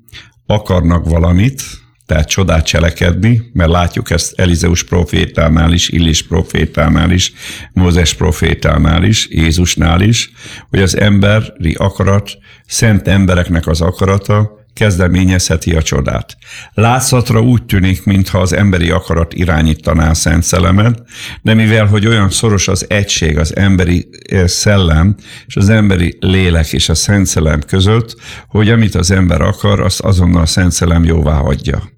akarnak 0.45 1.09
valamit, 1.09 1.61
tehát 2.09 2.27
csodát 2.27 2.65
cselekedni, 2.65 3.49
mert 3.53 3.69
látjuk 3.69 4.09
ezt 4.11 4.39
Elizeus 4.39 4.83
profétánál 4.83 5.73
is, 5.73 5.89
Illis 5.89 6.27
profétánál 6.27 7.11
is, 7.11 7.33
Mózes 7.73 8.13
profétánál 8.13 9.03
is, 9.03 9.27
Jézusnál 9.29 10.01
is, 10.01 10.31
hogy 10.69 10.81
az 10.81 10.97
emberi 10.97 11.73
akarat, 11.77 12.31
szent 12.65 13.07
embereknek 13.07 13.67
az 13.67 13.81
akarata 13.81 14.57
kezdeményezheti 14.73 15.75
a 15.75 15.81
csodát. 15.81 16.37
Látszatra 16.73 17.41
úgy 17.41 17.63
tűnik, 17.63 18.03
mintha 18.05 18.39
az 18.39 18.53
emberi 18.53 18.89
akarat 18.89 19.33
irányítaná 19.33 20.09
a 20.09 20.13
Szent 20.13 20.43
Szellemet, 20.43 21.03
de 21.41 21.53
mivel, 21.53 21.85
hogy 21.85 22.07
olyan 22.07 22.29
szoros 22.29 22.67
az 22.67 22.85
egység 22.89 23.37
az 23.37 23.55
emberi 23.55 24.09
eh, 24.29 24.47
szellem 24.47 25.15
és 25.47 25.55
az 25.55 25.69
emberi 25.69 26.17
lélek 26.19 26.73
és 26.73 26.89
a 26.89 26.95
Szent 26.95 27.25
Szellem 27.25 27.61
között, 27.61 28.15
hogy 28.47 28.69
amit 28.69 28.95
az 28.95 29.11
ember 29.11 29.41
akar, 29.41 29.79
azt 29.79 29.99
azonnal 29.99 30.41
a 30.41 30.45
Szent 30.45 30.71
Szellem 30.71 31.03
jóvá 31.03 31.33
hagyja 31.33 31.97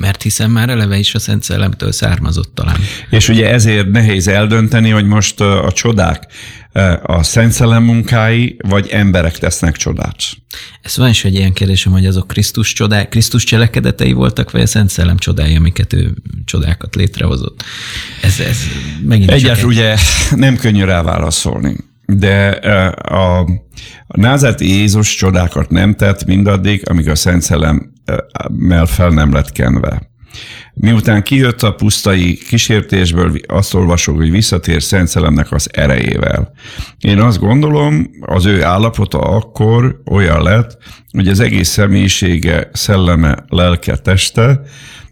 mert 0.00 0.22
hiszen 0.22 0.50
már 0.50 0.68
eleve 0.68 0.98
is 0.98 1.14
a 1.14 1.18
Szent 1.18 1.42
Szellemtől 1.42 1.92
származott 1.92 2.54
talán. 2.54 2.76
És 3.10 3.28
ugye 3.28 3.50
ezért 3.50 3.90
nehéz 3.90 4.28
eldönteni, 4.28 4.90
hogy 4.90 5.06
most 5.06 5.40
a 5.40 5.72
csodák 5.72 6.26
a 7.02 7.22
Szent 7.22 7.52
Szellem 7.52 7.82
munkái, 7.82 8.56
vagy 8.68 8.88
emberek 8.88 9.38
tesznek 9.38 9.76
csodát. 9.76 10.16
Ez 10.82 10.96
van 10.96 11.08
is 11.08 11.24
egy 11.24 11.34
ilyen 11.34 11.52
kérdésem, 11.52 11.92
hogy 11.92 12.06
azok 12.06 12.26
Krisztus 12.26 12.72
csodák, 12.72 13.08
Krisztus 13.08 13.44
cselekedetei 13.44 14.12
voltak, 14.12 14.50
vagy 14.50 14.60
a 14.60 14.66
Szent 14.66 14.90
Szellem 14.90 15.18
csodái, 15.18 15.56
amiket 15.56 15.92
ő 15.92 16.14
csodákat 16.44 16.94
létrehozott. 16.94 17.64
Ez, 18.22 18.40
ez 18.40 18.58
megint 19.02 19.30
Egyet 19.30 19.58
egy... 19.58 19.64
ugye 19.64 19.96
nem 20.30 20.56
könnyű 20.56 20.84
rá 20.84 21.02
válaszolni 21.02 21.76
de 22.18 22.48
a, 23.02 23.38
a 24.06 24.54
Jézus 24.58 25.14
csodákat 25.14 25.70
nem 25.70 25.94
tett 25.94 26.24
mindaddig, 26.24 26.88
amíg 26.88 27.08
a 27.08 27.14
Szent 27.14 27.42
Szellemmel 27.42 28.86
fel 28.86 29.08
nem 29.08 29.32
lett 29.32 29.52
kenve. 29.52 30.08
Miután 30.74 31.22
kijött 31.22 31.62
a 31.62 31.74
pusztai 31.74 32.36
kísértésből, 32.36 33.32
azt 33.46 33.74
olvasok, 33.74 34.16
hogy 34.16 34.30
visszatér 34.30 34.82
Szent 34.82 35.08
Szellemnek 35.08 35.52
az 35.52 35.68
erejével. 35.72 36.52
Én 36.98 37.20
azt 37.20 37.38
gondolom, 37.38 38.10
az 38.20 38.46
ő 38.46 38.64
állapota 38.64 39.18
akkor 39.18 40.00
olyan 40.10 40.42
lett, 40.42 40.78
hogy 41.12 41.28
az 41.28 41.40
egész 41.40 41.68
személyisége, 41.68 42.68
szelleme, 42.72 43.44
lelke, 43.48 43.96
teste 43.96 44.60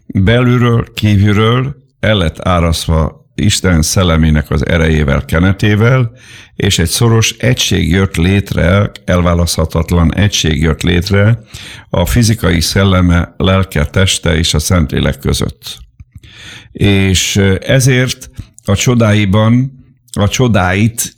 belülről, 0.05 0.85
kívülről 0.93 1.75
el 1.99 2.15
lett 2.15 2.47
áraszva 2.47 3.18
Isten 3.39 3.81
szellemének 3.81 4.51
az 4.51 4.65
erejével, 4.65 5.25
kenetével, 5.25 6.11
és 6.55 6.79
egy 6.79 6.87
szoros 6.87 7.31
egység 7.31 7.89
jött 7.89 8.15
létre, 8.15 8.91
elválaszthatatlan 9.05 10.15
egység 10.15 10.61
jött 10.61 10.81
létre 10.81 11.39
a 11.89 12.05
fizikai 12.05 12.61
szelleme, 12.61 13.33
lelke, 13.37 13.85
teste 13.85 14.37
és 14.37 14.53
a 14.53 14.59
Szentlélek 14.59 15.19
között. 15.19 15.77
És 16.71 17.35
ezért 17.61 18.29
a 18.65 18.75
csodáiban 18.75 19.71
a 20.19 20.27
csodáit 20.27 21.15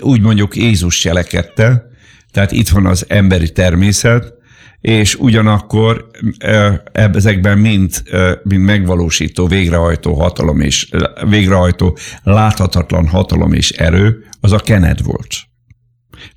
úgy 0.00 0.20
mondjuk 0.20 0.56
Jézus 0.56 0.98
cselekedte, 0.98 1.86
tehát 2.30 2.52
itt 2.52 2.68
van 2.68 2.86
az 2.86 3.04
emberi 3.08 3.52
természet, 3.52 4.35
és 4.80 5.14
ugyanakkor 5.14 6.10
ezekben 6.92 7.58
mind, 7.58 8.02
mind 8.42 8.62
megvalósító, 8.62 9.46
végrehajtó 9.46 10.14
hatalom 10.14 10.60
és 10.60 10.90
végrehajtó 11.28 11.98
láthatatlan 12.22 13.08
hatalom 13.08 13.52
és 13.52 13.70
erő, 13.70 14.24
az 14.40 14.52
a 14.52 14.58
kenet 14.58 15.00
volt. 15.00 15.34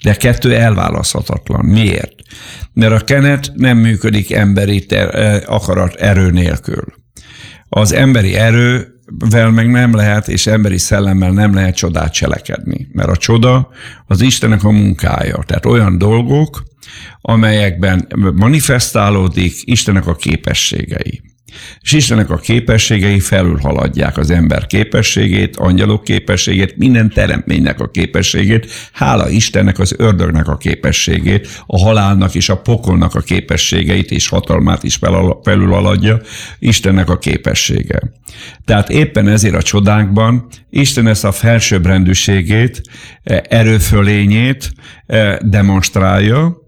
De 0.03 0.16
kettő 0.16 0.56
elválaszthatatlan. 0.56 1.66
Miért? 1.66 2.14
Mert 2.74 3.02
a 3.02 3.03
kenet 3.03 3.52
nem 3.56 3.78
működik 3.78 4.32
emberi 4.32 4.86
ter- 4.86 5.48
akarat 5.48 5.94
erő 5.95 6.30
nélkül. 6.30 6.84
Az 7.70 7.94
emberi 7.94 8.36
erő 8.36 8.88
vel 9.30 9.52
meg 9.52 9.70
nem 9.70 9.95
lehet, 9.95 10.28
és 10.28 10.48
emberi 10.48 10.78
szellemmel 10.78 11.32
nem 11.32 11.53
lehet 11.53 11.76
csodát 11.76 12.14
cselekedni. 12.14 12.88
Mert 12.91 13.10
a 13.10 13.18
csoda 13.18 13.70
az 14.07 14.22
Istennek 14.22 14.64
a 14.64 14.72
munkája. 14.72 15.44
Tehát 15.45 15.66
olyan 15.66 15.98
dolgok, 15.98 16.64
amelyekben 17.22 18.07
manifestálódik 18.36 19.53
Istennek 19.64 20.07
a 20.07 20.16
képességei. 20.16 21.22
És 21.82 21.91
Istennek 21.91 22.30
a 22.30 22.38
képességei 22.38 23.20
felülhaladják 23.20 24.18
az 24.18 24.30
ember 24.30 24.66
képességét, 24.66 25.56
angyalok 25.56 26.03
képességét, 26.03 26.78
minden 26.78 27.10
teremtménynek 27.10 27.80
a 27.80 27.90
képességét, 27.90 28.72
hála 28.91 29.30
Istennek 29.30 29.80
az 29.80 29.95
ördögnek 29.98 30.48
a 30.48 30.57
képességét, 30.57 31.64
a 31.66 31.80
halálnak 31.80 32.36
és 32.36 32.49
a 32.49 32.57
pokolnak 32.57 33.16
a 33.16 33.20
képességeit 33.20 34.11
és 34.11 34.28
hatalmát 34.28 34.84
is 34.84 34.99
felülhaladja 35.44 36.22
Istennek 36.60 37.10
a 37.10 37.18
képessége. 37.18 38.02
Tehát 38.66 38.90
éppen 38.90 39.28
ezért 39.28 39.56
a 39.56 39.61
csodákban 39.61 40.48
Isten 40.70 41.07
ezt 41.07 41.26
a 41.26 41.32
felsőbbrendűségét, 41.32 42.82
erőfölényét 43.49 44.72
eh, 45.06 45.38
demonstrálja, 45.41 46.59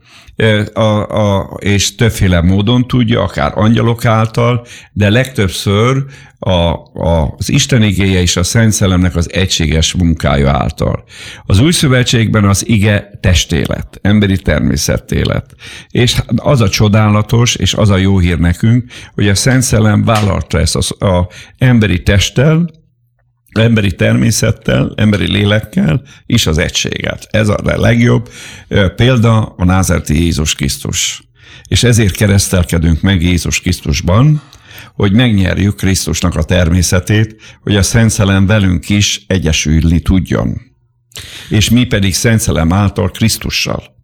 a, 0.73 1.07
a, 1.07 1.57
és 1.59 1.95
többféle 1.95 2.41
módon 2.41 2.87
tudja, 2.87 3.21
akár 3.21 3.51
angyalok 3.55 4.05
által, 4.05 4.65
de 4.93 5.09
legtöbbször 5.09 6.05
a, 6.39 6.51
a, 6.51 7.33
az 7.37 7.49
Isten 7.49 7.83
igéje 7.83 8.21
és 8.21 8.37
a 8.37 8.43
Szent 8.43 8.71
Szellemnek 8.71 9.15
az 9.15 9.33
egységes 9.33 9.93
munkája 9.93 10.51
által. 10.51 11.03
Az 11.45 11.59
új 11.59 11.71
szövetségben 11.71 12.45
az 12.45 12.67
ige 12.67 13.09
testélet, 13.19 13.99
emberi 14.01 14.37
természetélet. 14.37 15.55
És 15.89 16.21
az 16.35 16.61
a 16.61 16.69
csodálatos, 16.69 17.55
és 17.55 17.73
az 17.73 17.89
a 17.89 17.97
jó 17.97 18.19
hír 18.19 18.39
nekünk, 18.39 18.91
hogy 19.13 19.27
a 19.27 19.35
Szent 19.35 19.61
Szellem 19.61 20.03
vállalta 20.03 20.59
ezt 20.59 20.75
az 20.75 21.01
a 21.01 21.27
emberi 21.57 22.03
testtel, 22.03 22.69
emberi 23.59 23.95
természettel, 23.95 24.93
emberi 24.95 25.31
lélekkel 25.31 26.01
is 26.25 26.47
az 26.47 26.57
egységet. 26.57 27.27
Ez 27.31 27.49
a 27.49 27.57
legjobb 27.63 28.29
példa 28.95 29.41
a 29.41 29.65
názerti 29.65 30.23
Jézus 30.23 30.55
Krisztus. 30.55 31.23
És 31.67 31.83
ezért 31.83 32.15
keresztelkedünk 32.15 33.01
meg 33.01 33.21
Jézus 33.21 33.61
Krisztusban, 33.61 34.41
hogy 34.93 35.11
megnyerjük 35.11 35.75
Krisztusnak 35.75 36.35
a 36.35 36.43
természetét, 36.43 37.35
hogy 37.61 37.75
a 37.75 37.83
Szent 37.83 38.09
Szellem 38.09 38.45
velünk 38.45 38.89
is 38.89 39.23
egyesülni 39.27 39.99
tudjon. 39.99 40.61
És 41.49 41.69
mi 41.69 41.83
pedig 41.83 42.13
Szent 42.13 42.39
Szellem 42.39 42.73
által 42.73 43.09
Krisztussal. 43.09 43.99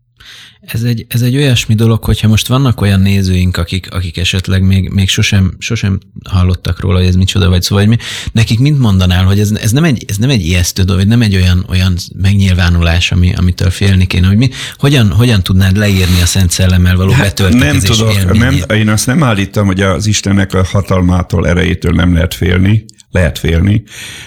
Ez 0.68 0.84
egy, 0.84 1.06
ez 1.10 1.22
egy 1.22 1.36
olyasmi 1.36 1.76
dolog, 1.76 2.04
hogyha 2.04 2.28
most 2.28 2.48
vannak 2.48 2.82
olyan 2.82 3.00
nézőink, 3.00 3.58
akik, 3.58 3.92
akik 3.92 4.18
esetleg 4.18 4.62
még, 4.62 4.90
még 4.90 5.10
sosem, 5.10 5.56
sosem 5.60 6.00
hallottak 6.30 6.80
róla, 6.80 6.98
hogy 6.98 7.08
ez 7.08 7.16
micsoda, 7.16 7.50
vagy 7.50 7.62
szóval, 7.62 7.86
hogy 7.86 7.98
mi, 7.98 8.04
nekik 8.32 8.60
mind 8.60 8.80
mondanál, 8.80 9.26
hogy 9.26 9.40
ez, 9.40 9.52
ez, 9.52 9.72
nem 9.72 9.84
egy, 9.84 10.06
ez 10.08 10.18
nem 10.18 10.30
egy 10.30 10.46
ijesztő 10.46 10.84
dolog, 10.84 11.04
nem 11.04 11.22
egy 11.22 11.36
olyan, 11.36 11.66
olyan 11.70 11.96
megnyilvánulás, 12.16 13.12
ami, 13.12 13.34
amitől 13.36 13.70
félni 13.70 14.06
kéne, 14.06 14.28
hogy 14.28 14.38
mi, 14.38 14.50
hogyan, 14.78 15.12
hogyan 15.12 15.44
tudnád 15.44 15.78
leírni 15.78 16.22
a 16.22 16.26
Szent 16.26 16.52
Szellemmel 16.52 16.96
való 16.96 17.12
hát 17.12 17.24
betöltekezés 17.24 17.98
Nem 17.98 17.98
tudok, 17.98 18.38
nem, 18.38 18.78
én 18.78 18.90
azt 18.90 19.06
nem 19.06 19.24
állítom, 19.24 19.66
hogy 19.66 19.82
az 19.82 20.06
Istennek 20.06 20.54
a 20.54 20.64
hatalmától, 20.64 21.48
erejétől 21.48 21.94
nem 21.94 22.14
lehet 22.14 22.34
félni, 22.34 22.86
lehet 23.12 23.38
félni, 23.38 23.84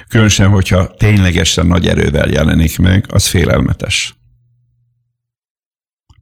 különösen, 0.09 0.49
hogyha 0.49 0.95
ténylegesen 0.99 1.67
nagy 1.67 1.87
erővel 1.87 2.29
jelenik 2.31 2.79
meg, 2.79 3.05
az 3.09 3.27
félelmetes 3.27 4.15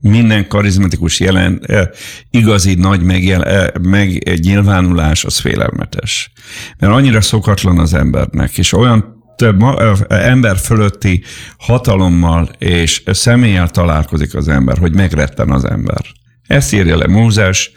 minden 0.00 0.48
karizmatikus 0.48 1.20
jelen, 1.20 1.66
igazi 2.30 2.74
nagy 2.74 3.02
megjel, 3.02 3.72
megnyilvánulás 3.82 5.24
az 5.24 5.38
félelmetes. 5.38 6.32
Mert 6.78 6.92
annyira 6.92 7.20
szokatlan 7.20 7.78
az 7.78 7.94
embernek, 7.94 8.58
és 8.58 8.72
olyan 8.72 9.16
több 9.36 9.62
ember 10.08 10.56
fölötti 10.56 11.22
hatalommal 11.58 12.48
és 12.58 13.02
személlyel 13.06 13.68
találkozik 13.68 14.34
az 14.34 14.48
ember, 14.48 14.78
hogy 14.78 14.94
megretten 14.94 15.50
az 15.50 15.64
ember. 15.64 16.04
Ezt 16.46 16.72
írja 16.72 16.96
le 16.96 17.06
Mózes 17.06 17.70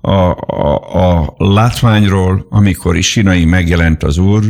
a, 0.00 0.10
a, 0.10 1.22
a 1.22 1.34
látványról, 1.36 2.46
amikor 2.50 2.96
is 2.96 3.10
Sinai 3.10 3.44
megjelent 3.44 4.02
az 4.02 4.18
Úr, 4.18 4.44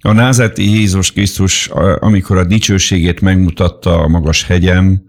a 0.00 0.12
názeti 0.12 0.70
Jézus 0.70 1.12
Krisztus, 1.12 1.66
amikor 1.98 2.38
a 2.38 2.44
dicsőségét 2.44 3.20
megmutatta 3.20 4.00
a 4.00 4.08
magas 4.08 4.44
hegyen, 4.44 5.06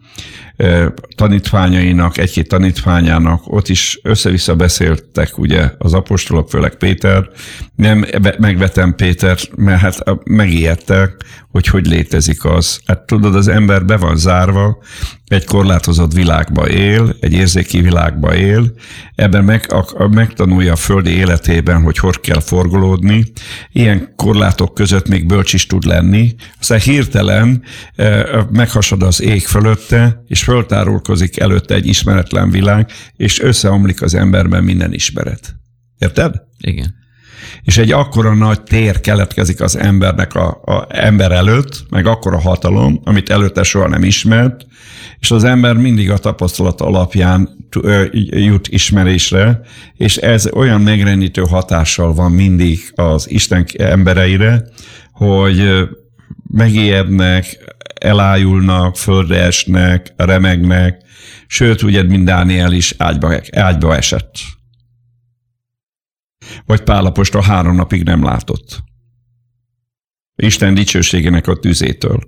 tanítványainak, 1.16 2.18
egy-két 2.18 2.48
tanítványának, 2.48 3.42
ott 3.46 3.70
is 3.70 4.00
össze-vissza 4.04 4.56
beszéltek 4.56 5.38
ugye 5.38 5.72
az 5.78 5.94
apostolok, 5.94 6.50
főleg 6.50 6.76
Péter. 6.76 7.30
Nem 7.76 8.06
megvetem 8.38 8.96
Péter, 8.96 9.38
mert 9.56 9.82
hát 9.82 10.04
megijedtek, 10.24 11.16
hogy 11.52 11.68
hogy 11.68 11.86
létezik 11.86 12.46
az. 12.46 12.80
Hát 12.86 13.00
tudod, 13.00 13.36
az 13.36 13.48
ember 13.48 13.86
be 13.86 13.98
van 13.98 14.18
zárva, 14.18 14.78
egy 15.28 15.46
korlátozott 15.46 16.14
világba 16.14 16.70
él, 16.70 17.16
egy 17.20 17.34
érzéki 17.34 17.82
világba 17.82 18.36
él, 18.36 18.74
ebben 19.16 19.44
meg, 19.44 19.74
a, 19.74 20.08
megtanulja 20.08 20.72
a 20.72 20.76
földi 20.76 21.10
életében, 21.10 21.82
hogy 21.82 21.98
hogy 21.98 22.20
kell 22.20 22.40
forgolódni, 22.40 23.24
ilyen 23.72 24.14
korlátok 24.16 24.74
között 24.74 25.08
még 25.08 25.26
bölcs 25.26 25.54
is 25.54 25.68
tud 25.68 25.86
lenni, 25.86 26.36
aztán 26.60 26.80
hirtelen 26.80 27.64
meghasad 28.52 29.04
az 29.04 29.22
ég 29.22 29.46
fölötte, 29.46 30.24
és 30.28 30.45
föltárulkozik 30.46 31.40
előtte 31.40 31.74
egy 31.74 31.88
ismeretlen 31.88 32.50
világ, 32.50 32.92
és 33.16 33.40
összeomlik 33.40 34.02
az 34.02 34.14
emberben 34.14 34.64
minden 34.64 34.94
ismeret. 34.94 35.56
Érted? 35.98 36.42
Igen 36.58 37.04
és 37.64 37.78
egy 37.78 37.92
akkora 37.92 38.34
nagy 38.34 38.62
tér 38.62 39.00
keletkezik 39.02 39.62
az 39.62 39.78
embernek 39.78 40.36
a, 40.36 40.62
a 40.66 40.88
ember 40.90 41.32
előtt, 41.32 41.86
meg 41.90 42.06
akkora 42.06 42.40
hatalom, 42.40 43.02
amit 43.04 43.30
előtte 43.30 43.64
soha 43.64 43.88
nem 43.88 44.04
ismert, 44.04 44.66
és 45.20 45.32
az 45.32 45.44
ember 45.44 45.76
mindig 45.76 46.12
a 46.12 46.18
tapasztalat 46.18 46.82
alapján 46.82 47.50
jut 48.30 48.68
ismerésre, 48.68 49.62
és 49.94 50.18
ez 50.18 50.52
olyan 50.54 50.82
megrendítő 50.82 51.42
hatással 51.42 52.14
van 52.14 52.32
mindig 52.32 52.92
az 52.96 53.32
Isten 53.32 53.66
embereire, 53.78 54.64
hogy 55.12 55.88
megijednek, 56.48 57.74
elájulnak, 57.94 58.98
földre 58.98 59.42
esnek, 59.42 60.14
remegnek, 60.18 61.02
sőt, 61.48 61.82
ugye, 61.82 62.04
mint 62.04 62.26
Dániel 62.26 62.72
is 62.72 62.94
ágyba, 62.98 63.40
ágyba 63.52 63.96
esett 63.96 64.34
vagy 66.66 66.82
Pálapostól 66.82 67.42
három 67.42 67.76
napig 67.76 68.04
nem 68.04 68.24
látott. 68.24 68.84
Isten 70.36 70.74
dicsőségének 70.74 71.48
a 71.48 71.56
tüzétől. 71.56 72.20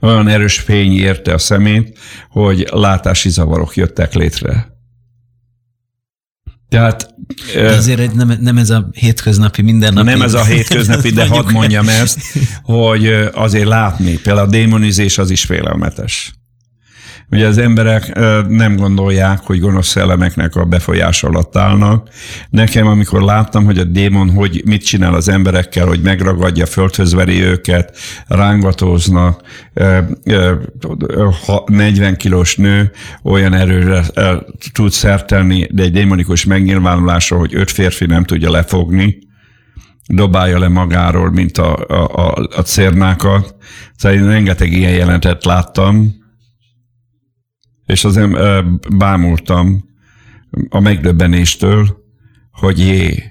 Olyan 0.00 0.28
erős 0.28 0.58
fény 0.58 0.92
érte 0.92 1.32
a 1.32 1.38
szemét, 1.38 1.98
hogy 2.28 2.68
látási 2.70 3.28
zavarok 3.28 3.74
jöttek 3.74 4.14
létre. 4.14 4.69
Tehát, 6.70 7.14
azért 7.54 8.14
nem, 8.14 8.38
nem 8.40 8.58
ez 8.58 8.70
a 8.70 8.88
hétköznapi 8.92 9.62
mindennapi. 9.62 10.06
Nem 10.06 10.22
ez 10.22 10.34
a 10.34 10.44
hétköznapi, 10.44 11.10
de 11.10 11.26
hadd 11.26 11.52
mondjam 11.52 11.88
ezt, 11.88 12.20
hogy 12.62 13.06
azért 13.32 13.66
látni, 13.66 14.18
például 14.18 14.46
a 14.46 14.50
démonizés 14.50 15.18
az 15.18 15.30
is 15.30 15.44
félelmetes. 15.44 16.32
Ugye 17.30 17.46
az 17.46 17.58
emberek 17.58 18.14
nem 18.48 18.76
gondolják, 18.76 19.40
hogy 19.40 19.60
gonosz 19.60 19.88
szellemeknek 19.88 20.56
a 20.56 20.64
befolyás 20.64 21.22
alatt 21.22 21.56
állnak. 21.56 22.08
Nekem, 22.50 22.86
amikor 22.86 23.22
láttam, 23.22 23.64
hogy 23.64 23.78
a 23.78 23.84
démon 23.84 24.30
hogy 24.30 24.62
mit 24.64 24.84
csinál 24.84 25.14
az 25.14 25.28
emberekkel, 25.28 25.86
hogy 25.86 26.02
megragadja, 26.02 26.66
földhöz 26.66 27.14
veri 27.14 27.42
őket, 27.42 27.96
rángatóznak, 28.26 29.42
40 31.66 32.16
kilós 32.16 32.56
nő 32.56 32.90
olyan 33.22 33.52
erőre 33.52 34.04
tud 34.72 34.90
szertelni, 34.90 35.68
de 35.72 35.82
egy 35.82 35.92
démonikus 35.92 36.44
megnyilvánulásra, 36.44 37.38
hogy 37.38 37.54
öt 37.54 37.70
férfi 37.70 38.06
nem 38.06 38.24
tudja 38.24 38.50
lefogni, 38.50 39.18
dobálja 40.06 40.58
le 40.58 40.68
magáról, 40.68 41.30
mint 41.30 41.58
a, 41.58 41.76
a, 41.88 42.28
a, 42.28 42.48
a 42.56 42.62
cérnákat. 42.62 43.54
Szóval 43.96 44.18
én 44.18 44.26
rengeteg 44.26 44.72
ilyen 44.72 44.92
jelentet 44.92 45.44
láttam, 45.44 46.19
és 47.90 48.04
azért 48.04 48.30
bámultam 48.96 49.84
a 50.68 50.80
megdöbbenéstől, 50.80 51.96
hogy 52.52 52.78
jé, 52.78 53.30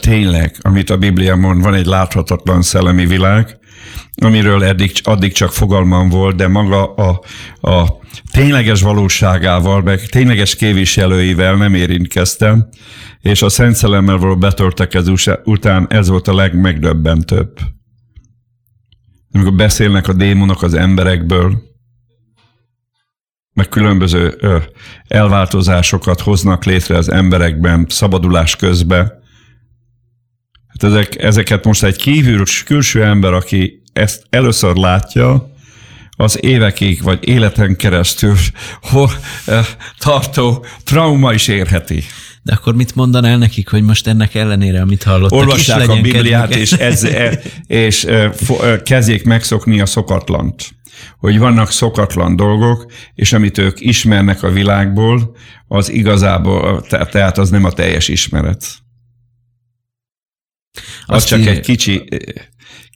tényleg, 0.00 0.56
amit 0.60 0.90
a 0.90 0.96
Biblia 0.96 1.36
mond, 1.36 1.62
van 1.62 1.74
egy 1.74 1.86
láthatatlan 1.86 2.62
szellemi 2.62 3.06
világ, 3.06 3.58
amiről 4.22 4.64
eddig, 4.64 4.92
addig 5.02 5.32
csak 5.32 5.52
fogalmam 5.52 6.08
volt, 6.08 6.36
de 6.36 6.48
maga 6.48 6.94
a, 6.94 7.20
a 7.70 7.98
tényleges 8.32 8.82
valóságával, 8.82 9.82
meg 9.82 10.00
tényleges 10.00 10.56
képviselőivel 10.56 11.54
nem 11.54 11.74
érintkeztem, 11.74 12.68
és 13.20 13.42
a 13.42 13.48
Szent 13.48 13.74
Szellemmel 13.74 14.16
való 14.16 14.36
betöltekezés 14.36 15.28
után 15.44 15.86
ez 15.90 16.08
volt 16.08 16.28
a 16.28 16.34
legmegdöbbentőbb. 16.34 17.58
Amikor 19.32 19.54
beszélnek 19.54 20.08
a 20.08 20.12
démonok 20.12 20.62
az 20.62 20.74
emberekből, 20.74 21.69
meg 23.60 23.68
különböző 23.68 24.38
elváltozásokat 25.08 26.20
hoznak 26.20 26.64
létre 26.64 26.96
az 26.96 27.10
emberekben 27.10 27.86
szabadulás 27.88 28.56
közben. 28.56 29.12
ezek, 30.82 31.22
ezeket 31.22 31.64
most 31.64 31.82
egy 31.82 31.96
kívül, 31.96 32.44
külső 32.64 33.04
ember, 33.04 33.32
aki 33.32 33.82
ezt 33.92 34.24
először 34.30 34.76
látja, 34.76 35.54
az 36.16 36.44
évekig 36.44 37.02
vagy 37.02 37.28
életen 37.28 37.76
keresztül 37.76 38.36
ho, 38.90 39.06
eh, 39.46 39.66
tartó 39.98 40.64
trauma 40.84 41.32
is 41.32 41.48
érheti. 41.48 42.02
De 42.42 42.52
akkor 42.52 42.74
mit 42.74 42.94
mondanál 42.94 43.38
nekik, 43.38 43.68
hogy 43.68 43.82
most 43.82 44.06
ennek 44.06 44.34
ellenére, 44.34 44.80
amit 44.80 45.02
hallottak, 45.02 45.38
Olvassák 45.38 45.88
a 45.88 46.00
Bibliát, 46.00 46.54
és, 46.54 46.72
ez, 46.72 47.04
e, 47.04 47.40
és 47.66 48.04
e, 48.04 48.32
kezdjék 48.82 49.24
megszokni 49.24 49.80
a 49.80 49.86
szokatlant. 49.86 50.79
Hogy 51.18 51.38
vannak 51.38 51.70
szokatlan 51.70 52.36
dolgok, 52.36 52.92
és 53.14 53.32
amit 53.32 53.58
ők 53.58 53.80
ismernek 53.80 54.42
a 54.42 54.50
világból, 54.50 55.36
az 55.68 55.90
igazából, 55.90 56.82
tehát 56.86 57.38
az 57.38 57.50
nem 57.50 57.64
a 57.64 57.72
teljes 57.72 58.08
ismeret. 58.08 58.64
Az 61.06 61.16
Azt 61.16 61.26
csak 61.26 61.38
ír... 61.40 61.48
egy 61.48 61.60
kicsi, 61.60 62.08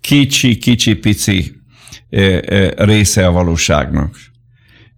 kicsi, 0.01 0.57
kicsi, 0.57 0.95
pici 0.95 1.53
része 2.77 3.27
a 3.27 3.33
valóságnak 3.33 4.17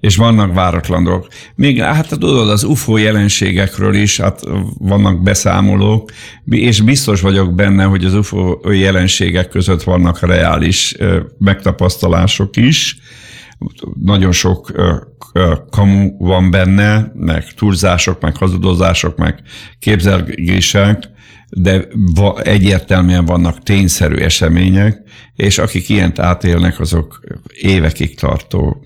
és 0.01 0.17
vannak 0.17 0.55
váratlan 0.55 1.05
dolgok. 1.05 1.29
Még 1.55 1.83
hát 1.83 2.09
tudod, 2.09 2.49
az 2.49 2.65
UFO 2.65 2.97
jelenségekről 2.97 3.95
is 3.95 4.21
hát 4.21 4.41
vannak 4.79 5.23
beszámolók, 5.23 6.11
és 6.45 6.81
biztos 6.81 7.21
vagyok 7.21 7.55
benne, 7.55 7.85
hogy 7.85 8.05
az 8.05 8.15
UFO 8.15 8.73
jelenségek 8.73 9.49
között 9.49 9.83
vannak 9.83 10.21
reális 10.21 10.97
megtapasztalások 11.39 12.57
is. 12.57 12.99
Nagyon 14.03 14.33
sok 14.33 14.73
kamu 15.71 16.17
van 16.19 16.51
benne, 16.51 17.13
meg 17.15 17.53
túlzások, 17.55 18.21
meg 18.21 18.37
hazudozások, 18.37 19.17
meg 19.17 19.41
képzelgések, 19.79 21.03
de 21.49 21.89
egyértelműen 22.43 23.25
vannak 23.25 23.63
tényszerű 23.63 24.17
események, 24.17 25.03
és 25.35 25.59
akik 25.59 25.89
ilyent 25.89 26.19
átélnek, 26.19 26.81
azok 26.81 27.21
évekig 27.61 28.19
tartó 28.19 28.86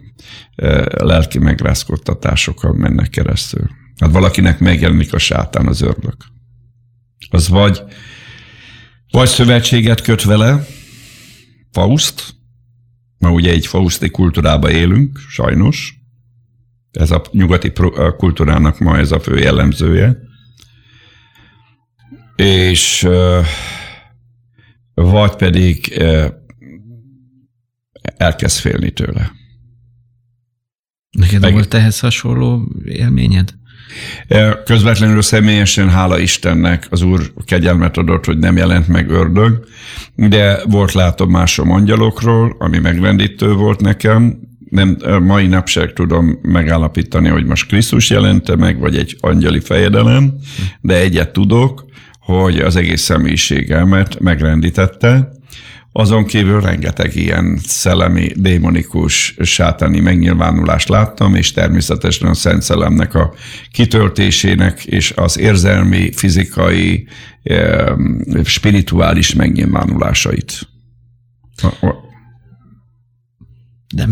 lelki 0.90 1.38
megrázkodtatásokkal 1.38 2.72
mennek 2.72 3.10
keresztül. 3.10 3.70
Hát 3.98 4.10
valakinek 4.10 4.58
megjelenik 4.58 5.12
a 5.12 5.18
sátán, 5.18 5.66
az 5.66 5.80
ördög. 5.80 6.16
Az 7.30 7.48
vagy, 7.48 7.82
vagy 9.10 9.28
szövetséget 9.28 10.00
köt 10.00 10.22
vele, 10.22 10.66
Faust, 11.72 12.34
ma 13.18 13.30
ugye 13.30 13.50
egy 13.50 13.66
fauszti 13.66 14.10
kultúrába 14.10 14.70
élünk, 14.70 15.18
sajnos, 15.28 16.00
ez 16.90 17.10
a 17.10 17.22
nyugati 17.30 17.72
kultúrának 18.16 18.78
ma 18.78 18.98
ez 18.98 19.12
a 19.12 19.20
fő 19.20 19.38
jellemzője, 19.38 20.18
és 22.36 23.08
vagy 24.94 25.34
pedig 25.36 26.02
elkezd 28.16 28.58
félni 28.58 28.90
tőle. 28.90 29.32
Neked 31.10 31.40
Meg... 31.40 31.52
volt 31.52 31.74
ehhez 31.74 32.00
hasonló 32.00 32.68
élményed? 32.84 33.54
Közvetlenül 34.64 35.22
személyesen, 35.22 35.90
hála 35.90 36.18
Istennek, 36.18 36.86
az 36.90 37.02
Úr 37.02 37.32
kegyelmet 37.44 37.96
adott, 37.96 38.24
hogy 38.24 38.38
nem 38.38 38.56
jelent 38.56 38.88
meg 38.88 39.10
ördög, 39.10 39.64
de 40.14 40.64
volt 40.64 40.92
látomásom 40.92 41.70
angyalokról, 41.70 42.56
ami 42.58 42.78
megrendítő 42.78 43.52
volt 43.52 43.80
nekem. 43.80 44.38
Nem, 44.68 44.96
mai 45.22 45.46
napság 45.46 45.92
tudom 45.92 46.38
megállapítani, 46.42 47.28
hogy 47.28 47.44
most 47.44 47.66
Krisztus 47.66 48.10
jelente 48.10 48.56
meg, 48.56 48.78
vagy 48.78 48.96
egy 48.96 49.16
angyali 49.20 49.60
fejedelem, 49.60 50.32
de 50.80 50.96
egyet 50.96 51.32
tudok, 51.32 51.84
hogy 52.38 52.58
az 52.58 52.76
egész 52.76 53.00
személyiségemet 53.00 54.20
megrendítette, 54.20 55.28
azon 55.92 56.24
kívül 56.24 56.60
rengeteg 56.60 57.16
ilyen 57.16 57.58
szellemi, 57.64 58.32
démonikus, 58.34 59.34
sátáni 59.40 60.00
megnyilvánulást 60.00 60.88
láttam, 60.88 61.34
és 61.34 61.52
természetesen 61.52 62.28
a 62.28 62.34
Szent 62.34 62.62
Szellemnek 62.62 63.14
a 63.14 63.34
kitöltésének 63.72 64.84
és 64.84 65.12
az 65.16 65.38
érzelmi, 65.38 66.12
fizikai, 66.12 67.08
spirituális 68.44 69.34
megnyilvánulásait. 69.34 70.68
De 73.94 74.08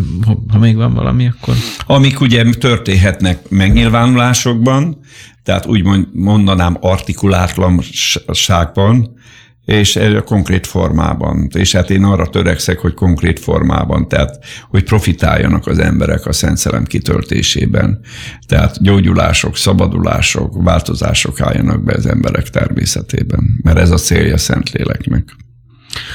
ha 0.49 0.59
még 0.59 0.77
van 0.77 0.95
valami, 0.95 1.27
akkor... 1.27 1.55
Amik 1.87 2.21
ugye 2.21 2.51
történhetnek 2.51 3.49
megnyilvánulásokban, 3.49 5.01
tehát 5.43 5.67
úgy 5.67 5.85
mondanám 6.13 6.77
artikulátlanságban, 6.81 9.17
és 9.65 9.97
a 9.97 10.23
konkrét 10.23 10.67
formában. 10.67 11.49
És 11.55 11.73
hát 11.73 11.91
én 11.91 12.05
arra 12.05 12.29
törekszek, 12.29 12.79
hogy 12.79 12.95
konkrét 12.95 13.39
formában, 13.39 14.09
tehát 14.09 14.45
hogy 14.69 14.85
profitáljanak 14.85 15.67
az 15.67 15.79
emberek 15.79 16.27
a 16.27 16.33
Szent 16.33 16.57
Szellem 16.57 16.85
kitöltésében. 16.85 18.01
Tehát 18.47 18.83
gyógyulások, 18.83 19.57
szabadulások, 19.57 20.63
változások 20.63 21.41
álljanak 21.41 21.85
be 21.85 21.95
az 21.95 22.07
emberek 22.07 22.49
természetében, 22.49 23.61
mert 23.63 23.79
ez 23.79 23.91
a 23.91 23.97
célja 23.97 24.39
Szentléleknek. 24.39 25.37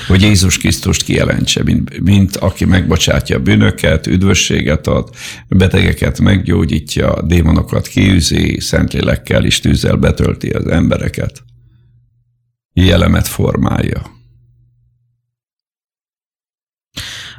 Hogy 0.07 0.22
Jézus 0.22 0.57
Krisztust 0.57 1.03
kijelentse, 1.03 1.64
mint, 1.64 1.99
mint 1.99 2.35
aki 2.35 2.65
megbocsátja 2.65 3.38
a 3.38 3.39
bűnöket, 3.39 4.07
üdvösséget 4.07 4.88
ad, 4.88 5.10
betegeket 5.47 6.19
meggyógyítja, 6.19 7.22
démonokat 7.22 7.88
kiűzi, 7.88 8.60
Szentlélekkel 8.60 9.45
is 9.45 9.60
tűzzel 9.60 9.95
betölti 9.95 10.49
az 10.49 10.68
embereket 10.68 11.43
jellemet 12.73 13.27
formálja. 13.27 14.11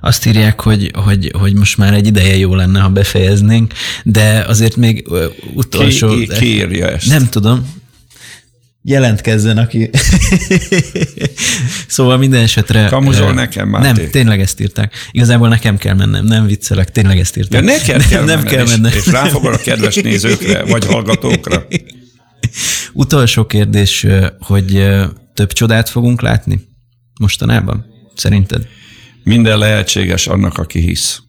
Azt 0.00 0.26
írják, 0.26 0.60
hogy, 0.60 0.90
hogy, 0.94 1.30
hogy 1.38 1.54
most 1.54 1.76
már 1.76 1.94
egy 1.94 2.06
ideje 2.06 2.36
jó 2.36 2.54
lenne, 2.54 2.80
ha 2.80 2.88
befejeznénk, 2.88 3.72
de 4.04 4.44
azért 4.48 4.76
még 4.76 5.08
utolsó... 5.54 6.08
Ki, 6.08 6.26
ki 6.26 6.46
írja 6.46 6.88
ezt? 6.88 7.06
Nem 7.06 7.28
tudom. 7.28 7.82
Jelentkezzen, 8.86 9.58
aki... 9.58 9.90
szóval 11.86 12.16
minden 12.16 12.42
esetre... 12.42 12.86
Kamuzol 12.86 13.28
uh, 13.28 13.34
nekem, 13.34 13.68
Máté. 13.68 14.02
Nem, 14.02 14.10
tényleg 14.10 14.40
ezt 14.40 14.60
írták. 14.60 14.94
Igazából 15.10 15.48
nekem 15.48 15.76
kell 15.76 15.94
mennem, 15.94 16.24
nem 16.24 16.46
viccelek, 16.46 16.90
tényleg 16.90 17.18
ezt 17.18 17.36
írták. 17.36 17.64
De 17.64 17.72
nekem 17.72 18.00
kell 18.08 18.24
nem, 18.24 18.38
nem 18.38 18.44
kell 18.44 18.66
mennem. 18.66 18.92
És, 18.92 18.96
és 18.96 19.06
ráfogol 19.06 19.52
a 19.52 19.56
kedves 19.56 19.94
nézőkre, 19.94 20.62
vagy 20.62 20.86
hallgatókra. 20.92 21.66
Utolsó 22.92 23.46
kérdés, 23.46 24.06
hogy 24.38 24.86
több 25.34 25.52
csodát 25.52 25.88
fogunk 25.88 26.20
látni 26.20 26.60
mostanában, 27.20 27.86
szerinted? 28.14 28.66
Minden 29.22 29.58
lehetséges 29.58 30.26
annak, 30.26 30.58
aki 30.58 30.80
hisz. 30.80 31.22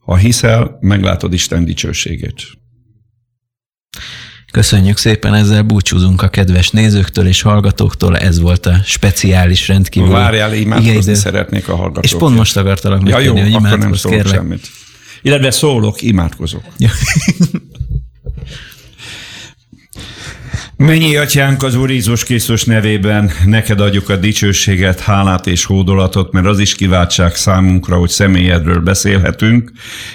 Ha 0.00 0.16
hiszel, 0.16 0.76
meglátod 0.80 1.32
Isten 1.32 1.64
dicsőségét. 1.64 2.42
Köszönjük 4.56 4.96
szépen, 4.96 5.34
ezzel 5.34 5.62
búcsúzunk 5.62 6.22
a 6.22 6.28
kedves 6.28 6.70
nézőktől 6.70 7.26
és 7.26 7.42
hallgatóktól. 7.42 8.16
Ez 8.16 8.40
volt 8.40 8.66
a 8.66 8.80
speciális 8.84 9.68
rendkívül. 9.68 10.08
Várjál, 10.08 10.54
imádkozni 10.54 11.14
szeretnék 11.14 11.68
a 11.68 11.76
hallgatók. 11.76 12.04
És 12.04 12.14
pont 12.18 12.36
most 12.36 12.56
akartalak 12.56 13.08
ja, 13.08 13.18
jó, 13.18 13.36
hogy 13.36 13.52
akkor 13.52 13.78
nem 13.78 13.92
kérlek. 13.92 14.34
semmit. 14.34 14.68
Illetve 15.22 15.50
szólok, 15.50 16.02
imádkozok. 16.02 16.62
Mennyi 20.76 21.16
atyánk 21.16 21.62
az 21.62 21.74
Úr 21.74 21.90
Jézus 21.90 22.24
Krisztus 22.24 22.64
nevében, 22.64 23.30
neked 23.46 23.80
adjuk 23.80 24.08
a 24.08 24.16
dicsőséget, 24.16 25.00
hálát 25.00 25.46
és 25.46 25.64
hódolatot, 25.64 26.32
mert 26.32 26.46
az 26.46 26.58
is 26.58 26.74
kiváltság 26.74 27.34
számunkra, 27.34 27.96
hogy 27.96 28.10
személyedről 28.10 28.80
beszélhetünk, 28.80 29.72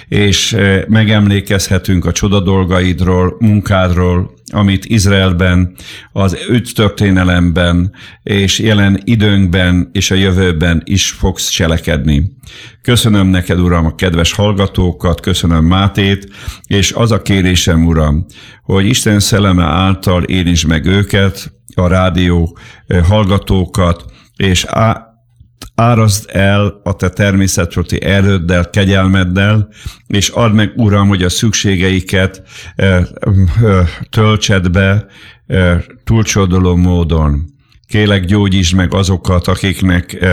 és 0.08 0.52
eh, 0.52 0.82
megemlékezhetünk 0.88 2.04
a 2.04 2.12
csoda 2.12 2.40
dolgaidról, 2.40 3.36
munkádról, 3.38 4.31
amit 4.52 4.84
Izraelben, 4.84 5.74
az 6.12 6.36
öt 6.48 6.74
történelemben 6.74 7.92
és 8.22 8.58
jelen 8.58 9.00
időnkben 9.04 9.90
és 9.92 10.10
a 10.10 10.14
jövőben 10.14 10.82
is 10.84 11.10
fogsz 11.10 11.48
cselekedni. 11.48 12.36
Köszönöm 12.82 13.26
neked, 13.26 13.60
Uram, 13.60 13.86
a 13.86 13.94
kedves 13.94 14.32
hallgatókat, 14.32 15.20
köszönöm 15.20 15.64
Mátét, 15.64 16.28
és 16.66 16.92
az 16.92 17.12
a 17.12 17.22
kérésem, 17.22 17.86
Uram, 17.86 18.26
hogy 18.62 18.86
Isten 18.86 19.20
szelleme 19.20 19.64
által 19.64 20.22
érints 20.22 20.66
meg 20.66 20.86
őket, 20.86 21.52
a 21.74 21.86
rádió 21.86 22.58
eh, 22.86 23.04
hallgatókat, 23.04 24.04
és 24.36 24.64
á, 24.64 25.11
árazd 25.74 26.28
el 26.32 26.80
a 26.84 26.96
te 26.96 27.08
természetfölti 27.08 28.02
erőddel, 28.02 28.70
kegyelmeddel, 28.70 29.68
és 30.06 30.28
add 30.28 30.52
meg, 30.52 30.72
Uram, 30.76 31.08
hogy 31.08 31.22
a 31.22 31.28
szükségeiket 31.28 32.42
eh, 32.74 32.96
eh, 32.96 33.88
töltsed 34.10 34.70
be 34.70 35.06
túlcsodoló 36.04 36.76
módon. 36.76 37.52
Kélek 37.88 38.24
gyógyítsd 38.24 38.74
meg 38.74 38.94
azokat, 38.94 39.48
akiknek 39.48 40.26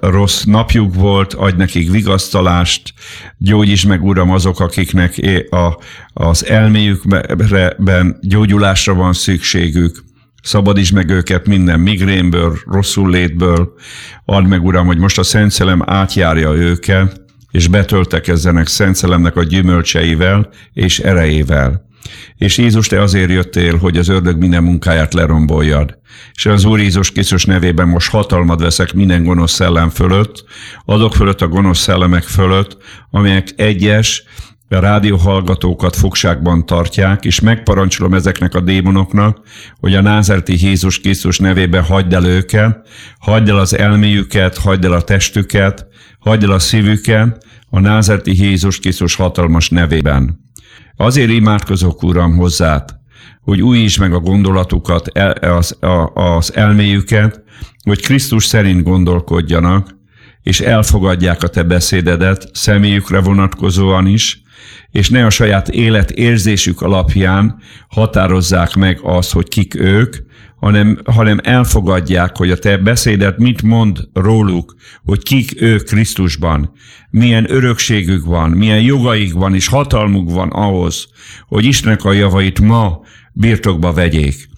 rossz 0.00 0.42
napjuk 0.42 0.94
volt, 0.94 1.34
adj 1.34 1.56
nekik 1.56 1.90
vigasztalást, 1.90 2.92
gyógyítsd 3.38 3.88
meg, 3.88 4.04
Uram, 4.04 4.30
azok, 4.30 4.60
akiknek 4.60 5.20
a, 5.50 5.78
az 6.12 6.46
elméjükben 6.46 8.18
gyógyulásra 8.20 8.94
van 8.94 9.12
szükségük, 9.12 10.04
szabadíts 10.42 10.92
meg 10.92 11.10
őket 11.10 11.46
minden 11.46 11.80
migrénből, 11.80 12.58
rosszul 12.66 13.10
létből, 13.10 13.72
add 14.24 14.44
meg, 14.44 14.64
Uram, 14.64 14.86
hogy 14.86 14.98
most 14.98 15.18
a 15.18 15.22
Szent 15.22 15.50
Szelem 15.50 15.82
átjárja 15.86 16.52
őket, 16.52 17.20
és 17.50 17.66
betöltekezzenek 17.66 18.66
Szent 18.66 18.94
Szelemnek 18.94 19.36
a 19.36 19.42
gyümölcseivel 19.42 20.48
és 20.72 20.98
erejével. 20.98 21.86
És 22.36 22.58
Jézus, 22.58 22.86
te 22.86 23.02
azért 23.02 23.30
jöttél, 23.30 23.76
hogy 23.76 23.96
az 23.96 24.08
ördög 24.08 24.38
minden 24.38 24.62
munkáját 24.62 25.14
leromboljad. 25.14 25.98
És 26.32 26.46
az 26.46 26.64
Úr 26.64 26.78
Jézus 26.78 27.10
Krisztus 27.10 27.44
nevében 27.44 27.88
most 27.88 28.10
hatalmad 28.10 28.62
veszek 28.62 28.92
minden 28.92 29.24
gonosz 29.24 29.52
szellem 29.52 29.88
fölött, 29.88 30.44
adok 30.84 31.14
fölött 31.14 31.40
a 31.40 31.48
gonosz 31.48 31.78
szellemek 31.78 32.22
fölött, 32.22 32.76
amelyek 33.10 33.48
egyes, 33.56 34.24
a 34.76 34.80
rádióhallgatókat 34.80 35.96
fogságban 35.96 36.66
tartják, 36.66 37.24
és 37.24 37.40
megparancsolom 37.40 38.14
ezeknek 38.14 38.54
a 38.54 38.60
démonoknak, 38.60 39.40
hogy 39.80 39.94
a 39.94 40.00
názerti 40.00 40.66
Jézus 40.66 41.00
Krisztus 41.00 41.38
nevében 41.38 41.82
hagyd 41.82 42.12
el 42.12 42.24
őket, 42.24 42.88
hagyd 43.18 43.48
el 43.48 43.58
az 43.58 43.76
elméjüket, 43.76 44.58
hagyd 44.58 44.84
el 44.84 44.92
a 44.92 45.02
testüket, 45.02 45.86
hagyd 46.18 46.42
el 46.42 46.50
a 46.50 46.58
szívüket, 46.58 47.46
a 47.70 47.80
názerti 47.80 48.42
Jézus 48.42 48.78
Krisztus 48.78 49.14
hatalmas 49.14 49.68
nevében. 49.68 50.46
Azért 50.96 51.30
imádkozok, 51.30 52.02
Uram, 52.02 52.36
hozzád, 52.36 52.96
hogy 53.40 53.62
újítsd 53.62 54.00
meg 54.00 54.12
a 54.12 54.20
gondolatukat, 54.20 55.08
az, 55.40 55.78
az 56.14 56.54
elméjüket, 56.54 57.42
hogy 57.82 58.02
Krisztus 58.02 58.44
szerint 58.44 58.82
gondolkodjanak, 58.82 59.96
és 60.42 60.60
elfogadják 60.60 61.42
a 61.42 61.48
te 61.48 61.62
beszédedet 61.62 62.48
személyükre 62.52 63.20
vonatkozóan 63.20 64.06
is, 64.06 64.42
és 64.90 65.10
ne 65.10 65.26
a 65.26 65.30
saját 65.30 65.68
élet 65.68 66.10
érzésük 66.10 66.80
alapján 66.80 67.58
határozzák 67.88 68.74
meg 68.74 68.98
azt, 69.02 69.32
hogy 69.32 69.48
kik 69.48 69.74
ők, 69.74 70.16
hanem, 70.56 71.00
hanem 71.04 71.38
elfogadják, 71.42 72.36
hogy 72.36 72.50
a 72.50 72.58
te 72.58 72.76
beszédet 72.76 73.38
mit 73.38 73.62
mond 73.62 73.98
róluk, 74.12 74.74
hogy 75.04 75.22
kik 75.22 75.62
ők 75.62 75.84
Krisztusban, 75.84 76.72
milyen 77.10 77.50
örökségük 77.50 78.24
van, 78.24 78.50
milyen 78.50 78.80
jogaik 78.80 79.32
van 79.32 79.54
és 79.54 79.66
hatalmuk 79.66 80.30
van 80.30 80.48
ahhoz, 80.48 81.08
hogy 81.46 81.64
Istenek 81.64 82.04
a 82.04 82.12
javait 82.12 82.60
ma 82.60 83.00
birtokba 83.32 83.92
vegyék. 83.92 84.48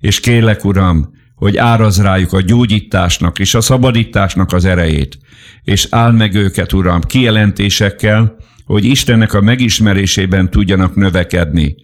És 0.00 0.20
kérlek, 0.20 0.64
Uram, 0.64 1.10
hogy 1.34 1.56
áraz 1.56 2.02
rájuk 2.02 2.32
a 2.32 2.40
gyógyításnak 2.40 3.38
és 3.38 3.54
a 3.54 3.60
szabadításnak 3.60 4.52
az 4.52 4.64
erejét, 4.64 5.18
és 5.64 5.86
áll 5.90 6.12
meg 6.12 6.34
őket, 6.34 6.72
Uram, 6.72 7.00
kijelentésekkel, 7.00 8.36
hogy 8.70 8.84
Istennek 8.84 9.34
a 9.34 9.40
megismerésében 9.40 10.50
tudjanak 10.50 10.94
növekedni. 10.94 11.74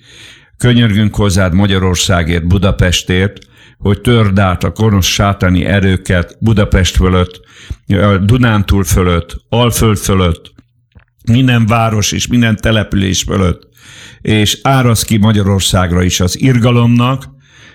Könyörgünk 0.56 1.14
hozzád 1.14 1.54
Magyarországért, 1.54 2.46
Budapestért, 2.46 3.38
hogy 3.78 4.00
törd 4.00 4.38
át 4.38 4.64
a 4.64 4.70
gonosz 4.70 5.06
sátáni 5.06 5.64
erőket 5.64 6.36
Budapest 6.40 6.96
fölött, 6.96 7.40
Dunántúl 8.24 8.84
fölött, 8.84 9.36
Alföld 9.48 9.96
fölött, 9.96 10.52
minden 11.32 11.66
város 11.66 12.12
és 12.12 12.26
minden 12.26 12.56
település 12.56 13.22
fölött, 13.22 13.68
és 14.20 14.58
árasz 14.62 15.02
ki 15.02 15.16
Magyarországra 15.16 16.02
is 16.02 16.20
az 16.20 16.40
irgalomnak 16.40 17.24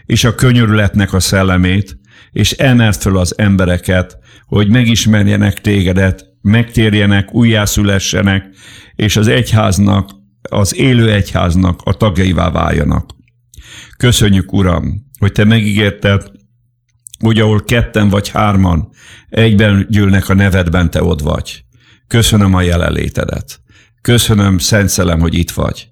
és 0.06 0.24
a 0.24 0.36
könyörületnek 0.36 1.14
a 1.14 1.20
szellemét, 1.20 1.98
és 2.32 2.52
emeld 2.52 2.96
föl 2.96 3.18
az 3.18 3.38
embereket, 3.38 4.18
hogy 4.46 4.70
megismerjenek 4.70 5.62
tégedet, 5.62 6.31
megtérjenek, 6.42 7.34
újjászülessenek, 7.34 8.50
és 8.96 9.16
az 9.16 9.28
egyháznak, 9.28 10.10
az 10.50 10.76
élő 10.76 11.12
egyháznak 11.12 11.82
a 11.84 11.94
tagjaivá 11.94 12.50
váljanak. 12.52 13.16
Köszönjük, 13.98 14.54
Uram, 14.54 15.06
hogy 15.20 15.32
Te 15.32 15.44
megígérted, 15.44 16.32
hogy 17.20 17.40
ahol 17.40 17.64
ketten 17.64 18.10
vagy 18.10 18.30
hárman 18.30 18.90
egyben 19.30 19.88
gyűlnek 19.90 20.30
a 20.30 20.34
nevedben, 20.34 20.90
Te 20.90 21.04
ott 21.04 21.22
vagy. 21.22 21.64
Köszönöm 22.08 22.54
a 22.54 22.62
jelenlétedet. 22.62 23.62
Köszönöm, 24.02 24.58
Szent 24.58 24.90
Szelem, 24.90 25.20
hogy 25.20 25.34
itt 25.34 25.52
vagy. 25.52 25.90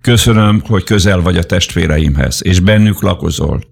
Köszönöm, 0.00 0.62
hogy 0.66 0.84
közel 0.84 1.20
vagy 1.20 1.36
a 1.36 1.42
testvéreimhez, 1.42 2.40
és 2.44 2.60
bennük 2.60 3.02
lakozol. 3.02 3.62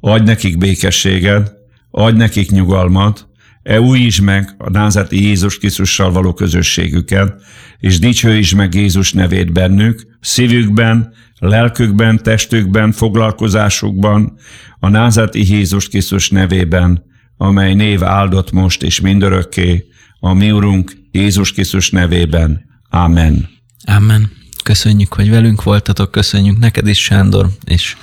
Adj 0.00 0.24
nekik 0.24 0.58
békességed, 0.58 1.52
adj 1.90 2.16
nekik 2.16 2.50
nyugalmat, 2.50 3.28
újítsd 3.64 4.22
meg 4.22 4.54
a 4.58 4.70
názati 4.70 5.22
Jézus 5.22 5.58
Krisztussal 5.58 6.12
való 6.12 6.34
közösségüket, 6.34 7.42
és 7.78 7.98
dicsőítsd 7.98 8.56
meg 8.56 8.74
Jézus 8.74 9.12
nevét 9.12 9.52
bennük, 9.52 10.06
szívükben, 10.20 11.12
lelkükben, 11.38 12.22
testükben, 12.22 12.92
foglalkozásukban, 12.92 14.38
a 14.78 14.88
názati 14.88 15.52
Jézus 15.52 15.88
Krisztus 15.88 16.28
nevében, 16.30 17.04
amely 17.36 17.74
név 17.74 18.04
áldott 18.04 18.52
most 18.52 18.82
és 18.82 19.00
mindörökké, 19.00 19.84
a 20.20 20.32
mi 20.32 20.50
Urunk 20.50 20.92
Jézus 21.10 21.52
Krisztus 21.52 21.90
nevében. 21.90 22.64
Amen. 22.90 23.48
Amen. 23.84 24.30
Köszönjük, 24.62 25.12
hogy 25.12 25.30
velünk 25.30 25.62
voltatok, 25.62 26.10
köszönjük 26.10 26.58
neked 26.58 26.86
is, 26.86 27.02
Sándor, 27.02 27.48
és 27.64 27.96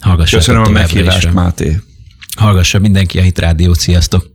hallgassatok 0.00 0.44
Köszönöm 0.44 0.62
a 0.62 0.68
meghívást, 0.68 1.32
Máté. 1.32 1.80
Hallgassa 2.36 2.78
mindenki 2.78 3.18
a 3.18 3.22
Hit 3.22 3.38
Rádiót, 3.38 3.78
sziasztok! 3.78 4.34